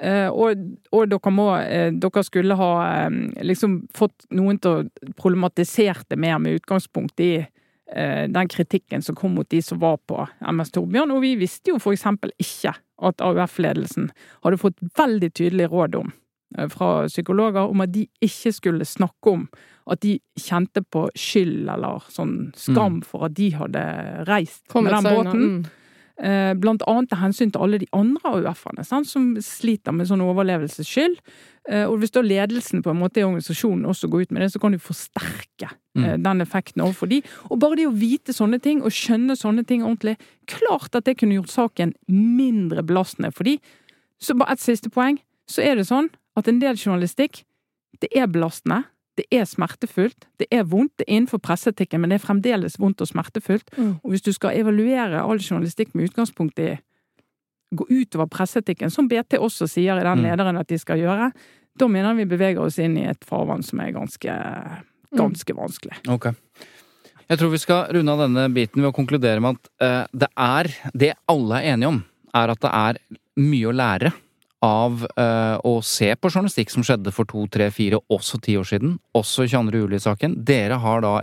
Uh, 0.00 0.30
og, 0.32 0.60
og 0.96 1.10
dere 1.10 1.30
må 1.34 1.50
uh, 1.58 1.90
Dere 1.92 2.22
skulle 2.24 2.56
ha 2.56 2.68
eh, 2.86 3.16
liksom 3.44 3.74
fått 3.92 4.28
noen 4.30 4.56
til 4.62 4.70
å 4.78 5.12
problematisere 5.18 6.06
det 6.08 6.16
mer 6.16 6.38
med 6.40 6.60
utgangspunkt 6.60 7.20
i 7.20 7.42
den 7.88 8.50
kritikken 8.52 9.00
som 9.00 9.16
kom 9.16 9.32
mot 9.38 9.48
de 9.48 9.62
som 9.64 9.78
var 9.80 9.96
på 10.04 10.20
MS 10.44 10.74
Torbjørn. 10.74 11.14
Og 11.14 11.22
vi 11.24 11.30
visste 11.40 11.72
jo 11.72 11.78
for 11.80 11.96
eksempel 11.96 12.34
ikke 12.36 12.74
at 12.98 13.22
AUF-ledelsen 13.22 14.10
hadde 14.44 14.60
fått 14.60 14.80
veldig 14.98 15.30
tydelig 15.38 15.68
råd 15.72 15.98
om 16.00 16.12
eh, 16.58 16.68
fra 16.72 17.06
psykologer 17.08 17.70
om 17.70 17.84
at 17.84 17.92
de 17.94 18.06
ikke 18.24 18.52
skulle 18.56 18.88
snakke 18.88 19.34
om 19.34 19.46
at 19.88 20.02
de 20.04 20.18
kjente 20.38 20.82
på 20.84 21.06
skyld 21.16 21.68
eller 21.72 22.04
sånn 22.12 22.50
skam 22.58 23.00
for 23.06 23.28
at 23.28 23.36
de 23.38 23.52
hadde 23.56 23.84
reist 24.28 24.66
kommet 24.68 24.92
med 24.98 25.04
den 25.04 25.14
båten. 25.14 25.44
unna. 25.48 25.76
Eh, 26.18 26.54
Blant 26.58 26.82
annet 26.90 27.12
av 27.14 27.20
hensyn 27.22 27.52
til 27.54 27.62
alle 27.62 27.78
de 27.78 27.86
andre 27.94 28.32
AUF-ene 28.32 28.82
som 29.06 29.28
sliter 29.44 29.94
med 29.94 30.08
sånn 30.10 30.24
overlevelsesskyld. 30.24 31.20
Eh, 31.70 31.84
Og 31.86 32.00
hvis 32.00 32.10
da 32.10 32.22
ledelsen 32.24 32.82
på 32.82 32.90
en 32.90 32.98
måte 32.98 33.20
i 33.20 33.26
organisasjonen 33.26 33.86
også 33.86 34.10
går 34.10 34.26
ut 34.26 34.32
med 34.32 34.42
det, 34.42 34.50
så 34.52 34.58
kan 34.58 34.74
du 34.74 34.78
forsterke 34.82 35.70
mm. 35.94 36.22
den 36.24 36.40
effekten 36.42 36.82
overfor 36.82 37.06
de. 37.12 37.22
Og 37.50 37.60
bare 37.62 37.78
det 37.78 37.86
å 37.86 37.94
vite 37.94 38.34
sånne 38.34 38.58
ting, 38.58 38.82
og 38.82 38.90
skjønne 38.90 39.38
sånne 39.38 39.64
ting 39.64 39.84
ordentlig, 39.84 40.16
klart 40.46 40.94
at 40.94 41.06
det 41.06 41.18
kunne 41.20 41.38
gjort 41.38 41.54
saken 41.54 41.94
mindre 42.08 42.82
belastende 42.82 43.30
for 43.30 43.44
de. 43.44 43.58
Så 44.18 44.34
bare 44.34 44.58
et 44.58 44.64
siste 44.64 44.90
poeng, 44.90 45.20
så 45.48 45.62
er 45.62 45.78
det 45.78 45.86
sånn 45.86 46.10
at 46.36 46.48
en 46.48 46.58
del 46.58 46.74
journalistikk, 46.74 47.44
det 48.02 48.10
er 48.16 48.26
belastende. 48.26 48.84
Det 49.18 49.26
er 49.34 49.46
smertefullt, 49.50 50.28
det 50.38 50.46
er 50.54 50.66
vondt, 50.68 50.92
det 51.00 51.06
er 51.08 51.16
innenfor 51.16 51.40
presseetikken, 51.42 52.00
men 52.00 52.12
det 52.12 52.20
er 52.20 52.26
fremdeles 52.26 52.78
vondt 52.78 53.02
og 53.02 53.10
smertefullt. 53.10 53.72
Mm. 53.74 53.96
Og 54.02 54.12
hvis 54.12 54.22
du 54.22 54.30
skal 54.36 54.60
evaluere 54.60 55.24
all 55.24 55.42
journalistikk 55.42 55.96
med 55.98 56.10
utgangspunkt 56.10 56.60
i 56.62 56.76
gå 57.74 57.84
utover 57.90 58.28
presseetikken, 58.32 58.92
som 58.94 59.08
BT 59.10 59.36
også 59.36 59.68
sier 59.68 59.98
i 59.98 60.04
den 60.06 60.22
Mm. 60.22 60.24
lederen 60.24 60.56
at 60.56 60.68
de 60.68 60.78
skal 60.78 60.98
gjøre, 60.98 61.32
da 61.78 61.88
mener 61.88 62.14
vi 62.14 62.24
beveger 62.24 62.60
oss 62.62 62.78
inn 62.78 62.96
i 62.96 63.06
et 63.06 63.24
farvann 63.24 63.62
som 63.62 63.80
er 63.80 63.92
ganske, 63.92 64.32
ganske 65.14 65.54
vanskelig. 65.54 65.98
Ok. 66.08 66.32
Jeg 67.28 67.38
tror 67.38 67.50
vi 67.50 67.58
skal 67.60 67.92
runde 67.92 68.12
av 68.12 68.22
denne 68.24 68.48
biten 68.54 68.82
ved 68.82 68.88
å 68.88 68.96
konkludere 68.96 69.40
med 69.40 69.58
at 69.58 69.68
uh, 69.84 70.06
det 70.16 70.30
er 70.32 70.70
Det 70.94 71.12
alle 71.28 71.60
er 71.60 71.74
enige 71.74 71.88
om, 71.88 72.04
er 72.34 72.48
at 72.48 72.60
det 72.60 72.70
er 72.72 72.98
mye 73.36 73.68
å 73.68 73.76
lære 73.76 74.12
av 74.64 75.04
eh, 75.14 75.56
å 75.62 75.78
se 75.86 76.10
på 76.18 76.30
journalistikk 76.32 76.72
som 76.72 76.84
skjedde 76.86 77.12
for 77.14 77.28
to, 77.30 77.44
tre, 77.52 77.68
fire, 77.74 78.00
også 78.10 78.40
ti 78.42 78.56
år 78.58 78.66
siden. 78.66 78.96
Også 79.18 79.46
22. 79.46 79.84
juli-saken. 79.84 80.40
Dere 80.46 80.80
har 80.82 81.04
da 81.04 81.20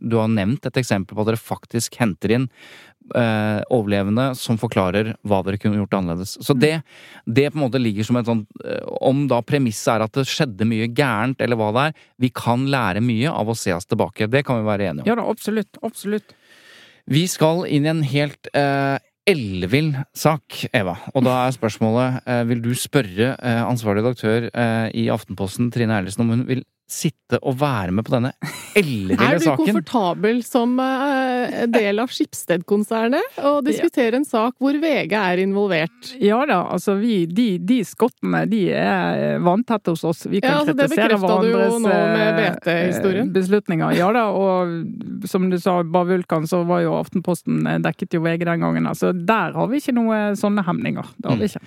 Du 0.00 0.18
har 0.20 0.28
nevnt 0.28 0.66
et 0.68 0.76
eksempel 0.76 1.16
på 1.16 1.24
at 1.24 1.30
dere 1.32 1.40
faktisk 1.40 1.96
henter 1.98 2.34
inn 2.36 2.46
eh, 3.16 3.60
overlevende 3.72 4.30
som 4.38 4.58
forklarer 4.60 5.14
hva 5.26 5.40
dere 5.46 5.60
kunne 5.60 5.80
gjort 5.80 5.96
annerledes. 5.98 6.36
Så 6.44 6.54
det, 6.54 6.82
det 7.24 7.48
på 7.50 7.58
en 7.58 7.64
måte 7.64 7.80
ligger 7.80 8.06
som 8.06 8.20
et 8.20 8.28
sånt 8.28 8.48
eh, 8.64 8.84
Om 9.08 9.26
da 9.30 9.40
premisset 9.46 9.94
er 9.94 10.04
at 10.06 10.18
det 10.18 10.28
skjedde 10.28 10.68
mye 10.68 10.90
gærent, 10.92 11.40
eller 11.40 11.58
hva 11.58 11.72
det 11.74 11.86
er, 11.88 12.06
vi 12.26 12.32
kan 12.34 12.68
lære 12.70 13.04
mye 13.04 13.32
av 13.32 13.48
å 13.48 13.56
se 13.58 13.72
oss 13.74 13.88
tilbake. 13.88 14.28
Det 14.30 14.44
kan 14.46 14.60
vi 14.60 14.68
være 14.68 14.90
enige 14.90 15.06
om. 15.06 15.10
Ja 15.10 15.18
da, 15.18 15.26
absolutt. 15.30 15.80
Absolutt. 15.82 16.36
Vi 17.08 17.24
skal 17.30 17.64
inn 17.72 17.86
i 17.86 17.92
en 17.94 18.04
helt 18.04 18.50
eh, 18.52 18.98
ellevill 19.28 19.92
sak, 20.16 20.64
Eva. 20.74 20.96
Og 21.14 21.24
da 21.26 21.34
er 21.44 21.54
spørsmålet 21.56 22.22
eh, 22.24 22.42
Vil 22.48 22.62
du 22.64 22.70
spørre 22.78 23.34
eh, 23.36 23.62
ansvarlig 23.62 24.04
redaktør 24.04 24.48
eh, 24.48 24.88
i 24.96 25.08
Aftenposten, 25.12 25.70
Trine 25.74 25.98
Eilertsen, 25.98 26.24
om 26.24 26.32
hun 26.34 26.46
vil 26.48 26.64
sitte 26.88 27.36
og 27.44 27.58
være 27.60 27.92
med 27.92 28.06
på 28.06 28.14
denne 28.14 28.30
elleville 28.78 29.18
Er 29.20 29.40
du 29.42 29.48
komfortabel 29.60 30.40
som 30.46 30.78
uh, 30.80 31.66
del 31.68 32.00
av 32.00 32.12
Skipsted-konsernet 32.12 33.40
og 33.44 33.60
diskutere 33.66 34.16
en 34.16 34.24
sak 34.24 34.56
hvor 34.62 34.78
VG 34.80 35.12
er 35.12 35.42
involvert? 35.42 36.14
Ja 36.22 36.40
da, 36.48 36.62
altså 36.72 36.96
vi, 37.00 37.26
de, 37.28 37.48
de 37.60 37.82
skottene, 37.86 38.44
de 38.48 38.62
er 38.72 39.38
vanntette 39.44 39.92
hos 39.92 40.04
oss. 40.08 40.24
Vi 40.28 40.40
kan 40.40 40.50
Ja, 40.50 40.62
altså, 40.62 40.74
kritisere 40.78 41.18
hverandres 41.20 41.76
nå 41.84 41.92
med 41.92 42.40
eh, 42.72 43.20
beslutninger. 43.34 43.96
Ja 43.98 44.08
da, 44.14 44.24
og 44.32 45.28
som 45.28 45.48
du 45.52 45.58
sa, 45.60 45.80
Bavulkan, 45.84 46.48
så 46.48 46.62
var 46.68 46.82
jo 46.84 46.96
Aftenposten 46.98 47.60
eh, 47.68 47.78
dekket 47.84 48.16
jo 48.16 48.22
VG 48.24 48.46
den 48.48 48.64
gangen. 48.64 48.88
Altså 48.90 49.12
der 49.12 49.56
har 49.56 49.70
vi 49.70 49.82
ikke 49.82 49.96
noe 49.96 50.20
sånne 50.38 50.64
hemninger. 50.66 51.12
Det 51.18 51.32
har 51.32 51.40
vi 51.40 51.50
ikke. 51.50 51.64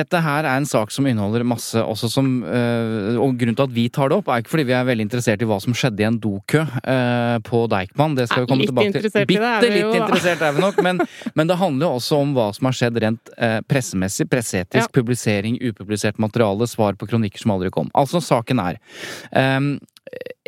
Dette 0.00 0.22
her 0.24 0.44
er 0.44 0.60
en 0.60 0.68
sak 0.68 0.92
som 0.94 1.08
inneholder 1.08 1.46
masse 1.48 1.80
også 1.80 2.10
som 2.12 2.28
uh, 2.44 3.16
Og 3.22 3.36
grunnen 3.38 3.56
til 3.56 3.64
at 3.64 3.74
vi 3.74 3.86
tar 3.92 4.10
det 4.10 4.18
opp, 4.20 4.28
er 4.28 4.42
ikke 4.42 4.52
fordi 4.54 4.57
vi 4.66 4.74
er 4.74 4.86
veldig 4.88 5.04
interessert 5.06 5.42
i 5.44 5.48
hva 5.48 5.58
som 5.62 5.74
skjedde 5.76 6.02
i 6.02 6.06
en 6.08 6.18
dokø 6.22 6.62
eh, 6.64 7.36
på 7.46 7.60
Deichman. 7.70 8.16
Det 8.18 8.28
skal 8.30 8.44
vi 8.44 8.50
komme 8.50 8.66
tilbake 8.68 9.02
til. 9.04 9.26
Bitte 9.28 9.52
det 9.62 9.70
litt 9.74 9.84
jo, 9.84 9.92
interessert 9.98 10.42
er 10.42 10.56
vi 10.56 10.64
nok, 10.64 10.80
men, 10.84 11.02
men 11.38 11.50
det 11.50 11.58
handler 11.60 11.86
jo 11.86 11.92
også 12.00 12.22
om 12.24 12.32
hva 12.36 12.48
som 12.56 12.70
har 12.70 12.78
skjedd 12.80 13.02
rent 13.04 13.32
eh, 13.36 13.58
pressemessig, 13.68 14.28
presseetisk, 14.32 14.88
Ja. 14.88 14.94
publisering, 14.98 15.58
upublisert 15.62 16.18
materiale, 16.18 16.66
svar 16.70 16.98
på 16.98 17.06
kronikker 17.10 17.42
som 17.42 17.54
aldri 17.54 17.70
kom. 17.74 17.90
Altså, 17.94 18.20
saken 18.24 18.58
er 18.62 18.80
ehm, 19.36 19.76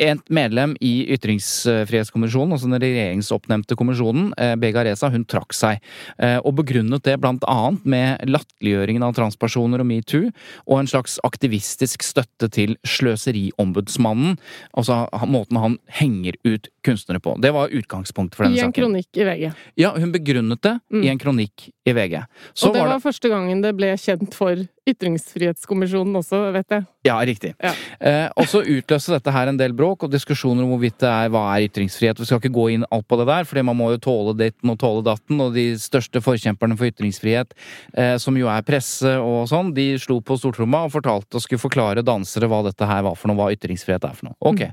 et 0.01 0.31
medlem 0.33 0.73
i 0.81 1.05
Ytringsfrihetskommisjonen, 1.13 2.55
altså 2.55 2.69
den 2.71 2.81
regjeringsoppnevnte 2.81 3.77
kommisjonen, 3.77 4.31
eh, 4.37 4.55
Bega 4.57 4.83
Reza, 4.87 5.09
hun 5.13 5.25
trakk 5.29 5.53
seg. 5.53 5.77
Eh, 6.17 6.39
og 6.41 6.55
begrunnet 6.57 7.03
det 7.05 7.19
blant 7.21 7.43
annet 7.47 7.85
med 7.85 8.25
latterliggjøringen 8.25 9.05
av 9.05 9.13
transpersoner 9.17 9.83
og 9.83 9.85
metoo, 9.85 10.31
og 10.65 10.79
en 10.79 10.89
slags 10.89 11.19
aktivistisk 11.27 12.01
støtte 12.03 12.49
til 12.49 12.75
Sløseriombudsmannen. 12.87 14.37
Altså 14.77 15.05
måten 15.29 15.61
han 15.61 15.77
henger 16.01 16.33
ut 16.45 16.69
kunstnere 16.83 17.21
på. 17.21 17.35
Det 17.41 17.53
var 17.53 17.69
utgangspunktet 17.69 18.35
for 18.39 18.45
denne 18.47 18.57
saken. 18.57 18.61
I 18.61 18.65
en 18.65 18.73
saken. 18.73 18.81
kronikk 18.81 19.21
i 19.21 19.27
VG. 19.29 19.53
Ja, 19.77 19.93
hun 19.97 20.11
begrunnet 20.11 20.61
det 20.61 20.79
Mm. 20.91 21.03
i 21.03 21.07
en 21.09 21.19
kronikk 21.19 21.69
i 21.85 21.93
VG. 21.93 22.25
Så 22.53 22.67
og 22.67 22.73
det 22.73 22.81
var 22.81 22.89
var 22.97 22.99
første 22.99 23.29
gangen 23.29 23.61
det 23.61 23.75
ble 23.77 23.93
kjent 23.97 24.33
for 24.33 24.55
Ytringsfrihetskommisjonen 24.87 26.15
også, 26.17 26.51
vet 26.55 26.67
jeg. 26.73 26.85
Ja, 27.05 27.19
riktig. 27.25 27.53
Ja. 27.61 27.73
Eh, 27.99 28.29
og 28.35 28.45
så 28.49 28.63
utløste 28.65 29.13
dette 29.13 29.31
her 29.31 29.47
en 29.47 29.57
del 29.57 29.73
bråk 29.91 30.07
og 30.07 30.13
diskusjoner 30.13 30.63
om 30.63 30.71
hvorvidt 30.73 30.99
det 31.01 31.09
er 31.09 31.31
hva 31.31 31.43
er 31.55 31.67
ytringsfrihet. 31.67 32.19
Vi 32.19 32.27
skal 32.27 32.39
ikke 32.39 32.53
gå 32.55 32.67
inn 32.75 32.85
alt 32.91 33.07
på 33.09 33.17
det 33.19 33.27
der, 33.29 33.47
fordi 33.47 33.63
man 33.67 33.77
må 33.77 33.91
jo 33.93 34.01
tåle 34.01 34.35
ditten 34.37 34.71
og 34.71 34.79
tåle 34.79 35.03
datten. 35.05 35.39
Og 35.43 35.53
de 35.55 35.65
største 35.79 36.21
forkjemperne 36.23 36.77
for 36.79 36.89
ytringsfrihet, 36.89 37.53
eh, 37.93 38.15
som 38.21 38.37
jo 38.37 38.49
er 38.51 38.63
presse 38.67 39.11
og 39.19 39.49
sånn, 39.51 39.73
de 39.75 39.93
slo 40.01 40.19
på 40.23 40.37
stortromma 40.39 40.85
og 40.87 40.93
fortalte 40.95 41.37
og 41.37 41.43
skulle 41.43 41.61
forklare 41.61 42.05
dansere 42.05 42.49
hva 42.51 42.61
dette 42.67 42.87
her 42.87 43.03
var 43.05 43.17
for 43.19 43.31
noe, 43.31 43.39
hva 43.39 43.51
ytringsfrihet 43.55 44.07
er 44.07 44.17
for 44.17 44.29
noe. 44.29 44.37
Ok. 44.51 44.63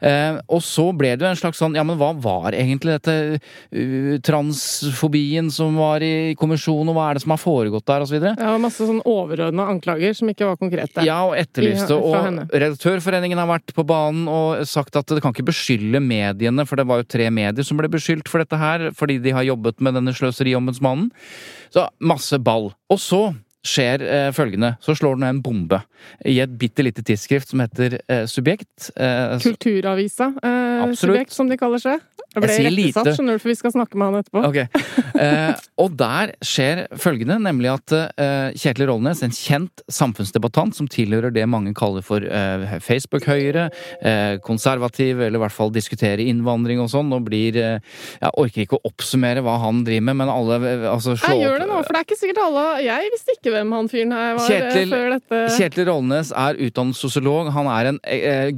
Eh, 0.00 0.40
og 0.48 0.62
så 0.64 0.88
ble 0.96 1.14
det 1.14 1.26
jo 1.26 1.32
en 1.32 1.40
slags 1.40 1.60
sånn, 1.60 1.76
ja 1.76 1.84
men 1.86 1.98
hva 2.00 2.12
var 2.24 2.54
egentlig 2.56 2.96
dette 2.96 3.38
uh, 3.38 4.14
transfobien 4.24 5.50
som 5.52 5.76
var 5.78 6.02
i 6.04 6.34
kommisjonen, 6.38 6.92
og 6.92 6.98
hva 6.98 7.10
er 7.10 7.18
det 7.18 7.24
som 7.24 7.34
har 7.34 7.42
foregått 7.42 7.86
der, 7.88 8.04
og 8.04 8.10
så 8.10 8.16
videre? 8.16 8.34
Ja, 8.38 8.56
masse 8.60 8.86
sånn 8.86 9.02
overordna 9.08 9.68
anklager 9.72 10.14
som 10.16 10.30
ikke 10.30 10.48
var 10.48 10.58
konkrete. 10.60 11.04
Ja, 11.06 11.20
og 11.28 11.36
etterlyste. 11.38 11.96
Og. 11.98 12.44
Redaktørforeningen 12.54 13.40
har 13.40 13.48
vært 13.50 13.74
på 13.76 13.84
banen 13.86 14.28
og 14.30 14.53
sagt 14.68 14.96
at 14.98 15.10
det 15.10 15.22
kan 15.24 15.34
ikke 15.34 15.48
beskylde 15.50 16.02
mediene, 16.04 16.66
for 16.68 16.80
det 16.80 16.86
var 16.88 17.02
jo 17.02 17.08
tre 17.16 17.30
medier 17.34 17.66
som 17.66 17.80
ble 17.80 17.90
beskyldt 17.92 18.30
for 18.30 18.42
dette 18.42 18.58
her, 18.60 18.90
fordi 18.96 19.18
de 19.24 19.34
har 19.36 19.46
jobbet 19.46 19.82
med 19.84 19.98
denne 19.98 20.14
sløseriombudsmannen. 20.16 21.10
Så 21.74 21.88
masse 22.00 22.38
ball. 22.42 22.72
Og 22.92 23.02
så 23.02 23.24
skjer 23.64 24.04
eh, 24.04 24.30
følgende. 24.36 24.74
Så 24.84 24.94
slår 24.98 25.18
den 25.18 25.28
en 25.28 25.42
bombe 25.44 25.80
i 26.28 26.36
et 26.44 26.52
bitte 26.60 26.84
lite 26.84 27.04
tidsskrift 27.06 27.52
som 27.52 27.62
heter 27.64 27.98
eh, 28.02 28.26
Subjekt. 28.30 28.90
Eh, 28.96 29.38
Kulturavisa, 29.42 30.30
eh, 30.44 30.84
subjekt, 31.00 31.32
som 31.32 31.48
de 31.50 31.58
kaller 31.60 31.82
seg. 31.82 32.04
Jeg 32.34 32.42
ble 32.42 32.50
Jeg 32.50 32.64
rettesatt, 32.66 33.06
lite. 33.06 33.14
skjønner 33.16 33.36
du, 33.38 33.42
for 33.44 33.48
vi 33.52 33.54
skal 33.58 33.72
snakke 33.74 33.98
med 34.00 34.10
han 34.10 34.20
etterpå. 34.22 34.42
Okay. 34.48 34.66
Eh, 35.14 35.54
og 35.78 35.92
der 36.00 36.32
skjer 36.42 36.84
følgende, 36.98 37.36
nemlig 37.42 37.70
at 37.70 37.92
eh, 37.94 38.48
Kjetil 38.58 38.88
Rollnes, 38.90 39.22
en 39.22 39.30
kjent 39.34 39.84
samfunnsdebattant 39.88 40.74
som 40.74 40.88
tilhører 40.90 41.30
det 41.34 41.44
mange 41.50 41.72
kaller 41.78 42.02
for 42.02 42.24
eh, 42.26 42.76
Facebook-høyre, 42.82 43.68
eh, 44.02 44.36
konservativ, 44.44 45.20
eller 45.22 45.38
i 45.38 45.42
hvert 45.44 45.54
fall 45.54 45.70
diskuterer 45.74 46.22
innvandring 46.24 46.80
og 46.82 46.90
sånn, 46.92 47.12
og 47.14 47.24
blir 47.28 47.56
eh, 47.60 47.78
Jeg 48.20 48.34
orker 48.42 48.64
ikke 48.66 48.78
å 48.80 48.90
oppsummere 48.90 49.42
hva 49.44 49.56
han 49.62 49.84
driver 49.86 50.08
med, 50.10 50.18
men 50.24 50.32
alle 50.34 50.58
eh, 50.72 50.86
altså, 50.90 51.14
slå 51.18 51.36
Jeg 51.38 51.44
gjør 51.46 51.62
det 51.64 51.68
nå, 51.70 51.78
for 51.86 51.94
det 51.94 52.00
er 52.02 52.08
ikke 52.08 52.20
sikkert 52.20 52.42
alle 52.44 52.64
Jeg 52.84 53.12
visste 53.14 53.36
ikke 53.38 53.54
hvem 53.54 53.72
han 53.78 53.90
fyren 53.92 54.16
her 54.18 54.34
var 54.40 54.48
Kjetil- 54.50 54.94
før 54.94 55.08
dette. 55.14 55.42
Kjetil 55.58 55.88
Rollnes 55.92 56.32
er 56.34 56.58
utdannet 56.66 56.98
sosiolog. 56.98 57.52
Han 57.54 57.70
er 57.70 57.92
en 57.92 57.98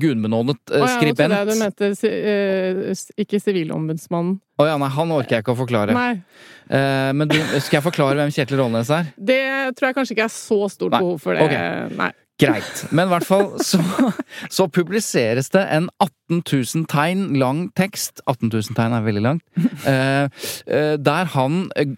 gudbenådet 0.00 0.56
eh, 0.72 0.80
Å 0.80 0.80
ja, 0.80 0.86
nå 0.86 0.92
skribent. 0.96 1.20
trodde 1.20 1.38
jeg 1.38 1.48
du 1.52 1.62
mente 1.62 1.90
ikke 1.92 2.94
s- 2.96 3.12
ikke 3.20 3.40
Sivilombudsmannen. 3.66 4.36
Å 4.56 4.68
ja, 4.70 4.76
nei, 4.80 4.90
han 4.94 5.10
orker 5.12 5.36
jeg 5.36 5.44
ikke 5.44 5.52
å 5.52 5.58
forklare. 5.58 5.96
Eh, 6.66 7.10
men 7.16 7.28
du, 7.28 7.36
skal 7.60 7.80
jeg 7.80 7.84
forklare 7.84 8.16
hvem 8.20 8.32
Kjetil 8.32 8.62
Rollnes 8.62 8.92
er? 8.94 9.10
Det 9.18 9.42
tror 9.76 9.90
jeg 9.90 9.98
kanskje 9.98 10.16
ikke 10.16 10.28
er 10.28 10.32
så 10.32 10.60
stort 10.72 10.96
Nei, 10.96 11.02
behov 11.04 11.20
for 11.22 11.36
det. 11.36 11.44
Okay. 11.44 11.98
Nei. 11.98 12.12
Greit. 12.40 12.82
Men 12.92 13.08
i 13.08 13.12
hvert 13.14 13.24
fall 13.24 13.46
så, 13.64 13.80
så 14.52 14.66
publiseres 14.68 15.48
det 15.54 15.62
en 15.72 15.88
18 16.04 16.42
000 16.42 16.88
tegn 16.92 17.30
lang 17.40 17.66
tekst 17.78 18.20
18 18.26 18.50
000 18.52 18.76
tegn 18.76 18.96
er 18.96 19.06
veldig 19.06 19.24
langt. 19.24 19.46
Eh, 19.86 20.26
eh, 20.66 20.94
der 21.00 21.30
han 21.32 21.66
eh, 21.78 21.94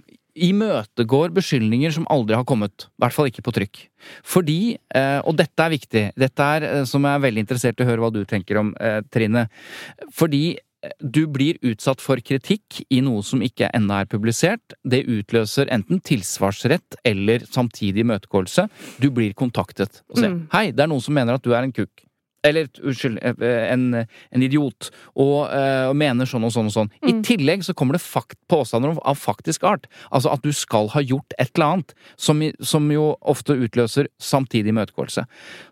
imøtegår 0.49 1.33
beskyldninger 1.35 1.95
som 1.95 2.07
aldri 2.13 2.37
har 2.39 2.47
kommet. 2.47 2.87
I 2.87 3.03
hvert 3.03 3.17
fall 3.17 3.31
ikke 3.31 3.43
på 3.47 3.55
trykk. 3.57 3.81
Fordi, 4.23 4.77
eh, 4.95 5.19
og 5.25 5.39
dette 5.41 5.65
er 5.65 5.75
viktig, 5.75 6.05
dette 6.21 6.49
er 6.59 6.87
som 6.87 7.07
jeg 7.07 7.19
er 7.19 7.25
veldig 7.25 7.43
interessert 7.43 7.81
i 7.81 7.87
å 7.87 7.89
høre 7.89 8.05
hva 8.05 8.13
du 8.15 8.21
tenker 8.29 8.61
om, 8.61 8.71
Trine. 9.11 9.49
Fordi 10.15 10.59
du 11.03 11.27
blir 11.27 11.59
utsatt 11.67 12.01
for 12.01 12.21
kritikk 12.23 12.83
i 12.91 13.01
noe 13.03 13.23
som 13.27 13.43
ikke 13.43 13.71
ennå 13.75 14.01
er 14.01 14.11
publisert. 14.11 14.77
Det 14.87 15.05
utløser 15.11 15.71
enten 15.75 16.01
tilsvarsrett 16.01 16.99
eller 17.09 17.43
samtidig 17.51 18.05
imøtegåelse. 18.05 18.69
Du 19.03 19.11
blir 19.11 19.35
kontaktet 19.35 20.03
og 20.09 20.19
sier 20.21 20.31
Mm. 20.31 20.49
hei, 20.53 20.71
det 20.71 20.81
er 20.85 20.87
noen 20.87 21.03
som 21.03 21.15
mener 21.15 21.35
at 21.35 21.43
du 21.43 21.53
er 21.53 21.63
en 21.63 21.73
kukk. 21.73 22.05
Eller 22.49 22.69
unnskyld, 22.83 23.19
eh, 23.23 23.65
en, 23.73 23.87
en 24.03 24.45
idiot. 24.45 24.91
Og, 25.15 25.49
eh, 25.53 25.87
og 25.89 25.97
mener 25.99 26.29
sånn 26.29 26.47
og 26.49 26.55
sånn 26.55 26.71
og 26.71 26.75
sånn. 26.75 26.93
I 27.09 27.17
tillegg 27.27 27.65
så 27.67 27.75
kommer 27.77 27.99
det 27.99 28.03
fakt, 28.05 28.39
påstander 28.51 28.97
av 28.99 29.21
faktisk 29.21 29.67
art. 29.69 29.89
Altså 30.11 30.33
at 30.33 30.45
du 30.45 30.53
skal 30.57 30.91
ha 30.95 31.03
gjort 31.05 31.37
et 31.39 31.53
eller 31.55 31.79
annet. 31.79 31.97
Som, 32.19 32.43
som 32.65 32.89
jo 32.93 33.11
ofte 33.29 33.57
utløser 33.59 34.11
samtidig 34.23 34.73
imøtegåelse. 34.73 35.25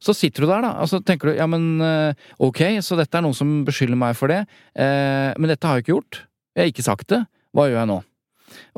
Så 0.03 0.15
sitter 0.17 0.45
du 0.45 0.51
der, 0.51 0.65
da, 0.67 0.75
og 0.83 0.91
så 0.91 1.01
tenker 1.05 1.31
du 1.31 1.39
ja, 1.39 1.49
men 1.51 1.81
eh, 1.85 2.27
ok, 2.43 2.79
så 2.85 2.99
dette 2.99 3.19
er 3.19 3.25
noen 3.27 3.37
som 3.37 3.59
beskylder 3.67 3.99
meg 4.01 4.17
for 4.19 4.33
det. 4.33 4.45
Eh, 4.79 5.33
men 5.37 5.53
dette 5.53 5.69
har 5.69 5.79
jeg 5.79 5.87
ikke 5.87 5.97
gjort. 5.97 6.23
Jeg 6.57 6.63
har 6.63 6.75
ikke 6.75 6.87
sagt 6.87 7.11
det. 7.13 7.25
Hva 7.57 7.69
gjør 7.71 7.83
jeg 7.83 7.93
nå? 7.93 8.01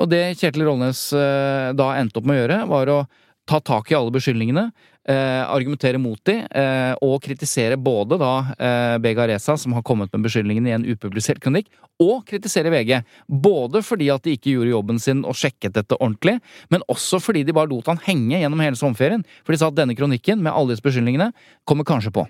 Og 0.01 0.11
det 0.11 0.23
Kjetil 0.41 0.67
Rollnes 0.67 1.01
eh, 1.17 1.71
da 1.77 1.93
endte 1.99 2.21
opp 2.21 2.29
med 2.29 2.39
å 2.39 2.43
gjøre, 2.43 2.61
var 2.71 2.93
å 2.93 3.01
ta 3.49 3.61
tak 3.65 3.91
i 3.91 3.97
alle 3.97 4.13
beskyldningene, 4.13 4.69
eh, 5.09 5.49
argumentere 5.49 5.99
mot 6.01 6.21
de, 6.29 6.35
eh, 6.47 6.95
og 7.05 7.23
kritisere 7.25 7.77
både 7.81 8.19
da 8.21 8.33
eh, 8.55 8.99
Bega 9.03 9.27
Reza, 9.29 9.57
som 9.59 9.73
har 9.77 9.83
kommet 9.87 10.13
med 10.15 10.25
beskyldningene 10.27 10.69
i 10.71 10.77
en 10.77 10.87
upublisert 10.89 11.41
kronikk, 11.43 11.67
og 12.03 12.17
kritisere 12.29 12.73
VG. 12.73 12.93
Både 13.29 13.83
fordi 13.87 14.09
at 14.15 14.25
de 14.27 14.33
ikke 14.37 14.53
gjorde 14.55 14.75
jobben 14.75 14.99
sin 15.03 15.21
og 15.25 15.35
sjekket 15.39 15.77
dette 15.79 15.99
ordentlig, 15.99 16.37
men 16.73 16.87
også 16.93 17.17
fordi 17.23 17.41
de 17.47 17.57
bare 17.57 17.73
lot 17.73 17.87
han 17.91 18.05
henge 18.07 18.39
gjennom 18.43 18.65
hele 18.65 18.79
sommerferien. 18.79 19.25
For 19.43 19.51
de 19.53 19.59
sa 19.61 19.67
at 19.73 19.79
denne 19.79 19.99
kronikken, 19.99 20.39
med 20.45 20.55
alle 20.55 20.71
disse 20.75 20.87
beskyldningene, 20.87 21.29
kommer 21.69 21.85
kanskje 21.89 22.15
på. 22.15 22.23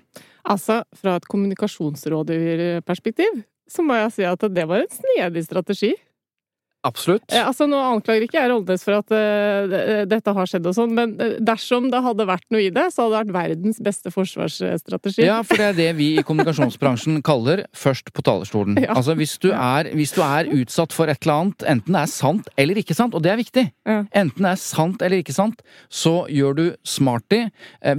Altså, 0.49 0.75
fra 0.95 1.11
et 1.19 1.29
kommunikasjonsrådgiverperspektiv, 1.29 3.31
så 3.69 3.79
må 3.85 3.93
jeg 3.99 4.13
si 4.15 4.23
at 4.25 4.41
det 4.49 4.65
var 4.69 4.79
en 4.81 4.93
snedig 4.93 5.43
strategi. 5.45 5.91
Absolutt. 6.87 7.25
Altså, 7.35 7.65
Nå 7.67 7.75
anklager 7.83 8.23
ikke 8.23 8.37
jeg 8.39 8.49
Rollnes 8.53 8.85
for 8.85 8.95
at 9.01 9.11
uh, 9.11 10.05
dette 10.07 10.33
har 10.37 10.47
skjedd 10.47 10.69
og 10.69 10.75
sånn, 10.77 10.93
men 10.95 11.15
eh, 11.19 11.33
dersom 11.43 11.89
det 11.91 11.99
hadde 12.05 12.27
vært 12.29 12.45
noe 12.55 12.61
i 12.63 12.69
det, 12.71 12.85
så 12.95 13.03
hadde 13.03 13.19
det 13.27 13.35
vært 13.35 13.35
verdens 13.49 13.81
beste 13.83 14.13
forsvarsstrategi. 14.15 15.25
Ja, 15.27 15.41
for 15.43 15.59
det 15.59 15.67
er 15.73 15.77
det 15.79 15.89
vi 15.99 16.09
i 16.21 16.23
kommunikasjonsbransjen 16.23 17.19
kaller 17.29 17.65
først 17.75 18.13
på 18.15 18.23
talerstolen. 18.23 18.79
Ja. 18.79 18.95
Altså 18.95 19.17
hvis 19.19 19.35
du, 19.43 19.49
er, 19.51 19.91
hvis 19.91 20.15
du 20.15 20.23
er 20.23 20.47
utsatt 20.55 20.95
for 20.95 21.11
et 21.11 21.19
eller 21.25 21.41
annet, 21.43 21.67
enten 21.75 21.99
det 21.99 22.03
er 22.05 22.13
sant 22.15 22.51
eller 22.55 22.79
ikke 22.79 22.95
sant, 22.97 23.17
og 23.17 23.25
det 23.27 23.33
er 23.33 23.41
viktig, 23.43 23.65
Ja. 23.89 24.01
enten 24.23 24.47
det 24.47 24.53
er 24.55 24.61
sant 24.63 25.03
eller 25.03 25.19
ikke 25.19 25.35
sant, 25.35 25.63
så 25.91 26.21
gjør 26.31 26.55
du 26.55 26.65
smarty 26.87 27.43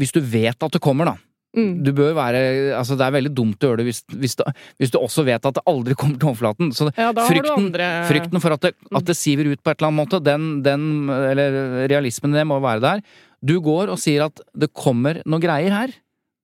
hvis 0.00 0.14
du 0.16 0.22
vet 0.24 0.56
at 0.56 0.72
det 0.72 0.80
kommer, 0.82 1.12
da. 1.12 1.18
Mm. 1.56 1.82
Du 1.82 1.90
bør 1.96 2.12
være, 2.14 2.40
altså 2.78 2.94
Det 2.94 3.02
er 3.08 3.14
veldig 3.16 3.32
dumt 3.34 3.64
å 3.64 3.70
gjøre 3.72 3.80
det 3.80 3.86
hvis, 3.88 4.02
hvis, 4.14 4.36
du, 4.38 4.44
hvis 4.78 4.92
du 4.94 4.98
også 5.00 5.24
vet 5.26 5.44
at 5.48 5.56
det 5.58 5.64
aldri 5.66 5.96
kommer 5.98 6.18
til 6.20 6.28
overflaten. 6.30 6.70
Så 6.76 6.86
Ja, 6.94 7.08
frykten, 7.12 7.56
andre- 7.56 7.88
frykten 8.06 8.40
for 8.44 8.54
at 8.54 8.60
det, 8.68 8.74
at 8.94 9.04
det 9.08 9.16
siver 9.18 9.50
ut 9.50 9.62
på 9.62 9.72
et 9.72 9.80
eller 9.80 9.90
annet 9.90 10.00
måte, 10.04 10.20
den, 10.22 10.62
den, 10.62 10.84
eller 11.10 11.88
realismen 11.90 12.34
i 12.34 12.38
det 12.38 12.46
må 12.46 12.60
være 12.62 12.80
der. 12.84 13.02
Du 13.42 13.56
går 13.64 13.90
og 13.90 13.98
sier 13.98 14.26
at 14.28 14.40
det 14.54 14.70
kommer 14.76 15.22
noe 15.26 15.40
greier 15.42 15.74
her. 15.74 15.94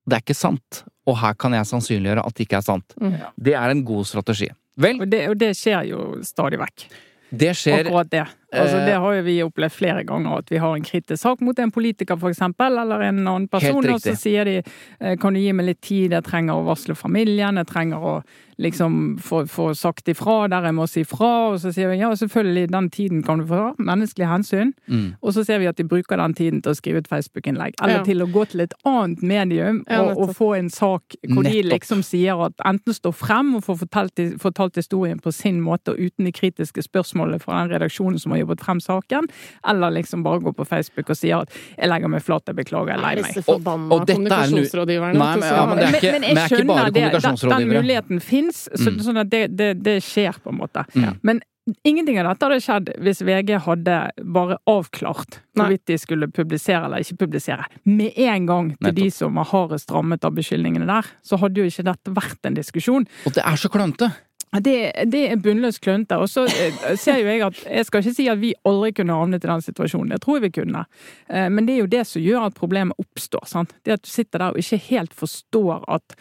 Det 0.07 0.17
er 0.19 0.23
ikke 0.27 0.39
sant, 0.39 0.83
og 1.07 1.17
her 1.23 1.35
kan 1.39 1.55
jeg 1.55 1.67
sannsynliggjøre 1.71 2.23
at 2.27 2.35
det 2.39 2.47
ikke 2.47 2.59
er 2.61 2.67
sant. 2.67 2.95
Mm. 3.03 3.17
Det 3.39 3.55
er 3.59 3.71
en 3.75 3.85
god 3.87 4.07
strategi. 4.07 4.51
Vel, 4.79 5.01
Og 5.03 5.09
det, 5.11 5.23
og 5.31 5.39
det 5.39 5.53
skjer 5.57 5.87
jo 5.89 6.01
stadig 6.27 6.59
vekk. 6.61 6.85
det 7.33 7.55
skjer 7.59 7.87
Akkurat 7.89 8.11
det. 8.11 8.27
Altså, 8.55 8.77
Eh, 8.79 8.87
det 8.87 8.95
har 8.95 9.13
jo 9.17 9.23
vi 9.27 9.43
opplevd 9.43 9.73
flere 9.75 10.05
ganger, 10.07 10.39
at 10.39 10.51
vi 10.51 10.57
har 10.63 10.77
en 10.77 10.83
kritisk 10.87 11.23
sak 11.23 11.41
mot 11.41 11.59
en 11.59 11.71
politiker, 11.75 12.17
eksempel, 12.29 12.79
eller 12.79 13.01
en 13.09 13.19
annen 13.27 13.49
person, 13.49 13.85
og 13.91 14.01
så 14.01 14.15
sier 14.17 14.45
de 14.45 14.63
eh, 15.01 15.17
kan 15.19 15.35
du 15.35 15.41
gi 15.41 15.53
meg 15.53 15.67
litt 15.67 15.81
tid, 15.83 16.13
jeg 16.13 16.23
trenger 16.25 16.55
å 16.55 16.65
varsle 16.65 16.95
familien, 16.95 17.57
jeg 17.57 17.67
trenger 17.67 17.99
å 17.99 18.23
liksom 18.59 19.19
få, 19.21 19.43
få 19.47 19.75
sagt 19.77 20.09
ifra 20.09 20.47
der 20.49 20.65
jeg 20.65 20.75
må 20.79 20.87
si 20.89 21.03
fra, 21.05 21.51
og 21.51 21.59
så 21.61 21.73
sier 21.75 21.91
vi 21.91 21.99
ja, 22.01 22.09
selvfølgelig, 22.17 22.71
den 22.73 22.87
tiden 22.91 23.23
kan 23.27 23.43
du 23.43 23.45
få 23.51 23.59
ta, 23.59 23.73
menneskelig 23.83 24.31
hensyn, 24.31 24.73
Mm. 24.87 25.17
og 25.21 25.33
så 25.35 25.43
ser 25.45 25.59
vi 25.59 25.67
at 25.67 25.77
de 25.77 25.85
bruker 25.85 26.17
den 26.17 26.35
tiden 26.35 26.63
til 26.63 26.71
å 26.73 26.77
skrive 26.79 26.99
et 27.03 27.09
Facebook-innlegg, 27.11 27.75
eller 27.83 27.99
Ja. 27.99 28.03
til 28.05 28.23
å 28.23 28.31
gå 28.33 28.45
til 28.49 28.61
et 28.61 28.73
annet 28.87 29.23
medium 29.23 29.83
Ja, 29.91 30.03
og, 30.03 30.19
og 30.19 30.35
få 30.37 30.55
en 30.57 30.71
sak 30.71 31.17
hvor 31.29 31.43
de 31.43 31.63
liksom 31.63 32.03
sier 32.03 32.39
at 32.47 32.53
enten 32.65 32.95
står 32.95 33.13
frem 33.13 33.55
og 33.57 33.65
får 33.65 33.77
fortalt, 33.85 34.41
fortalt 34.41 34.77
historien 34.77 35.19
på 35.19 35.33
sin 35.33 35.61
måte 35.61 35.91
og 35.93 35.99
uten 35.99 36.25
de 36.25 36.33
kritiske 36.33 36.83
spørsmålene 36.87 37.41
fra 37.41 37.61
den 37.67 37.75
redaksjonen 37.75 38.19
som 38.19 38.33
har 38.33 38.36
jobbet 38.43 38.61
frem 38.61 38.81
saken, 38.81 39.29
eller 39.69 39.91
liksom 39.91 40.23
bare 40.23 40.41
gå 40.41 40.53
på 40.57 40.67
Facebook 40.67 41.11
og 41.11 41.17
sier 41.17 41.41
at 41.43 41.51
'jeg 41.79 41.89
legger 41.89 42.09
meg 42.09 42.23
flat, 42.23 42.43
jeg 42.47 42.57
beklager, 42.57 42.89
jeg 42.89 42.99
er 42.99 43.03
lei 43.03 43.15
meg'. 43.23 43.49
Og, 43.49 43.67
og 43.93 44.07
dette 44.07 44.13
er 44.13 44.17
kommunikasjonsrådgiverne. 44.17 45.15
Nei, 45.19 45.37
men- 45.37 45.49
ja, 45.49 45.67
men 45.67 45.77
det 45.79 45.85
er 45.85 45.93
ikke- 45.93 46.13
men, 46.13 46.21
men 46.21 46.23
jeg 46.23 46.37
er 46.37 46.57
ikke 46.57 46.67
bare 46.67 46.91
skjønner 46.91 46.93
det. 46.93 47.41
Den, 47.41 47.69
den 47.69 47.69
muligheten 47.83 48.21
fins, 48.23 48.69
så, 48.75 48.91
Mm. 48.91 48.99
sånn 49.01 49.19
at 49.21 49.31
det, 49.31 49.57
det, 49.57 49.83
det 49.83 50.03
skjer, 50.03 50.35
på 50.43 50.51
en 50.53 50.59
måte. 50.59 50.85
Mm. 50.95 51.19
Men 51.23 51.41
Ingenting 51.85 52.17
av 52.21 52.29
dette 52.39 52.47
hadde 52.47 52.61
skjedd 52.63 53.03
hvis 53.03 53.23
VG 53.27 53.59
hadde 53.59 54.11
bare 54.23 54.57
avklart 54.71 55.41
hvorvidt 55.57 55.85
de 55.91 55.97
skulle 55.99 56.29
publisere 56.31 56.85
eller 56.87 56.99
ikke 57.03 57.17
publisere. 57.27 57.65
Med 57.85 58.13
en 58.17 58.47
gang 58.47 58.69
til 58.71 58.93
Nettopp. 58.93 58.95
de 59.03 59.11
som 59.11 59.35
var 59.35 59.45
hardest 59.47 59.91
rammet 59.91 60.25
av 60.25 60.31
beskyldningene 60.37 60.87
der, 60.87 61.03
så 61.27 61.37
hadde 61.41 61.57
jo 61.57 61.65
ikke 61.65 61.83
dette 61.83 62.15
vært 62.15 62.39
en 62.47 62.55
diskusjon. 62.55 63.05
Og 63.27 63.33
det 63.35 63.43
er 63.45 63.57
så 63.59 63.69
klønete! 63.69 64.13
Det, 64.55 64.93
det 65.11 65.23
er 65.31 65.41
bunnløst 65.43 65.83
klønete. 65.85 66.17
Og 66.23 66.31
så 66.31 66.47
eh, 66.47 66.95
ser 66.97 67.19
jo 67.21 67.29
jeg 67.29 67.43
at 67.45 67.59
Jeg 67.67 67.87
skal 67.89 68.03
ikke 68.03 68.15
si 68.17 68.29
at 68.31 68.41
vi 68.41 68.55
aldri 68.65 68.93
kunne 68.97 69.19
havnet 69.19 69.45
i 69.45 69.51
den 69.51 69.65
situasjonen. 69.65 70.15
Det 70.15 70.23
tror 70.23 70.39
jeg 70.39 70.47
vi 70.47 70.63
kunne. 70.63 70.85
Eh, 71.29 71.49
Men 71.51 71.67
det 71.67 71.75
er 71.75 71.83
jo 71.83 71.93
det 71.93 72.07
som 72.07 72.23
gjør 72.23 72.47
at 72.49 72.59
problemet 72.59 72.97
oppstår. 73.03 73.47
sant? 73.47 73.75
Det 73.85 73.99
at 73.99 74.05
du 74.05 74.11
sitter 74.11 74.39
der 74.39 74.55
og 74.55 74.59
ikke 74.63 74.81
helt 74.89 75.15
forstår 75.15 75.85
at 75.89 76.17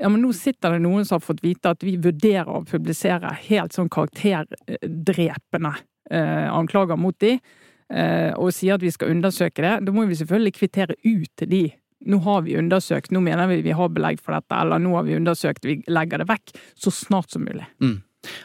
ja, 0.00 0.08
men 0.08 0.20
nå 0.20 0.32
sitter 0.36 0.74
det 0.74 0.82
noen 0.84 1.06
som 1.08 1.16
har 1.16 1.24
fått 1.24 1.40
vite 1.40 1.70
at 1.72 1.84
vi 1.84 1.94
vurderer 1.96 2.50
å 2.52 2.64
publisere 2.68 3.30
helt 3.46 3.72
sånn 3.72 3.88
karakterdrepende 3.88 5.70
eh, 6.10 6.48
anklager 6.52 7.00
mot 7.00 7.16
de, 7.18 7.38
og 8.36 8.50
sier 8.52 8.74
at 8.74 8.82
vi 8.82 8.90
skal 8.90 9.12
undersøke 9.14 9.62
det. 9.62 9.72
Da 9.86 9.92
må 9.94 10.04
vi 10.10 10.18
selvfølgelig 10.18 10.52
kvittere 10.58 10.96
ut 11.06 11.44
de. 11.48 11.62
Nå 12.04 12.18
har 12.26 12.42
vi 12.44 12.58
undersøkt, 12.60 13.12
nå 13.14 13.22
mener 13.24 13.48
vi 13.48 13.62
vi 13.64 13.72
har 13.74 13.88
belegg 13.88 14.20
for 14.20 14.36
dette, 14.36 14.52
eller 14.58 14.82
nå 14.82 14.92
har 14.98 15.06
vi 15.06 15.16
undersøkt, 15.16 15.64
vi 15.64 15.78
legger 15.88 16.20
det 16.20 16.28
vekk. 16.28 16.52
Så 16.76 16.92
snart 16.92 17.32
som 17.32 17.46
mulig. 17.46 17.64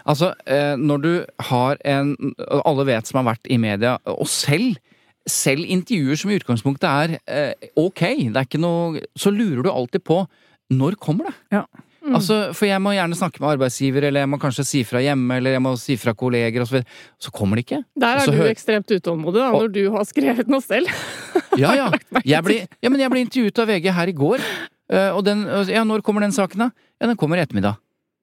Altså, 0.06 0.34
eh, 0.46 0.78
når 0.78 0.98
du 1.02 1.12
har 1.50 1.78
en 1.90 2.16
Alle 2.62 2.86
vet 2.86 3.08
som 3.08 3.18
har 3.18 3.34
vært 3.34 3.50
i 3.50 3.58
media, 3.58 3.98
og 4.06 4.28
selv 4.30 4.78
selv 5.30 5.68
intervjuer 5.70 6.18
som 6.18 6.32
i 6.32 6.38
utgangspunktet 6.40 6.88
er 6.90 7.12
eh, 7.30 7.70
ok, 7.78 8.02
det 8.34 8.40
er 8.40 8.48
ikke 8.48 8.62
noe 8.62 9.04
Så 9.14 9.30
lurer 9.30 9.62
du 9.62 9.70
alltid 9.70 10.04
på 10.08 10.24
når 10.72 10.96
kommer 11.04 11.28
det? 11.28 11.34
Ja. 11.52 11.66
Altså, 12.02 12.38
For 12.58 12.66
jeg 12.66 12.82
må 12.82 12.96
gjerne 12.96 13.14
snakke 13.16 13.40
med 13.44 13.52
arbeidsgiver, 13.54 14.08
eller 14.08 14.24
jeg 14.24 14.30
må 14.32 14.40
kanskje 14.42 14.66
si 14.66 14.80
fra 14.84 15.00
hjemme, 15.06 15.36
eller 15.38 15.52
jeg 15.54 15.62
må 15.62 15.76
si 15.78 15.96
fra 16.02 16.14
kolleger 16.18 16.64
osv. 16.64 16.80
Så, 16.82 17.28
så 17.28 17.32
kommer 17.36 17.60
det 17.60 17.66
ikke. 17.68 17.84
Der 18.02 18.18
er 18.24 18.26
du 18.26 18.38
hø- 18.40 18.50
ekstremt 18.50 18.90
utålmodig, 18.90 19.38
da, 19.44 19.52
Og- 19.54 19.62
når 19.68 19.74
du 19.76 19.82
har 19.94 20.04
skrevet 20.10 20.48
noe 20.50 20.62
selv. 20.66 20.90
Ja, 21.62 21.74
ja. 21.76 21.90
Jeg 22.26 22.44
ble, 22.48 22.56
ja, 22.82 22.90
men 22.90 23.00
jeg 23.04 23.12
ble 23.12 23.20
intervjuet 23.26 23.60
av 23.60 23.68
VG 23.68 23.92
her 23.94 24.08
i 24.08 24.14
går. 24.16 24.40
eh, 24.90 25.10
Og 25.12 25.24
den, 25.28 25.44
ja, 25.70 25.84
når 25.84 26.02
kommer 26.02 26.22
den 26.26 26.32
saken, 26.32 26.58
da? 26.66 26.70
Ja, 27.02 27.08
den 27.12 27.18
kommer 27.20 27.38
i 27.38 27.44
ettermiddag. 27.46 27.76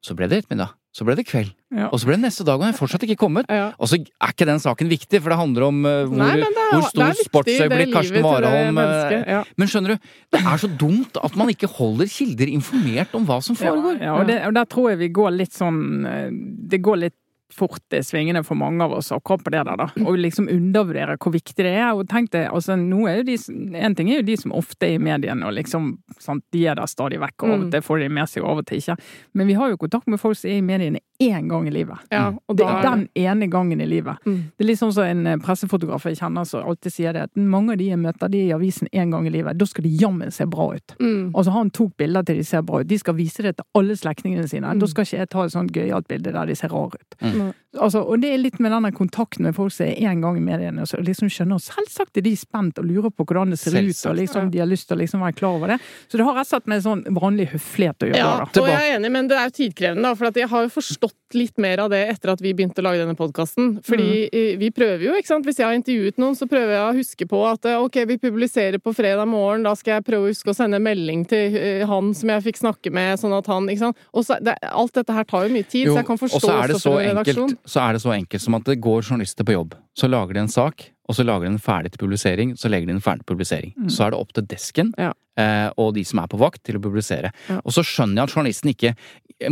Så 0.03 0.15
ble 0.17 0.27
det 0.31 0.43
ettermiddag. 0.45 0.73
Så 0.97 1.05
ble 1.05 1.15
det 1.19 1.27
kveld. 1.29 1.51
Ja. 1.69 1.91
Og 1.93 2.01
så 2.01 2.09
ble 2.09 2.17
det 2.17 2.25
neste 2.25 2.47
dag, 2.49 2.57
og 2.57 2.65
den 2.65 2.73
er 2.73 2.79
fortsatt 2.79 3.03
ikke 3.05 3.19
kommet. 3.21 3.49
Ja. 3.53 3.69
Og 3.77 3.91
så 3.91 3.99
er 4.01 4.33
ikke 4.33 4.47
den 4.49 4.61
saken 4.63 4.89
viktig, 4.91 5.21
for 5.21 5.35
det 5.35 5.39
handler 5.39 5.67
om 5.69 5.83
uh, 5.85 5.91
hvor, 6.09 6.17
Nei, 6.23 6.31
er, 6.41 6.59
hvor 6.73 6.87
stor 6.89 7.21
sportsøyeblikk 7.21 7.93
Karsten 7.93 8.25
Warholm 8.25 8.81
eh, 8.83 9.17
ja. 9.35 9.43
Men 9.61 9.71
skjønner 9.71 9.95
du, 9.95 10.11
det 10.33 10.41
er 10.41 10.63
så 10.65 10.71
dumt 10.81 11.21
at 11.21 11.37
man 11.39 11.53
ikke 11.53 11.69
holder 11.77 12.09
kilder 12.11 12.51
informert 12.51 13.13
om 13.19 13.29
hva 13.29 13.39
som 13.45 13.59
foregår. 13.59 14.01
Ja, 14.01 14.17
og, 14.17 14.27
det, 14.31 14.41
og 14.49 14.57
der 14.57 14.69
tror 14.73 14.91
jeg 14.95 15.03
vi 15.05 15.11
går 15.21 15.37
litt 15.37 15.55
sånn 15.57 15.83
eh, 16.09 16.29
Det 16.73 16.81
går 16.85 17.03
litt 17.05 17.19
fort 17.55 17.95
i 17.97 18.03
svingene 18.05 18.43
for 18.45 18.59
mange 18.59 18.85
av 18.85 18.93
oss 18.93 19.13
akkurat 19.13 19.45
på 19.45 19.51
det 19.51 19.65
der, 19.65 19.77
da. 19.81 19.89
Og 20.05 20.19
liksom 20.21 20.49
undervurdere 20.53 21.17
hvor 21.17 21.33
viktig 21.35 21.57
det 21.65 21.73
er. 21.73 21.93
Og 21.97 22.09
tenk 22.11 22.31
deg, 22.35 22.49
altså 22.53 22.77
nå 22.79 23.07
er 23.09 23.21
jo 23.21 23.29
de 23.31 23.37
En 23.79 23.95
ting 23.97 24.11
er 24.11 24.21
jo 24.21 24.27
de 24.29 24.37
som 24.37 24.53
ofte 24.57 24.87
er 24.87 24.97
i 24.97 25.03
mediene 25.03 25.47
og 25.47 25.55
liksom 25.57 25.91
sant, 26.21 26.45
De 26.53 26.65
er 26.67 26.77
der 26.79 26.89
stadig 26.91 27.21
vekk, 27.23 27.43
og 27.43 27.53
av 27.53 27.67
og 27.67 27.71
til 27.73 27.85
får 27.85 28.03
de 28.03 28.09
med 28.13 28.31
seg, 28.31 28.43
og 28.43 28.51
av 28.51 28.63
og 28.63 28.69
til 28.69 28.83
ikke. 28.83 28.97
Men 29.35 29.49
vi 29.49 29.57
har 29.59 29.73
jo 29.73 29.81
kontakt 29.81 30.09
med 30.09 30.21
folk 30.21 30.39
som 30.39 30.51
er 30.51 30.61
i 30.61 30.65
mediene 30.65 31.03
én 31.19 31.49
gang 31.51 31.67
i 31.69 31.73
livet. 31.75 31.99
Ja, 32.15 32.31
og 32.47 32.59
da 32.59 32.69
er 32.79 32.85
den 32.87 33.09
ene 33.19 33.49
gangen 33.51 33.81
i 33.83 33.87
livet. 33.87 34.23
Mm. 34.27 34.53
Det 34.55 34.65
er 34.65 34.69
litt 34.69 34.81
sånn 34.81 34.93
som 34.95 35.09
en 35.09 35.27
eh, 35.27 35.39
pressefotograf 35.43 36.07
jeg 36.07 36.21
kjenner 36.21 36.47
som 36.47 36.67
alltid 36.69 36.95
sier 36.95 37.17
det, 37.17 37.25
at 37.27 37.41
mange 37.41 37.75
av 37.75 37.81
de 37.81 37.89
jeg 37.91 37.99
møter, 37.99 38.31
de 38.31 38.43
er 38.45 38.53
i 38.53 38.55
avisen 38.55 38.91
én 38.93 39.11
gang 39.15 39.27
i 39.27 39.33
livet. 39.35 39.59
Da 39.59 39.67
skal 39.67 39.87
de 39.87 39.95
jammen 39.99 40.31
se 40.35 40.47
bra 40.47 40.69
ut. 40.77 40.95
Mm. 41.03 41.33
Og 41.33 41.41
så 41.43 41.51
har 41.51 41.65
han 41.65 41.73
tok 41.75 41.97
bilder 41.99 42.27
til 42.27 42.39
de 42.39 42.47
ser 42.47 42.63
bra 42.67 42.83
ut. 42.83 42.91
De 42.91 43.01
skal 43.03 43.19
vise 43.19 43.43
det 43.43 43.57
til 43.59 43.67
alle 43.81 43.99
slektningene 43.99 44.47
sine. 44.51 44.71
Mm. 44.71 44.83
Da 44.83 44.91
skal 44.93 45.09
ikke 45.09 45.23
jeg 45.25 45.33
ta 45.35 45.45
et 45.45 45.57
sånt 45.57 45.75
gøyalt 45.75 46.09
bilde 46.11 46.35
der 46.37 46.51
de 46.53 46.59
ser 46.59 46.73
rare 46.75 47.01
ut. 47.01 47.19
Mm. 47.19 47.38
Altså, 47.77 48.01
og 48.01 48.23
det 48.23 48.31
er 48.33 48.41
litt 48.41 48.57
med 48.65 48.73
denne 48.73 48.89
kontakten 48.97 49.45
med 49.45 49.53
folk 49.57 49.73
som 49.75 49.85
er 49.91 49.99
én 50.09 50.23
gang 50.25 50.39
i 50.41 50.43
mediene, 50.43 50.87
og 50.87 51.05
liksom 51.05 51.29
skjønner 51.29 51.61
Selvsagt 51.61 52.17
er 52.17 52.25
de 52.25 52.33
spent 52.39 52.79
og 52.81 52.87
lurer 52.89 53.13
på 53.13 53.27
hvordan 53.29 53.53
det 53.53 53.59
ser 53.61 53.77
ut, 53.77 53.99
og 54.09 54.17
liksom 54.17 54.49
de 54.55 54.63
har 54.63 54.69
lyst 54.71 54.89
til 54.89 54.97
å 54.97 55.01
liksom 55.03 55.21
være 55.21 55.37
klar 55.37 55.59
over 55.59 55.75
det. 55.75 55.79
Så 56.09 56.17
det 56.17 56.25
har 56.25 56.39
rett 56.39 56.49
og 56.49 56.53
slett 56.55 56.71
med 56.73 56.85
sånn 56.87 57.03
vanlig 57.19 57.51
høflighet 57.53 58.07
å 58.07 58.09
gjøre. 58.09 58.23
Ja, 58.23 58.31
da. 58.41 58.63
og 58.63 58.71
jeg 58.73 58.87
er 58.87 58.97
enig, 58.97 59.11
men 59.13 59.29
det 59.29 59.37
er 59.37 59.51
jo 59.51 59.55
tidkrevende, 59.59 60.07
da. 60.09 60.15
For 60.17 60.31
at 60.31 60.41
jeg 60.41 60.49
har 60.49 60.65
jo 60.65 60.73
forstått 60.79 61.37
litt 61.37 61.61
mer 61.61 61.83
av 61.85 61.91
det 61.93 62.01
etter 62.09 62.33
at 62.33 62.41
vi 62.41 62.55
begynte 62.57 62.81
å 62.81 62.87
lage 62.87 63.03
denne 63.03 63.17
podkasten. 63.19 63.75
Fordi 63.85 64.09
mm. 64.33 64.57
vi 64.63 64.71
prøver 64.73 65.05
jo, 65.11 65.17
ikke 65.19 65.33
sant. 65.35 65.49
Hvis 65.49 65.61
jeg 65.61 65.69
har 65.69 65.77
intervjuet 65.77 66.21
noen, 66.23 66.39
så 66.39 66.49
prøver 66.49 66.73
jeg 66.73 66.87
å 66.87 66.97
huske 66.97 67.29
på 67.29 67.43
at 67.51 67.69
eh, 67.69 67.77
ok, 67.85 68.01
vi 68.09 68.19
publiserer 68.23 68.81
på 68.81 68.95
fredag 68.97 69.29
morgen, 69.29 69.67
da 69.69 69.75
skal 69.77 69.99
jeg 69.99 70.07
prøve 70.09 70.31
å 70.31 70.33
huske 70.33 70.55
å 70.55 70.57
sende 70.57 70.81
melding 70.81 71.27
til 71.29 71.59
eh, 71.59 71.85
han 71.89 72.15
som 72.17 72.33
jeg 72.33 72.47
fikk 72.49 72.63
snakke 72.63 72.95
med, 72.95 73.21
sånn 73.21 73.37
at 73.37 73.53
han 73.53 73.69
Ikke 73.69 73.91
sant. 73.91 74.01
Og 74.17 74.25
så, 74.25 74.39
det, 74.41 74.57
alt 74.73 74.97
dette 74.97 75.15
her 75.15 75.29
tar 75.29 75.47
jo 75.47 75.53
mye 75.53 75.69
tid, 75.69 75.91
så 75.91 76.01
jeg 76.01 76.09
kan 76.09 76.21
forstå 76.21 76.49
er 76.55 76.73
også 76.73 76.81
så 76.87 76.95
for. 76.97 77.05
Enkelt, 77.37 77.59
så 77.67 77.81
er 77.89 77.93
det 77.93 78.03
så 78.03 78.13
enkelt 78.15 78.43
som 78.43 78.55
at 78.55 78.65
det 78.65 78.81
går 78.81 79.03
journalister 79.03 79.45
på 79.45 79.53
jobb. 79.57 79.75
Så 79.97 80.09
lager 80.09 80.35
de 80.35 80.41
en 80.41 80.49
sak, 80.49 80.91
og 81.09 81.15
så 81.17 81.25
lager 81.25 81.47
de 81.47 81.53
en 81.55 81.59
ferdig 81.59 81.93
til 81.93 81.99
publisering, 82.05 82.57
så 82.57 82.69
legger 82.69 82.87
de 82.87 82.93
en 82.97 83.01
ferdig 83.05 83.25
til 83.27 83.33
publisering. 83.35 83.73
Så 83.89 84.05
er 84.07 84.11
det 84.11 84.19
opp 84.21 84.33
til 84.33 84.45
desken 84.47 84.95
Ja. 84.99 85.13
eh, 85.37 85.71
og 85.79 85.95
de 85.95 86.05
som 86.05 86.19
er 86.21 86.27
på 86.27 86.39
vakt, 86.39 86.63
til 86.65 86.77
å 86.77 86.83
publisere. 86.83 87.33
Ja. 87.49 87.61
Og 87.65 87.73
så 87.73 87.83
skjønner 87.87 88.23
jeg 88.23 88.29
at 88.29 88.35
journalisten 88.37 88.71
ikke 88.75 88.95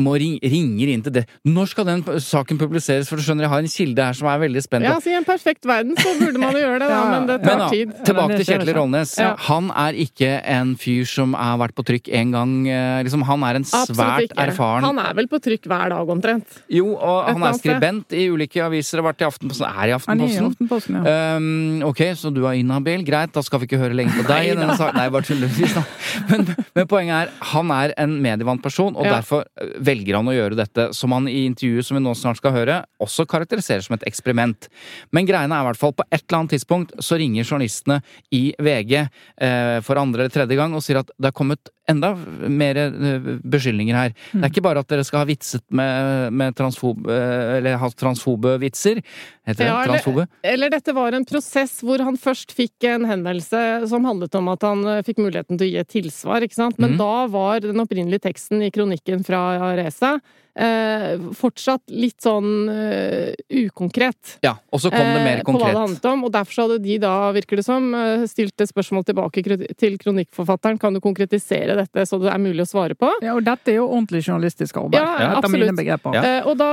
må 0.03 0.17
ring, 0.19 0.35
ringer 0.43 0.89
inn 0.91 1.03
til 1.07 1.13
det. 1.15 1.23
Når 1.47 1.69
skal 1.71 1.85
den 1.87 2.01
saken 2.23 2.59
publiseres? 2.59 3.07
For 3.07 3.21
du 3.21 3.23
skjønner, 3.23 3.47
jeg 3.47 3.53
har 3.53 3.63
en 3.63 3.71
kilde 3.71 4.03
her 4.09 4.17
som 4.19 4.27
er 4.33 4.41
veldig 4.43 4.63
spent. 4.65 4.83
Ja, 4.83 4.97
altså 4.99 5.13
I 5.13 5.17
en 5.21 5.27
perfekt 5.29 5.67
verden 5.69 5.95
så 6.01 6.15
burde 6.19 6.41
man 6.43 6.57
jo 6.57 6.63
gjøre 6.65 6.81
det, 6.83 6.89
da, 6.91 6.97
Ja, 6.97 7.05
men 7.13 7.29
det 7.31 7.37
Men 7.39 7.47
tar 7.47 7.61
da, 7.61 7.69
tid. 7.71 7.93
tilbake 8.09 8.39
til 8.41 8.49
Kjetil. 8.51 8.73
Rollnes. 8.81 9.13
Ja. 9.23 9.29
Han 9.47 9.71
er 9.71 9.99
ikke 10.07 10.31
en 10.57 10.73
fyr 10.83 11.05
som 11.07 11.37
har 11.39 11.61
vært 11.63 11.77
på 11.79 11.85
trykk 11.87 12.11
én 12.11 12.33
gang. 12.35 12.57
eh, 12.67 13.03
Liksom, 13.07 13.23
han 13.29 13.45
er 13.47 13.61
en 13.61 13.67
svært 13.69 14.35
erfaren 14.43 14.83
Han 14.89 14.99
er 14.99 15.15
vel 15.21 15.29
på 15.31 15.39
trykk 15.45 15.69
hver 15.71 15.95
dag, 15.95 16.11
omtrent. 16.17 16.59
Jo, 16.73 16.97
og 16.97 17.29
Et 17.31 17.37
han 17.39 17.47
er 17.47 17.59
skribent 17.61 18.17
i 18.19 18.27
ulike 18.33 18.65
aviser. 18.67 18.99
Har 19.03 19.13
vært 19.13 19.23
i 19.23 19.29
Aftenposten. 19.31 19.67
Er 19.71 19.93
i 19.95 19.95
Han 19.95 20.21
er 20.21 20.27
i 20.27 20.41
Aftenposten. 20.43 20.51
Aftenposten, 20.51 20.99
ja. 21.07 21.37
Um, 21.37 21.83
ok, 21.93 22.03
så 22.19 22.35
du 22.35 22.43
er 22.51 22.59
inhabil. 22.59 23.05
Greit, 23.07 23.31
da 23.37 23.43
skal 23.47 23.63
vi 23.63 23.71
ikke 23.71 23.79
høre 23.85 23.95
lenge 23.95 24.17
på 24.19 24.27
deg 24.27 24.51
i 24.51 24.57
denne 24.61 24.75
saken. 24.79 24.99
Nei, 24.99 25.07
bare 25.15 25.29
tullevis, 25.31 25.75
da. 25.79 25.85
Men, 26.33 26.47
men 26.75 26.91
poenget 26.91 27.17
er, 27.29 27.33
han 27.53 27.71
er 27.77 27.95
en 28.03 28.19
medievant 28.25 28.63
person, 28.67 28.97
og 28.97 29.07
Ja. 29.07 29.19
derfor 29.21 29.45
øh, 29.63 29.73
velger 29.79 30.19
han 30.19 30.31
å 30.31 30.35
gjøre 30.35 30.59
dette, 30.59 30.89
som 30.97 31.15
han 31.17 31.29
i 31.31 31.45
intervjuet 31.47 31.87
som 31.87 31.99
vi 31.99 32.03
nå 32.05 32.15
snart 32.19 32.41
skal 32.41 32.55
høre, 32.55 32.81
også 33.03 33.27
karakteriserer 33.29 33.85
som 33.85 33.97
et 33.97 34.07
eksperiment. 34.09 34.69
Men 35.15 35.29
greiene 35.29 35.57
er 35.57 35.65
i 35.65 35.69
hvert 35.71 35.81
fall, 35.81 35.95
på 35.97 36.07
et 36.11 36.23
eller 36.23 36.41
annet 36.41 36.57
tidspunkt 36.57 36.95
så 37.03 37.19
ringer 37.21 37.47
journalistene 37.47 38.01
i 38.35 38.45
VG 38.63 38.95
eh, 38.99 39.79
for 39.87 40.01
andre 40.01 40.27
eller 40.27 40.35
tredje 40.35 40.59
gang 40.59 40.77
og 40.77 40.85
sier 40.85 41.03
at 41.03 41.13
det 41.17 41.31
er 41.31 41.37
kommet 41.37 41.73
enda 41.91 42.13
mer 42.51 42.79
eh, 42.81 43.29
beskyldninger 43.47 43.97
her. 43.97 44.15
Det 44.33 44.43
er 44.43 44.53
ikke 44.53 44.65
bare 44.67 44.83
at 44.83 44.91
dere 44.91 45.05
skal 45.07 45.23
ha 45.23 45.29
vitset 45.29 45.65
med, 45.71 46.33
med 46.37 46.57
transfob... 46.59 47.07
eh, 47.11 47.57
Eller 47.59 47.79
ha 47.81 47.91
transfobe 47.95 48.57
vitser. 48.63 49.03
Heter 49.47 49.65
det 49.65 49.69
Ja, 49.71 49.83
eller- 49.83 49.93
transfobe? 49.95 50.27
Eller 50.43 50.73
dette 50.75 50.95
var 50.97 51.17
en 51.17 51.27
prosess 51.29 51.79
hvor 51.87 52.03
han 52.03 52.19
først 52.21 52.55
fikk 52.57 52.89
en 52.91 53.07
henvendelse 53.09 53.89
som 53.91 54.09
handlet 54.09 54.35
om 54.39 54.51
at 54.55 54.67
han 54.67 54.87
eh, 54.87 55.05
fikk 55.07 55.23
muligheten 55.23 55.61
til 55.61 55.69
å 55.69 55.71
gi 55.71 55.83
et 55.85 55.93
tilsvar, 55.95 56.47
ikke 56.47 56.59
sant. 56.59 56.81
Men 56.83 56.97
mm. 56.97 56.99
da 57.03 57.15
var 57.33 57.63
den 57.65 57.85
opprinnelige 57.85 58.27
teksten 58.31 58.67
i 58.67 58.73
kronikken 58.75 59.25
fra 59.27 59.75
Reza 59.79 60.17
eh, 60.57 61.17
fortsatt 61.37 61.93
litt 61.93 62.25
sånn 62.25 62.69
eh, 62.73 63.35
ukonkret. 63.67 64.37
Ja, 64.45 64.57
og 64.73 64.83
så 64.83 64.91
kom 64.93 65.05
det 65.05 65.23
mer 65.23 65.41
eh, 65.41 65.45
På 65.47 65.57
hva 65.57 65.71
det 65.71 65.79
handlet 65.79 66.09
om, 66.11 66.27
og 66.27 66.35
derfor 66.35 66.57
så 66.57 66.67
hadde 66.67 66.81
de 66.87 66.99
da, 67.03 67.15
virker 67.37 67.61
det 67.61 67.67
som, 67.67 67.89
eh, 67.95 68.27
stilt 68.31 68.61
et 68.61 68.73
spørsmål 68.73 69.07
tilbake 69.09 69.45
til 69.77 69.99
kronikkforfatteren. 70.03 70.81
Kan 70.83 70.97
du 70.97 71.03
konkretisere 71.05 71.77
dette 71.79 72.07
så 72.09 72.21
det 72.23 72.33
er 72.33 72.43
mulig 72.43 72.65
å 72.65 72.71
svare 72.71 72.99
på? 72.99 73.11
Ja, 73.25 73.37
og 73.37 73.45
dette 73.47 73.75
er 73.75 73.81
jo 73.81 73.89
ordentlig 73.91 74.25
journalistisk 74.25 74.81
arbeid. 74.81 75.01
Ja, 75.01 75.13
ja 75.23 75.33
absolutt. 75.41 75.85
Ja. 75.87 76.23
Eh, 76.23 76.49
og, 76.49 76.57
da, 76.61 76.71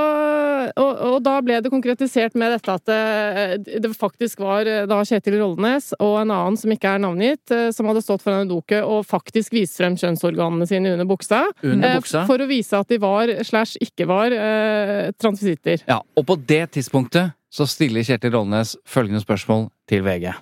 og, 0.80 0.92
og 1.14 1.18
da 1.24 1.38
ble 1.44 1.60
det 1.64 1.72
konkretisert 1.72 2.36
med 2.38 2.54
dette 2.54 2.78
at 2.78 2.88
det, 2.88 3.80
det 3.84 3.92
faktisk 3.96 4.42
var 4.44 4.68
eh, 4.68 4.84
da 4.88 5.00
Kjetil 5.06 5.38
Rollenes 5.40 5.92
og 5.98 6.18
en 6.22 6.32
annen 6.34 6.58
som 6.58 6.72
ikke 6.72 6.94
er 6.96 7.02
navngitt, 7.02 7.52
eh, 7.54 7.70
som 7.74 7.88
hadde 7.90 8.02
stått 8.04 8.24
foran 8.24 8.44
en 8.44 8.50
doke 8.50 8.80
og 8.84 9.04
faktisk 9.08 9.54
vist 9.56 9.78
frem 9.80 9.96
kjønnsorganene 10.00 10.68
sine 10.68 10.94
under 10.94 11.08
buksa. 11.08 11.44
Under 11.62 11.90
eh, 11.90 11.98
buksa. 12.00 12.24
For 12.28 12.42
å 12.42 12.48
vise 12.50 12.78
at 12.78 12.90
de 12.92 13.00
var, 13.02 13.32
slash 13.46 13.73
ikke 13.82 14.06
var, 14.10 14.34
eh, 14.34 15.12
transvisitter. 15.20 15.84
Ja, 15.88 16.00
og 16.02 16.26
på 16.26 16.36
det 16.36 16.66
tidspunktet 16.76 17.34
så 17.54 17.66
stiller 17.70 18.02
Kjetil 18.02 18.34
Rollnes 18.34 18.74
følgende 18.86 19.22
spørsmål 19.22 19.68
til 19.88 20.02
VG. 20.02 20.32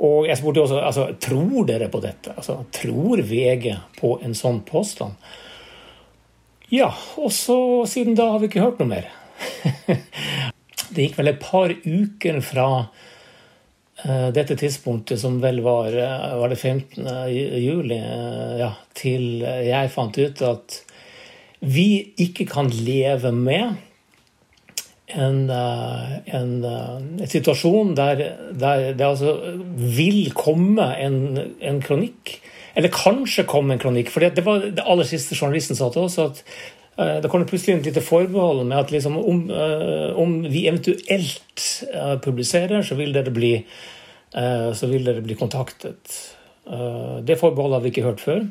Og 0.00 0.28
jeg 0.28 0.38
spurte 0.40 0.62
også 0.62 0.80
altså, 0.80 1.06
tror 1.20 1.66
dere 1.68 1.90
på 1.92 2.00
dette. 2.00 2.32
Altså, 2.36 2.62
tror 2.72 3.20
VG 3.26 3.74
på 3.98 4.14
en 4.24 4.36
sånn 4.38 4.62
påstand? 4.68 5.18
Ja, 6.70 6.88
og 7.18 7.32
så 7.34 7.58
siden 7.90 8.16
da 8.16 8.30
har 8.30 8.40
vi 8.40 8.48
ikke 8.48 8.62
hørt 8.62 8.80
noe 8.80 8.92
mer. 8.92 9.10
det 10.94 11.08
gikk 11.08 11.18
vel 11.18 11.32
et 11.32 11.42
par 11.42 11.74
uker 11.74 12.38
fra 12.46 12.68
uh, 12.86 14.28
dette 14.36 14.56
tidspunktet, 14.60 15.18
som 15.20 15.40
vel 15.42 15.60
var, 15.66 15.90
uh, 15.90 16.38
var 16.40 16.54
det 16.54 16.60
15. 16.60 17.10
juli, 17.58 17.98
uh, 17.98 18.54
ja, 18.62 18.70
til 18.96 19.42
jeg 19.42 19.92
fant 19.92 20.20
ut 20.22 20.44
at 20.46 20.78
vi 21.60 22.14
ikke 22.20 22.46
kan 22.48 22.70
leve 22.72 23.32
med 23.36 23.76
en, 25.14 25.50
eh, 25.50 26.34
en, 26.34 26.64
eh, 26.64 26.96
en 27.20 27.28
situasjon 27.28 27.94
der, 27.94 28.22
der 28.52 28.92
det 28.94 29.06
altså 29.06 29.36
vil 29.76 30.30
komme 30.34 30.86
en, 31.02 31.38
en 31.60 31.80
kronikk. 31.82 32.38
Eller 32.76 32.92
kanskje 32.94 33.48
komme 33.50 33.74
en 33.74 33.82
kronikk. 33.82 34.10
For 34.10 34.22
det 34.22 34.44
var 34.46 34.62
det 34.70 34.84
aller 34.86 35.08
siste 35.08 35.34
journalisten 35.34 35.76
sa 35.76 35.90
til 35.90 36.06
oss, 36.08 36.18
at 36.18 36.44
Det 37.00 37.30
kommer 37.30 37.46
plutselig 37.48 37.78
et 37.78 37.86
lite 37.86 38.02
forbehold 38.04 38.66
med 38.66 38.76
at 38.76 38.90
liksom, 38.92 39.14
om, 39.16 39.38
om, 40.20 40.32
vi 40.42 40.66
eventuelt 40.68 41.86
publiserer, 42.20 42.82
så 42.82 42.94
vil 42.98 43.14
dere 43.14 43.32
bli, 43.32 43.54
vil 44.34 45.06
dere 45.06 45.22
bli 45.24 45.36
kontaktet. 45.38 46.18
Det 47.24 47.38
forbeholdet 47.40 47.78
har 47.78 47.80
vi 47.86 47.88
ikke 47.94 48.04
hørt 48.04 48.20
før. 48.20 48.42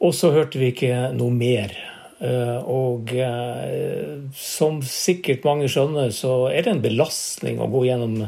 Og 0.00 0.14
så 0.16 0.32
hørte 0.32 0.60
vi 0.60 0.72
ikke 0.72 1.10
noe 1.16 1.32
mer. 1.34 1.74
Og 2.68 3.12
som 4.36 4.80
sikkert 4.84 5.46
mange 5.48 5.68
skjønner, 5.72 6.10
så 6.12 6.50
er 6.52 6.64
det 6.64 6.74
en 6.74 6.82
belastning 6.84 7.60
å 7.60 7.68
gå 7.72 7.86
gjennom 7.86 8.18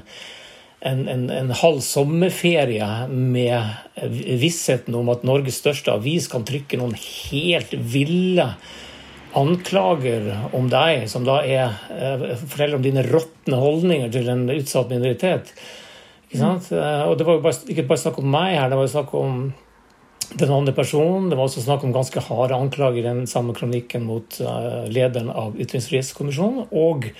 en, 0.82 1.08
en, 1.08 1.26
en, 1.30 1.50
halv 1.62 1.80
sommerferie 1.84 2.88
med 3.08 4.08
vissheten 4.42 4.96
om 4.98 5.12
at 5.12 5.22
Norges 5.26 5.60
største 5.62 5.94
avis 5.94 6.26
kan 6.30 6.46
trykke 6.46 6.80
noen 6.80 6.96
helt 6.98 7.76
ville 7.76 8.48
anklager 9.38 10.26
om 10.56 10.66
deg, 10.72 11.06
som 11.08 11.24
da 11.24 11.38
er, 11.46 11.78
eh, 11.94 12.24
forteller 12.42 12.76
om 12.76 12.84
dine 12.84 13.04
råtne 13.06 13.60
holdninger 13.62 14.10
til 14.12 14.28
en 14.28 14.44
utsatt 14.52 14.90
minoritet. 14.90 15.54
Ikke 16.26 16.40
sant? 16.42 16.72
Og 16.72 17.14
det 17.16 17.28
var 17.28 17.38
jo 17.38 17.44
bare, 17.44 17.62
ikke 17.70 17.86
bare 17.88 18.02
snakk 18.02 18.18
om 18.20 18.28
meg 18.32 18.56
her, 18.58 18.68
det 18.68 18.80
var 18.80 18.88
jo 18.88 18.96
snakk 18.96 19.14
om 19.16 19.40
den 20.38 20.52
andre 20.52 20.74
personen. 20.76 21.30
Det 21.30 21.38
var 21.38 21.48
også 21.48 21.64
snakk 21.64 21.84
om 21.86 21.94
ganske 21.94 22.22
harde 22.28 22.56
anklager 22.56 23.02
i 23.02 23.08
den 23.08 23.24
samme 23.30 23.54
kronikken 23.56 24.06
mot 24.08 24.38
uh, 24.40 24.84
lederen 24.90 25.30
av 25.30 25.58
Ytringsfrihetskommisjonen. 25.60 26.68
Og 26.70 27.10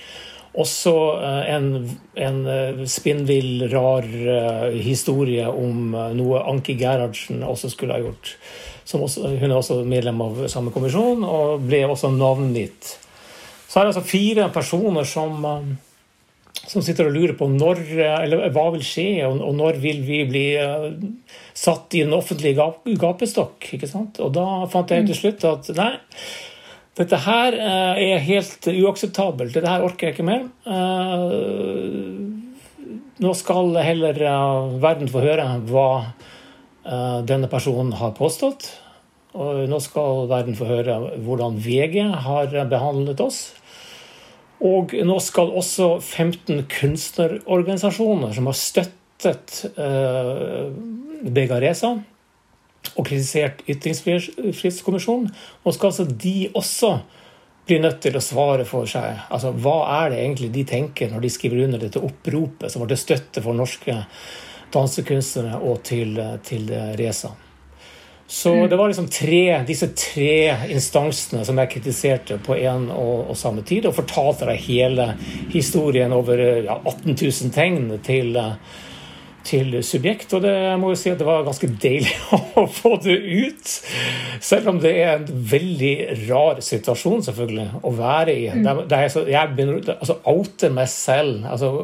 også 0.53 0.93
eh, 1.17 1.55
en, 1.55 1.69
en 2.13 2.43
eh, 2.45 2.83
spinnvill, 2.89 3.65
rar 3.71 4.05
eh, 4.05 4.75
historie 4.85 5.47
om 5.49 5.95
noe 6.13 6.43
Anki 6.49 6.75
Gerhardsen 6.77 7.41
også 7.45 7.71
skulle 7.73 7.97
ha 7.97 8.03
gjort. 8.03 8.35
Også, 8.93 9.25
hun 9.25 9.49
er 9.49 9.55
også 9.57 9.79
medlem 9.87 10.19
av 10.21 10.43
samme 10.51 10.73
kommisjon 10.75 11.23
og 11.25 11.63
ble 11.65 11.81
også 11.87 12.11
navngitt. 12.13 12.97
Så 13.65 13.79
er 13.79 13.87
det 13.87 13.93
altså 13.95 14.05
fire 14.05 14.49
personer 14.53 15.07
som, 15.09 15.39
som 16.69 16.83
sitter 16.85 17.09
og 17.09 17.17
lurer 17.17 17.35
på 17.35 17.49
når, 17.51 17.81
eller 17.99 18.47
hva 18.55 18.69
vil 18.75 18.85
skje, 18.87 19.07
og, 19.27 19.41
når 19.57 19.81
vil 19.83 19.99
vi 20.07 20.21
bli 20.29 20.45
satt 21.53 21.93
i 21.97 22.05
en 22.05 22.15
offentlig 22.15 22.55
gapestokk. 22.55 23.73
ikke 23.75 23.89
sant? 23.89 24.21
Og 24.23 24.31
da 24.35 24.63
fant 24.71 24.91
jeg 24.93 25.07
til 25.09 25.19
slutt 25.19 25.43
at 25.49 25.69
nei, 25.75 25.91
dette 26.93 27.17
her 27.25 27.55
eh, 27.57 28.01
er 28.13 28.21
helt 28.21 28.67
uakseptabelt. 28.69 29.55
Dette 29.55 29.69
her 29.69 29.85
orker 29.85 30.09
jeg 30.09 30.13
ikke 30.13 30.27
mer. 30.27 30.45
Eh, 30.69 32.05
nå 33.23 33.33
skal 33.39 33.73
heller 33.81 34.19
eh, 34.21 34.77
verden 34.83 35.09
få 35.09 35.25
høre 35.25 35.49
hva 35.69 35.89
denne 36.83 37.47
personen 37.47 37.93
har 37.95 38.11
påstått. 38.17 38.65
Og 39.39 39.61
nå 39.71 39.77
skal 39.79 40.25
verden 40.27 40.57
få 40.57 40.67
høre 40.67 40.97
hvordan 41.23 41.55
VG 41.63 42.01
har 42.25 42.51
behandlet 42.67 43.23
oss. 43.23 43.37
Og 44.63 44.93
nå 45.05 45.17
skal 45.19 45.51
også 45.59 45.97
15 45.99 46.63
kunstnerorganisasjoner 46.71 48.31
som 48.35 48.47
har 48.47 48.57
støttet 48.57 49.65
Begaresa, 51.23 51.97
og 52.93 53.07
kritisert 53.07 53.63
Ytringsfrihetskommisjonen. 53.71 55.29
Nå 55.63 55.73
skal 55.75 55.91
altså 55.91 56.05
de 56.07 56.49
også 56.53 56.97
bli 57.67 57.79
nødt 57.79 58.01
til 58.03 58.17
å 58.19 58.23
svare 58.23 58.65
for 58.67 58.89
seg. 58.89 59.23
Altså, 59.31 59.53
Hva 59.55 59.77
er 60.01 60.11
det 60.11 60.19
egentlig 60.23 60.51
de 60.55 60.65
tenker 60.67 61.11
når 61.11 61.23
de 61.23 61.31
skriver 61.31 61.63
under 61.67 61.79
dette 61.83 62.03
oppropet 62.03 62.71
som 62.71 62.83
var 62.83 62.91
til 62.91 63.01
støtte 63.05 63.43
for 63.43 63.55
norske 63.55 63.95
dansekunstnere 64.73 65.61
og 65.63 65.79
til, 65.87 66.19
til 66.43 66.67
Reza? 66.99 67.31
Så 68.33 68.53
mm. 68.55 68.69
det 68.69 68.77
var 68.79 68.89
liksom 68.89 69.07
tre, 69.13 69.41
disse 69.67 69.91
tre 69.93 70.55
instansene 70.73 71.43
som 71.45 71.59
jeg 71.61 71.69
kritiserte 71.75 72.39
på 72.41 72.55
en 72.57 72.87
og, 72.89 73.27
og 73.29 73.37
samme 73.37 73.61
tid, 73.61 73.85
og 73.85 73.93
fortalte 73.93 74.47
deg 74.49 74.63
hele 74.65 75.11
historien 75.53 76.15
over 76.15 76.41
ja, 76.65 76.79
18 76.81 77.13
000 77.13 77.53
tegn 77.53 77.91
til 78.01 78.33
til 79.43 79.75
subjekt. 79.83 80.33
Og 80.33 80.41
det 80.45 80.55
må 80.79 80.93
jo 80.93 80.97
si 80.97 81.11
at 81.11 81.19
det 81.19 81.27
var 81.27 81.45
ganske 81.45 81.67
deilig 81.83 82.13
å 82.59 82.63
få 82.71 82.95
det 83.03 83.19
ut. 83.19 83.73
Selv 84.41 84.71
om 84.71 84.79
det 84.81 84.95
er 85.03 85.11
en 85.17 85.43
veldig 85.51 85.93
rar 86.23 86.63
situasjon 86.63 87.25
selvfølgelig 87.27 87.83
å 87.83 87.93
være 87.99 88.37
i. 88.39 88.47
Mm. 88.55 88.87
Det 88.87 88.97
er, 88.97 89.11
så, 89.13 89.27
jeg 89.29 89.53
begynner 89.53 89.93
altså 89.99 90.17
outer 90.23 90.73
meg 90.73 90.89
selv. 90.89 91.45
altså 91.45 91.75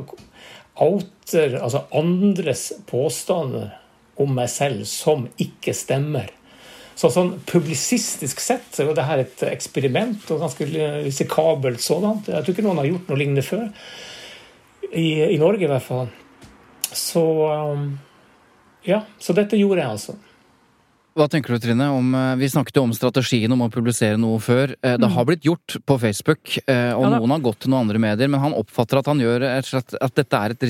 Outer 0.79 1.59
altså 1.59 1.85
andres 1.99 2.69
påstander 2.89 3.75
om 4.19 4.33
meg 4.35 4.49
selv 4.51 4.85
som 4.87 5.27
ikke 5.39 5.75
stemmer. 5.75 6.31
Så 6.99 7.07
sånn 7.13 7.37
publisistisk 7.47 8.41
sett 8.43 8.75
er 8.81 8.89
jo 8.89 8.93
det 8.97 9.05
her 9.07 9.21
et 9.21 9.43
eksperiment, 9.47 10.25
og 10.33 10.41
ganske 10.43 10.65
risikabelt 11.05 11.79
sådant. 11.79 12.27
Jeg 12.27 12.43
tror 12.43 12.55
ikke 12.55 12.65
noen 12.65 12.81
har 12.81 12.89
gjort 12.89 13.11
noe 13.11 13.19
lignende 13.21 13.45
før. 13.45 13.69
I, 14.89 15.07
I 15.29 15.37
Norge, 15.39 15.63
i 15.63 15.69
hvert 15.71 15.85
fall. 15.85 16.09
Så 16.89 17.23
um, 17.47 17.85
ja, 18.83 19.03
så 19.21 19.35
dette 19.37 19.59
gjorde 19.59 19.83
jeg 19.83 19.93
altså. 19.93 20.17
Hva 21.19 21.25
tenker 21.27 21.51
du, 21.51 21.59
Trine? 21.59 21.83
Om, 21.91 22.13
eh, 22.15 22.35
vi 22.39 22.47
snakket 22.47 22.77
jo 22.79 22.85
om 22.85 22.93
strategien 22.95 23.51
om 23.51 23.65
å 23.65 23.71
publisere 23.71 24.15
noe 24.15 24.39
før. 24.39 24.71
Eh, 24.79 24.95
det 24.95 25.09
har 25.11 25.25
mm. 25.25 25.27
blitt 25.27 25.43
gjort 25.43 25.75
på 25.83 25.97
Facebook, 25.99 26.53
eh, 26.63 26.93
og 26.95 27.03
ja, 27.03 27.09
noen 27.17 27.33
har 27.33 27.41
gått 27.43 27.59
til 27.65 27.73
noen 27.73 27.83
andre 27.83 27.99
medier, 27.99 28.31
men 28.31 28.39
han 28.39 28.55
oppfatter 28.55 29.01
at 29.01 29.09
han 29.11 29.19
gjør 29.19 29.43
at 29.43 30.15
dette 30.15 30.39
er 30.39 30.55
et 30.55 30.63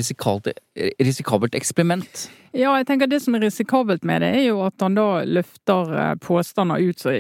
risikabelt 1.06 1.58
eksperiment. 1.60 2.26
Ja, 2.58 2.74
jeg 2.80 2.88
tenker 2.90 3.12
det 3.12 3.22
som 3.22 3.38
er 3.38 3.46
risikabelt 3.46 4.02
med 4.02 4.26
det, 4.26 4.32
er 4.40 4.48
jo 4.48 4.64
at 4.66 4.82
han 4.82 4.98
da 4.98 5.22
løfter 5.22 6.18
påstander 6.26 6.82
ut 6.82 6.98
så 6.98 7.14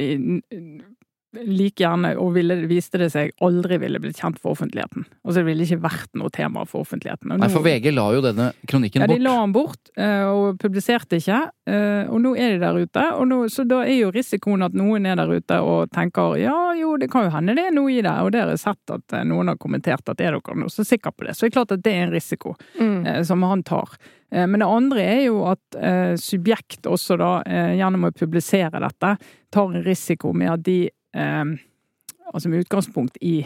like 1.38 1.84
gjerne, 1.84 2.16
og 2.18 2.32
ville, 2.34 2.56
viste 2.70 3.00
det 3.02 3.12
seg, 3.14 3.32
aldri 3.46 3.78
ville 3.82 4.02
blitt 4.02 4.18
kjent 4.18 4.40
for 4.42 4.56
offentligheten. 4.56 5.06
Og 5.28 5.36
så 5.36 5.44
ville 5.46 5.62
det 5.62 5.70
ikke 5.70 5.84
vært 5.84 6.18
noe 6.18 6.32
tema 6.34 6.64
for 6.70 6.86
offentligheten. 6.86 7.30
Nå, 7.30 7.38
Nei, 7.44 7.52
for 7.54 7.66
VG 7.66 7.92
la 7.94 8.08
jo 8.16 8.24
denne 8.26 8.50
kronikken 8.70 9.04
bort. 9.04 9.14
Ja, 9.14 9.20
de 9.20 9.28
la 9.28 9.36
den 9.38 9.54
bort, 9.54 9.92
eh, 9.96 10.26
og 10.26 10.60
publiserte 10.62 11.20
ikke. 11.22 11.42
Eh, 11.70 12.10
og 12.10 12.24
nå 12.24 12.34
er 12.34 12.56
de 12.56 12.62
der 12.64 12.82
ute, 12.82 13.06
og 13.14 13.30
nå, 13.30 13.40
så 13.54 13.66
da 13.70 13.84
er 13.86 14.00
jo 14.00 14.14
risikoen 14.16 14.66
at 14.66 14.78
noen 14.78 15.06
er 15.06 15.20
der 15.22 15.30
ute 15.30 15.62
og 15.62 15.94
tenker 15.94 16.38
ja, 16.42 16.58
jo, 16.80 16.96
det 17.00 17.12
kan 17.14 17.28
jo 17.28 17.34
hende 17.36 17.58
det 17.58 17.70
er 17.70 17.76
noe 17.76 17.94
i 17.94 18.02
det, 18.02 18.16
og 18.24 18.34
det 18.34 18.44
har 18.44 18.54
jeg 18.56 18.64
sett 18.66 18.96
at 18.96 19.18
eh, 19.20 19.28
noen 19.30 19.54
har 19.54 19.62
kommentert 19.62 20.10
at 20.10 20.18
er 20.18 20.40
dere 20.40 20.58
noe 20.58 20.74
så 20.74 20.86
sikker 20.88 21.14
på 21.14 21.28
det. 21.28 21.38
Så 21.38 21.46
det 21.46 21.54
er 21.54 21.58
klart 21.60 21.76
at 21.78 21.86
det 21.86 21.94
er 21.94 22.08
en 22.08 22.16
risiko 22.16 22.56
mm. 22.80 23.26
som 23.28 23.46
han 23.46 23.62
tar. 23.68 24.00
Men 24.30 24.62
det 24.62 24.66
andre 24.70 25.02
er 25.02 25.22
jo 25.26 25.42
at 25.50 25.78
eh, 25.82 26.14
subjekt 26.22 26.86
også 26.90 27.18
da, 27.18 27.32
eh, 27.50 27.74
gjennom 27.80 28.10
å 28.10 28.14
publisere 28.14 28.82
dette, 28.84 29.16
tar 29.50 29.72
en 29.74 29.86
risiko 29.86 30.34
med 30.38 30.54
at 30.54 30.66
de 30.68 30.78
altså 31.16 32.50
med 32.52 32.66
utgangspunkt 32.66 33.18
i 33.22 33.42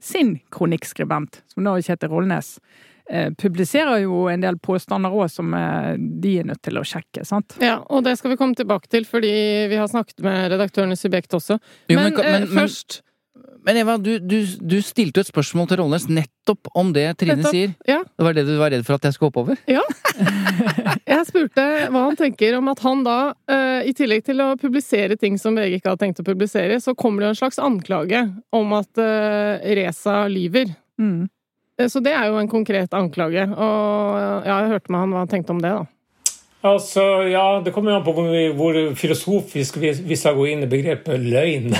sin 0.00 0.38
kronikkskribent, 0.50 1.42
som 1.46 1.66
da 1.66 1.76
ikke 1.76 1.92
Kjetil 1.92 2.12
Rollnes, 2.12 2.54
eh, 3.10 3.28
publiserer 3.36 4.00
jo 4.04 4.24
en 4.32 4.40
del 4.44 4.56
påstander 4.62 5.12
òg 5.12 5.28
som 5.32 5.52
eh, 5.54 5.92
de 5.98 6.38
er 6.40 6.48
nødt 6.48 6.62
til 6.64 6.80
å 6.80 6.84
sjekke, 6.86 7.24
sant? 7.28 7.58
Ja, 7.60 7.80
og 7.90 8.06
det 8.06 8.16
skal 8.18 8.32
vi 8.32 8.40
komme 8.40 8.56
tilbake 8.56 8.88
til, 8.88 9.04
fordi 9.08 9.32
vi 9.70 9.80
har 9.80 9.90
snakket 9.92 10.24
med 10.24 10.48
redaktøren 10.54 10.94
i 10.94 10.98
Subjekt 10.98 11.36
også. 11.36 11.60
Jo, 11.92 11.98
men, 12.00 12.16
men, 12.16 12.46
men 12.46 12.48
først 12.62 13.02
men 13.66 13.76
Eva, 13.76 13.96
du, 14.00 14.14
du, 14.18 14.38
du 14.44 14.76
stilte 14.84 15.22
et 15.22 15.28
spørsmål 15.28 15.68
til 15.68 15.80
Rollnes 15.82 16.06
nettopp 16.08 16.70
om 16.78 16.92
det 16.96 17.06
Trine 17.20 17.36
nettopp, 17.40 17.54
sier. 17.54 17.74
Ja. 17.88 17.98
Det 18.04 18.26
var 18.26 18.36
det 18.36 18.44
du 18.48 18.54
var 18.60 18.72
redd 18.72 18.86
for 18.86 18.96
at 18.96 19.08
jeg 19.08 19.16
skulle 19.16 19.30
hoppe 19.30 19.44
over? 19.44 19.60
Ja. 19.70 19.82
Jeg 21.10 21.26
spurte 21.26 21.64
hva 21.90 22.04
han 22.06 22.16
tenker 22.18 22.54
om 22.56 22.70
at 22.70 22.80
han 22.84 23.02
da, 23.04 23.18
uh, 23.50 23.80
i 23.86 23.92
tillegg 23.96 24.22
til 24.28 24.40
å 24.44 24.52
publisere 24.60 25.16
ting 25.20 25.36
som 25.40 25.58
VG 25.58 25.80
ikke 25.80 25.92
hadde 25.92 26.04
tenkt 26.04 26.22
å 26.22 26.26
publisere, 26.26 26.78
så 26.80 26.94
kommer 26.98 27.22
det 27.22 27.28
jo 27.28 27.34
en 27.34 27.40
slags 27.40 27.60
anklage 27.62 28.22
om 28.56 28.74
at 28.78 29.00
uh, 29.02 29.60
Reza 29.76 30.22
lyver. 30.30 30.72
Mm. 31.00 31.26
Uh, 31.80 31.86
så 31.90 32.02
det 32.04 32.14
er 32.16 32.30
jo 32.30 32.38
en 32.40 32.50
konkret 32.50 32.94
anklage. 32.96 33.44
Og 33.50 34.20
ja, 34.46 34.60
jeg 34.62 34.74
hørte 34.76 34.94
med 34.94 35.04
han 35.04 35.16
hva 35.16 35.24
han 35.24 35.32
tenkte 35.34 35.56
om 35.56 35.64
det, 35.64 35.74
da. 35.80 35.88
Altså, 36.60 37.02
ja, 37.24 37.60
Det 37.64 37.72
kommer 37.72 37.94
an 37.96 38.04
på 38.04 38.12
hvor, 38.12 38.34
hvor 38.56 38.78
filosofisk 38.94 39.78
vi, 39.80 39.94
vi, 40.04 40.16
skal 40.16 40.36
gå 40.36 40.44
inn 40.50 40.66
i 40.66 40.68
begrepet 40.68 41.22
løgn. 41.24 41.72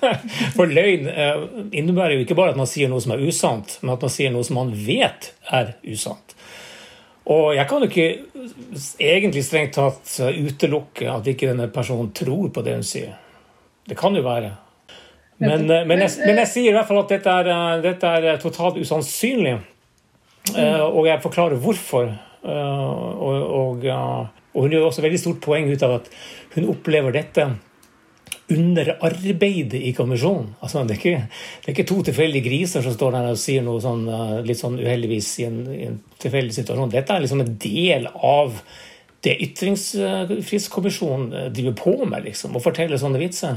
For 0.56 0.66
løgn 0.66 1.06
eh, 1.12 1.44
innebærer 1.70 2.16
jo 2.16 2.24
ikke 2.24 2.38
bare 2.38 2.54
at 2.54 2.58
man 2.58 2.70
sier 2.70 2.90
noe 2.90 3.04
som 3.04 3.14
er 3.14 3.22
usant, 3.22 3.76
men 3.82 3.94
at 3.94 4.02
man 4.02 4.12
sier 4.12 4.34
noe 4.34 4.46
som 4.46 4.58
man 4.58 4.74
vet 4.74 5.30
er 5.54 5.76
usant. 5.86 6.34
Og 7.30 7.54
jeg 7.56 7.68
kan 7.70 7.84
jo 7.84 7.88
ikke 7.88 8.10
egentlig 9.00 9.44
strengt 9.46 9.78
tatt 9.78 10.18
utelukke 10.20 11.08
at 11.08 11.30
ikke 11.30 11.48
denne 11.52 11.70
personen 11.72 12.10
tror 12.16 12.50
på 12.52 12.66
det 12.66 12.74
hun 12.76 12.84
sier. 12.84 13.14
Det 13.86 13.96
kan 13.96 14.16
jo 14.16 14.24
være. 14.26 14.50
Men, 15.36 15.70
eh, 15.70 15.86
men, 15.86 16.02
jeg, 16.04 16.10
men 16.26 16.38
jeg, 16.42 16.50
sier 16.50 16.70
i 16.70 16.76
hvert 16.76 16.88
fall 16.88 17.02
at 17.02 17.14
dette 17.14 17.38
er, 17.40 17.50
eh, 17.54 17.80
dette 17.84 18.12
er 18.20 18.42
totalt 18.42 18.78
usannsynlig. 18.80 19.56
Eh, 20.54 20.84
og 20.84 21.06
jeg 21.08 21.22
forklarer 21.24 21.60
hvorfor. 21.60 22.12
Eh, 22.44 22.88
og, 23.24 23.34
og, 23.58 23.84
og 24.54 24.60
hun 24.64 24.72
gjør 24.74 24.88
også 24.88 25.04
veldig 25.04 25.20
stort 25.20 25.40
poeng 25.44 25.66
ut 25.72 25.84
av 25.86 25.92
at 26.00 26.06
hun 26.54 26.64
opplever 26.70 27.12
dette 27.16 27.42
under 28.52 28.86
arbeidet 29.00 29.80
i 29.80 29.92
kommisjonen. 29.96 30.50
Altså, 30.60 30.84
det, 30.84 30.92
er 30.94 30.98
ikke, 31.00 31.20
det, 31.24 31.64
er 31.64 31.70
ikke, 31.72 31.88
to 31.88 32.02
tilfeldige 32.04 32.48
griser 32.48 32.80
som 32.84 32.92
står 32.94 33.10
der 33.16 33.24
og 33.32 33.40
sier 33.40 33.62
noe 33.64 33.80
sånn, 33.82 34.02
eh, 34.08 34.42
litt 34.44 34.60
sånn 34.60 34.80
uheldigvis 34.82 35.28
i 35.40 35.44
en, 35.48 35.58
i 35.72 35.74
en 35.88 35.98
tilfeldig 36.20 36.54
situasjon. 36.58 36.92
Dette 36.92 37.12
er 37.14 37.20
liksom 37.24 37.42
en 37.44 37.56
del 37.64 38.04
av 38.12 38.48
det 39.24 39.34
Ytringsfrihetskommisjonen 39.46 41.26
driver 41.56 41.74
på 41.80 41.94
med, 42.04 42.20
liksom, 42.28 42.50
å 42.58 42.62
fortelle 42.62 43.00
sånne 43.00 43.22
vitser. 43.22 43.54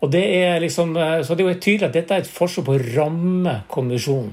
Og 0.00 0.06
det 0.12 0.26
er 0.38 0.56
liksom, 0.64 0.88
eh, 0.96 1.20
så 1.24 1.30
det 1.36 1.42
er 1.44 1.50
jo 1.52 1.60
tydelig 1.60 1.88
at 1.90 1.98
dette 2.00 2.12
er 2.16 2.20
et 2.24 2.36
forsøk 2.38 2.62
på 2.66 2.72
å 2.78 2.84
ramme 2.96 3.54
kommisjonen. 3.72 4.32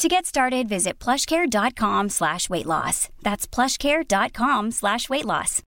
To 0.00 0.08
get 0.08 0.26
started, 0.26 0.68
visit 0.68 0.98
plushcare.com 0.98 2.10
slash 2.10 2.50
weight 2.50 2.66
loss. 2.66 3.08
That's 3.22 3.46
plushcare.com 3.46 4.70
slash 4.72 5.08
weight 5.08 5.24
loss. 5.24 5.62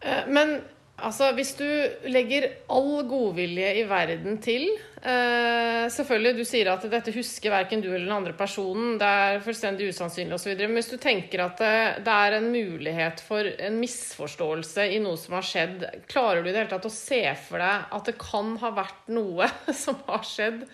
Eh, 0.00 0.24
Men 0.26 0.62
altså, 0.96 1.32
hvis 1.36 1.52
du 1.58 1.66
legger 2.08 2.46
all 2.72 3.02
godvilje 3.10 3.74
i 3.76 3.82
verden 3.88 4.38
til 4.40 4.64
eh, 5.02 5.84
Selvfølgelig, 5.92 6.32
du 6.38 6.48
sier 6.48 6.70
at 6.72 6.86
dette 6.88 7.12
husker 7.12 7.52
verken 7.52 7.84
du 7.84 7.90
eller 7.90 8.06
den 8.06 8.16
andre 8.16 8.32
personen. 8.32 8.96
Det 8.96 9.10
er 9.26 9.44
fullstendig 9.44 9.90
usannsynlig 9.92 10.38
osv. 10.38 10.56
Men 10.62 10.78
hvis 10.80 10.90
du 10.94 10.96
tenker 10.96 11.44
at 11.44 11.60
det, 11.60 11.74
det 12.08 12.16
er 12.24 12.38
en 12.38 12.48
mulighet 12.54 13.20
for 13.20 13.44
en 13.44 13.76
misforståelse 13.84 14.88
i 14.96 15.02
noe 15.04 15.20
som 15.20 15.36
har 15.36 15.44
skjedd, 15.44 15.84
klarer 16.08 16.40
du 16.40 16.48
i 16.48 16.56
det 16.56 16.62
hele 16.62 16.72
tatt 16.72 16.88
å 16.88 16.94
se 16.96 17.20
for 17.50 17.60
deg 17.60 17.94
at 18.00 18.08
det 18.08 18.16
kan 18.24 18.56
ha 18.64 18.72
vært 18.80 19.12
noe 19.12 19.52
som 19.84 20.00
har 20.08 20.24
skjedd, 20.24 20.64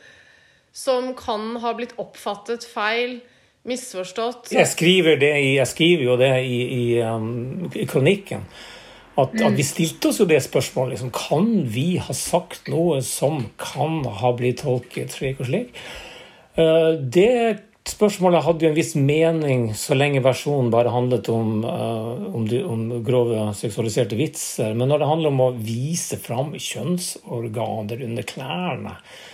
som 0.72 1.12
kan 1.18 1.56
ha 1.62 1.74
blitt 1.76 1.96
oppfattet 2.00 2.66
feil, 2.68 3.20
misforstått? 3.68 4.52
Jeg 4.54 4.68
skriver, 4.70 5.18
det 5.20 5.32
i, 5.36 5.54
jeg 5.58 5.68
skriver 5.68 6.06
jo 6.06 6.18
det 6.20 6.34
i, 6.46 6.60
i, 6.76 6.84
um, 7.04 7.70
i 7.74 7.86
kronikken. 7.88 8.46
At, 9.20 9.34
at 9.42 9.56
vi 9.58 9.64
stilte 9.66 10.12
oss 10.12 10.20
jo 10.22 10.28
det 10.30 10.38
spørsmålet. 10.44 10.94
Liksom, 10.94 11.10
kan 11.12 11.48
vi 11.68 11.88
ha 12.00 12.14
sagt 12.16 12.70
noe 12.72 13.00
som 13.04 13.42
kan 13.60 14.04
ha 14.20 14.30
blitt 14.36 14.62
tolket 14.64 15.12
slik 15.12 15.42
og 15.42 15.50
slik? 15.50 15.74
Uh, 16.56 16.96
det 16.96 17.66
spørsmålet 17.90 18.44
hadde 18.46 18.64
jo 18.64 18.70
en 18.70 18.76
viss 18.76 18.94
mening 18.94 19.66
så 19.76 19.96
lenge 19.96 20.22
versjonen 20.24 20.70
bare 20.72 20.92
handlet 20.94 21.28
om, 21.32 21.64
uh, 21.66 22.30
om, 22.30 22.46
de, 22.48 22.62
om 22.64 22.86
grove 23.04 23.50
seksualiserte 23.58 24.18
vitser. 24.18 24.72
Men 24.78 24.92
når 24.92 25.02
det 25.02 25.10
handler 25.10 25.34
om 25.34 25.44
å 25.48 25.50
vise 25.58 26.20
fram 26.22 26.54
kjønnsorganer 26.54 28.06
under 28.06 28.28
klærne, 28.30 28.94
eh, 28.96 29.29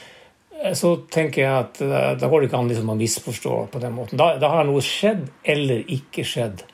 så 0.76 0.92
tenker 1.12 1.42
jeg 1.42 1.52
at 1.52 1.80
uh, 1.84 2.12
da 2.18 2.28
går 2.30 2.42
det 2.42 2.50
ikke 2.50 2.60
an 2.60 2.70
liksom, 2.70 2.92
å 2.92 2.98
misforstå 2.98 3.56
på 3.72 3.82
den 3.82 3.96
måten. 3.96 4.20
Da, 4.20 4.34
da 4.40 4.52
har 4.54 4.68
noe 4.68 4.84
skjedd 4.84 5.26
eller 5.44 5.84
ikke 5.92 6.24
skjedd. 6.26 6.64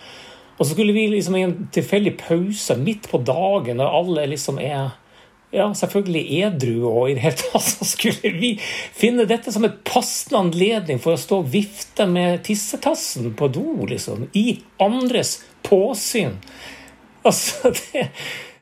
Og 0.58 0.66
så 0.66 0.74
skulle 0.74 0.94
vi 0.94 1.08
liksom 1.10 1.36
i 1.36 1.46
en 1.46 1.56
tilfeldig 1.74 2.16
pause 2.20 2.76
midt 2.78 3.08
på 3.10 3.22
dagen, 3.26 3.80
når 3.80 3.96
alle 3.98 4.26
liksom 4.30 4.60
er 4.62 4.92
ja, 5.52 5.66
selvfølgelig 5.76 6.42
edru, 6.46 6.76
og 6.88 7.10
i 7.10 7.16
det 7.16 7.24
hele 7.26 7.38
tatt 7.40 7.66
så 7.74 7.88
skulle 7.88 8.32
vi 8.38 8.52
finne 8.96 9.26
dette 9.28 9.52
som 9.52 9.66
et 9.68 9.80
passende 9.88 10.40
anledning 10.46 11.00
for 11.02 11.16
å 11.16 11.20
stå 11.20 11.42
og 11.42 11.50
vifte 11.52 12.06
med 12.08 12.44
tissetassen 12.46 13.32
på 13.36 13.50
do, 13.52 13.66
liksom. 13.88 14.28
I 14.38 14.62
andres 14.82 15.40
påsyn. 15.66 16.38
Altså, 17.26 17.72
det 17.92 18.08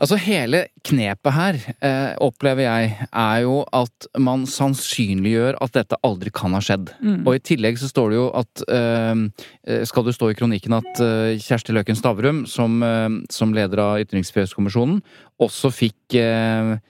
Altså 0.00 0.16
Hele 0.16 0.62
knepet 0.86 1.34
her, 1.36 1.56
eh, 1.84 2.14
opplever 2.24 2.64
jeg, 2.64 3.06
er 3.12 3.40
jo 3.44 3.58
at 3.76 4.06
man 4.16 4.46
sannsynliggjør 4.48 5.58
at 5.60 5.74
dette 5.76 5.98
aldri 6.06 6.32
kan 6.32 6.56
ha 6.56 6.60
skjedd. 6.64 6.94
Mm. 7.04 7.18
Og 7.28 7.36
i 7.36 7.42
tillegg 7.44 7.76
så 7.80 7.90
står 7.90 8.12
det 8.12 8.16
jo 8.16 8.28
at 8.40 8.62
eh, 8.72 9.84
Skal 9.86 10.06
det 10.06 10.16
stå 10.16 10.30
i 10.32 10.38
kronikken 10.38 10.78
at 10.78 11.02
eh, 11.04 11.36
Kjersti 11.40 11.76
Løken 11.76 11.98
Stavrum, 11.98 12.46
som, 12.48 12.80
eh, 12.82 13.10
som 13.32 13.52
leder 13.56 13.84
av 13.84 14.00
Ytringsfrihetskommisjonen, 14.06 15.02
også 15.40 15.72
fikk 15.74 16.16
eh, 16.16 16.76
eh, 16.76 16.89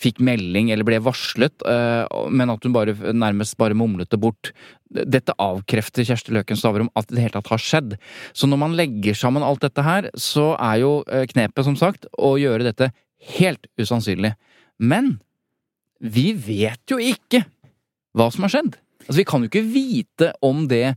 fikk 0.00 0.20
melding 0.24 0.70
eller 0.72 0.86
ble 0.88 1.00
varslet, 1.04 1.64
eh, 1.68 2.04
men 2.32 2.52
at 2.52 2.64
hun 2.64 2.74
bare, 2.74 2.94
nærmest 3.12 3.58
bare 3.60 3.76
mumlet 3.76 4.10
det 4.12 4.20
bort. 4.20 4.52
Dette 4.90 5.36
avkrefter 5.40 6.06
Kjersti 6.08 6.34
Løken 6.34 6.58
Stavrum 6.58 6.90
at 6.98 7.10
det 7.12 7.20
hele 7.22 7.34
tatt 7.36 7.52
har 7.52 7.62
skjedd. 7.62 7.96
Så 8.32 8.48
når 8.50 8.62
man 8.64 8.76
legger 8.78 9.18
sammen 9.18 9.44
alt 9.46 9.62
dette 9.64 9.84
her, 9.84 10.08
så 10.18 10.54
er 10.56 10.80
jo 10.82 10.92
eh, 11.10 11.26
knepet, 11.30 11.66
som 11.66 11.76
sagt, 11.78 12.08
å 12.16 12.36
gjøre 12.40 12.66
dette 12.70 12.92
helt 13.36 13.68
usannsynlig. 13.80 14.32
Men 14.80 15.18
vi 16.00 16.30
vet 16.32 16.80
jo 16.88 17.00
ikke 17.02 17.44
hva 18.16 18.30
som 18.32 18.46
har 18.46 18.54
skjedd. 18.56 18.78
Altså, 19.04 19.18
vi 19.20 19.28
kan 19.28 19.44
jo 19.44 19.50
ikke 19.50 19.68
vite 19.68 20.32
om 20.44 20.64
det 20.70 20.94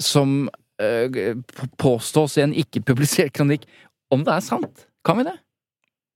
som 0.00 0.46
eh, 0.80 1.36
påstås 1.80 2.38
i 2.38 2.46
en 2.46 2.56
ikke-publisert 2.56 3.36
kronikk, 3.36 3.68
om 4.12 4.24
det 4.24 4.32
er 4.32 4.44
sant. 4.44 4.86
Kan 5.06 5.20
vi 5.20 5.28
det? 5.28 5.36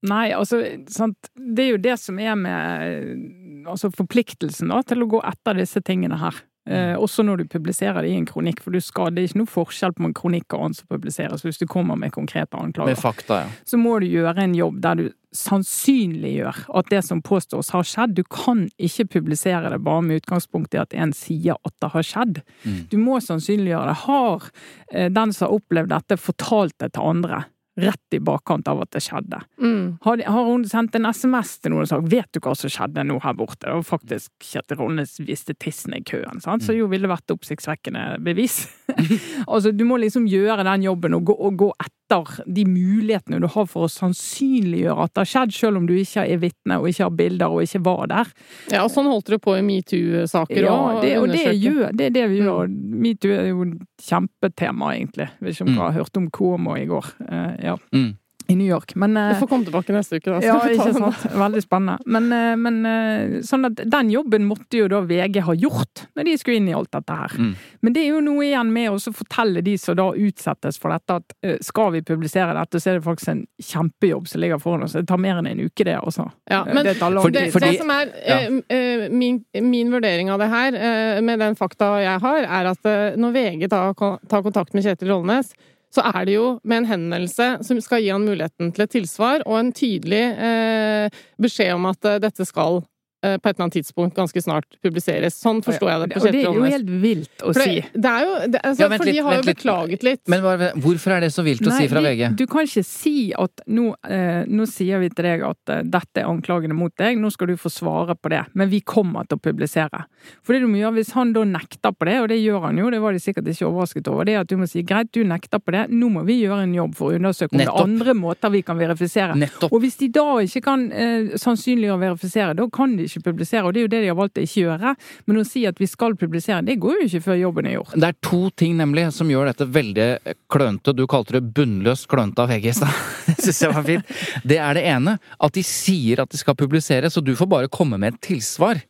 Nei, 0.09 0.30
altså, 0.32 0.62
sant? 0.88 1.28
det 1.36 1.64
er 1.64 1.74
jo 1.74 1.82
det 1.84 1.96
som 2.01 2.20
er 2.22 2.38
med 2.40 3.66
altså 3.68 3.90
forpliktelsen 3.92 4.72
da, 4.72 4.80
til 4.86 5.05
å 5.05 5.11
gå 5.11 5.20
etter 5.28 5.61
disse 5.61 5.82
tingene 5.84 6.16
her. 6.20 6.38
Eh, 6.68 6.92
også 7.01 7.24
når 7.24 7.40
du 7.40 7.48
publiserer 7.51 8.05
det 8.05 8.11
i 8.12 8.18
en 8.18 8.26
kronikk, 8.28 8.61
for 8.62 8.74
du 8.74 8.82
skal, 8.84 9.14
det 9.14 9.22
er 9.22 9.30
ikke 9.30 9.40
noe 9.40 9.51
forskjell 9.51 9.94
på 9.96 10.05
en 10.07 10.14
kronikk 10.14 10.55
og 10.55 10.66
annet 10.66 10.78
som 10.78 10.90
publiseres 10.92 11.44
hvis 11.46 11.59
du 11.59 11.64
kommer 11.70 11.96
med 11.98 12.12
konkrete 12.14 12.59
anklager. 12.61 12.92
Med 12.92 13.01
fakta, 13.01 13.40
ja. 13.42 13.48
Så 13.66 13.80
må 13.80 13.96
du 13.98 14.07
gjøre 14.07 14.44
en 14.44 14.55
jobb 14.55 14.78
der 14.84 15.01
du 15.01 15.07
sannsynliggjør 15.36 16.64
at 16.78 16.90
det 16.92 17.01
som 17.07 17.22
påstås 17.24 17.72
har 17.74 17.86
skjedd. 17.86 18.14
Du 18.18 18.22
kan 18.28 18.66
ikke 18.78 19.09
publisere 19.16 19.72
det 19.72 19.80
bare 19.86 20.05
med 20.05 20.20
utgangspunkt 20.20 20.76
i 20.76 20.82
at 20.82 20.94
en 20.94 21.14
sier 21.16 21.57
at 21.59 21.74
det 21.82 21.92
har 21.94 22.07
skjedd. 22.07 22.42
Mm. 22.64 22.80
Du 22.92 22.98
må 23.01 23.18
sannsynliggjøre 23.24 23.88
det. 23.90 23.98
Har 24.05 24.51
eh, 24.92 25.09
den 25.11 25.32
som 25.34 25.48
har 25.48 25.57
opplevd 25.59 25.94
dette, 25.96 26.20
fortalt 26.20 26.76
det 26.82 26.92
til 26.94 27.09
andre? 27.14 27.44
Rett 27.80 28.16
i 28.16 28.20
bakkant 28.24 28.68
av 28.70 28.82
at 28.84 28.90
det 28.94 29.02
skjedde. 29.04 29.40
Mm. 29.62 29.98
Har, 30.04 30.22
har 30.26 30.48
hun 30.48 30.64
sendt 30.68 30.96
en 30.98 31.08
SMS 31.10 31.56
til 31.60 31.74
noen 31.74 31.86
og 31.86 31.90
sagt 31.90 32.10
'vet 32.10 32.28
du 32.34 32.40
hva 32.44 32.54
som 32.58 32.72
skjedde 32.72 33.04
nå 33.06 33.20
her 33.24 33.36
borte'? 33.38 33.64
Det 33.66 33.76
var 33.76 33.86
faktisk 33.86 34.30
Kjetil 34.44 34.80
Rollnes 34.80 35.16
viste 35.20 35.54
tissen 35.54 35.94
i 35.96 36.02
køen, 36.02 36.40
sant? 36.40 36.64
så 36.64 36.76
jo 36.76 36.88
ville 36.90 37.08
det 37.08 37.14
vært 37.14 37.34
oppsiktsvekkende 37.34 38.20
bevis. 38.24 38.66
altså, 39.52 39.72
du 39.72 39.84
må 39.88 40.00
liksom 40.00 40.28
gjøre 40.30 40.66
den 40.66 40.88
jobben 40.88 41.16
og 41.16 41.24
gå, 41.30 41.36
og 41.36 41.56
gå 41.60 41.72
etter 41.78 41.99
de 42.46 42.64
mulighetene 42.66 43.40
du 43.42 43.46
har 43.50 43.66
for 43.70 43.86
å 43.86 43.90
sannsynliggjøre 43.92 45.06
at 45.06 45.12
det 45.14 45.22
har 45.22 45.30
skjedd, 45.32 45.54
selv 45.56 45.80
om 45.80 45.86
du 45.88 45.94
ikke 45.98 46.24
er 46.26 46.40
vitne 46.42 46.78
og 46.80 46.88
ikke 46.90 47.06
har 47.06 47.16
bilder 47.20 47.54
og 47.54 47.64
ikke 47.64 47.82
var 47.86 48.11
der. 48.11 48.32
Ja, 48.72 48.84
og 48.84 48.90
sånn 48.94 49.11
holdt 49.11 49.30
dere 49.30 49.42
på 49.42 49.56
i 49.58 49.64
metoo-saker 49.66 50.62
Ja, 50.64 50.74
òg. 50.74 51.02
det, 51.04 51.12
og 51.20 51.28
det, 51.32 51.44
gjør, 51.56 51.92
det 51.96 52.11
er 52.11 52.16
det 52.16 52.26
vi 52.32 52.40
gjør. 52.42 52.72
Metoo 53.06 53.36
er 53.36 53.50
jo 53.52 53.68
et 53.68 54.08
kjempetema, 54.08 54.94
egentlig. 54.96 55.30
Vet 55.40 55.54
ikke 55.54 55.68
om 55.68 55.74
dere 55.74 55.86
har 55.90 55.98
hørt 56.00 56.20
om 56.20 56.30
Komo 56.34 56.76
i 56.78 56.88
går. 56.90 57.14
Uh, 57.26 57.54
ja. 57.62 57.76
Mm. 57.94 58.11
I 58.51 58.57
New 58.59 58.66
York. 58.66 58.94
Men 58.98 59.14
du 59.14 59.20
Vi 59.34 59.38
får 59.40 59.48
komme 59.53 59.64
tilbake 59.68 59.94
neste 59.94 60.18
uke, 60.18 60.30
da. 60.34 60.40
ja, 60.44 60.59
ikke 60.74 60.92
sant. 60.96 61.24
Veldig 61.38 61.62
spennende. 61.62 61.98
Men, 62.07 62.26
eh, 62.34 62.57
men 62.59 62.78
eh, 62.90 63.40
sånn 63.46 63.68
at 63.70 63.80
den 63.86 64.11
jobben 64.12 64.46
måtte 64.48 64.80
jo 64.82 64.88
da 64.90 65.01
VG 65.07 65.40
ha 65.46 65.55
gjort 65.55 66.05
når 66.18 66.28
de 66.30 66.36
skulle 66.40 66.57
inn 66.61 66.68
i 66.70 66.74
alt 66.76 66.90
dette 66.94 67.16
her. 67.22 67.34
Mm. 67.38 67.53
Men 67.86 67.96
det 67.96 68.03
er 68.05 68.11
jo 68.14 68.20
noe 68.26 68.44
igjen 68.48 68.72
med 68.74 68.90
å 68.90 68.98
fortelle 69.14 69.62
de 69.64 69.76
som 69.80 69.96
da 69.98 70.09
utsettes 70.12 70.78
for 70.82 70.90
dette, 70.94 71.20
at 71.22 71.36
eh, 71.46 71.57
skal 71.64 71.92
vi 71.96 72.03
publisere 72.03 72.55
dette, 72.59 72.80
så 72.82 72.90
er 72.92 72.98
det 73.01 73.07
faktisk 73.07 73.32
en 73.34 73.44
kjempejobb 73.62 74.28
som 74.28 74.40
ligger 74.44 74.59
foran 74.62 74.84
oss. 74.88 74.92
Det 74.98 75.07
tar 75.09 75.20
mer 75.22 75.38
enn 75.40 75.46
en 75.51 75.64
uke, 75.66 75.84
det, 75.86 75.96
altså. 76.01 76.28
Ja, 76.51 76.64
Eh, 76.66 76.74
men 76.74 76.84
det 76.84 76.98
tar 76.98 77.12
fordi- 77.22 77.46
det, 77.53 77.78
som 77.78 77.90
er 77.90 78.11
eh, 78.24 78.61
eh, 78.68 79.09
min, 79.11 79.44
min 79.62 79.90
vurdering 79.92 80.30
av 80.30 80.38
det 80.42 80.48
her, 80.53 80.74
eh, 80.74 81.20
med 81.24 81.38
den 81.40 81.57
fakta 81.57 81.90
jeg 82.03 82.20
har, 82.20 82.42
er 82.44 82.70
at 82.72 82.84
eh, 82.86 83.16
når 83.20 83.32
VG 83.32 83.68
tar, 83.70 83.94
tar 84.28 84.42
kontakt 84.42 84.74
med 84.74 84.84
Kjetil 84.84 85.09
Rollnes, 85.12 85.53
så 85.95 86.05
er 86.12 86.26
det 86.28 86.36
jo 86.36 86.47
med 86.62 86.82
en 86.82 86.91
henvendelse 86.93 87.49
som 87.66 87.80
skal 87.82 88.05
gi 88.05 88.12
han 88.12 88.26
muligheten 88.26 88.70
til 88.74 88.86
et 88.86 88.95
tilsvar, 88.95 89.43
og 89.47 89.59
en 89.59 89.72
tydelig 89.74 90.22
eh, 90.38 91.20
beskjed 91.43 91.74
om 91.74 91.88
at 91.91 92.07
eh, 92.07 92.20
dette 92.22 92.47
skal 92.47 92.82
på 93.20 93.48
et 93.48 93.54
eller 93.54 93.66
annet 93.66 93.76
tidspunkt 93.78 94.16
ganske 94.16 94.42
snart 94.42 94.66
publiseres. 94.82 95.36
Sånn 95.40 95.60
forstår 95.64 95.90
jeg 95.90 96.02
det 96.02 96.08
på 96.14 96.20
Og 96.20 96.32
det 96.32 96.40
er 96.40 96.58
jo 96.58 96.64
helt 96.64 96.92
vilt 97.02 97.44
å 97.44 97.52
si. 97.56 97.76
det, 97.80 98.00
det 98.00 98.12
er 98.12 98.26
jo 98.26 98.34
det, 98.46 98.60
altså, 98.62 98.82
Ja, 98.82 98.88
vent 98.92 99.02
For 99.02 99.10
de 99.10 99.24
har 99.26 99.36
jo 99.36 99.46
beklaget 99.46 100.06
litt. 100.06 100.22
Men 100.30 100.46
hvorfor 100.80 101.16
er 101.16 101.26
det 101.26 101.32
så 101.34 101.44
vilt 101.46 101.66
å 101.66 101.74
si 101.74 101.88
fra 101.90 102.02
VG? 102.04 102.24
Du 102.38 102.46
kan 102.50 102.68
ikke 102.68 102.84
si 102.86 103.14
at 103.36 103.64
nå, 103.68 103.90
eh, 104.08 104.42
nå 104.48 104.66
sier 104.70 105.02
vi 105.02 105.10
til 105.12 105.28
deg 105.28 105.44
at 105.46 105.74
eh, 105.74 105.82
dette 105.84 106.22
er 106.22 106.30
anklagene 106.30 106.76
mot 106.76 106.94
deg, 107.00 107.18
nå 107.20 107.30
skal 107.34 107.52
du 107.52 107.56
få 107.60 107.72
svare 107.72 108.16
på 108.16 108.32
det, 108.32 108.44
men 108.56 108.70
vi 108.72 108.80
kommer 108.80 109.28
til 109.28 109.40
å 109.40 109.44
publisere. 109.44 110.04
For 110.44 110.56
det 110.56 110.62
du 110.64 110.68
må 110.70 110.80
gjøre, 110.80 110.96
hvis 111.00 111.12
han 111.16 111.34
da 111.36 111.44
nekter 111.48 111.94
på 111.96 112.08
det, 112.08 112.16
og 112.22 112.30
det 112.32 112.40
gjør 112.40 112.66
han 112.68 112.80
jo, 112.80 112.88
det 112.92 113.02
var 113.02 113.16
de 113.16 113.22
sikkert 113.22 113.50
ikke 113.52 113.68
overrasket 113.68 114.10
over, 114.12 114.28
det 114.28 114.36
er 114.36 114.44
at 114.44 114.50
du 114.50 114.56
må 114.60 114.68
si 114.70 114.84
greit, 114.86 115.12
du 115.16 115.22
nekter 115.26 115.62
på 115.62 115.74
det, 115.76 115.86
nå 115.92 116.10
må 116.12 116.24
vi 116.28 116.40
gjøre 116.40 116.64
en 116.64 116.76
jobb 116.76 116.96
for 116.98 117.10
å 117.10 117.20
undersøke 117.20 117.54
om 117.54 117.60
det 117.60 117.68
er 117.68 117.82
andre 117.82 118.16
måter 118.16 118.52
vi 118.54 118.62
kan 118.66 118.78
verifisere. 118.80 119.36
Nettopp. 119.40 119.72
Og 119.74 119.84
hvis 119.84 119.98
de 120.00 120.10
da 120.14 120.26
ikke 120.44 120.64
kan 120.64 120.86
eh, 120.92 121.34
sannsynliggjøre 121.40 121.98
og 121.98 122.04
verifisere, 122.04 122.56
da 122.58 122.66
kan 122.72 122.96
de 122.98 123.09
ikke 123.11 123.26
publisere, 123.30 123.64
og 123.66 123.74
det 123.74 123.82
er 123.82 123.86
jo 123.86 123.92
det 123.92 124.02
de 124.04 124.11
har 124.12 124.18
valgt 124.18 124.40
å 124.40 124.44
ikke 124.46 124.64
gjøre. 124.64 124.94
Men 125.28 125.40
å 125.40 125.46
si 125.46 125.64
at 125.68 125.80
vi 125.82 125.88
skal 125.90 126.16
publisere, 126.20 126.62
det 126.66 126.78
går 126.82 127.02
jo 127.02 127.08
ikke 127.08 127.24
før 127.28 127.40
jobben 127.40 127.68
er 127.70 127.76
gjort. 127.76 127.96
Det 127.96 128.11
er 128.11 128.18
to 128.24 128.42
ting 128.62 128.76
nemlig 128.78 129.08
som 129.16 129.30
gjør 129.30 129.50
dette 129.50 129.68
veldig 129.74 130.08
klønete. 130.52 130.94
Du 130.96 131.06
kalte 131.11 131.38
det 131.38 131.44
bunnløst 131.56 132.08
klønete 132.11 132.44
av 132.44 132.52
VG 132.54 132.70
i 132.70 132.76
stad. 132.80 133.02
Det 133.30 133.36
syns 133.46 133.61
jeg 133.62 133.72
var 133.72 133.84
fint. 133.86 134.16
Det 134.44 134.58
er 134.61 134.76
det 134.76 134.82
ene. 134.90 135.16
At 135.40 135.54
de 135.56 135.62
sier 135.64 136.20
at 136.22 136.32
de 136.32 136.40
skal 136.40 136.56
publisere, 136.58 137.08
så 137.11 137.22
du 137.24 137.32
får 137.38 137.48
bare 137.50 137.70
komme 137.72 137.98
med 138.00 138.14
et 138.14 138.22
tilsvar. 138.30 138.82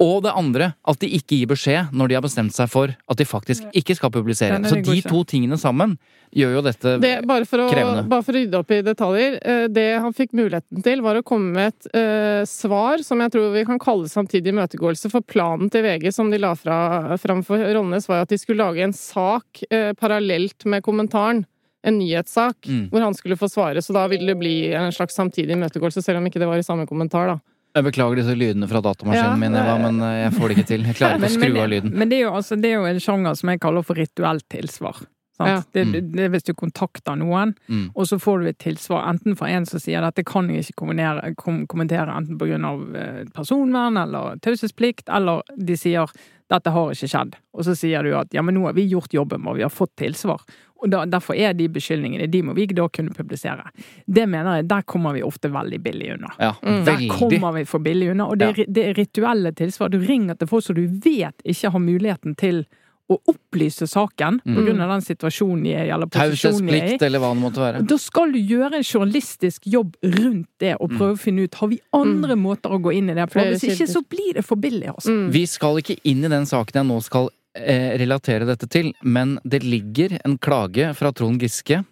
Og 0.00 0.22
det 0.24 0.32
andre, 0.32 0.70
at 0.88 0.98
de 1.02 1.08
ikke 1.12 1.36
gir 1.42 1.48
beskjed 1.50 1.90
når 1.92 2.08
de 2.08 2.14
har 2.16 2.22
bestemt 2.24 2.54
seg 2.56 2.70
for 2.72 2.88
at 2.88 3.18
de 3.20 3.26
faktisk 3.28 3.66
ikke 3.76 3.96
skal 3.98 4.10
publisere. 4.14 4.56
Så 4.64 4.78
de 4.80 5.02
to 5.04 5.20
tingene 5.28 5.58
sammen 5.60 5.98
gjør 6.32 6.54
jo 6.54 6.62
dette 6.64 6.94
Det, 7.02 7.10
bare, 7.28 7.44
for 7.44 7.60
å, 7.60 7.66
krevende. 7.68 8.06
bare 8.08 8.24
for 8.24 8.32
å 8.32 8.38
rydde 8.38 8.60
opp 8.62 8.70
i 8.72 8.78
detaljer. 8.86 9.36
eh, 9.44 9.66
Det 9.68 9.84
han 10.00 10.14
fikk 10.16 10.32
muligheten 10.32 10.80
til, 10.86 11.02
var 11.04 11.18
å 11.20 11.22
komme 11.26 11.52
med 11.52 11.74
et 11.74 11.90
uh, 11.92 12.46
svar 12.48 13.04
som 13.04 13.20
jeg 13.20 13.34
tror 13.34 13.52
vi 13.52 13.66
kan 13.68 13.78
kalle 13.82 14.08
samtidig 14.08 14.54
imøtegåelse. 14.54 15.10
For 15.12 15.20
planen 15.20 15.68
til 15.74 15.82
VG 15.84 16.08
som 16.16 16.30
de 16.32 16.38
la 16.40 16.54
fra, 16.56 17.18
fram 17.20 17.44
for 17.44 17.58
Ronnes, 17.60 18.08
var 18.08 18.22
at 18.24 18.32
de 18.32 18.38
skulle 18.40 18.64
lage 18.64 18.80
en 18.86 18.96
sak 18.96 19.64
uh, 19.68 19.92
parallelt 20.00 20.64
med 20.64 20.82
kommentaren. 20.86 21.44
En 21.84 21.96
nyhetssak 21.98 22.66
Mm. 22.68 22.88
hvor 22.90 23.00
han 23.00 23.14
skulle 23.16 23.36
få 23.40 23.48
svare. 23.48 23.80
Så 23.84 23.92
da 23.96 24.06
ville 24.08 24.26
det 24.32 24.38
bli 24.38 24.72
en 24.76 24.92
slags 24.92 25.14
samtidig 25.16 25.52
imøtegåelse, 25.56 26.02
selv 26.04 26.18
om 26.20 26.26
ikke 26.28 26.38
det 26.40 26.48
var 26.48 26.56
i 26.60 26.64
samme 26.64 26.86
kommentar, 26.86 27.26
da. 27.26 27.38
Jeg 27.70 27.86
beklager 27.86 28.18
disse 28.18 28.34
lydene 28.34 28.66
fra 28.66 28.80
datamaskinen 28.82 29.30
Ja, 29.30 29.36
min, 29.38 29.54
Eva, 29.54 29.76
men 29.78 30.00
eh, 30.02 30.16
jeg 30.24 30.34
får 30.34 30.48
det 30.50 30.56
ikke 30.58 30.68
til. 30.72 30.86
Jeg 30.90 30.98
klarer 30.98 31.20
ikke 31.20 31.30
å 31.30 31.36
skru 31.36 31.60
av 31.62 31.70
lyden. 31.70 31.92
men 31.94 32.10
det, 32.10 32.18
er 32.18 32.24
jo, 32.26 32.34
altså, 32.40 32.58
det 32.58 32.72
er 32.72 32.78
jo 32.80 32.88
en 32.90 33.02
sjanger 33.04 33.38
som 33.38 33.52
jeg 33.52 33.62
kaller 33.62 33.86
for 33.86 34.00
rituelt 34.00 34.46
tilsvar. 34.50 35.04
Sant? 35.40 35.48
Ja. 35.48 35.62
Det, 35.72 35.86
Mm. 35.86 35.92
det, 35.92 36.02
det 36.12 36.24
er 36.26 36.32
hvis 36.34 36.44
du 36.46 36.52
kontakter 36.54 37.16
noen, 37.16 37.54
Mm. 37.68 37.90
og 37.94 38.04
så 38.06 38.18
får 38.20 38.40
du 38.42 38.48
et 38.50 38.58
tilsvar 38.60 39.08
enten 39.08 39.36
fra 39.38 39.48
en 39.48 39.64
som 39.66 39.80
sier 39.80 40.00
dette 40.04 40.24
kan 40.28 40.48
jeg 40.52 40.64
ikke 40.68 40.80
kommentere, 40.84 41.34
kom, 41.36 41.62
kommentere 41.66 42.12
enten 42.12 42.64
av 42.64 42.82
eh, 42.96 43.24
personvern 43.34 43.96
eller 43.96 44.36
taushetsplikt, 44.44 45.08
eller 45.08 45.42
de 45.56 45.76
sier 45.76 46.06
dette 46.50 46.70
har 46.74 46.90
ikke 46.90 47.08
skjedd. 47.08 47.36
Og 47.54 47.64
så 47.64 47.76
sier 47.78 48.02
du 48.02 48.10
at 48.18 48.32
ja, 48.34 48.42
men 48.42 48.54
nå 48.58 48.64
har 48.66 48.74
vi 48.74 48.88
gjort 48.90 49.12
jobben 49.14 49.44
vår, 49.46 49.54
vi 49.56 49.62
har 49.62 49.70
fått 49.70 49.94
tilsvar. 49.96 50.40
Og 50.82 50.88
da, 50.90 51.04
derfor 51.06 51.36
er 51.36 51.52
de 51.54 51.68
beskyldningene, 51.68 52.26
de 52.30 52.40
må 52.42 52.54
vi 52.56 52.64
da 52.66 52.88
kunne 52.88 53.12
publisere. 53.14 53.68
Det 54.08 54.24
mener 54.28 54.56
jeg, 54.56 54.68
der 54.68 54.82
kommer 54.88 55.12
vi 55.14 55.22
ofte 55.22 55.50
veldig 55.52 55.78
billig 55.84 56.14
unna. 56.16 56.30
Ja, 56.40 56.54
Mm. 56.62 56.84
Der 56.86 56.96
kommer 57.12 57.52
vi 57.54 57.64
for 57.64 57.78
billig 57.78 58.10
unna. 58.10 58.26
Og 58.26 58.38
det, 58.38 58.48
er- 58.58 58.66
det 58.72 58.84
er 58.88 58.94
rituelle 58.94 59.52
tilsvar. 59.52 59.90
Du 59.90 59.98
ringer 59.98 60.34
til 60.40 60.48
folk 60.48 60.64
som 60.64 60.74
du 60.74 60.86
vet 60.88 61.36
ikke 61.44 61.70
har 61.70 61.78
muligheten 61.78 62.34
til 62.36 62.64
å 63.10 63.18
opplyse 63.32 63.88
saken 63.90 64.40
Mm. 64.46 64.80
av 64.80 64.88
den 64.94 65.02
situasjonen 65.02 65.64
de 65.64 65.72
er 65.74 65.84
i, 65.86 65.90
eller 65.90 66.06
posisjonen 66.06 66.66
de 66.66 66.78
er 66.78 66.92
i. 66.94 66.98
Eller 67.06 67.22
hva 67.22 67.32
det 67.34 67.42
måtte 67.42 67.62
være. 67.62 67.82
Da 67.86 67.98
skal 67.98 68.32
du 68.32 68.38
gjøre 68.38 68.78
en 68.80 68.86
journalistisk 68.86 69.66
jobb 69.66 69.96
rundt 70.02 70.48
det, 70.62 70.76
og 70.80 70.90
prøve 70.94 71.16
å 71.16 71.18
finne 71.18 71.44
ut 71.44 71.54
har 71.60 71.68
vi 71.68 71.80
andre 71.92 72.36
måter 72.38 72.70
å 72.70 72.80
gå 72.80 72.94
inn 72.94 73.10
i 73.10 73.14
det 73.18 73.26
på. 73.32 73.42
Hvis 73.42 73.66
ikke, 73.66 73.88
så 73.90 74.02
blir 74.06 74.34
det 74.38 74.44
for 74.46 74.56
billig, 74.56 74.88
altså. 74.94 75.10
Mm. 75.10 75.30
Vi 75.34 75.44
skal 75.50 75.80
ikke 75.82 75.98
inn 76.04 76.24
i 76.24 76.32
den 76.32 76.46
saken 76.46 76.82
jeg 76.82 76.88
nå 76.90 77.00
skal 77.02 77.30
eh, 77.54 77.96
relatere 77.98 78.46
dette 78.46 78.68
til, 78.70 78.92
men 79.02 79.38
det 79.44 79.64
ligger 79.66 80.20
en 80.24 80.38
klage 80.38 80.92
fra 80.94 81.10
Trond 81.12 81.40
Giske 81.42 81.82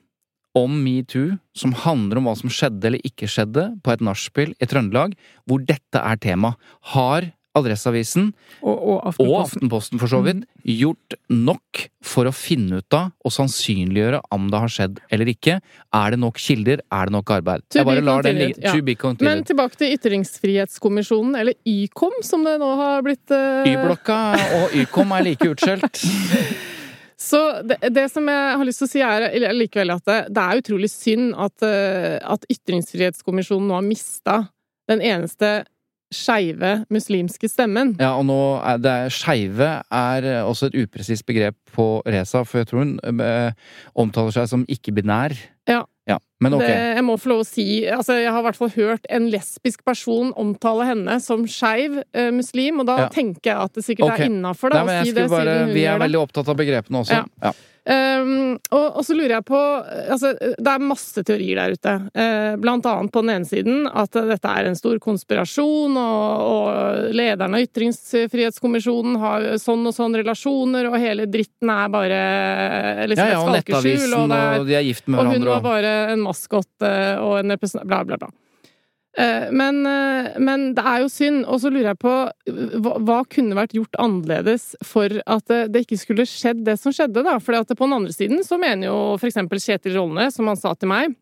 om 0.57 0.79
metoo 0.83 1.39
som 1.55 1.75
handler 1.85 2.19
om 2.19 2.29
hva 2.29 2.37
som 2.39 2.51
skjedde 2.51 2.89
eller 2.89 3.03
ikke 3.07 3.29
skjedde 3.31 3.67
på 3.85 3.93
et 3.93 4.01
nachspiel 4.03 4.55
i 4.59 4.67
Trøndelag, 4.67 5.13
hvor 5.47 5.63
dette 5.63 6.01
er 6.01 6.17
tema. 6.23 6.55
Har 6.95 7.29
Adresseavisen 7.61 8.31
Og, 8.63 8.75
og 8.75 8.95
og 8.99 9.03
Aftenposten. 9.13 9.43
Aftenposten 9.43 10.03
for 10.03 10.11
så 10.11 10.21
vidt 10.25 10.45
gjort 10.69 11.17
nok 11.33 11.85
for 12.05 12.29
å 12.29 12.33
finne 12.35 12.81
ut 12.81 12.97
av 12.97 13.11
og 13.25 13.35
sannsynliggjøre 13.35 14.21
om 14.35 14.49
det 14.53 14.63
har 14.65 14.73
skjedd 14.73 15.01
eller 15.15 15.33
ikke? 15.33 15.59
Er 15.95 16.15
det 16.15 16.21
nok 16.23 16.41
kilder? 16.43 16.83
Er 16.93 17.09
det 17.09 17.17
nok 17.17 17.35
arbeid? 17.39 17.65
To 17.69 17.81
Jeg 17.81 17.89
bare 17.89 18.05
lar 18.05 18.27
den 18.27 18.39
continued, 18.39 18.57
ligge. 18.59 19.05
ja. 19.09 19.29
Men 19.29 19.45
tilbake 19.49 19.79
til 19.81 19.95
Ytringsfrihetskommisjonen, 19.97 21.37
eller 21.39 21.57
YKOM, 21.67 22.21
som 22.27 22.45
det 22.47 22.59
nå 22.61 22.73
har 22.81 23.05
blitt 23.07 23.35
uh... 23.35 23.69
Y-blokka 23.69 24.19
og 24.63 24.77
Ykom 24.83 25.15
er 25.17 25.31
like 25.31 25.49
utskjelt. 25.53 26.03
Så 27.19 27.39
det, 27.67 27.81
det 27.91 28.07
som 28.13 28.29
jeg 28.31 28.59
har 28.61 28.67
lyst 28.67 28.79
til 28.79 28.87
å 28.87 28.91
si, 28.93 29.01
er 29.03 29.55
likevel 29.57 29.91
at 29.97 30.05
det, 30.07 30.19
det 30.37 30.45
er 30.45 30.61
utrolig 30.61 30.91
synd 30.93 31.33
at, 31.35 31.65
eh, 31.67 32.15
at 32.23 32.47
Ytringsfrihetskommisjonen 32.55 33.67
nå 33.67 33.75
har 33.75 33.87
mista 33.87 34.37
den 34.89 35.03
eneste 35.05 35.65
skeive 36.15 36.73
muslimske 36.93 37.51
stemmen. 37.51 37.95
Ja, 38.01 38.15
og 38.17 38.27
nå 38.29 38.39
er 38.63 38.81
det 38.81 38.97
skeive 39.13 39.71
er 39.85 40.29
også 40.45 40.71
et 40.71 40.79
upresist 40.85 41.27
begrep 41.29 41.57
på 41.75 42.01
Reza, 42.07 42.45
for 42.49 42.63
jeg 42.63 42.71
tror 42.71 42.85
hun 42.85 43.21
eh, 43.21 43.53
omtaler 43.99 44.35
seg 44.35 44.51
som 44.51 44.67
ikke-binær. 44.69 45.37
Ja. 45.69 45.85
Men 46.41 46.55
ok. 46.55 46.63
Det, 46.63 46.75
jeg 46.97 47.05
må 47.07 47.17
få 47.19 47.33
lov 47.33 47.41
å 47.43 47.47
si 47.47 47.65
altså 47.91 48.15
Jeg 48.21 48.31
har 48.31 48.41
i 48.41 48.47
hvert 48.47 48.59
fall 48.59 48.71
hørt 48.77 49.09
en 49.13 49.27
lesbisk 49.33 49.83
person 49.87 50.31
omtale 50.39 50.87
henne 50.87 51.19
som 51.23 51.43
skeiv 51.51 51.99
eh, 52.15 52.31
muslim, 52.35 52.83
og 52.83 52.89
da 52.91 52.99
Ja. 53.05 53.09
tenker 53.13 53.51
jeg 53.51 53.59
at 53.59 53.75
det 53.75 53.85
sikkert 53.85 54.13
okay. 54.13 54.27
er 54.29 54.31
innafor 54.31 54.75
å 54.75 54.85
si 55.03 55.13
det, 55.17 55.27
bare, 55.31 55.57
vi 55.75 55.85
er 55.85 55.99
veldig 55.99 56.21
opptatt 56.23 56.49
av 56.49 56.59
begrepene 56.59 57.03
også. 57.03 57.19
Ja. 57.19 57.27
Ja. 57.43 57.53
Um, 57.89 58.59
og, 58.69 58.99
og 59.01 59.05
så 59.07 59.15
lurer 59.17 59.39
jeg 59.39 59.45
på 59.49 59.59
altså, 60.13 60.35
Det 60.37 60.73
er 60.75 60.83
masse 60.85 61.23
teorier 61.25 61.57
der 61.57 61.77
ute. 61.79 61.95
Uh, 62.13 62.57
blant 62.61 62.85
annet 62.85 63.15
på 63.15 63.23
den 63.25 63.33
ene 63.33 63.49
siden 63.49 63.87
at 63.89 64.13
dette 64.13 64.53
er 64.53 64.69
en 64.69 64.77
stor 64.77 64.99
konspirasjon, 65.01 65.97
og, 65.97 66.43
og 66.53 67.15
lederen 67.17 67.57
av 67.57 67.65
Ytringsfrihetskommisjonen 67.65 69.17
har 69.23 69.49
sånn 69.63 69.89
og 69.89 69.97
sånn 69.97 70.19
relasjoner, 70.21 70.91
og 70.91 70.99
hele 71.01 71.29
dritten 71.33 71.73
er 71.73 71.95
bare 71.95 72.21
liksom, 73.09 73.25
Ja, 73.25 73.39
ja, 73.39 73.41
og 73.41 73.57
et 73.57 73.65
skalkeskjul. 73.65 74.19
Og, 74.19 74.37
er, 74.37 74.61
og 74.61 74.69
de 74.69 74.77
er 74.77 74.85
gift 74.91 75.09
med 75.09 75.23
og 75.23 75.33
hun 75.33 75.49
var 75.49 75.65
bare 75.65 75.95
en 76.13 76.27
maskot 76.27 76.85
eh, 76.85 77.17
og 77.23 77.39
en 77.41 77.57
representant 77.57 77.89
Bla, 77.89 78.03
bla, 78.05 78.21
bla. 78.21 78.29
Eh, 79.19 79.51
Men, 79.51 79.81
eh, 79.87 80.39
men 80.39 80.73
det 80.77 80.85
er 80.87 81.03
jo 81.03 81.11
synd. 81.11 81.45
Og 81.47 81.61
så 81.63 81.73
lurer 81.73 81.91
jeg 81.93 82.01
på 82.05 82.15
hva, 82.85 82.97
hva 83.03 83.21
kunne 83.27 83.59
vært 83.59 83.75
gjort 83.75 83.99
annerledes 83.99 84.71
for 84.87 85.11
at 85.27 85.47
det, 85.51 85.63
det 85.75 85.87
ikke 85.87 85.99
skulle 85.99 86.29
skjedd 86.29 86.65
det 86.69 86.79
som 86.79 86.95
skjedde, 86.95 87.25
da? 87.27 87.39
For 87.43 87.59
på 87.59 87.87
den 87.89 87.97
andre 87.99 88.15
siden 88.15 88.45
så 88.47 88.61
mener 88.61 88.93
jo 88.93 89.01
eksempel 89.19 89.61
Kjetil 89.63 89.99
Rollnes, 89.99 90.39
som 90.39 90.47
han 90.51 90.61
sa 90.61 90.75
til 90.79 90.93
meg, 90.93 91.17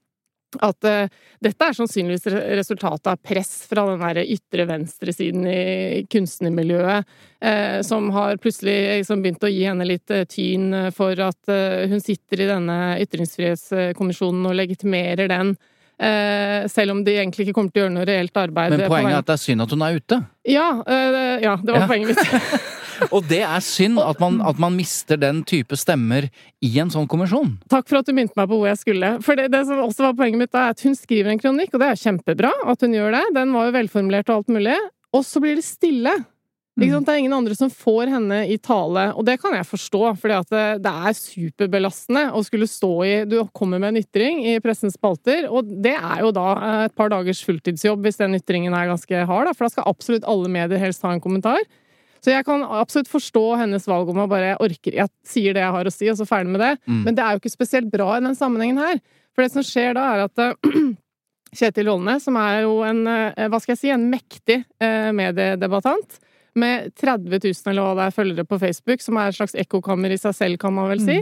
at 0.62 0.86
uh, 0.86 1.08
dette 1.42 1.66
er 1.66 1.74
sannsynligvis 1.76 2.28
resultatet 2.56 3.08
av 3.10 3.18
press 3.20 3.66
fra 3.68 3.82
den 3.90 4.00
der 4.00 4.20
ytre 4.22 4.64
venstresiden 4.68 5.46
i 5.50 6.04
kunstnermiljøet, 6.12 7.08
uh, 7.44 7.80
som 7.84 8.08
har 8.14 8.38
plutselig 8.40 8.76
liksom 9.02 9.24
begynt 9.24 9.44
å 9.44 9.50
gi 9.50 9.64
henne 9.66 9.88
litt 9.88 10.12
uh, 10.14 10.22
tyn 10.30 10.70
eh, 10.72 10.90
for 10.94 11.18
at 11.20 11.52
eh, 11.52 11.88
hun 11.90 12.00
sitter 12.00 12.44
i 12.44 12.48
denne 12.48 12.78
ytringsfrihetskommisjonen 13.04 14.46
og 14.48 14.56
legitimerer 14.60 15.28
den. 15.32 15.56
Eh, 15.96 16.66
selv 16.68 16.92
om 16.92 16.98
de 17.06 17.14
egentlig 17.16 17.46
ikke 17.46 17.54
kommer 17.56 17.72
til 17.72 17.80
å 17.80 17.86
gjøre 17.86 17.94
noe 17.94 18.04
reelt 18.04 18.36
arbeid. 18.36 18.74
Men 18.74 18.90
poenget 18.90 19.14
er 19.14 19.22
at 19.22 19.28
det 19.30 19.36
er 19.38 19.40
synd 19.46 19.64
at 19.64 19.70
hun 19.72 19.84
er 19.86 19.94
ute. 19.96 20.18
Ja, 20.44 20.66
eh, 20.84 21.38
ja, 21.40 21.54
det 21.56 21.72
var 21.72 21.80
Ja. 21.80 21.86
poenget 21.88 22.12
mitt. 22.12 22.66
Og 23.12 23.24
det 23.28 23.42
er 23.44 23.60
synd 23.60 23.98
at 24.00 24.20
man, 24.20 24.38
at 24.40 24.58
man 24.60 24.76
mister 24.76 25.16
den 25.20 25.42
type 25.44 25.76
stemmer 25.76 26.28
i 26.64 26.70
en 26.80 26.92
sånn 26.92 27.08
kommisjon. 27.08 27.58
Takk 27.68 27.88
for 27.88 28.00
at 28.00 28.06
du 28.08 28.12
minte 28.16 28.36
meg 28.36 28.48
på 28.48 28.56
hvor 28.60 28.68
jeg 28.70 28.80
skulle. 28.80 29.10
For 29.24 29.36
det, 29.36 29.50
det 29.52 29.64
som 29.68 29.80
også 29.84 30.06
var 30.10 30.14
poenget 30.20 30.38
mitt, 30.46 30.54
er 30.56 30.72
at 30.72 30.80
hun 30.84 30.96
skriver 30.96 31.32
en 31.32 31.40
kronikk, 31.40 31.74
og 31.76 31.80
det 31.80 31.90
er 31.92 32.00
kjempebra 32.00 32.52
at 32.72 32.80
hun 32.84 32.96
gjør 32.96 33.16
det. 33.18 33.24
Den 33.36 33.52
var 33.56 33.68
jo 33.68 33.76
velformulert 33.76 34.32
og 34.32 34.36
alt 34.42 34.48
mulig. 34.56 34.78
Og 35.16 35.24
så 35.28 35.40
blir 35.44 35.56
det 35.60 35.64
stille. 35.64 36.12
Ikke 36.76 36.92
sant? 36.92 37.06
Det 37.08 37.14
er 37.14 37.22
ingen 37.22 37.36
andre 37.36 37.54
som 37.56 37.70
får 37.72 38.10
henne 38.12 38.42
i 38.52 38.58
tale, 38.60 39.06
og 39.16 39.24
det 39.24 39.38
kan 39.40 39.54
jeg 39.56 39.64
forstå, 39.64 40.02
For 40.20 40.32
det, 40.52 40.64
det 40.84 40.92
er 40.92 41.16
superbelastende 41.16 42.26
å 42.36 42.42
skulle 42.44 42.68
stå 42.68 42.92
i 43.06 43.14
Du 43.28 43.38
kommer 43.56 43.80
med 43.80 43.94
en 43.94 44.02
ytring 44.02 44.42
i 44.44 44.58
pressens 44.60 44.98
spalter, 44.98 45.48
og 45.48 45.70
det 45.84 45.94
er 45.96 46.20
jo 46.20 46.34
da 46.36 46.50
et 46.84 46.96
par 46.98 47.08
dagers 47.12 47.40
fulltidsjobb 47.46 48.04
hvis 48.04 48.20
den 48.20 48.36
ytringen 48.36 48.76
er 48.76 48.90
ganske 48.92 49.24
hard, 49.24 49.48
da, 49.48 49.56
for 49.56 49.66
da 49.66 49.72
skal 49.72 49.88
absolutt 49.88 50.28
alle 50.28 50.52
medier 50.52 50.82
helst 50.82 51.04
ha 51.06 51.14
en 51.14 51.24
kommentar. 51.24 51.64
Så 52.26 52.32
jeg 52.32 52.44
kan 52.44 52.64
absolutt 52.64 53.08
forstå 53.08 53.44
hennes 53.60 53.84
valg 53.86 54.08
om 54.10 54.24
å 54.24 54.28
bare 54.28 54.50
jeg 54.50 54.62
orker 54.64 54.96
Jeg 54.98 55.12
sier 55.26 55.54
det 55.54 55.62
jeg 55.62 55.74
har 55.76 55.88
å 55.88 55.94
si, 55.94 56.08
og 56.10 56.16
så 56.18 56.26
ferdig 56.28 56.52
med 56.56 56.62
det. 56.64 56.72
Mm. 56.84 57.02
Men 57.06 57.16
det 57.16 57.24
er 57.24 57.34
jo 57.34 57.42
ikke 57.42 57.54
spesielt 57.54 57.90
bra 57.92 58.16
i 58.16 58.22
den 58.24 58.34
sammenhengen 58.36 58.80
her. 58.82 59.00
For 59.36 59.44
det 59.44 59.52
som 59.52 59.64
skjer 59.64 59.94
da, 59.96 60.06
er 60.16 60.24
at 60.26 60.42
eh, 60.42 60.78
Kjetil 61.60 61.86
Rollnes, 61.86 62.26
som 62.26 62.36
er 62.40 62.64
jo 62.64 62.80
en, 62.84 63.04
eh, 63.08 63.46
hva 63.52 63.60
skal 63.62 63.76
jeg 63.76 63.82
si, 63.84 63.92
en 63.94 64.08
mektig 64.10 64.58
eh, 64.82 65.12
mediedebattant, 65.16 66.18
med 66.58 66.92
30 66.98 67.28
000 67.32 67.72
eller 67.72 67.84
hva 67.84 67.96
det 67.98 68.06
er 68.06 68.16
følgere 68.16 68.48
på 68.48 68.60
Facebook, 68.62 69.04
som 69.04 69.18
er 69.20 69.32
et 69.32 69.38
slags 69.38 69.56
ekkokammer 69.58 70.14
i 70.14 70.20
seg 70.20 70.36
selv, 70.36 70.60
kan 70.62 70.74
man 70.76 70.90
vel 70.92 71.02
si. 71.04 71.18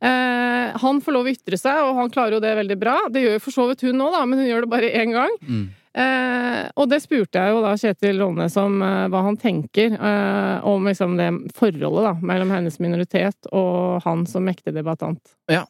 Eh, 0.00 0.78
han 0.80 1.00
får 1.04 1.12
lov 1.12 1.28
å 1.28 1.34
ytre 1.34 1.58
seg, 1.60 1.82
og 1.84 1.98
han 1.98 2.12
klarer 2.12 2.38
jo 2.38 2.44
det 2.44 2.54
veldig 2.56 2.78
bra. 2.80 2.96
Det 3.12 3.24
gjør 3.24 3.36
jo 3.36 3.44
for 3.44 3.56
så 3.56 3.66
vidt 3.68 3.84
hun 3.84 4.00
nå, 4.00 4.08
da, 4.14 4.24
men 4.28 4.40
hun 4.40 4.48
gjør 4.48 4.64
det 4.64 4.72
bare 4.72 4.92
én 4.96 5.12
gang. 5.16 5.34
Mm. 5.44 5.66
Eh, 5.90 6.60
og 6.78 6.86
det 6.86 7.00
spurte 7.02 7.42
jeg 7.42 7.50
jo 7.50 7.62
da 7.64 7.72
Kjetil 7.74 8.20
Rånes 8.22 8.54
om 8.62 8.78
eh, 8.86 9.08
hva 9.10 9.24
han 9.26 9.36
tenker 9.40 9.96
eh, 9.98 10.68
om 10.70 10.86
liksom 10.86 11.16
det 11.18 11.28
forholdet 11.58 12.06
da, 12.06 12.14
mellom 12.30 12.52
hennes 12.54 12.78
minoritet 12.78 13.50
og 13.50 13.98
han 14.06 14.22
som 14.30 14.46
mektig 14.46 14.76
debattant. 14.76 15.34
Ja, 15.50 15.64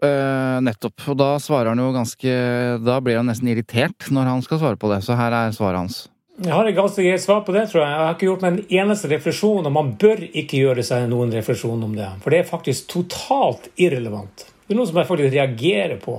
eh, 0.00 0.56
nettopp. 0.64 1.04
Og 1.12 1.20
da 1.20 1.34
svarer 1.42 1.74
han 1.74 1.82
jo 1.82 1.92
ganske 1.92 2.32
Da 2.80 2.98
blir 3.04 3.20
han 3.20 3.28
nesten 3.28 3.52
irritert 3.52 4.08
når 4.08 4.32
han 4.32 4.44
skal 4.46 4.62
svare 4.64 4.80
på 4.80 4.90
det, 4.94 5.02
så 5.04 5.18
her 5.20 5.36
er 5.44 5.54
svaret 5.54 5.84
hans. 5.84 6.06
Jeg 6.36 6.52
har 6.52 6.68
et 6.68 6.76
ganske 6.76 7.00
greit 7.00 7.22
svar 7.22 7.40
på 7.46 7.52
det, 7.54 7.62
tror 7.70 7.80
jeg. 7.80 7.92
Jeg 7.94 8.04
har 8.04 8.16
ikke 8.16 8.26
gjort 8.28 8.42
meg 8.44 8.56
en 8.56 8.74
eneste 8.82 9.08
refleksjon, 9.08 9.64
og 9.64 9.72
man 9.72 9.94
bør 9.96 10.20
ikke 10.26 10.58
gjøre 10.60 10.84
seg 10.84 11.06
noen 11.08 11.32
refleksjon 11.32 11.84
om 11.86 11.94
det. 11.96 12.10
For 12.20 12.34
det 12.34 12.42
er 12.42 12.50
faktisk 12.50 12.90
totalt 12.92 13.70
irrelevant. 13.80 14.44
Det 14.66 14.74
er 14.74 14.80
noe 14.80 14.88
som 14.90 15.00
jeg 15.00 15.08
faktisk 15.08 15.32
reagerer 15.32 15.96
på 16.02 16.18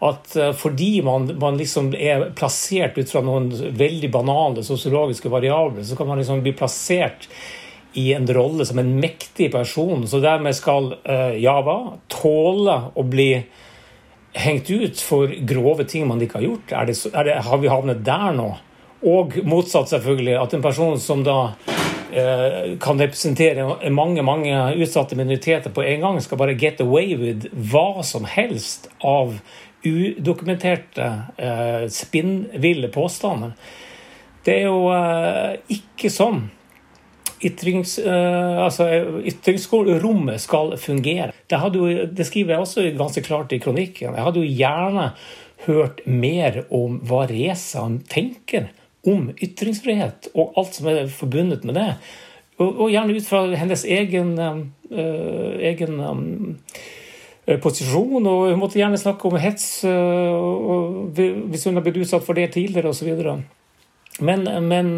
at 0.00 0.36
eh, 0.36 0.52
fordi 0.56 1.02
man, 1.04 1.26
man, 1.36 1.58
liksom 1.60 1.92
er 1.92 2.30
plassert 2.36 2.96
ut 2.96 3.10
fra 3.10 3.20
noen 3.24 3.50
veldig 3.52 4.08
banale 4.14 4.64
sosiologiske 4.64 5.28
variabler, 5.28 5.84
så 5.84 5.98
kan 5.98 6.08
man 6.08 6.22
liksom 6.22 6.40
bli 6.44 6.54
plassert 6.56 7.28
i 8.00 8.12
en 8.16 8.28
rolle 8.32 8.64
som 8.64 8.78
en 8.80 8.94
mektig 9.02 9.50
person, 9.52 10.06
så 10.08 10.22
dermed 10.22 10.54
skal 10.54 10.92
uh, 10.94 11.34
Java 11.34 11.98
tåle 12.08 12.76
å 12.94 13.02
bli 13.02 13.32
hengt 14.38 14.70
ut 14.70 15.02
for 15.02 15.32
grove 15.42 15.84
ting 15.90 16.06
man 16.06 16.22
ikke 16.22 16.38
har 16.38 16.46
gjort. 16.46 16.74
Er 16.78 16.86
det, 16.86 16.94
er 17.10 17.26
det, 17.26 17.34
har 17.48 17.58
vi 17.58 17.72
havnet 17.72 18.04
der 18.06 18.30
nå? 18.38 18.52
Og 19.06 19.38
motsatt, 19.48 19.88
selvfølgelig, 19.88 20.36
at 20.36 20.54
en 20.54 20.64
person 20.64 20.98
som 21.00 21.22
da 21.24 21.38
eh, 22.12 22.76
kan 22.82 23.00
representere 23.00 23.90
mange 23.94 24.24
mange 24.26 24.52
utsatte 24.76 25.16
minoriteter 25.16 25.72
på 25.72 25.84
en 25.86 26.04
gang, 26.04 26.20
skal 26.20 26.40
bare 26.40 26.58
get 26.58 26.82
away 26.84 27.16
with 27.16 27.48
hva 27.72 28.04
som 28.04 28.28
helst 28.28 28.90
av 29.00 29.38
udokumenterte, 29.84 31.22
eh, 31.36 31.88
spinnville 31.88 32.88
påstander. 32.92 33.52
Det 34.44 34.56
er 34.58 34.66
jo 34.68 34.88
eh, 34.92 35.56
ikke 35.72 36.10
sånn 36.12 36.42
ytrings, 37.44 37.98
eh, 37.98 38.58
altså, 38.60 38.88
ytringsrommet 39.24 40.42
skal 40.42 40.76
fungere. 40.80 41.32
Det, 41.48 41.60
jo, 41.74 41.88
det, 42.12 42.26
skriver 42.28 42.54
jeg 42.54 42.66
også 42.66 42.84
ganske 42.98 43.24
klart 43.24 43.52
i 43.56 43.60
kronikken. 43.62 44.16
Jeg 44.16 44.26
hadde 44.26 44.44
jo 44.44 44.58
gjerne 44.60 45.06
hørt 45.66 46.04
mer 46.08 46.62
om 46.72 47.00
hva 47.08 47.26
Reza 47.28 47.86
tenker 48.08 48.70
om 49.08 49.30
ytringsfrihet 49.36 50.32
og 50.34 50.58
alt 50.60 50.76
som 50.76 50.90
er 50.92 51.06
forbundet 51.12 51.64
med 51.64 51.78
det. 51.78 51.92
Og, 52.60 52.68
og 52.68 52.90
gjerne 52.92 53.16
ut 53.16 53.28
fra 53.28 53.46
hennes 53.56 53.84
egen, 53.88 54.34
øh, 54.38 55.54
egen 55.70 56.00
Eh, 57.50 57.58
posisjon, 57.58 58.26
og 58.26 58.50
hun 58.52 58.60
måtte 58.60 58.78
gjerne 58.78 58.98
snakke 59.00 59.26
om 59.26 59.38
hets 59.40 59.82
eh, 59.88 61.22
hvis 61.50 61.64
hun 61.66 61.78
har 61.78 61.86
blitt 61.86 62.02
utsatt 62.02 62.26
for 62.26 62.38
det 62.38 62.52
tidligere 62.54 62.92
osv. 62.92 63.10
Men, 64.20 64.44
men 64.68 64.92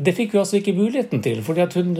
det 0.00 0.14
fikk 0.16 0.32
hun 0.32 0.42
altså 0.42 0.56
ikke 0.58 0.72
muligheten 0.78 1.20
til, 1.20 1.42
fordi 1.44 1.60
at 1.60 1.74
hun 1.76 1.90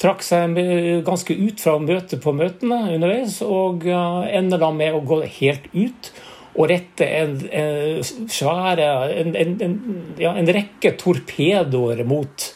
trakk 0.00 0.24
seg 0.24 0.56
ganske 1.04 1.36
ut 1.36 1.60
fra 1.60 1.74
møte 1.82 2.16
på 2.22 2.32
møtene 2.32 2.78
underveis, 2.94 3.42
og 3.44 3.84
ender 3.84 4.62
da 4.62 4.70
med 4.72 4.96
å 4.96 5.02
gå 5.04 5.20
helt 5.36 5.68
ut 5.74 6.08
og 6.54 6.68
rette 6.70 7.06
en, 7.20 7.38
en 7.50 8.28
svære 8.30 8.90
en, 9.20 9.34
en, 9.36 9.78
ja, 10.20 10.34
en, 10.38 10.50
rekke 10.54 10.94
torpedoer 11.00 12.04
mot, 12.06 12.48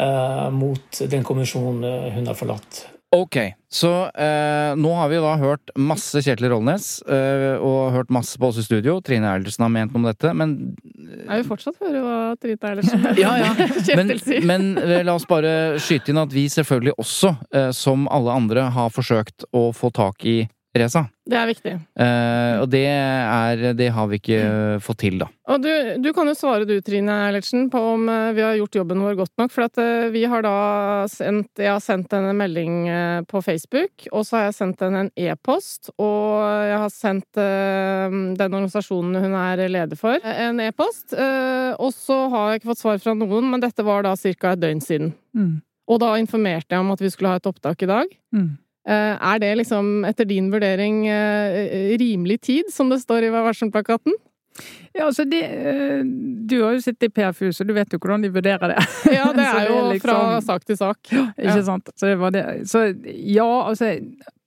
uh, 0.00 0.46
mot 0.54 1.00
den 1.10 1.26
kommisjonen 1.26 2.12
hun 2.14 2.30
har 2.30 2.38
forlatt. 2.38 2.86
Ok, 3.14 3.36
så 3.70 3.90
eh, 4.18 4.72
nå 4.76 4.90
har 4.98 5.08
vi 5.08 5.18
da 5.22 5.36
hørt 5.38 5.70
masse 5.78 6.20
Kjetil 6.24 6.48
Rollnes, 6.50 6.88
eh, 7.06 7.54
og 7.54 7.94
hørt 7.94 8.10
masse 8.12 8.38
på 8.38 8.50
oss 8.50 8.58
i 8.58 8.64
studio. 8.66 8.98
Trine 9.04 9.30
Eilertsen 9.30 9.62
har 9.62 9.70
ment 9.72 9.94
noe 9.94 10.02
om 10.02 10.08
dette, 10.08 10.32
men 10.34 10.56
Jeg 11.22 11.40
vil 11.40 11.46
fortsatt 11.46 11.78
høre 11.84 12.02
hva 12.02 12.18
Trine 12.42 12.72
Eilertsen 12.72 13.06
ja, 13.22 13.36
ja. 13.40 13.52
men, 13.98 14.12
men 14.50 14.66
eh, 14.82 15.04
la 15.06 15.14
oss 15.14 15.28
bare 15.30 15.78
skyte 15.82 16.12
inn 16.12 16.20
at 16.20 16.34
vi 16.34 16.48
selvfølgelig 16.52 16.96
også, 16.98 17.32
eh, 17.54 17.70
som 17.76 18.08
alle 18.12 18.34
andre, 18.42 18.66
har 18.74 18.92
forsøkt 18.92 19.46
å 19.54 19.70
få 19.76 19.92
tak 19.94 20.26
i 20.26 20.40
Reza. 20.80 21.02
Det 21.26 21.36
er 21.38 21.48
viktig. 21.48 21.72
Eh, 21.98 22.54
og 22.62 22.68
det, 22.70 22.84
er, 22.86 23.62
det 23.78 23.88
har 23.94 24.06
vi 24.10 24.20
ikke 24.20 24.38
mm. 24.42 24.82
fått 24.84 25.00
til, 25.02 25.18
da. 25.22 25.28
Og 25.50 25.62
du, 25.62 25.70
du, 26.02 26.08
kan 26.14 26.28
jo 26.30 26.34
svare 26.38 26.66
du, 26.68 26.74
Trine 26.84 27.14
Eilertsen, 27.26 27.68
på 27.70 27.80
om 27.94 28.06
uh, 28.10 28.30
vi 28.34 28.42
har 28.42 28.56
gjort 28.58 28.78
jobben 28.78 29.02
vår 29.02 29.18
godt 29.18 29.32
nok. 29.42 29.52
For 29.54 29.66
at 29.66 29.80
vi 30.14 30.24
har 30.26 30.42
da 30.46 30.54
sendt 31.10 31.62
Jeg 31.62 31.70
har 31.72 31.82
sendt 31.82 32.14
henne 32.14 32.32
en 32.32 32.40
melding 32.40 32.78
på 33.30 33.42
Facebook, 33.44 34.06
og 34.12 34.26
så 34.26 34.38
har 34.38 34.48
jeg 34.48 34.56
sendt 34.58 34.82
henne 34.84 35.04
en 35.06 35.12
e-post. 35.18 35.92
Og 35.98 36.42
jeg 36.70 36.80
har 36.82 36.92
sendt 36.94 37.40
den 37.40 38.56
organisasjonen 38.58 39.20
hun 39.22 39.36
er 39.38 39.66
leder 39.70 39.98
for, 39.98 40.22
en 40.22 40.60
e-post. 40.62 41.14
og 41.16 41.94
så 41.94 42.18
har 42.32 42.50
jeg 42.50 42.60
ikke 42.60 42.72
fått 42.74 42.82
svar 42.82 43.00
fra 43.02 43.16
noen, 43.18 43.50
men 43.52 43.62
dette 43.62 43.86
var 43.86 44.06
da 44.06 44.14
ca. 44.18 44.52
et 44.52 44.62
døgn 44.62 44.82
siden. 44.84 45.14
Mm. 45.36 45.56
Og 45.86 46.00
da 46.02 46.14
informerte 46.18 46.74
jeg 46.74 46.82
om 46.82 46.94
at 46.94 47.02
vi 47.02 47.10
skulle 47.12 47.34
ha 47.34 47.40
et 47.40 47.48
opptak 47.48 47.84
i 47.86 47.90
dag. 47.90 48.14
Mm. 48.34 48.56
Eh, 48.86 49.16
er 49.32 49.42
det 49.42 49.50
liksom, 49.62 50.04
etter 50.06 50.28
din 50.30 50.50
vurdering, 50.52 51.06
eh, 51.10 51.96
rimelig 51.98 52.40
tid, 52.40 52.72
som 52.72 52.88
det 52.88 53.00
står 53.02 53.26
i 53.26 53.30
Vær 53.34 53.42
varsom-plakaten? 53.48 54.14
Ja, 54.94 55.06
altså 55.06 55.24
det, 55.28 55.42
eh, 55.44 56.04
Du 56.46 56.62
har 56.62 56.72
jo 56.72 56.80
sittet 56.80 57.02
i 57.02 57.08
PFU, 57.08 57.52
så 57.52 57.66
du 57.66 57.74
vet 57.74 57.92
jo 57.92 57.98
hvordan 57.98 58.22
de 58.22 58.30
vurderer 58.30 58.68
det. 58.68 58.86
Ja, 59.12 59.32
det 59.32 59.42
er 59.58 59.68
jo 59.68 59.90
liksom, 59.90 60.00
fra 60.00 60.40
sak 60.40 60.64
til 60.64 60.76
sak. 60.76 60.98
Ja, 61.10 61.26
ikke 61.36 61.64
sant. 61.64 61.90
Så, 61.96 62.06
det 62.06 62.16
var 62.16 62.30
det. 62.30 62.68
så 62.70 62.86
ja, 63.04 63.68
altså 63.68 63.98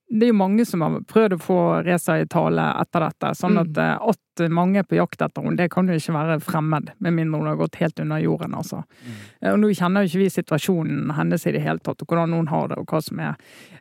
det 0.09 0.25
er 0.25 0.31
jo 0.31 0.39
mange 0.39 0.65
som 0.65 0.81
har 0.81 0.95
prøvd 1.05 1.35
å 1.35 1.41
få 1.43 1.59
Reza 1.85 2.15
i 2.17 2.25
tale 2.25 2.63
etter 2.81 3.05
dette. 3.05 3.33
Sånn 3.37 3.59
at, 3.61 3.75
mm. 3.75 4.07
at 4.09 4.19
mange 4.47 4.79
er 4.79 4.87
på 4.87 4.97
jakt 4.97 5.21
etter 5.21 5.43
henne, 5.43 5.57
det 5.59 5.69
kan 5.73 5.89
jo 5.89 5.97
ikke 5.99 6.15
være 6.15 6.37
fremmed. 6.43 6.93
Med 7.03 7.15
mindre 7.17 7.41
hun 7.41 7.49
har 7.51 7.59
gått 7.59 7.79
helt 7.81 7.99
under 7.99 8.21
jorden, 8.23 8.55
altså. 8.55 8.83
Mm. 9.03 9.17
Og 9.51 9.59
nå 9.61 9.71
kjenner 9.75 10.05
jo 10.05 10.11
ikke 10.11 10.21
vi 10.23 10.29
situasjonen 10.33 11.11
hennes 11.17 11.45
i 11.47 11.53
det 11.55 11.63
hele 11.65 11.83
tatt, 11.83 12.01
og 12.01 12.11
hvordan 12.11 12.35
hun 12.37 12.49
har 12.51 12.71
det, 12.71 12.79
og 12.79 12.89
hva 12.89 13.01
som 13.03 13.19
er 13.23 13.35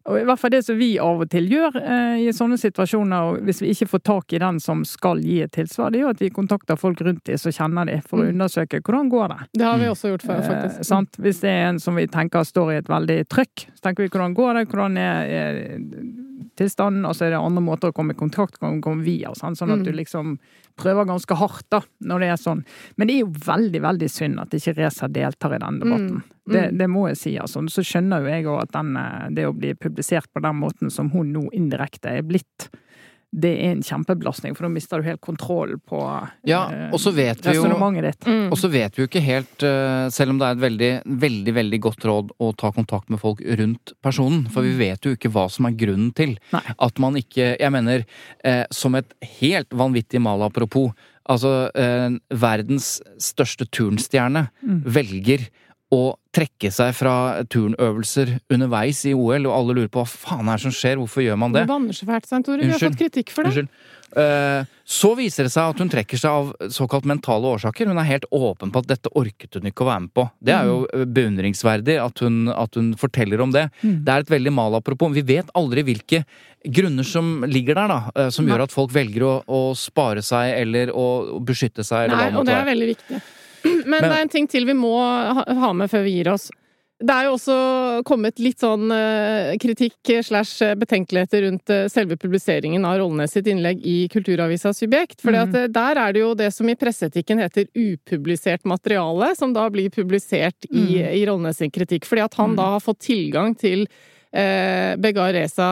Og 0.09 0.17
i 0.17 0.25
hvert 0.25 0.41
fall 0.41 0.53
det 0.55 0.63
som 0.65 0.79
vi 0.79 0.95
av 1.03 1.21
og 1.21 1.29
til 1.29 1.51
gjør 1.53 1.75
eh, 1.77 2.23
i 2.25 2.33
sånne 2.33 2.57
situasjoner, 2.57 3.29
og 3.29 3.43
hvis 3.45 3.61
vi 3.61 3.75
ikke 3.75 3.91
får 3.91 4.03
tak 4.09 4.33
i 4.33 4.41
den 4.41 4.61
som 4.63 4.85
skal 4.89 5.21
gi 5.21 5.43
et 5.45 5.53
tilsvar, 5.53 5.93
det 5.93 6.01
er 6.01 6.07
jo 6.07 6.13
at 6.15 6.23
vi 6.23 6.31
kontakter 6.33 6.81
folk 6.81 7.03
rundt 7.05 7.27
de 7.29 7.37
som 7.37 7.53
kjenner 7.53 7.91
de, 7.91 7.99
for 8.07 8.17
mm. 8.17 8.25
å 8.25 8.33
undersøke 8.33 8.81
hvordan 8.81 9.11
går 9.13 9.35
det. 9.35 9.41
Det 9.61 9.67
har 9.69 9.77
vi 9.83 9.91
også 9.91 10.15
gjort 10.15 10.25
før, 10.25 10.41
faktisk. 10.47 10.81
Eh, 10.81 10.89
sant? 10.89 11.21
Hvis 11.21 11.43
det 11.45 11.53
er 11.53 11.69
en 11.69 11.83
som 11.83 11.99
vi 12.01 12.07
tenker 12.09 12.47
står 12.49 12.73
i 12.73 12.81
et 12.81 12.89
veldig 12.89 13.19
trøkk, 13.29 13.69
så 13.75 13.89
tenker 13.89 14.07
vi 14.07 14.13
hvordan 14.15 14.39
går 14.39 14.61
det, 14.61 14.65
hvordan 14.73 14.99
er, 15.03 15.29
er 15.29 16.28
tilstanden, 16.59 17.07
og 17.09 17.17
så 17.17 17.27
er 17.27 17.35
det 17.35 17.41
andre 17.41 17.63
måter 17.65 17.93
å 17.93 17.97
komme 17.97 18.15
i 18.15 18.19
kontakt 18.19 18.59
komme 18.61 19.05
via, 19.05 19.33
sånn, 19.39 19.57
sånn 19.59 19.73
at 19.75 19.83
mm. 19.83 19.87
du 19.87 19.93
liksom 19.97 20.35
prøver 20.79 21.09
ganske 21.09 21.37
hardt 21.39 21.67
da, 21.75 21.81
når 22.07 22.23
det 22.23 22.31
er 22.33 22.41
sånn. 22.41 22.65
Men 22.97 23.09
det 23.09 23.17
er 23.17 23.25
jo 23.25 23.31
veldig, 23.47 23.83
veldig 23.85 24.11
synd 24.13 24.43
at 24.43 24.55
ikke 24.55 24.77
Reza 24.79 25.09
deltar 25.11 25.57
i 25.57 25.63
den 25.63 25.81
debatten. 25.83 26.19
Mm. 26.19 26.35
Mm. 26.49 26.53
Det, 26.55 26.65
det, 26.81 26.91
må 26.91 27.07
jeg 27.11 27.21
si, 27.21 27.35
altså. 27.41 27.65
Så 27.73 27.85
skjønner 27.85 28.25
jo 28.25 28.33
jeg 28.33 28.47
òg 28.49 28.61
at 28.63 28.75
den, 28.77 28.95
eh, 28.97 29.27
det 29.37 29.49
å 29.49 29.57
bli 29.57 29.75
publisert 29.77 30.31
på 30.33 30.43
den 30.45 30.61
måten 30.63 30.93
som 30.95 31.11
hun 31.13 31.35
nå 31.35 31.49
indirekte 31.57 32.19
er 32.21 32.27
blitt, 32.27 32.71
det 33.29 33.51
er 33.61 33.75
en 33.75 33.83
kjempebelastning, 33.85 34.55
for 34.57 34.65
da 34.65 34.71
mister 34.73 35.03
du 35.03 35.09
helt 35.09 35.21
kontroll 35.21 35.75
på 35.85 35.99
ja, 36.49 36.63
og 36.89 37.01
så 37.03 37.13
vet 37.13 37.43
vi 37.45 37.59
jo, 37.59 37.67
ditt. 38.01 38.25
Mm. 38.25 38.47
Og 38.49 38.57
så 38.57 38.71
vet 38.73 38.97
vi 38.97 39.03
jo 39.03 39.09
ikke 39.09 39.25
helt, 39.25 39.65
eh, 39.67 40.07
selv 40.15 40.33
om 40.33 40.41
det 40.41 40.47
er 40.49 40.57
et 40.57 40.63
veldig, 40.63 40.91
veldig 41.25 41.55
veldig 41.59 41.81
godt 41.85 42.07
råd 42.09 42.33
å 42.41 42.51
ta 42.57 42.73
kontakt 42.73 43.13
med 43.13 43.21
folk 43.21 43.43
rundt 43.61 43.93
personen, 44.05 44.47
for 44.53 44.65
vi 44.65 44.73
mm. 44.73 44.81
vet 44.81 45.05
jo 45.05 45.13
ikke 45.17 45.33
hva 45.35 45.45
som 45.53 45.69
er 45.69 45.77
grunnen 45.77 46.15
til 46.17 46.39
Nei. 46.55 46.65
at 46.89 46.99
man 47.03 47.21
ikke 47.21 47.51
Jeg 47.59 47.73
mener, 47.75 48.05
eh, 48.45 48.65
som 48.75 48.97
et 48.97 49.13
helt 49.41 49.77
vanvittig 49.77 50.21
malapropos, 50.25 50.97
altså 51.29 51.69
eh, 51.77 52.17
verdens 52.33 52.99
største 53.21 53.69
turnstjerne 53.69 54.49
mm. 54.63 54.83
velger 54.89 55.51
å 55.95 56.03
trekke 56.37 56.71
seg 56.73 56.93
fra 56.97 57.15
turnøvelser 57.51 58.35
underveis 58.53 59.05
i 59.09 59.15
OL, 59.17 59.49
og 59.49 59.55
alle 59.55 59.77
lurer 59.79 59.93
på 59.93 60.03
hva 60.03 60.09
faen 60.09 60.51
er 60.51 60.59
det 60.59 60.67
som 60.67 60.75
skjer, 60.75 60.99
hvorfor 61.01 61.25
gjør 61.25 61.39
man 61.41 61.55
det? 61.55 61.65
Du 61.65 61.73
banner 61.73 61.97
så 61.97 62.09
fælt, 62.09 62.29
Svein 62.29 62.45
Tore. 62.45 62.67
Vi 62.67 62.75
har 62.75 62.83
fått 62.83 62.99
kritikk 63.01 63.33
for 63.33 63.49
det. 63.49 63.55
Unnskyld. 63.55 63.95
Uh, 64.09 64.65
så 64.89 65.11
viser 65.19 65.45
det 65.45 65.53
seg 65.53 65.69
at 65.69 65.81
hun 65.83 65.91
trekker 65.93 66.17
seg 66.17 66.33
av 66.33 66.69
såkalt 66.73 67.05
mentale 67.09 67.51
årsaker. 67.57 67.91
Hun 67.91 68.01
er 68.01 68.09
helt 68.09 68.25
åpen 68.33 68.73
på 68.73 68.81
at 68.81 68.89
dette 68.89 69.13
orket 69.21 69.59
hun 69.59 69.69
ikke 69.69 69.85
å 69.85 69.89
være 69.91 70.05
med 70.07 70.13
på. 70.17 70.25
Det 70.41 70.55
er 70.55 70.69
jo 70.71 70.79
mm. 70.87 71.11
beundringsverdig 71.17 71.99
at 72.01 72.23
hun, 72.25 72.39
at 72.53 72.79
hun 72.81 72.95
forteller 73.01 73.45
om 73.45 73.53
det. 73.53 73.67
Mm. 73.83 73.99
Det 74.07 74.15
er 74.15 74.25
et 74.25 74.33
veldig 74.33 74.55
malapropos. 74.57 75.13
Vi 75.17 75.27
vet 75.29 75.53
aldri 75.59 75.85
hvilke 75.91 76.23
grunner 76.65 77.07
som 77.07 77.45
ligger 77.49 77.77
der, 77.77 77.93
da, 77.93 77.99
eh, 78.17 78.31
som 78.35 78.49
gjør 78.49 78.65
at 78.65 78.75
folk 78.75 78.95
velger 78.97 79.27
å, 79.29 79.35
å 79.45 79.61
spare 79.79 80.25
seg 80.25 80.57
eller 80.57 80.93
å 80.97 81.39
beskytte 81.45 81.85
seg. 81.87 82.09
Nei, 82.13 82.31
og 82.33 82.49
det 82.49 82.57
er 82.57 82.67
veldig 82.73 82.91
viktig. 82.95 83.21
Men, 83.91 84.01
det 84.05 84.15
er 84.15 84.25
en 84.25 84.33
ting 84.33 84.49
til 84.51 84.69
vi 84.69 84.77
må 84.77 84.97
ha 84.99 85.75
med 85.77 85.91
før 85.91 86.07
vi 86.07 86.19
gir 86.19 86.33
oss. 86.35 86.49
Det 86.99 87.15
er 87.15 87.29
jo 87.29 87.37
også 87.37 87.57
kommet 88.09 88.41
litt 88.43 88.59
sånn 88.59 88.91
eh, 88.91 89.53
kritikk 89.63 90.11
slash 90.27 90.75
betenkeligheter 90.81 91.45
rundt 91.45 91.71
eh, 91.71 91.85
selve 91.87 92.17
publiseringen 92.19 92.83
av 92.89 92.97
Rollnes 92.99 93.37
sitt 93.37 93.47
innlegg 93.47 93.85
i 93.87 94.09
Kulturavisa 94.11 94.73
Subjekt. 94.75 95.23
For 95.23 95.31
mm. 95.31 95.55
der 95.71 96.01
er 96.03 96.17
det 96.17 96.25
jo 96.25 96.33
det 96.35 96.51
som 96.57 96.67
i 96.67 96.75
presseetikken 96.79 97.39
heter 97.45 97.69
upublisert 97.71 98.67
materiale, 98.67 99.31
som 99.39 99.55
da 99.55 99.69
blir 99.71 99.95
publisert 99.95 100.67
i, 100.73 100.99
mm. 100.99 101.11
i 101.21 101.23
Rollnes 101.31 101.63
sin 101.63 101.71
kritikk. 101.71 102.09
Fordi 102.09 102.27
at 102.27 102.35
han 102.41 102.57
mm. 102.57 102.59
da 102.59 102.71
har 102.75 102.83
fått 102.83 103.05
tilgang 103.07 103.55
til 103.55 103.87
eh, 104.33 104.95
Beggar 105.01 105.33
Reza 105.35 105.69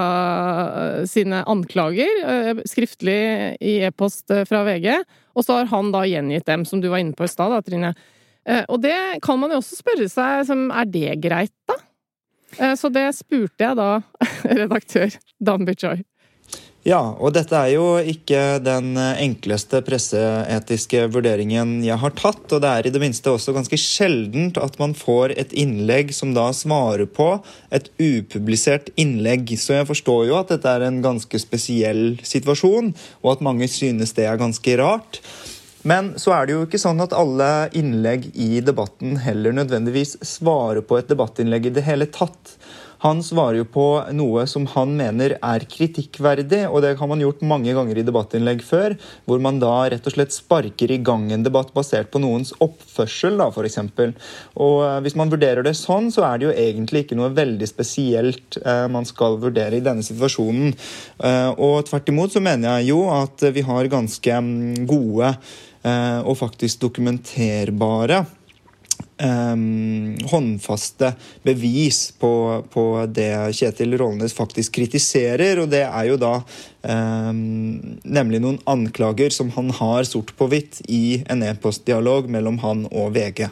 eh, 0.83 1.05
sine 1.11 1.43
anklager 1.49 2.21
eh, 2.23 2.63
skriftlig 2.69 3.19
i 3.61 3.79
e-post 3.89 4.33
fra 4.49 4.63
VG, 4.67 4.91
og 5.37 5.47
så 5.47 5.61
har 5.61 5.71
han 5.73 5.93
da 5.95 6.05
gjengitt 6.09 6.47
dem, 6.49 6.65
som 6.69 6.83
du 6.83 6.89
var 6.93 7.03
inne 7.03 7.17
på 7.17 7.27
i 7.27 7.33
stad, 7.33 7.53
da, 7.53 7.63
Trine. 7.65 7.95
Og 8.71 8.79
det 8.79 8.95
kan 9.27 9.41
man 9.43 9.51
jo 9.51 9.59
også 9.59 9.81
spørre 9.81 10.07
seg, 10.07 10.47
er 10.55 10.87
det 10.87 11.17
greit, 11.19 11.55
da? 11.67 11.75
Så 12.79 12.89
det 12.95 13.09
spurte 13.19 13.67
jeg 13.67 13.75
da 13.77 13.89
redaktør 14.61 15.17
Dan 15.43 15.67
Bichoy. 15.67 16.05
Ja, 16.87 17.01
og 17.19 17.33
dette 17.35 17.59
er 17.59 17.73
jo 17.73 17.97
ikke 17.99 18.61
den 18.63 18.93
enkleste 18.95 19.81
presseetiske 19.83 21.09
vurderingen 21.11 21.81
jeg 21.83 21.99
har 21.99 22.13
tatt. 22.15 22.45
Og 22.55 22.63
det 22.63 22.71
er 22.71 22.87
i 22.87 22.93
det 22.95 23.03
minste 23.03 23.33
også 23.35 23.57
ganske 23.57 23.79
sjeldent 23.81 24.61
at 24.63 24.79
man 24.79 24.95
får 24.95 25.35
et 25.35 25.55
innlegg 25.59 26.15
som 26.15 26.31
da 26.37 26.47
svarer 26.55 27.11
på 27.11 27.27
et 27.75 27.91
upublisert 27.99 28.93
innlegg. 28.95 29.51
Så 29.59 29.81
jeg 29.81 29.91
forstår 29.91 30.29
jo 30.29 30.39
at 30.39 30.55
dette 30.55 30.77
er 30.79 30.87
en 30.87 31.03
ganske 31.03 31.43
spesiell 31.43 32.21
situasjon, 32.23 32.95
og 33.25 33.35
at 33.35 33.43
mange 33.43 33.67
synes 33.67 34.15
det 34.15 34.31
er 34.31 34.39
ganske 34.39 34.79
rart. 34.79 35.19
Men 35.87 36.15
så 36.23 36.33
er 36.35 36.47
det 36.47 36.55
jo 36.55 36.65
ikke 36.67 36.81
sånn 36.83 37.03
at 37.03 37.15
alle 37.15 37.51
innlegg 37.79 38.31
i 38.35 38.63
debatten 38.63 39.19
heller 39.23 39.55
nødvendigvis 39.59 40.17
svarer 40.27 40.87
på 40.87 40.99
et 40.99 41.11
debattinnlegg 41.11 41.67
i 41.67 41.77
det 41.77 41.87
hele 41.87 42.07
tatt. 42.11 42.57
Han 43.05 43.23
svarer 43.25 43.61
jo 43.61 43.67
på 43.69 43.87
noe 44.17 44.47
som 44.49 44.67
han 44.73 44.95
mener 44.99 45.37
er 45.37 45.67
kritikkverdig, 45.69 46.65
og 46.71 46.83
det 46.85 46.95
har 47.01 47.11
man 47.11 47.23
gjort 47.23 47.45
mange 47.47 47.75
ganger 47.77 48.01
i 48.01 48.05
debattinnlegg 48.07 48.63
før, 48.65 48.97
hvor 49.29 49.43
man 49.43 49.61
da 49.63 49.75
rett 49.93 50.07
og 50.09 50.17
slett 50.17 50.35
sparker 50.35 50.93
i 50.93 51.01
gang 51.05 51.29
en 51.35 51.45
debatt 51.47 51.73
basert 51.77 52.11
på 52.13 52.23
noens 52.23 52.55
oppførsel, 52.65 53.37
da, 53.41 53.51
f.eks. 53.53 53.81
Og 54.63 54.77
eh, 54.87 54.99
hvis 55.05 55.19
man 55.19 55.33
vurderer 55.33 55.67
det 55.67 55.77
sånn, 55.79 56.11
så 56.15 56.27
er 56.31 56.41
det 56.41 56.49
jo 56.49 56.57
egentlig 56.57 57.05
ikke 57.05 57.19
noe 57.19 57.35
veldig 57.37 57.69
spesielt 57.69 58.61
eh, 58.63 58.87
man 58.93 59.09
skal 59.09 59.39
vurdere 59.43 59.79
i 59.79 59.85
denne 59.85 60.05
situasjonen. 60.07 60.73
Eh, 61.21 61.51
og 61.53 61.85
tvert 61.91 62.11
imot 62.13 62.35
så 62.35 62.43
mener 62.45 62.79
jeg 62.79 62.93
jo 62.95 63.05
at 63.13 63.47
vi 63.53 63.65
har 63.67 63.93
ganske 63.93 64.41
mm, 64.41 64.87
gode 64.89 65.35
eh, 65.35 66.21
og 66.23 66.37
faktisk 66.41 66.83
dokumenterbare 66.87 68.25
Um, 69.17 70.19
håndfaste 70.29 71.15
bevis 71.43 72.11
på, 72.21 72.65
på, 72.69 72.83
det 73.09 73.31
Kjetil 73.57 73.97
Rollnes 73.97 74.35
faktisk 74.37 74.75
kritiserer. 74.77 75.63
Og 75.63 75.71
det 75.73 75.87
er 75.87 76.11
jo 76.11 76.19
da 76.21 76.35
um, 76.83 77.97
nemlig 78.05 78.43
noen 78.45 78.61
anklager 78.69 79.33
som 79.33 79.55
han 79.57 79.73
har 79.79 80.05
sort 80.05 80.35
på 80.37 80.51
hvitt 80.53 80.83
i 80.93 81.23
en 81.33 81.47
e-postdialog 81.49 82.29
mellom 82.29 82.61
han 82.61 82.85
og 82.93 83.17
VG. 83.17 83.47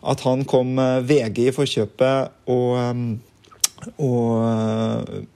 At 0.00 0.24
han 0.28 0.44
kom 0.48 0.76
VG 1.08 1.46
i 1.48 1.56
forkjøpet 1.56 2.46
og, 2.52 2.76
um, 2.76 3.10
og, 3.96 5.26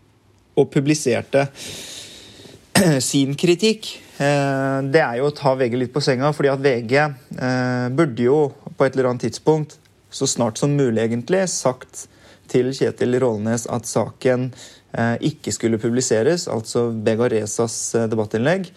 og 0.61 0.73
publiserte 0.77 1.49
sin 3.13 3.33
kritikk 3.33 3.95
Eh, 4.15 4.79
det 4.95 5.01
er 5.03 5.19
jo 5.19 5.27
å 5.27 5.35
ta 5.35 5.57
VG 5.59 5.75
litt 5.79 5.95
på 5.95 6.03
senga, 6.05 6.31
fordi 6.35 6.53
at 6.53 6.63
VG 6.63 6.93
eh, 7.03 7.87
burde 7.95 8.23
jo 8.23 8.39
på 8.77 8.87
et 8.87 8.97
eller 8.97 9.11
annet 9.11 9.27
tidspunkt, 9.29 9.79
så 10.11 10.29
snart 10.31 10.59
som 10.61 10.77
mulig 10.77 11.03
egentlig, 11.03 11.45
sagt 11.51 12.07
til 12.51 12.73
Kjetil 12.77 13.19
Rålnes 13.23 13.67
at 13.73 13.89
saken 13.89 14.51
eh, 14.93 15.17
ikke 15.31 15.55
skulle 15.55 15.81
publiseres, 15.81 16.49
altså 16.49 16.91
Begarezas 16.93 17.79
debattinnlegg. 18.13 18.69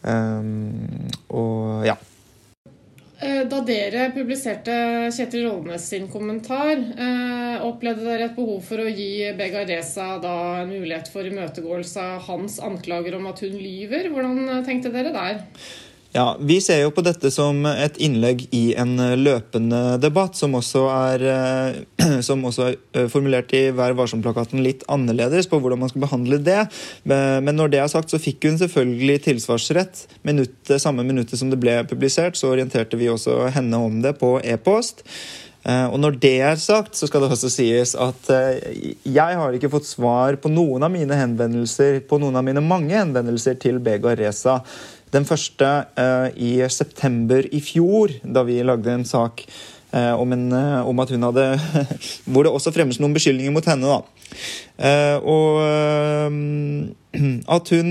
Og 0.00 1.84
ja. 1.84 1.98
Eh, 3.20 3.42
da 3.44 3.58
dere 3.68 4.06
publiserte 4.14 4.74
Kjetil 5.12 5.44
Rollnes 5.44 5.84
sin 5.92 6.06
kommentar, 6.08 6.72
eh, 6.72 7.66
opplevde 7.66 8.06
dere 8.06 8.30
et 8.30 8.36
behov 8.36 8.62
for 8.64 8.80
å 8.80 8.88
gi 8.88 9.28
Bega 9.36 9.66
Reza 9.68 10.14
en 10.62 10.72
mulighet 10.72 11.10
for 11.12 11.28
imøtegåelse 11.28 12.00
av 12.00 12.24
hans 12.30 12.56
anklager 12.64 13.18
om 13.18 13.28
at 13.28 13.42
hun 13.44 13.58
lyver? 13.60 14.08
Hvordan 14.08 14.64
tenkte 14.64 14.92
dere 14.94 15.12
der? 15.12 15.42
Ja, 16.12 16.36
Vi 16.40 16.56
ser 16.60 16.80
jo 16.82 16.90
på 16.90 17.04
dette 17.06 17.30
som 17.30 17.62
et 17.70 17.98
innlegg 18.02 18.42
i 18.56 18.72
en 18.74 18.96
løpende 19.20 19.94
debatt, 20.02 20.34
som 20.34 20.56
også 20.58 20.82
er, 20.90 21.22
eh, 21.30 22.16
som 22.26 22.42
også 22.48 22.64
er 22.66 22.78
eh, 22.98 23.06
formulert 23.12 23.54
i 23.54 23.68
Vær 23.70 23.94
varsom-plakaten 23.94 24.64
litt 24.64 24.82
annerledes 24.90 25.46
på 25.46 25.60
hvordan 25.62 25.84
man 25.84 25.92
skal 25.92 26.02
behandle 26.08 26.40
det. 26.42 26.64
Men 27.06 27.54
når 27.54 27.70
det 27.70 27.82
er 27.84 27.92
sagt, 27.92 28.10
så 28.10 28.18
fikk 28.18 28.48
hun 28.48 28.58
selvfølgelig 28.58 29.20
tilsvarsrett. 29.28 30.02
Minuttet, 30.26 30.80
samme 30.82 31.06
minuttet 31.06 31.38
som 31.38 31.52
det 31.52 31.60
ble 31.62 31.78
publisert, 31.86 32.34
så 32.34 32.50
orienterte 32.56 32.98
vi 32.98 33.10
også 33.12 33.44
henne 33.54 33.78
om 33.78 34.02
det 34.02 34.16
på 34.18 34.34
e-post. 34.42 35.06
Eh, 35.62 35.86
og 35.86 35.98
når 36.02 36.18
det 36.18 36.36
er 36.42 36.58
sagt, 36.58 36.98
så 36.98 37.06
skal 37.06 37.22
det 37.22 37.30
også 37.36 37.54
sies 37.54 37.94
at 37.94 38.30
jeg 39.06 39.42
har 39.44 39.54
ikke 39.54 39.70
fått 39.70 39.86
svar 39.86 40.42
på 40.42 40.50
noen 40.50 40.82
av 40.82 40.90
mine 40.90 41.22
henvendelser, 41.22 42.02
på 42.02 42.18
noen 42.18 42.40
av 42.40 42.50
mine 42.50 42.64
mange 42.64 42.98
henvendelser 42.98 43.62
til 43.62 43.78
Begar 43.78 44.18
Reza 44.18 44.62
den 45.14 45.26
første 45.26 45.66
uh, 45.98 46.28
i 46.38 46.58
september 46.70 47.46
i 47.50 47.60
fjor, 47.64 48.14
da 48.22 48.44
vi 48.46 48.60
lagde 48.62 48.92
en 48.94 49.06
sak 49.06 49.42
uh, 49.94 50.14
om, 50.20 50.32
en, 50.36 50.46
uh, 50.54 50.86
om, 50.86 51.02
at 51.02 51.10
hun 51.14 51.26
hadde 51.30 51.46
Hvor 52.30 52.46
det 52.46 52.54
også 52.54 52.74
fremmes 52.74 53.00
noen 53.02 53.16
beskyldninger 53.16 53.54
mot 53.54 53.66
henne. 53.66 53.90
da. 53.90 54.00
og 55.26 55.58
at 57.50 57.70
hun 57.74 57.88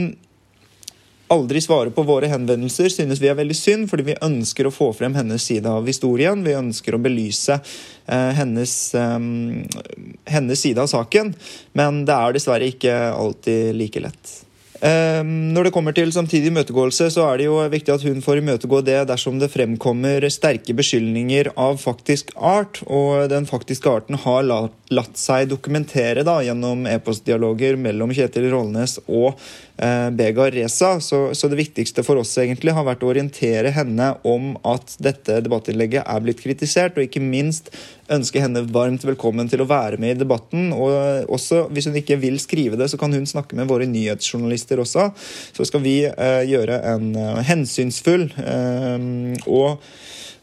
aldri 1.30 1.62
svarer 1.62 1.92
på 1.94 2.06
våre 2.08 2.30
henvendelser, 2.32 2.88
synes 2.90 3.20
vi 3.22 3.28
er 3.30 3.38
veldig 3.38 3.58
synd, 3.58 3.90
fordi 3.92 4.08
vi 4.08 4.22
ønsker 4.26 4.66
å 4.66 4.74
få 4.74 4.88
frem 4.98 5.14
hennes 5.20 5.44
side 5.46 5.70
av 5.70 5.86
historien. 5.86 6.42
Vi 6.42 6.56
ønsker 6.58 6.96
å 6.96 7.02
belyse 7.04 7.60
hennes, 8.08 8.74
hennes 8.96 10.64
side 10.64 10.82
av 10.82 10.90
saken. 10.90 11.36
Men 11.78 12.02
det 12.08 12.16
er 12.16 12.40
dessverre 12.40 12.72
ikke 12.72 12.96
alltid 13.12 13.78
like 13.78 14.08
lett. 14.08 14.40
Ehm, 14.80 15.52
når 15.52 15.68
det 15.68 15.74
kommer 15.76 15.96
til 15.96 16.12
samtidig 16.16 16.54
imøtegåelse, 16.54 17.10
så 17.12 17.26
er 17.28 17.40
det 17.40 17.48
jo 17.50 17.58
viktig 17.72 17.92
at 17.92 18.04
hun 18.08 18.22
får 18.24 18.40
imøtegå 18.40 18.80
det 18.88 19.00
dersom 19.10 19.40
det 19.42 19.52
fremkommer 19.52 20.24
sterke 20.32 20.76
beskyldninger 20.78 21.52
av 21.60 21.82
faktisk 21.82 22.32
art, 22.36 22.80
og 22.88 23.28
den 23.32 23.48
faktiske 23.50 23.92
arten 23.92 24.20
har 24.24 24.48
latt 24.48 25.20
seg 25.20 25.50
dokumentere 25.52 26.24
da, 26.28 26.40
gjennom 26.46 26.88
e-postdialoger 26.88 27.80
mellom 27.80 28.14
Kjetil 28.16 28.48
Rollnes 28.54 29.02
og 29.08 29.36
Begar 29.80 30.52
Reza. 30.52 30.98
Så, 31.00 31.22
så, 31.38 31.48
det 31.48 31.60
viktigste 31.60 32.04
for 32.04 32.20
oss 32.20 32.34
egentlig 32.42 32.74
har 32.76 32.84
vært 32.88 33.06
å 33.06 33.12
orientere 33.14 33.72
henne 33.72 34.12
om 34.28 34.52
at 34.68 34.98
dette 35.00 35.40
debattinnlegget 35.46 36.04
er 36.04 36.26
blitt 36.26 36.42
kritisert, 36.44 36.98
og 36.98 37.08
ikke 37.08 37.24
minst 37.24 37.72
ønske 38.14 38.42
henne 38.42 38.64
varmt 38.74 39.06
velkommen 39.08 39.50
til 39.50 39.64
å 39.64 39.70
være 39.70 40.00
med 40.02 40.16
i 40.16 40.20
debatten. 40.20 40.72
Og 40.76 41.30
også, 41.32 41.66
hvis 41.74 41.90
hun 41.90 41.98
ikke 42.00 42.20
vil 42.22 42.40
skrive 42.42 42.80
det, 42.80 42.90
så 42.92 43.00
kan 43.00 43.14
hun 43.16 43.28
snakke 43.30 43.58
med 43.60 43.70
våre 43.70 43.88
nyhetsjournalister 43.90 44.82
også. 44.84 45.10
Så 45.56 45.68
skal 45.70 45.84
vi 45.86 45.98
eh, 46.10 46.42
gjøre 46.50 46.82
en 46.94 47.12
uh, 47.18 47.42
hensynsfull 47.46 48.28
eh, 48.40 49.06
og 49.50 49.70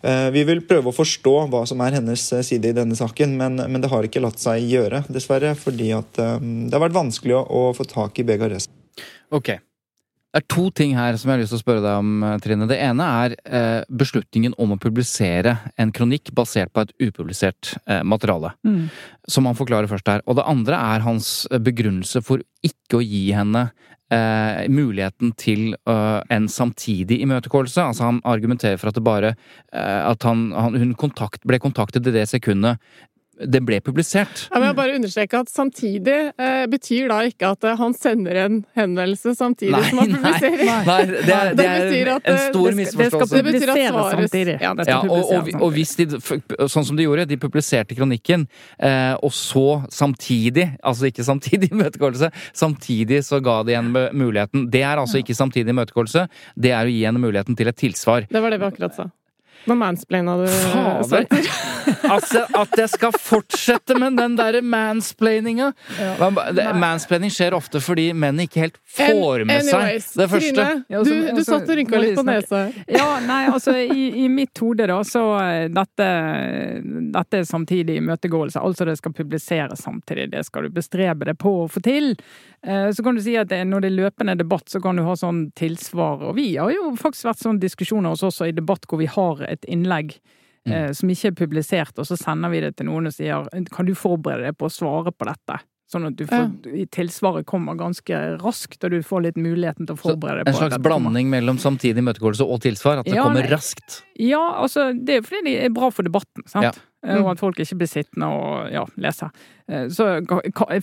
eh, 0.07 0.29
vi 0.35 0.45
vil 0.49 0.63
prøve 0.69 0.91
å 0.91 0.97
forstå 0.97 1.35
hva 1.53 1.65
som 1.69 1.83
er 1.85 1.99
hennes 1.99 2.29
side 2.47 2.73
i 2.73 2.77
denne 2.77 2.99
saken, 2.99 3.37
men, 3.41 3.61
men 3.67 3.83
det 3.83 3.91
har 3.93 4.07
ikke 4.07 4.23
latt 4.25 4.43
seg 4.43 4.65
gjøre, 4.71 5.05
dessverre. 5.13 5.55
Fordi 5.59 5.93
at 5.97 6.17
det 6.17 6.73
har 6.75 6.87
vært 6.87 6.99
vanskelig 6.99 7.39
å, 7.41 7.45
å 7.45 7.69
få 7.77 7.89
tak 7.91 8.23
i 8.23 8.27
Begares. 8.27 8.71
Ok, 9.35 9.57
det 10.37 10.43
er 10.43 10.53
to 10.53 10.67
ting 10.77 10.93
her 10.93 11.17
som 11.17 11.31
jeg 11.31 11.39
har 11.39 11.41
lyst 11.41 11.55
til 11.55 11.57
å 11.57 11.63
spørre 11.63 11.81
deg 11.81 11.97
om, 11.97 12.11
eh, 12.27 12.37
Trine. 12.45 12.67
Det 12.69 12.77
ene 12.77 13.05
er 13.25 13.35
eh, 13.49 13.87
beslutningen 13.89 14.53
om 14.61 14.75
å 14.75 14.77
publisere 14.77 15.55
en 15.81 15.93
kronikk 15.97 16.29
basert 16.37 16.75
på 16.77 16.85
et 16.85 16.93
upublisert 17.07 17.73
eh, 17.89 18.03
materiale. 18.05 18.53
Mm. 18.67 18.91
Som 19.33 19.49
han 19.49 19.57
forklarer 19.57 19.89
først 19.89 20.13
her. 20.13 20.21
Og 20.29 20.37
det 20.37 20.45
andre 20.45 20.77
er 20.77 21.07
hans 21.07 21.47
eh, 21.49 21.57
begrunnelse 21.57 22.21
for 22.21 22.45
ikke 22.61 23.01
å 23.01 23.07
gi 23.07 23.31
henne 23.33 23.71
eh, 24.13 24.69
muligheten 24.69 25.33
til 25.41 25.73
uh, 25.89 26.21
en 26.29 26.51
samtidig 26.53 27.23
imøtegåelse. 27.25 27.89
Altså 27.89 28.11
han 28.11 28.21
argumenterer 28.29 28.77
for 28.77 28.93
at 28.93 29.01
det 29.01 29.07
bare 29.07 29.33
At 29.73 30.23
han, 30.29 30.51
han, 30.53 30.77
hun 30.77 30.93
kontakt, 31.01 31.49
ble 31.49 31.59
kontaktet 31.59 32.07
i 32.07 32.13
det 32.15 32.29
sekundet 32.29 32.77
det 33.37 33.61
ble 33.67 33.79
publisert. 33.85 34.47
Ja, 34.49 34.59
men 34.59 34.71
jeg 34.71 34.77
bare 34.79 34.95
understreke 34.97 35.41
at 35.45 35.51
samtidig 35.53 36.15
eh, 36.41 36.63
betyr 36.73 37.11
da 37.11 37.19
ikke 37.29 37.51
at 37.53 37.67
eh, 37.69 37.77
han 37.77 37.93
sender 37.97 38.39
en 38.47 38.61
henvendelse 38.79 39.35
samtidig 39.37 39.75
nei, 39.75 39.83
som 39.91 40.01
han 40.01 40.15
publiserer. 40.17 40.63
Nei, 40.65 40.79
nei. 40.89 41.01
det, 41.11 41.35
er, 41.37 41.51
det, 41.59 41.67
er 41.67 42.13
at, 42.15 42.31
en 42.33 42.41
stor 42.47 42.71
eh, 42.71 42.79
misforståelse. 42.81 43.03
Det, 43.03 43.11
skal 43.11 43.45
publiseres 43.45 44.15
samtidig. 44.17 44.57
Ja, 44.63 44.73
ja 44.89 45.01
og, 45.05 45.35
og, 45.37 45.51
og, 45.59 45.69
hvis 45.77 45.93
de, 46.01 46.09
sånn 46.17 46.89
som 46.89 46.97
de 46.97 47.05
gjorde, 47.05 47.29
de 47.29 47.41
publiserte 47.41 47.99
kronikken, 47.99 48.47
eh, 48.81 49.13
og 49.21 49.35
så 49.37 49.67
samtidig, 49.93 50.71
altså 50.81 51.11
ikke 51.11 51.27
samtidig 51.29 51.71
imøtegåelse, 51.77 52.33
samtidig 52.57 53.21
så 53.27 53.43
ga 53.45 53.61
de 53.69 53.77
henne 53.77 54.09
muligheten. 54.17 54.71
Det 54.73 54.85
er 54.87 55.03
altså 55.03 55.21
ikke 55.21 55.37
samtidig 55.37 55.77
imøtegåelse, 55.77 56.27
det 56.57 56.73
er 56.73 56.89
å 56.89 56.97
gi 56.97 57.05
henne 57.05 57.23
muligheten 57.23 57.59
til 57.59 57.69
et 57.69 57.81
tilsvar. 57.85 58.31
Det 58.33 58.43
var 58.43 58.55
det 58.55 58.63
vi 58.65 58.71
akkurat 58.73 58.97
sa. 58.97 59.11
Nå 59.67 59.75
mansplaina 59.75 60.37
du, 60.39 60.47
Fader! 60.49 61.27
Altså, 62.11 62.43
at 62.63 62.75
jeg 62.79 62.91
skal 62.93 63.15
fortsette 63.19 63.97
med 63.99 64.17
den 64.19 64.37
derre 64.39 64.63
mansplaininga! 64.63 65.73
Ja. 65.99 66.31
Mansplaining 66.79 67.33
skjer 67.35 67.57
ofte 67.57 67.81
fordi 67.83 68.09
menn 68.15 68.39
ikke 68.45 68.63
helt 68.63 68.79
får 68.97 69.45
med 69.47 69.65
Anyways, 69.65 70.11
seg 70.13 70.23
det 70.23 70.29
første. 70.31 70.67
Trine, 70.87 71.03
du, 71.07 71.13
du 71.37 71.43
satt 71.47 71.67
og 71.67 71.79
rynka 71.81 72.01
litt 72.03 72.19
på 72.19 72.27
nesa. 72.27 72.63
Ja, 72.91 73.09
nei, 73.27 73.43
altså 73.51 73.77
i, 73.83 74.09
i 74.23 74.29
mitt 74.33 74.59
hode 74.63 74.87
da, 74.91 75.01
så 75.07 75.25
eh, 75.43 75.67
dette, 75.75 76.11
dette 77.17 77.43
er 77.43 77.49
samtidig 77.49 77.99
imøtegåelse. 78.03 78.63
Altså 78.63 78.87
det 78.89 78.99
skal 79.01 79.15
publiseres 79.17 79.83
samtidig. 79.83 80.31
Det 80.35 80.47
skal 80.47 80.69
du 80.69 80.77
bestrebe 80.79 81.29
deg 81.31 81.39
på 81.43 81.57
å 81.65 81.71
få 81.71 81.83
til. 81.85 82.15
Eh, 82.67 82.91
Så 82.93 83.03
kan 83.03 83.15
du 83.15 83.23
si 83.23 83.37
at 83.39 83.49
når 83.49 83.85
det 83.85 83.93
er 83.93 84.01
løpende 84.01 84.37
debatt, 84.39 84.69
så 84.69 84.81
kan 84.83 84.99
du 84.99 85.05
ha 85.07 85.15
sånn 85.17 85.53
tilsvar. 85.59 86.25
Og 86.31 86.35
vi 86.39 86.57
har 86.57 86.73
jo 86.75 86.91
faktisk 86.99 87.31
vært 87.31 87.45
sånn 87.45 87.63
diskusjoner 87.63 88.15
hos 88.15 88.27
oss 88.27 88.43
i 88.43 88.53
debatt 88.57 88.89
hvor 88.91 88.99
vi 88.99 89.07
har 89.11 89.45
et 89.47 89.65
innlegg 89.71 90.19
mm. 90.67 90.93
som 90.99 91.13
ikke 91.13 91.31
er 91.31 91.39
publisert, 91.39 91.95
og 91.99 92.09
så 92.09 92.19
sender 92.19 92.51
vi 92.51 92.65
det 92.65 92.75
til 92.77 92.91
noen 92.91 93.07
og 93.07 93.15
sier 93.15 93.47
kan 93.71 93.87
du 93.87 93.95
forberede 93.95 94.51
deg 94.51 94.59
på 94.59 94.67
å 94.67 94.73
svare 94.73 95.15
på 95.15 95.29
dette? 95.31 95.63
Sånn 95.87 96.09
at 96.09 96.17
du 96.19 96.25
får, 96.27 96.49
ja. 96.67 96.85
tilsvaret 96.91 97.47
kommer 97.47 97.77
ganske 97.79 98.19
raskt, 98.41 98.81
og 98.83 98.91
du 98.91 99.05
får 99.07 99.23
litt 99.29 99.37
muligheten 99.39 99.87
til 99.87 99.95
å 99.95 100.01
forberede 100.01 100.43
deg 100.43 100.49
på 100.49 100.51
det. 100.51 100.57
En 100.57 100.73
slags 100.73 100.83
blanding 100.83 101.31
mellom 101.31 101.61
samtidig 101.63 102.03
imøtegåelse 102.03 102.43
og 102.43 102.59
tilsvar. 102.65 103.05
At 103.05 103.07
det 103.07 103.15
Ja, 103.15 103.29
kommer 103.29 103.47
raskt. 103.47 104.01
Ja, 104.19 104.43
altså, 104.65 104.89
det 104.99 105.21
er 105.21 105.23
fordi 105.23 105.45
det 105.47 105.55
er 105.69 105.71
bra 105.77 105.93
for 105.95 106.03
debatten, 106.03 106.43
sant? 106.51 106.75
Ja. 106.75 106.75
Eh, 107.07 107.23
Og 107.23 107.31
at 107.31 107.39
folk 107.39 107.59
ikke 107.63 107.77
blir 107.79 107.87
sittende 107.91 108.27
og 108.27 108.73
ja, 108.73 108.85
lese. 108.99 109.29
Eh, 109.69 109.87
Så 109.89 110.07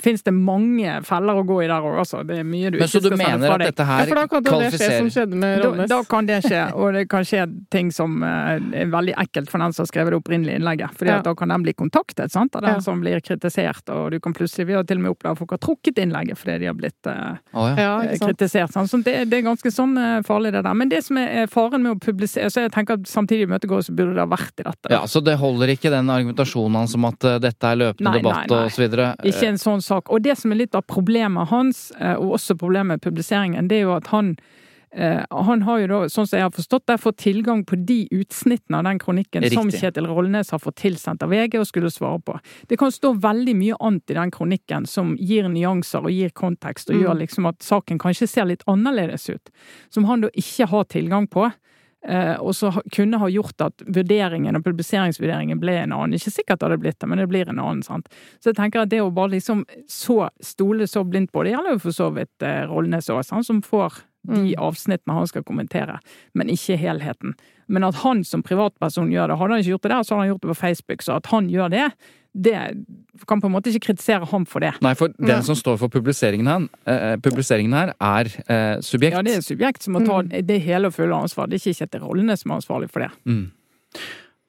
fins 0.01 0.23
det 0.23 0.31
mange 0.33 1.01
feller 1.03 1.39
å 1.39 1.43
gå 1.47 1.57
i 1.63 1.67
der 1.67 1.83
òg, 1.83 1.97
altså. 1.99 2.21
Det 2.27 2.37
er 2.39 2.43
mye 2.47 2.71
du 2.71 2.77
Men 2.79 2.87
ikke 2.87 2.93
så 2.93 3.01
du 3.03 3.07
skal 3.09 3.17
sende 3.17 3.39
mener 3.39 3.47
fra 3.47 3.55
at 3.55 3.59
deg. 3.59 3.67
dette 3.73 3.83
Ja, 3.83 3.97
her 3.97 4.05
for 4.07 4.15
da 4.15 4.27
kan 4.27 4.43
det 4.43 4.71
skje 4.73 4.89
som 4.97 5.09
skjedde 5.11 5.35
med 5.35 5.61
Da, 5.63 5.87
da 5.87 5.99
kan 6.03 6.25
det 6.29 6.37
skje, 6.45 6.61
og 6.75 6.93
det 6.93 7.03
kan 7.11 7.23
skje 7.27 7.43
ting 7.71 7.91
som 7.91 8.23
eh, 8.23 8.59
er 8.83 8.91
veldig 8.93 9.15
ekkelt 9.25 9.49
for 9.51 9.59
den 9.63 9.73
som 9.75 9.83
har 9.83 9.91
skrevet 9.91 10.11
det 10.15 10.19
opprinnelige 10.21 10.55
innlegget. 10.59 10.95
Fordi 10.95 11.11
Ja. 11.13 11.21
da 11.21 11.33
kan 11.35 11.49
den 11.49 11.63
bli 11.63 11.73
kontaktet 11.73 12.31
sant, 12.31 12.55
av 12.55 12.61
den 12.61 12.73
Ja. 12.75 12.79
som 12.79 13.01
blir 13.01 13.19
kritisert, 13.21 13.83
og 13.89 14.11
du 14.11 14.19
kan 14.19 14.33
plutselig 14.33 14.67
Vi 14.67 14.73
har 14.73 14.83
til 14.83 14.97
og 14.97 15.03
med 15.03 15.11
opplevd 15.11 15.31
at 15.31 15.37
folk 15.39 15.51
har 15.51 15.57
trukket 15.59 15.97
innlegget 15.99 16.37
fordi 16.37 16.59
de 16.59 16.65
har 16.65 16.73
blitt 16.73 17.07
eh, 17.07 17.35
oh, 17.53 17.67
ja. 17.75 18.03
Ja, 18.03 18.17
kritisert. 18.27 18.71
Sant? 18.71 18.89
Så 18.89 19.03
det, 19.03 19.29
det 19.29 19.39
er 19.39 19.47
ganske 19.49 19.69
sånn 19.71 20.23
farlig, 20.23 20.51
det 20.53 20.63
der. 20.63 20.73
Men 20.73 20.89
det 20.89 21.03
som 21.03 21.17
er 21.17 21.43
er 21.43 21.47
faren 21.47 21.81
med 21.83 21.95
å 21.95 21.99
publisere 21.99 22.45
Så 22.51 22.61
jeg 22.61 22.71
tenker 22.71 22.93
at 22.93 23.07
samtidig 23.09 23.43
i 23.47 23.51
møtegående 23.51 23.83
så 23.89 23.95
burde 23.95 24.13
det 24.13 24.19
ha 24.19 24.27
vært 24.29 24.59
i 24.59 24.63
dette. 24.63 24.89
ja, 24.91 25.01
Så 25.07 25.23
det 25.23 25.37
holder 25.39 25.67
ikke 25.73 25.89
den 25.89 26.05
argumentasjonen 26.15 26.81
hans 26.81 26.95
om 26.97 27.07
at 27.09 27.27
eh, 27.27 27.39
dette 27.43 27.69
er 27.69 27.79
løpende 27.79 28.09
Nei, 28.09 28.17
debatt 28.21 28.43
nei, 28.43 28.49
nei. 28.57 28.65
og 28.65 28.73
så 28.75 28.83
videre. 28.85 29.13
Ikke 29.29 29.51
en 29.51 29.61
sånn 29.61 29.85
sak. 29.85 30.11
Og 30.13 30.25
det 30.25 30.37
som 30.39 30.53
er 30.53 30.63
litt 30.63 30.75
av 30.77 30.85
problemet 30.89 31.49
hans, 31.53 31.87
eh, 31.99 32.15
og 32.17 32.37
også 32.39 32.57
problemet 32.59 32.97
med 32.97 33.05
publiseringen, 33.05 33.69
det 33.71 33.81
er 33.81 33.87
jo 33.87 33.95
at 33.95 34.11
han 34.13 34.35
eh, 34.91 35.23
han 35.29 35.63
har 35.67 35.81
jo 35.81 35.87
da, 35.91 35.99
sånn 36.13 36.29
som 36.29 36.37
jeg 36.37 36.45
har 36.45 36.53
forstått 36.53 36.85
det, 36.91 36.97
fått 37.01 37.19
tilgang 37.23 37.63
på 37.65 37.79
de 37.81 37.99
utsnittene 38.13 38.81
av 38.81 38.87
den 38.87 39.01
kronikken 39.01 39.47
som 39.53 39.71
Kjetil 39.73 40.07
Rollnes 40.09 40.53
har 40.53 40.61
fått 40.61 40.77
tilsendt 40.83 41.25
av 41.25 41.33
VG 41.33 41.57
og 41.61 41.67
skulle 41.69 41.91
svare 41.93 42.21
på. 42.21 42.37
Det 42.69 42.77
kan 42.81 42.93
stå 42.93 43.15
veldig 43.23 43.57
mye 43.59 43.79
annet 43.79 44.13
i 44.13 44.19
den 44.19 44.33
kronikken 44.33 44.87
som 44.89 45.15
gir 45.17 45.49
nyanser 45.49 46.05
og 46.05 46.13
gir 46.13 46.33
kontekst, 46.37 46.93
og 46.93 47.01
gjør 47.01 47.21
liksom 47.23 47.49
at 47.49 47.61
saken 47.65 48.01
kanskje 48.01 48.29
ser 48.29 48.49
litt 48.51 48.65
annerledes 48.69 49.29
ut. 49.33 49.53
Som 49.89 50.05
han 50.11 50.25
da 50.27 50.33
ikke 50.37 50.69
har 50.69 50.89
tilgang 50.93 51.29
på. 51.31 51.49
Eh, 52.03 52.35
og 52.43 52.55
så 52.55 52.71
kunne 52.91 53.19
ha 53.21 53.29
gjort 53.31 53.63
at 53.63 53.83
vurderingen 53.87 54.57
og 54.59 54.65
publiseringsvurderingen 54.65 55.61
ble 55.61 55.77
en 55.81 55.95
annen. 55.95 56.17
Ikke 56.17 56.33
sikkert 56.33 56.59
det 56.59 56.69
hadde 56.69 56.81
blitt 56.83 56.99
det, 56.99 57.09
men 57.09 57.21
det 57.21 57.29
blir 57.31 57.49
en 57.49 57.61
annen. 57.63 57.83
sant? 57.85 58.09
Så 58.43 58.51
jeg 58.51 58.59
tenker 58.59 58.83
at 58.83 58.91
det 58.91 59.01
å 59.03 59.11
bare 59.13 59.35
liksom 59.37 59.63
så 59.87 60.27
stole 60.43 60.87
så 60.89 61.05
blindt 61.07 61.31
på 61.31 61.45
det, 61.45 61.55
gjelder 61.55 61.77
jo 61.77 61.83
for 61.85 61.95
så 61.95 62.09
vidt 62.15 62.45
eh, 62.45 62.63
Rollnes 62.67 63.11
òg, 63.13 63.23
som 63.23 63.61
får 63.63 64.03
de 64.23 64.55
avsnittene 64.55 65.17
han 65.17 65.27
skal 65.27 65.43
kommentere, 65.43 65.99
men 66.33 66.51
ikke 66.51 66.77
helheten. 66.79 67.35
Men 67.67 67.85
at 67.87 68.01
han 68.03 68.23
som 68.27 68.43
privatperson 68.43 69.11
gjør 69.11 69.31
det, 69.31 69.37
hadde 69.39 69.55
han 69.55 69.63
ikke 69.63 69.73
gjort 69.75 69.85
det 69.85 69.93
der, 69.93 70.03
så 70.03 70.15
hadde 70.15 70.23
han 70.23 70.31
gjort 70.33 70.43
det 70.43 70.51
på 70.51 70.59
Facebook. 70.59 71.03
Så 71.05 71.17
at 71.17 71.29
han 71.31 71.49
gjør 71.51 71.73
det, 71.73 71.85
det 72.33 72.55
kan 73.29 73.41
på 73.41 73.49
en 73.49 73.53
måte 73.53 73.69
ikke 73.69 73.91
kritisere 73.91 74.25
ham 74.31 74.45
for 74.49 74.63
det. 74.63 74.73
Nei, 74.81 74.95
for 74.97 75.13
den 75.19 75.43
som 75.45 75.57
står 75.57 75.77
for 75.83 75.93
publiseringen 75.93 76.49
her, 76.49 76.65
eh, 76.89 77.15
publiseringen 77.21 77.75
her 77.77 77.93
er 77.99 78.31
eh, 78.47 78.79
subjekt. 78.81 79.19
Ja, 79.19 79.21
det 79.25 79.37
er 79.37 79.45
subjekt 79.45 79.85
som 79.85 79.97
må 79.97 80.03
ta 80.07 80.23
det 80.23 80.59
hele 80.65 80.89
og 80.89 80.97
fulle 80.97 81.15
ansvar. 81.15 81.47
Det 81.49 81.59
er 81.59 81.67
ikke 81.67 81.83
Kjetil 81.83 82.07
Rollene 82.07 82.37
som 82.39 82.51
er 82.51 82.61
ansvarlig 82.61 82.89
for 82.89 83.05
det. 83.05 83.11
Mm. 83.29 83.45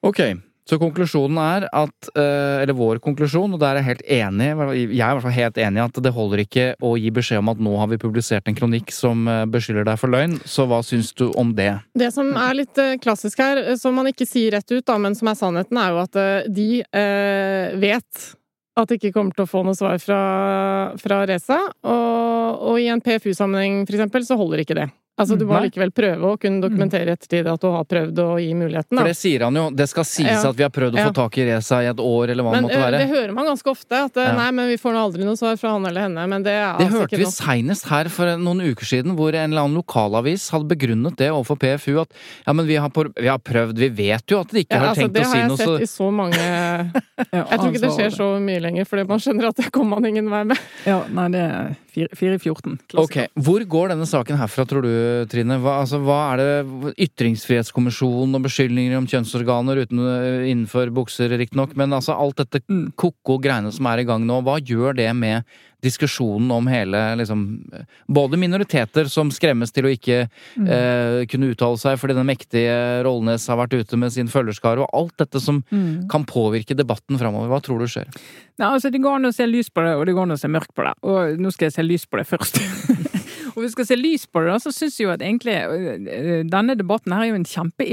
Ok, 0.05 0.21
så 0.65 0.79
konklusjonen 0.81 1.37
er 1.41 1.67
at 1.69 2.09
eh, 2.17 2.63
Eller 2.63 2.73
vår 2.77 2.99
konklusjon, 3.03 3.53
og 3.53 3.61
der 3.61 3.75
er 3.75 3.83
jeg 3.83 3.89
helt 3.89 4.05
enig 4.17 4.47
Jeg 4.49 4.87
er 4.97 5.11
i 5.11 5.17
hvert 5.17 5.25
fall 5.27 5.35
helt 5.35 5.59
enig 5.61 5.81
i 5.81 5.83
at 5.83 5.99
det 6.07 6.13
holder 6.15 6.41
ikke 6.41 6.67
å 6.81 6.95
gi 6.97 7.11
beskjed 7.13 7.43
om 7.43 7.51
at 7.53 7.61
nå 7.61 7.75
har 7.77 7.91
vi 7.91 8.01
publisert 8.01 8.49
en 8.49 8.57
kronikk 8.57 8.93
som 8.95 9.27
eh, 9.29 9.43
beskylder 9.51 9.85
deg 9.85 9.99
for 10.01 10.13
løgn. 10.13 10.39
Så 10.49 10.65
hva 10.69 10.81
syns 10.85 11.13
du 11.13 11.27
om 11.37 11.53
det? 11.57 11.71
Det 11.93 12.09
som 12.15 12.31
er 12.33 12.57
litt 12.57 12.81
eh, 12.81 12.95
klassisk 13.01 13.43
her, 13.43 13.61
som 13.77 13.93
man 13.97 14.09
ikke 14.09 14.27
sier 14.27 14.57
rett 14.57 14.71
ut, 14.73 14.85
da, 14.87 14.97
men 15.01 15.17
som 15.17 15.29
er 15.29 15.37
sannheten, 15.37 15.79
er 15.81 15.93
jo 15.93 16.01
at 16.01 16.19
de 16.49 16.69
eh, 16.81 17.77
vet 17.81 18.25
at 18.75 18.89
de 18.89 18.97
ikke 18.97 19.13
kommer 19.15 19.35
til 19.35 19.45
å 19.45 19.49
få 19.49 19.61
noe 19.63 19.77
svar 19.77 20.01
fra, 20.03 20.19
fra 20.99 21.21
Reza. 21.29 21.61
Og, 21.87 22.65
og 22.73 22.81
i 22.81 22.89
en 22.91 23.03
PFU-sammenheng, 23.03 23.83
for 23.85 23.95
eksempel, 23.95 24.25
så 24.27 24.37
holder 24.39 24.65
ikke 24.65 24.79
det. 24.81 24.89
Altså, 25.17 25.37
du 25.39 25.45
må 25.47 25.61
likevel 25.63 25.93
prøve 25.95 26.27
å 26.33 26.37
kunne 26.37 26.59
dokumentere 26.59 27.07
i 27.07 27.15
ettertid 27.15 27.47
at 27.47 27.61
du 27.63 27.69
har 27.71 27.85
prøvd 27.87 28.17
å 28.19 28.35
gi 28.35 28.49
muligheten. 28.53 28.97
Da. 28.97 28.99
For 28.99 29.07
det 29.07 29.15
sier 29.15 29.45
han 29.47 29.55
jo. 29.55 29.69
Det 29.71 29.85
skal 29.87 30.03
sies 30.03 30.27
Ja. 30.27 30.49
at 30.49 30.55
vi 30.59 30.63
har 30.65 30.69
prøvd 30.75 30.91
å 30.91 30.99
Ja. 30.99 31.05
få 31.07 31.13
tak 31.15 31.37
i 31.39 31.45
Reza 31.47 31.79
i 31.79 31.85
et 31.87 31.95
år, 32.03 32.29
eller 32.33 32.43
hva 32.43 32.51
det 32.51 32.63
måtte 32.65 32.75
eh, 32.75 32.83
være. 32.83 32.97
det 32.99 33.07
hører 33.15 33.33
man 33.33 33.45
ganske 33.47 33.69
ofte, 33.71 33.93
at 33.95 34.17
eh, 34.17 34.25
Ja. 34.27 34.33
nei, 34.35 34.51
men 34.51 34.67
vi 34.67 34.75
får 34.75 34.91
nå 34.91 34.99
aldri 35.07 35.23
noe 35.23 35.37
svar 35.39 35.55
fra 35.57 35.69
han 35.71 35.85
eller 35.85 36.01
henne. 36.09 36.27
Men 36.27 36.43
det 36.43 36.51
er 36.51 36.77
Det 36.77 36.87
altså 36.89 36.99
hørte 36.99 37.17
vi 37.17 37.25
seinest 37.31 37.87
her 37.87 38.09
for 38.09 38.25
noen 38.35 38.59
uker 38.59 38.83
siden, 38.85 39.15
hvor 39.15 39.31
en 39.33 39.51
eller 39.53 39.61
annen 39.63 39.79
lokalavis 39.81 40.49
hadde 40.51 40.67
begrunnet 40.67 41.15
det 41.15 41.31
overfor 41.31 41.55
PFU 41.63 42.01
at 42.01 42.09
ja, 42.45 42.51
men 42.51 42.67
vi 42.67 42.75
har, 42.75 42.89
vi 42.91 43.27
har 43.31 43.39
prøvd, 43.39 43.75
vi 43.79 43.87
vet 43.89 44.25
jo 44.27 44.41
at 44.41 44.49
de 44.51 44.65
ikke 44.65 44.71
Ja, 44.75 44.79
har 44.79 44.87
altså, 44.95 45.07
tenkt 45.07 45.13
det 45.13 45.23
har 45.23 45.35
jeg 45.47 45.57
sett 45.57 45.67
så 45.67 45.79
i 45.79 45.87
så 45.87 46.11
mange 46.11 46.35
Jeg 47.31 47.59
tror 47.59 47.71
ikke 47.71 47.81
det 47.87 47.93
skjer 47.95 48.11
så 48.11 48.27
mye 48.43 48.59
lenger, 48.59 48.83
fordi 48.85 49.07
man 49.07 49.19
skjønner 49.23 49.47
at 49.47 49.55
det 49.55 49.71
kommer 49.71 49.95
man 50.01 50.05
ingen 50.11 50.29
vei 50.29 50.43
med. 50.43 50.59
Ja, 50.85 51.03
nei, 51.07 51.29
det 51.29 51.77
er 52.03 52.09
fire- 52.15 52.15
4 52.15 52.35
i 52.35 52.39
14. 52.43 52.79
Ok, 52.97 53.15
Hvor 53.39 53.63
går 53.65 53.89
denne 53.93 54.05
saken 54.05 54.37
herfra, 54.37 54.65
tror 54.67 54.81
du, 54.83 55.25
Trine? 55.31 55.57
Hva, 55.63 55.79
altså, 55.81 55.99
hva 56.03 56.33
er 56.33 56.37
det 56.37 56.95
Ytringsfrihetskommisjonen 57.07 58.35
og 58.35 58.43
beskyldninger 58.45 58.97
om 58.97 59.07
kjønnsorganer 59.07 59.81
uten, 59.85 59.99
øh, 59.99 60.45
innenfor 60.51 60.91
bukser, 60.93 61.29
riktignok, 61.37 61.75
men 61.75 61.91
altså 61.91 62.17
alt 62.17 62.35
dette 62.37 62.61
Mm. 62.69 62.93
ko-ko 62.95 63.39
greiene 63.39 63.71
som 63.71 63.85
er 63.87 63.99
i 63.99 64.03
gang 64.03 64.25
nå, 64.25 64.41
hva 64.43 64.59
gjør 64.59 64.95
det 64.95 65.15
med 65.15 65.43
diskusjonen 65.85 66.49
om 66.51 66.67
hele 66.71 66.99
liksom 67.21 67.45
Både 68.09 68.37
minoriteter 68.41 69.07
som 69.11 69.29
skremmes 69.33 69.71
til 69.75 69.85
å 69.87 69.93
ikke 69.93 70.25
Mm. 70.55 70.67
eh, 70.69 71.25
kunne 71.29 71.51
uttale 71.53 71.77
seg 71.79 71.97
fordi 71.99 72.15
den 72.17 72.27
mektige 72.27 73.03
Rollnes 73.05 73.45
har 73.51 73.57
vært 73.59 73.73
ute 73.79 73.97
med 73.99 74.11
sin 74.13 74.27
følgerskare, 74.31 74.81
og 74.85 74.89
alt 74.93 75.15
dette 75.21 75.39
som 75.41 75.63
Mm. 75.71 76.07
kan 76.09 76.25
påvirke 76.25 76.75
debatten 76.75 77.17
framover. 77.19 77.49
Hva 77.49 77.61
tror 77.63 77.79
du 77.79 77.85
skjer? 77.87 78.07
Nei, 78.59 78.67
altså 78.71 78.91
Det 78.91 79.01
går 79.01 79.15
an 79.19 79.25
å 79.29 79.33
se 79.35 79.45
lys 79.47 79.69
på 79.69 79.83
det, 79.83 79.95
og 79.95 80.05
det 80.05 80.15
går 80.15 80.23
an 80.29 80.35
å 80.35 80.39
se 80.39 80.47
mørkt 80.47 80.73
på 80.75 80.83
det. 80.85 80.93
Og 81.03 81.37
nå 81.39 81.51
skal 81.53 81.67
jeg 81.69 81.73
se 81.73 81.83
lys 81.83 82.05
på 82.05 82.17
det 82.17 82.27
først. 82.27 82.55
og 83.55 83.63
vi 83.63 83.69
skal 83.73 83.85
se 83.85 83.95
lys 83.99 84.25
på 84.31 84.41
det, 84.43 84.51
da, 84.53 84.57
så 84.63 84.71
syns 84.71 84.97
jeg 84.99 85.05
jo 85.07 85.11
at 85.13 85.21
egentlig 85.23 85.55
øh, 85.55 86.43
denne 86.49 86.75
debatten 86.79 87.13
her 87.13 87.23
er 87.25 87.29
jo 87.33 87.39
en 87.39 87.45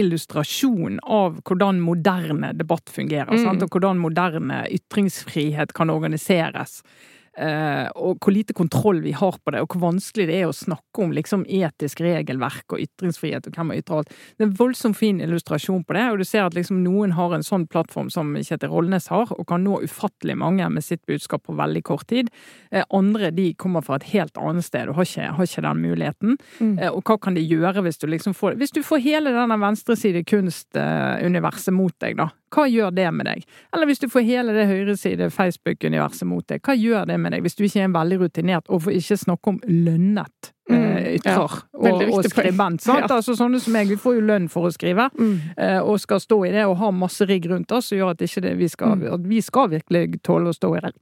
kjempeillustrasjon 0.06 0.98
av 1.04 1.40
hvordan 1.42 1.80
moderne 1.82 2.52
debatt 2.56 2.90
fungerer. 2.92 3.32
Sant? 3.42 3.62
Og 3.62 3.70
hvordan 3.74 3.98
moderne 4.02 4.62
ytringsfrihet 4.70 5.72
kan 5.76 5.90
organiseres. 5.90 6.82
Eh, 7.32 7.88
og 7.96 8.18
hvor 8.20 8.34
lite 8.34 8.52
kontroll 8.52 9.00
vi 9.00 9.14
har 9.16 9.38
på 9.40 9.54
det, 9.54 9.62
og 9.64 9.72
hvor 9.72 9.86
vanskelig 9.86 10.26
det 10.28 10.36
er 10.42 10.50
å 10.50 10.56
snakke 10.56 11.04
om 11.04 11.14
liksom, 11.16 11.46
etisk 11.48 12.02
regelverk 12.04 12.74
og 12.74 12.82
ytringsfrihet 12.84 13.48
og 13.48 13.56
hvem 13.56 13.72
har 13.72 13.80
ytrer 13.80 14.02
alt. 14.02 14.12
Det 14.36 14.44
er 14.44 14.48
en 14.50 14.56
voldsomt 14.58 14.98
fin 14.98 15.22
illustrasjon 15.24 15.84
på 15.88 15.96
det, 15.96 16.04
og 16.12 16.20
du 16.20 16.26
ser 16.28 16.44
at 16.44 16.56
liksom, 16.58 16.82
noen 16.84 17.14
har 17.16 17.32
en 17.32 17.46
sånn 17.46 17.64
plattform 17.72 18.10
som 18.12 18.34
Kjetil 18.36 18.72
Rollnes 18.72 19.08
har, 19.12 19.32
og 19.32 19.46
kan 19.48 19.64
nå 19.64 19.80
ufattelig 19.86 20.36
mange 20.42 20.68
med 20.72 20.84
sitt 20.84 21.04
budskap 21.08 21.46
på 21.48 21.56
veldig 21.56 21.84
kort 21.88 22.06
tid. 22.12 22.28
Eh, 22.70 22.84
andre 22.92 23.32
de 23.32 23.48
kommer 23.56 23.84
fra 23.86 23.96
et 23.96 24.10
helt 24.12 24.36
annet 24.36 24.68
sted 24.68 24.92
og 24.92 25.00
har 25.00 25.08
ikke, 25.08 25.32
har 25.38 25.48
ikke 25.48 25.66
den 25.68 25.82
muligheten. 25.86 26.36
Eh, 26.82 26.90
og 26.92 27.00
hva 27.08 27.16
kan 27.22 27.38
de 27.38 27.46
gjøre 27.46 27.86
hvis 27.86 28.00
du 28.02 28.08
liksom 28.10 28.36
får 28.36 28.58
Hvis 28.60 28.74
du 28.74 28.82
får 28.84 29.00
hele 29.00 29.32
denne 29.32 29.56
venstreside 29.60 30.24
kunst-universet 30.28 31.72
mot 31.74 31.94
deg, 32.02 32.18
da. 32.20 32.28
Hva 32.52 32.66
gjør 32.68 32.90
det 32.94 33.08
med 33.16 33.26
deg? 33.26 33.44
Eller 33.72 33.88
hvis 33.88 33.98
du 34.02 34.08
får 34.12 34.26
hele 34.28 34.52
det 34.52 34.66
høyreside 34.68 35.30
Facebook-universet 35.32 36.26
mot 36.28 36.44
deg, 36.50 36.60
hva 36.66 36.74
gjør 36.76 37.06
det 37.08 37.18
med 37.20 37.32
deg 37.32 37.42
hvis 37.46 37.56
du 37.56 37.64
ikke 37.64 37.80
er 37.80 37.88
en 37.88 37.94
veldig 37.96 38.18
rutinert, 38.26 38.68
og 38.68 38.82
for 38.84 38.92
ikke 38.92 39.16
snakke 39.16 39.54
om 39.54 39.60
lønnet 39.68 40.52
eh, 40.70 40.90
Mm, 41.12 41.18
ja. 41.26 41.34
og, 41.42 42.02
og 42.14 42.24
skribent? 42.24 42.80
Sant? 42.84 43.02
Ja. 43.08 43.16
Altså 43.16 43.34
sånne 43.36 43.58
som 43.60 43.74
meg, 43.74 43.88
vi 43.90 43.96
får 44.00 44.14
jo 44.20 44.20
lønn 44.28 44.48
for 44.48 44.68
å 44.68 44.72
skrive, 44.72 45.08
Mm. 45.18 45.38
eh, 45.56 45.80
og 45.82 45.98
skal 46.00 46.20
stå 46.22 46.38
i 46.46 46.52
det 46.54 46.64
og 46.68 46.76
ha 46.78 46.90
masse 46.94 47.26
rigg 47.28 47.48
rundt 47.50 47.72
oss, 47.72 47.88
som 47.90 47.98
gjør 47.98 48.10
at, 48.14 48.18
det, 48.18 48.56
vi, 48.56 48.68
skal, 48.68 48.94
Mm. 48.96 49.12
at 49.14 49.20
vi 49.28 49.40
skal 49.40 49.68
virkelig 49.68 50.22
tåle 50.22 50.48
å 50.48 50.54
stå 50.54 50.76
i 50.78 50.80
det. 50.86 50.92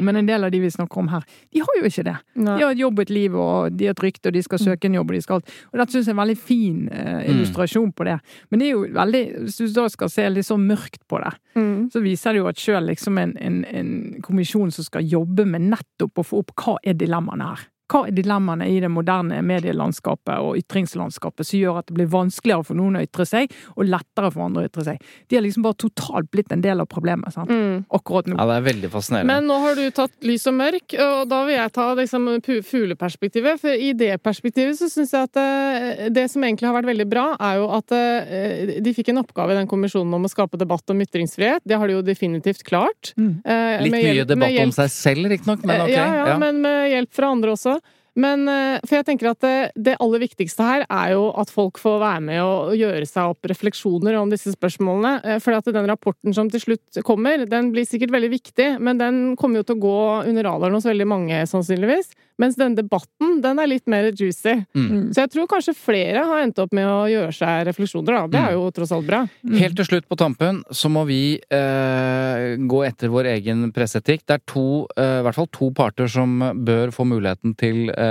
Men 0.00 0.16
en 0.16 0.26
del 0.26 0.44
av 0.44 0.50
de 0.50 0.58
vi 0.58 0.70
snakker 0.72 0.98
om 0.98 1.08
her, 1.12 1.22
de 1.52 1.60
har 1.60 1.74
jo 1.78 1.84
ikke 1.84 2.02
det. 2.06 2.14
Nei. 2.40 2.54
De 2.58 2.64
har 2.64 2.70
et 2.72 2.78
jobb 2.80 2.98
og 2.98 3.02
et 3.02 3.10
liv, 3.12 3.34
og 3.36 3.76
de 3.76 3.86
har 3.86 3.92
et 3.92 4.00
rykte, 4.02 4.30
og 4.30 4.32
de 4.32 4.42
skal 4.42 4.58
søke 4.58 4.88
en 4.88 4.94
jobb, 4.96 5.10
og 5.10 5.14
de 5.14 5.20
skal 5.22 5.36
alt. 5.36 5.50
Og 5.72 5.78
dette 5.82 5.92
syns 5.92 6.06
jeg 6.08 6.14
er 6.14 6.16
en 6.16 6.22
veldig 6.22 6.38
fin 6.40 6.78
eh, 6.88 7.26
illustrasjon 7.28 7.92
på 7.92 8.04
det. 8.08 8.16
Men 8.50 8.58
det 8.62 8.66
er 8.66 8.72
jo 8.72 8.86
veldig, 8.96 9.22
hvis 9.44 9.56
du 9.60 9.66
da 9.76 9.84
skal 9.92 10.08
se 10.08 10.28
litt 10.32 10.48
så 10.48 10.56
mørkt 10.58 11.04
på 11.08 11.20
det, 11.22 11.34
Mm. 11.52 11.90
så 11.92 12.00
viser 12.00 12.32
det 12.32 12.38
jo 12.40 12.46
at 12.48 12.56
sjøl 12.56 12.86
liksom 12.88 13.18
en, 13.20 13.34
en, 13.36 13.64
en 13.68 13.90
kommisjon 14.24 14.70
som 14.72 14.84
skal 14.86 15.04
jobbe 15.04 15.44
med 15.44 15.60
nettopp 15.68 16.22
å 16.22 16.24
få 16.24 16.38
opp 16.40 16.54
hva 16.56 16.78
er 16.82 16.94
dilemmaene 16.96 17.44
her. 17.50 17.66
Hva 17.92 18.06
er 18.08 18.16
dilemmaene 18.16 18.68
i 18.72 18.78
det 18.82 18.90
moderne 18.92 19.40
medielandskapet 19.44 20.40
og 20.40 20.56
ytringslandskapet 20.60 21.48
som 21.48 21.60
gjør 21.60 21.80
at 21.82 21.90
det 21.90 21.96
blir 21.98 22.10
vanskeligere 22.12 22.66
for 22.68 22.78
noen 22.78 22.98
å 22.98 23.04
ytre 23.04 23.26
seg, 23.28 23.52
og 23.76 23.88
lettere 23.88 24.30
for 24.32 24.46
andre 24.46 24.64
å 24.64 24.70
ytre 24.70 24.86
seg. 24.86 25.02
De 25.28 25.38
har 25.38 25.44
liksom 25.44 25.66
bare 25.66 25.78
totalt 25.82 26.30
blitt 26.32 26.52
en 26.54 26.64
del 26.64 26.82
av 26.82 26.88
problemet 26.90 27.34
sant? 27.34 27.50
Mm. 27.52 27.84
akkurat 27.92 28.28
nå. 28.30 28.36
Ja, 28.38 28.46
det 28.48 28.56
er 28.60 28.66
veldig 28.68 28.90
fascinerende. 28.92 29.32
Men 29.32 29.48
nå 29.50 29.58
har 29.62 29.76
du 29.78 29.84
tatt 29.94 30.14
lys 30.26 30.46
og 30.48 30.56
mørk, 30.58 30.96
og 31.04 31.28
da 31.30 31.42
vil 31.48 31.56
jeg 31.58 31.74
ta 31.76 31.86
liksom 31.98 32.28
fugleperspektivet. 32.68 33.60
For 33.62 33.84
i 33.88 33.92
det 33.98 34.12
perspektivet 34.24 34.78
så 34.78 34.88
syns 34.92 35.12
jeg 35.14 35.28
at 35.28 35.40
eh, 35.42 36.06
det 36.14 36.26
som 36.32 36.44
egentlig 36.46 36.70
har 36.70 36.76
vært 36.78 36.90
veldig 36.92 37.08
bra, 37.10 37.26
er 37.36 37.60
jo 37.60 37.68
at 37.76 37.96
eh, 37.96 38.74
de 38.82 38.94
fikk 38.96 39.12
en 39.12 39.22
oppgave 39.22 39.54
i 39.54 39.58
den 39.60 39.70
kommisjonen 39.70 40.16
om 40.16 40.28
å 40.28 40.32
skape 40.32 40.60
debatt 40.60 40.94
om 40.94 41.02
ytringsfrihet. 41.04 41.64
Det 41.68 41.78
har 41.78 41.90
de 41.90 41.98
jo 41.98 42.04
definitivt 42.06 42.64
klart. 42.68 43.12
Mm. 43.20 43.34
Eh, 43.44 43.84
Litt 43.86 43.96
mye 43.98 44.28
debatt 44.28 44.60
om 44.64 44.74
seg 44.78 44.92
selv, 44.94 45.30
riktignok, 45.32 45.64
men 45.68 45.86
ok. 45.86 45.92
ja, 45.92 46.06
ja, 46.06 46.26
ja. 46.32 46.38
men 46.40 46.62
med 46.64 46.90
hjelp 46.92 47.12
fra 47.16 47.32
andre 47.34 47.56
også. 47.56 47.78
Men 48.18 48.44
eh, 48.50 48.78
for 48.84 48.98
jeg 48.98 49.06
tenker 49.08 49.30
at 49.30 49.40
det, 49.44 49.56
det 49.88 49.94
aller 50.02 50.20
viktigste 50.20 50.66
her 50.66 50.84
er 50.84 51.14
jo 51.14 51.28
at 51.40 51.52
folk 51.52 51.80
får 51.80 52.00
være 52.02 52.24
med 52.26 52.40
og 52.44 52.74
gjøre 52.76 53.06
seg 53.08 53.32
opp 53.32 53.48
refleksjoner 53.48 54.18
om 54.20 54.32
disse 54.32 54.52
spørsmålene. 54.52 55.14
Eh, 55.24 55.38
For 55.42 55.56
at 55.56 55.70
den 55.72 55.88
rapporten 55.88 56.36
som 56.36 56.50
til 56.52 56.60
slutt 56.66 57.00
kommer, 57.06 57.46
den 57.48 57.70
blir 57.72 57.88
sikkert 57.88 58.12
veldig 58.12 58.32
viktig, 58.34 58.68
men 58.84 59.00
den 59.00 59.22
kommer 59.40 59.62
jo 59.62 59.68
til 59.70 59.78
å 59.78 59.84
gå 59.86 59.96
under 60.28 60.48
radaren 60.50 60.76
hos 60.76 60.88
veldig 60.88 61.08
mange, 61.08 61.40
sannsynligvis. 61.48 62.12
Mens 62.40 62.56
denne 62.58 62.78
debatten, 62.78 63.36
den 63.44 63.60
er 63.60 63.68
litt 63.70 63.84
mer 63.90 64.08
juicy. 64.10 64.54
Mm. 64.74 65.12
Så 65.12 65.22
jeg 65.22 65.32
tror 65.34 65.48
kanskje 65.50 65.74
flere 65.76 66.24
har 66.26 66.42
endt 66.42 66.58
opp 66.62 66.72
med 66.74 66.88
å 66.88 67.04
gjøre 67.10 67.32
seg 67.36 67.66
refleksjoner, 67.68 68.16
da. 68.16 68.22
Det 68.32 68.40
er 68.40 68.56
jo 68.56 68.64
tross 68.74 68.94
alt 68.96 69.06
bra. 69.08 69.20
Helt 69.60 69.76
til 69.78 69.88
slutt 69.88 70.08
på 70.10 70.18
tampen 70.18 70.62
så 70.72 70.90
må 70.92 71.04
vi 71.08 71.20
eh, 71.38 72.56
gå 72.58 72.82
etter 72.88 73.12
vår 73.12 73.30
egen 73.36 73.68
presseetikk. 73.74 74.24
Det 74.26 74.38
er 74.38 74.44
to, 74.48 74.66
eh, 74.96 75.20
i 75.20 75.26
hvert 75.26 75.38
fall 75.38 75.50
to 75.54 75.70
parter 75.76 76.10
som 76.10 76.40
bør 76.66 76.92
få 76.94 77.06
muligheten 77.08 77.54
til 77.60 77.92
eh, 77.92 78.01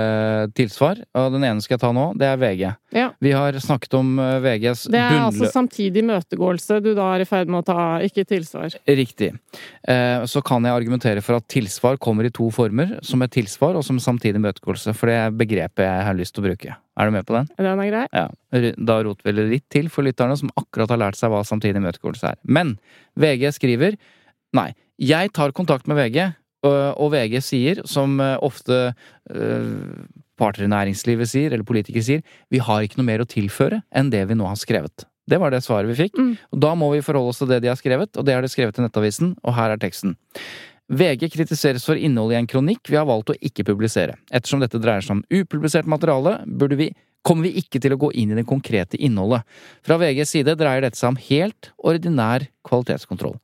tilsvar. 0.56 1.02
Og 1.18 1.34
den 1.36 1.44
ene 1.48 1.62
skal 1.64 1.76
jeg 1.76 1.84
ta 1.84 1.92
nå. 1.94 2.08
Det 2.18 2.28
er 2.28 2.40
VG. 2.40 2.64
Ja. 2.96 3.08
Vi 3.22 3.32
har 3.36 3.56
snakket 3.62 3.94
om 3.98 4.14
VGs 4.18 4.52
VGs 4.52 4.84
Det 4.92 5.00
er 5.00 5.18
altså 5.20 5.48
samtidig 5.50 6.02
møtegåelse 6.06 6.78
du 6.84 6.92
da 6.96 7.08
er 7.14 7.24
i 7.24 7.28
ferd 7.28 7.50
med 7.50 7.62
å 7.62 7.66
ta, 7.66 7.86
ikke 8.04 8.24
tilsvar. 8.28 8.74
Riktig. 8.88 9.32
Eh, 9.88 10.24
så 10.28 10.42
kan 10.44 10.64
jeg 10.66 10.74
argumentere 10.76 11.22
for 11.24 11.38
at 11.38 11.48
tilsvar 11.52 11.98
kommer 12.02 12.28
i 12.28 12.32
to 12.34 12.48
former. 12.54 12.98
Som 13.06 13.24
et 13.24 13.34
tilsvar 13.34 13.78
og 13.78 13.84
som 13.86 14.00
samtidig 14.02 14.42
møtegåelse. 14.42 14.94
For 14.98 15.10
det 15.10 15.18
er 15.18 15.36
begrepet 15.42 15.86
jeg 15.86 16.06
har 16.08 16.18
lyst 16.18 16.36
til 16.36 16.44
å 16.44 16.48
bruke. 16.50 16.76
Er 16.92 17.08
du 17.08 17.14
med 17.14 17.26
på 17.28 17.36
den? 17.38 17.48
Den 17.56 17.80
er 17.80 17.90
grei? 17.92 18.06
Ja, 18.12 18.28
Da 18.76 18.98
roter 19.04 19.30
vi 19.30 19.48
litt 19.56 19.68
til 19.72 19.88
for 19.88 20.04
lytterne 20.04 20.36
som 20.38 20.52
akkurat 20.60 20.92
har 20.92 21.00
lært 21.06 21.20
seg 21.20 21.32
hva 21.32 21.42
samtidig 21.46 21.82
møtegåelse 21.82 22.34
er. 22.34 22.40
Men 22.44 22.76
VG 23.18 23.48
skriver 23.56 23.96
Nei, 24.52 24.74
jeg 25.00 25.30
tar 25.32 25.54
kontakt 25.56 25.86
med 25.88 25.96
VG, 25.96 26.34
og, 26.68 27.08
VG 27.12 27.38
sier, 27.44 27.80
som 27.88 28.20
eh, 28.22 28.36
ofte 28.42 28.92
øh, 29.34 29.70
parter 30.38 30.66
i 30.66 30.70
næringslivet 30.70 31.30
sier, 31.30 31.52
eller 31.52 31.66
politikere 31.66 32.06
sier, 32.06 32.26
vi 32.52 32.62
har 32.62 32.84
ikke 32.84 33.00
noe 33.00 33.08
mer 33.08 33.24
å 33.24 33.28
tilføre 33.28 33.82
enn 33.90 34.12
det 34.14 34.24
vi 34.30 34.38
nå 34.38 34.46
har 34.48 34.58
skrevet. 34.60 35.06
Det 35.30 35.38
var 35.38 35.54
det 35.54 35.62
svaret 35.62 35.90
vi 35.90 35.98
fikk. 36.04 36.18
Mm. 36.18 36.32
Og 36.54 36.62
da 36.64 36.72
må 36.78 36.90
vi 36.94 37.04
forholde 37.04 37.32
oss 37.32 37.40
til 37.42 37.50
det 37.50 37.62
de 37.62 37.70
har 37.70 37.78
skrevet, 37.78 38.10
og 38.18 38.26
det 38.26 38.34
har 38.36 38.42
de 38.42 38.50
skrevet 38.50 38.78
i 38.78 38.84
Nettavisen, 38.84 39.36
og 39.42 39.56
her 39.58 39.74
er 39.74 39.82
teksten. 39.82 40.16
VG 40.92 41.30
kritiseres 41.32 41.86
for 41.88 41.96
innholdet 41.96 42.36
i 42.36 42.40
en 42.42 42.50
kronikk 42.50 42.90
vi 42.90 42.98
har 42.98 43.06
valgt 43.08 43.32
å 43.32 43.38
ikke 43.40 43.64
publisere. 43.68 44.18
Ettersom 44.34 44.60
dette 44.60 44.80
dreier 44.82 45.04
seg 45.04 45.20
om 45.20 45.24
upublisert 45.30 45.88
materiale, 45.88 46.40
burde 46.46 46.78
vi 46.80 46.90
kommer 47.26 47.46
vi 47.48 47.62
ikke 47.62 47.80
til 47.82 47.94
å 47.94 48.00
gå 48.00 48.10
inn 48.18 48.32
i 48.32 48.38
det 48.38 48.46
konkrete 48.48 48.98
innholdet. 48.98 49.46
Fra 49.86 49.98
VGs 50.00 50.34
side 50.34 50.56
dreier 50.58 50.84
dette 50.84 50.98
seg 50.98 51.12
om 51.12 51.20
helt 51.28 51.70
ordinær 51.78 52.48
kvalitetskontroll. 52.66 53.36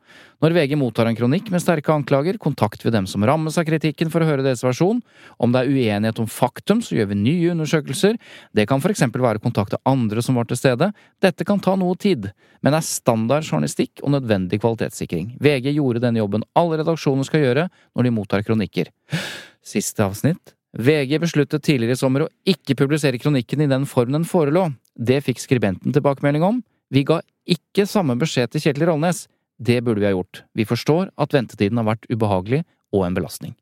Når 0.42 0.54
VG 0.54 0.74
mottar 0.78 1.08
en 1.10 1.16
kronikk 1.18 1.48
med 1.50 1.62
sterke 1.62 1.90
anklager, 1.94 2.38
kontakter 2.38 2.86
vi 2.86 2.94
dem 2.94 3.08
som 3.10 3.24
rammes 3.26 3.58
av 3.58 3.66
kritikken 3.66 4.10
for 4.12 4.22
å 4.22 4.28
høre 4.28 4.44
deres 4.46 4.62
versjon. 4.66 5.00
Om 5.42 5.54
det 5.54 5.62
er 5.62 5.72
uenighet 5.72 6.20
om 6.22 6.30
faktum, 6.30 6.82
så 6.84 6.98
gjør 6.98 7.10
vi 7.12 7.20
nye 7.22 7.54
undersøkelser. 7.54 8.18
Det 8.54 8.66
kan 8.70 8.82
for 8.82 8.94
eksempel 8.94 9.24
være 9.24 9.42
å 9.42 9.46
kontakte 9.46 9.82
andre 9.88 10.22
som 10.22 10.38
var 10.38 10.46
til 10.50 10.60
stede. 10.60 10.92
Dette 11.22 11.46
kan 11.46 11.62
ta 11.62 11.74
noe 11.78 11.98
tid, 11.98 12.30
men 12.62 12.78
er 12.78 12.86
standard 12.86 13.46
journalistikk 13.46 14.04
og 14.04 14.14
nødvendig 14.14 14.62
kvalitetssikring. 14.62 15.34
VG 15.42 15.72
gjorde 15.74 16.04
denne 16.06 16.22
jobben 16.22 16.46
alle 16.58 16.82
redaksjoner 16.82 17.26
skal 17.26 17.46
gjøre 17.46 17.66
når 17.94 18.06
de 18.06 18.14
mottar 18.14 18.46
kronikker. 18.46 18.94
Siste 19.66 20.06
avsnitt. 20.06 20.57
VG 20.76 21.20
besluttet 21.22 21.64
tidligere 21.64 21.96
i 21.96 22.00
sommer 22.00 22.26
å 22.26 22.32
ikke 22.48 22.76
publisere 22.76 23.20
kronikken 23.20 23.64
i 23.64 23.70
den 23.70 23.86
form 23.88 24.12
den 24.12 24.26
forelå. 24.28 24.66
Det 24.94 25.22
fikk 25.24 25.40
skribenten 25.40 25.94
tilbakemelding 25.96 26.44
om. 26.44 26.60
Vi 26.92 27.04
ga 27.08 27.22
ikke 27.48 27.86
samme 27.88 28.18
beskjed 28.20 28.52
til 28.52 28.66
Kjetil 28.66 28.88
Rollnes. 28.90 29.26
Det 29.58 29.80
burde 29.84 30.02
vi 30.02 30.10
ha 30.10 30.12
gjort. 30.12 30.44
Vi 30.54 30.68
forstår 30.68 31.08
at 31.16 31.32
ventetiden 31.34 31.80
har 31.80 31.88
vært 31.88 32.06
ubehagelig 32.12 32.62
og 32.92 33.06
en 33.06 33.16
belastning. 33.16 33.56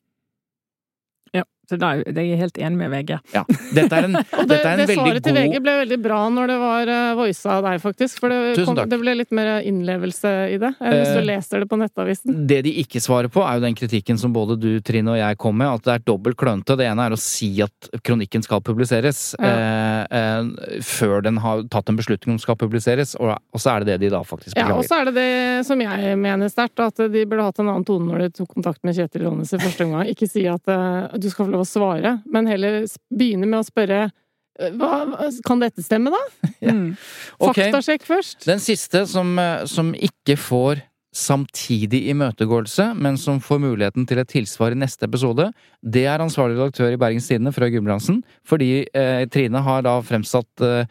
Ja, 1.67 1.73
så 1.75 1.81
da, 1.83 1.93
det 1.99 2.23
er 2.23 2.29
jeg 2.31 2.39
helt 2.45 2.59
enig 2.63 2.79
med 2.79 2.93
VG. 2.93 3.17
Ja, 3.35 3.43
dette 3.75 3.99
er 3.99 4.07
en, 4.07 4.21
Og 4.39 4.47
det, 4.47 4.61
er 4.63 4.73
en 4.73 4.83
det 4.85 4.95
svaret 4.95 5.25
til 5.27 5.35
VG 5.35 5.59
ble 5.65 5.77
veldig 5.83 5.99
bra 6.05 6.21
når 6.31 6.53
det 6.53 6.59
var 6.63 6.93
uh, 6.93 7.17
voisa 7.19 7.57
av 7.59 7.67
deg, 7.67 7.81
faktisk. 7.83 8.21
For 8.23 8.31
det, 8.31 8.55
kom, 8.63 8.79
det 8.79 9.01
ble 9.03 9.17
litt 9.19 9.35
mer 9.35 9.57
innlevelse 9.67 10.35
i 10.55 10.61
det 10.63 10.73
enn 10.79 10.97
hvis 11.01 11.17
Eh, 11.17 11.21
du 11.21 11.27
leser 11.27 11.61
det 11.61 11.69
på 11.71 11.79
Nettavisen. 11.81 12.47
Det 12.47 12.61
de 12.67 12.73
ikke 12.83 13.01
svarer 13.03 13.31
på, 13.33 13.43
er 13.45 13.59
jo 13.59 13.65
den 13.65 13.77
kritikken 13.79 14.19
som 14.21 14.35
både 14.35 14.57
du, 14.61 14.69
Trine, 14.87 15.15
og 15.15 15.19
jeg 15.19 15.39
kom 15.43 15.57
med, 15.59 15.71
at 15.71 15.87
det 15.87 15.95
er 15.95 16.05
dobbelt 16.07 16.39
klønete. 16.41 16.77
Det 16.79 16.87
ene 16.89 17.09
er 17.09 17.17
å 17.17 17.21
si 17.21 17.51
at 17.65 17.91
kronikken 18.07 18.45
skal 18.45 18.63
publiseres, 18.65 19.35
eh, 19.41 20.03
eh, 20.05 20.81
før 20.85 21.25
den 21.27 21.41
har 21.43 21.65
tatt 21.73 21.91
en 21.91 21.99
beslutning 21.99 22.37
om 22.37 22.43
skal 22.43 22.59
publiseres, 22.61 23.17
og, 23.21 23.37
og 23.53 23.63
så 23.63 23.75
er 23.75 23.85
det 23.85 23.97
det 23.97 24.07
de 24.07 24.13
da 24.17 24.23
faktisk 24.27 24.57
Ja, 24.59 24.69
og 24.77 24.85
så 24.87 25.01
er 25.01 25.11
det 25.11 25.17
det 25.19 25.67
som 25.69 25.81
jeg 25.81 26.17
mener 26.21 26.53
sterkt, 26.53 26.81
at 26.83 27.01
de 27.13 27.25
burde 27.27 27.47
hatt 27.47 27.61
en 27.63 27.71
annen 27.71 27.87
tone 27.87 28.11
når 28.11 28.27
de 28.27 28.31
tok 28.41 28.53
kontakt 28.57 28.83
med 28.87 28.97
Kjetil 28.97 29.27
Ronnes 29.27 29.53
i 29.53 29.61
første 29.61 29.87
omgang. 29.87 30.11
Ikke 30.11 30.29
si 30.31 30.45
at 30.51 30.73
eh, 30.73 31.17
du 31.21 31.29
skal 31.33 31.51
få 31.51 31.56
lov 31.57 31.65
å 31.65 31.69
svare, 31.69 32.19
men 32.31 32.49
heller 32.51 32.85
begynne 33.11 33.49
med 33.49 33.61
å 33.63 33.67
spørre 33.67 34.05
eh, 34.07 34.77
hva, 34.77 35.31
kan 35.47 35.63
dette 35.65 35.85
stemme, 35.87 36.15
da? 36.15 36.25
Mm. 36.67 36.97
Ok. 37.37 37.59
Faktasjekk 37.61 38.07
først. 38.09 38.47
Den 38.49 38.63
siste 38.65 39.03
som, 39.07 39.29
eh, 39.39 39.67
som 39.71 39.93
ikke 39.93 40.39
får 40.41 40.81
samtidig 41.17 42.03
imøtegåelse, 42.13 42.91
men 43.01 43.17
som 43.21 43.39
får 43.41 43.61
muligheten 43.63 44.07
til 44.09 44.21
et 44.21 44.31
tilsvar 44.31 44.75
i 44.75 44.79
neste 44.79 45.07
episode, 45.09 45.49
det 45.81 46.05
er 46.11 46.23
ansvarlig 46.23 46.59
redaktør 46.59 46.93
i 46.93 46.99
Bergens 47.01 47.29
Tidende, 47.31 47.55
Frøy 47.57 47.71
Gulbrandsen. 47.73 48.21
Fordi 48.47 48.71
eh, 48.85 49.23
Trine 49.33 49.63
har 49.65 49.87
da 49.87 49.97
fremsatt 50.05 50.65
eh, 50.65 50.91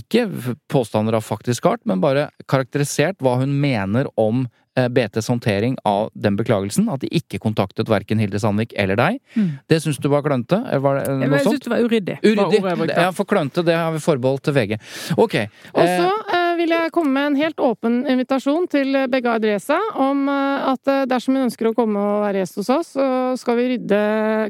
ikke 0.00 0.26
påstander 0.72 1.18
av 1.18 1.26
faktisk 1.26 1.68
art, 1.68 1.84
men 1.88 2.00
bare 2.04 2.30
karakterisert 2.48 3.20
hva 3.24 3.36
hun 3.42 3.52
mener 3.60 4.08
om 4.20 4.46
BTs 4.76 5.28
håndtering 5.32 5.76
av 5.84 6.10
den 6.14 6.36
beklagelsen. 6.38 6.88
At 6.92 7.00
de 7.04 7.10
ikke 7.12 7.40
kontaktet 7.42 7.88
verken 7.92 8.18
Hilde 8.22 8.40
Sandvik 8.42 8.72
eller 8.76 8.96
deg. 9.00 9.20
Mm. 9.36 9.50
Det 9.68 9.80
syns 9.84 10.00
du 10.02 10.08
var 10.12 10.24
klønete? 10.26 10.62
eh, 10.72 10.78
Var 10.82 11.00
det 11.00 11.16
noe 11.18 11.28
jeg 11.40 11.46
syns 11.48 11.64
det 11.66 11.72
var 11.74 11.84
uryddig. 11.84 12.18
Uryddig. 12.22 12.62
Var. 12.62 12.94
Ja, 12.94 13.10
for 13.16 13.28
klønete, 13.28 13.64
det 13.66 13.76
har 13.76 13.92
vi 13.92 14.02
forbeholdt 14.04 14.46
til 14.48 14.56
VG. 14.56 14.76
Ok. 15.16 15.36
Og 15.74 15.82
eh, 15.84 15.94
så 16.00 16.10
eh, 16.36 16.50
vil 16.62 16.74
jeg 16.76 16.92
komme 16.96 17.12
med 17.12 17.32
en 17.32 17.40
helt 17.42 17.60
åpen 17.60 18.02
invitasjon 18.06 18.68
til 18.72 18.92
Begga 18.96 19.16
begge 19.16 19.32
adressa 19.40 19.78
om 20.02 20.26
eh, 20.28 20.68
at 20.72 20.90
eh, 20.92 21.04
dersom 21.08 21.34
hun 21.36 21.46
ønsker 21.48 21.70
å 21.70 21.74
komme 21.76 21.98
og 22.00 22.26
være 22.26 22.42
gjest 22.42 22.60
hos 22.60 22.70
oss, 22.70 22.92
så 22.96 23.06
skal 23.40 23.56
vi 23.58 23.70
rydde 23.74 24.02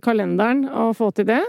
kalenderen 0.04 0.66
og 0.68 0.92
få 0.98 1.10
til 1.16 1.28
det. 1.30 1.40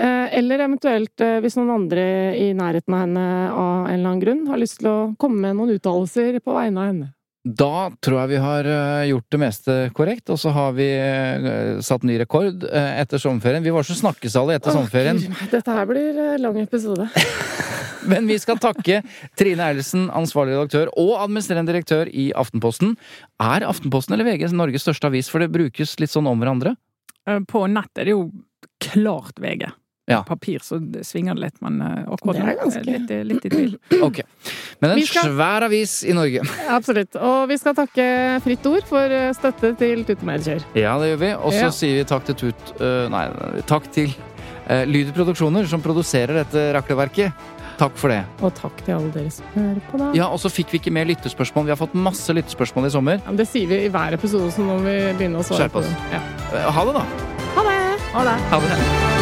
Eh, 0.00 0.38
Eller 0.38 0.62
eventuelt, 0.64 1.20
eh, 1.20 1.40
hvis 1.44 1.56
noen 1.58 1.74
andre 1.74 2.04
i 2.38 2.52
nærheten 2.56 2.94
av 2.94 3.02
henne 3.04 3.24
av 3.50 3.88
en 3.88 3.92
eller 3.92 4.08
annen 4.08 4.22
grunn 4.22 4.46
har 4.48 4.60
lyst 4.60 4.78
til 4.80 4.88
å 4.88 5.16
komme 5.20 5.40
med 5.42 5.58
noen 5.58 5.74
uttalelser 5.76 6.38
på 6.40 6.54
vegne 6.56 6.80
av 6.80 6.86
henne. 6.92 7.10
Da 7.42 7.90
tror 7.98 8.20
jeg 8.20 8.30
vi 8.36 8.38
har 8.38 8.66
eh, 8.70 9.08
gjort 9.10 9.34
det 9.34 9.38
meste 9.42 9.74
korrekt, 9.96 10.30
og 10.30 10.38
så 10.38 10.52
har 10.54 10.76
vi 10.76 10.86
eh, 10.94 11.80
satt 11.82 12.04
ny 12.06 12.14
rekord 12.20 12.62
eh, 12.68 13.00
etter 13.02 13.18
sommerferien. 13.18 13.64
Vi 13.64 13.72
var 13.74 13.86
så 13.86 13.96
snakkesalige 13.98 14.60
etter 14.60 14.70
Åh, 14.70 14.76
sommerferien, 14.78 15.18
Gud, 15.18 15.40
Dette 15.50 15.74
her 15.74 15.88
blir 15.90 16.20
lang 16.38 16.60
episode. 16.62 17.08
men 18.12 18.30
vi 18.30 18.38
skal 18.38 18.62
takke 18.62 19.00
Trine 19.38 19.66
Eilertsen, 19.66 20.06
ansvarlig 20.14 20.54
redaktør 20.54 20.94
og 20.94 21.16
administrerende 21.18 21.74
direktør 21.74 22.12
i 22.14 22.28
Aftenposten. 22.38 22.94
Er 23.42 23.66
Aftenposten 23.66 24.14
eller 24.14 24.30
VG 24.30 24.54
Norges 24.54 24.86
største 24.86 25.10
avis, 25.10 25.32
for 25.32 25.42
det 25.42 25.50
brukes 25.50 25.98
litt 25.98 26.14
sånn 26.14 26.30
om 26.30 26.38
hverandre? 26.38 26.76
På 27.50 27.66
nett 27.70 27.98
er 27.98 28.06
det 28.06 28.14
jo 28.14 28.28
klart 28.82 29.42
VG. 29.42 29.66
Ja. 30.12 30.20
Papir 30.28 30.62
så 30.64 30.78
svinger 31.06 31.34
det 31.38 31.46
litt, 31.48 31.58
men 31.64 31.80
eh, 31.82 32.04
akkurat 32.12 32.36
Det 32.36 32.42
er 32.42 32.46
nå 32.46 32.52
er 32.52 32.60
ganske- 32.62 32.84
litt, 32.86 33.10
i- 33.10 33.22
litt 33.32 33.46
i 33.48 33.52
tvil. 33.56 33.76
Ok. 34.08 34.20
Men 34.82 34.90
en 34.96 35.02
skal- 35.06 35.30
svær 35.32 35.66
avis 35.68 35.96
i 36.04 36.12
Norge. 36.16 36.42
Absolutt. 36.78 37.16
Og 37.16 37.48
vi 37.50 37.56
skal 37.60 37.74
takke 37.78 38.06
Fritt 38.44 38.66
Ord 38.70 38.84
for 38.90 39.16
eh, 39.20 39.30
støtte 39.38 39.72
til 39.80 40.04
Tutemedier. 40.08 40.60
Ja, 40.78 40.98
det 41.02 41.12
gjør 41.14 41.22
vi. 41.24 41.32
Og 41.38 41.52
så 41.56 41.64
Ja. 41.66 41.72
sier 41.74 41.98
vi 42.02 42.04
takk 42.12 42.24
til 42.30 42.34
Tut... 42.46 42.76
eh, 42.80 43.08
nei, 43.12 43.26
takk 43.66 43.90
til 43.94 44.12
uh, 44.70 44.84
Lyder 44.86 45.12
Produksjoner, 45.16 45.66
som 45.70 45.82
produserer 45.82 46.42
dette 46.44 46.68
rakleverket. 46.76 47.32
Takk 47.80 47.96
for 47.98 48.12
det. 48.12 48.20
Og 48.44 48.52
takk 48.54 48.82
til 48.84 48.94
alle 48.94 49.08
dere 49.14 49.30
som 49.32 49.46
hører 49.56 49.80
på, 49.90 49.98
da. 49.98 50.10
Ja, 50.14 50.26
og 50.30 50.38
så 50.38 50.50
fikk 50.52 50.70
vi 50.74 50.78
ikke 50.78 50.92
mer 50.94 51.08
lyttespørsmål. 51.08 51.64
Vi 51.66 51.72
har 51.74 51.80
fått 51.80 51.96
masse 51.98 52.30
lyttespørsmål 52.36 52.86
i 52.86 52.92
sommer. 52.94 53.22
Ja, 53.24 53.32
det 53.40 53.48
sier 53.50 53.66
vi 53.72 53.80
i 53.86 53.90
hver 53.90 54.14
episode, 54.18 54.52
så 54.54 54.62
nå 54.62 54.76
må 54.76 54.84
vi 54.84 54.94
begynne 55.18 55.40
å 55.40 55.46
svare 55.48 55.64
Skjerp 55.66 55.74
på 55.78 55.82
oss. 55.82 55.90
det. 55.90 56.20
Ja. 56.20 56.22
Eh, 56.60 56.70
Ha 56.78 56.84
det, 56.90 56.94
da. 57.00 57.04
Ha 57.56 57.66
det! 57.70 57.80
Ha 58.12 58.24
det! 58.28 58.38
Ha 58.52 58.60
det. 58.68 59.21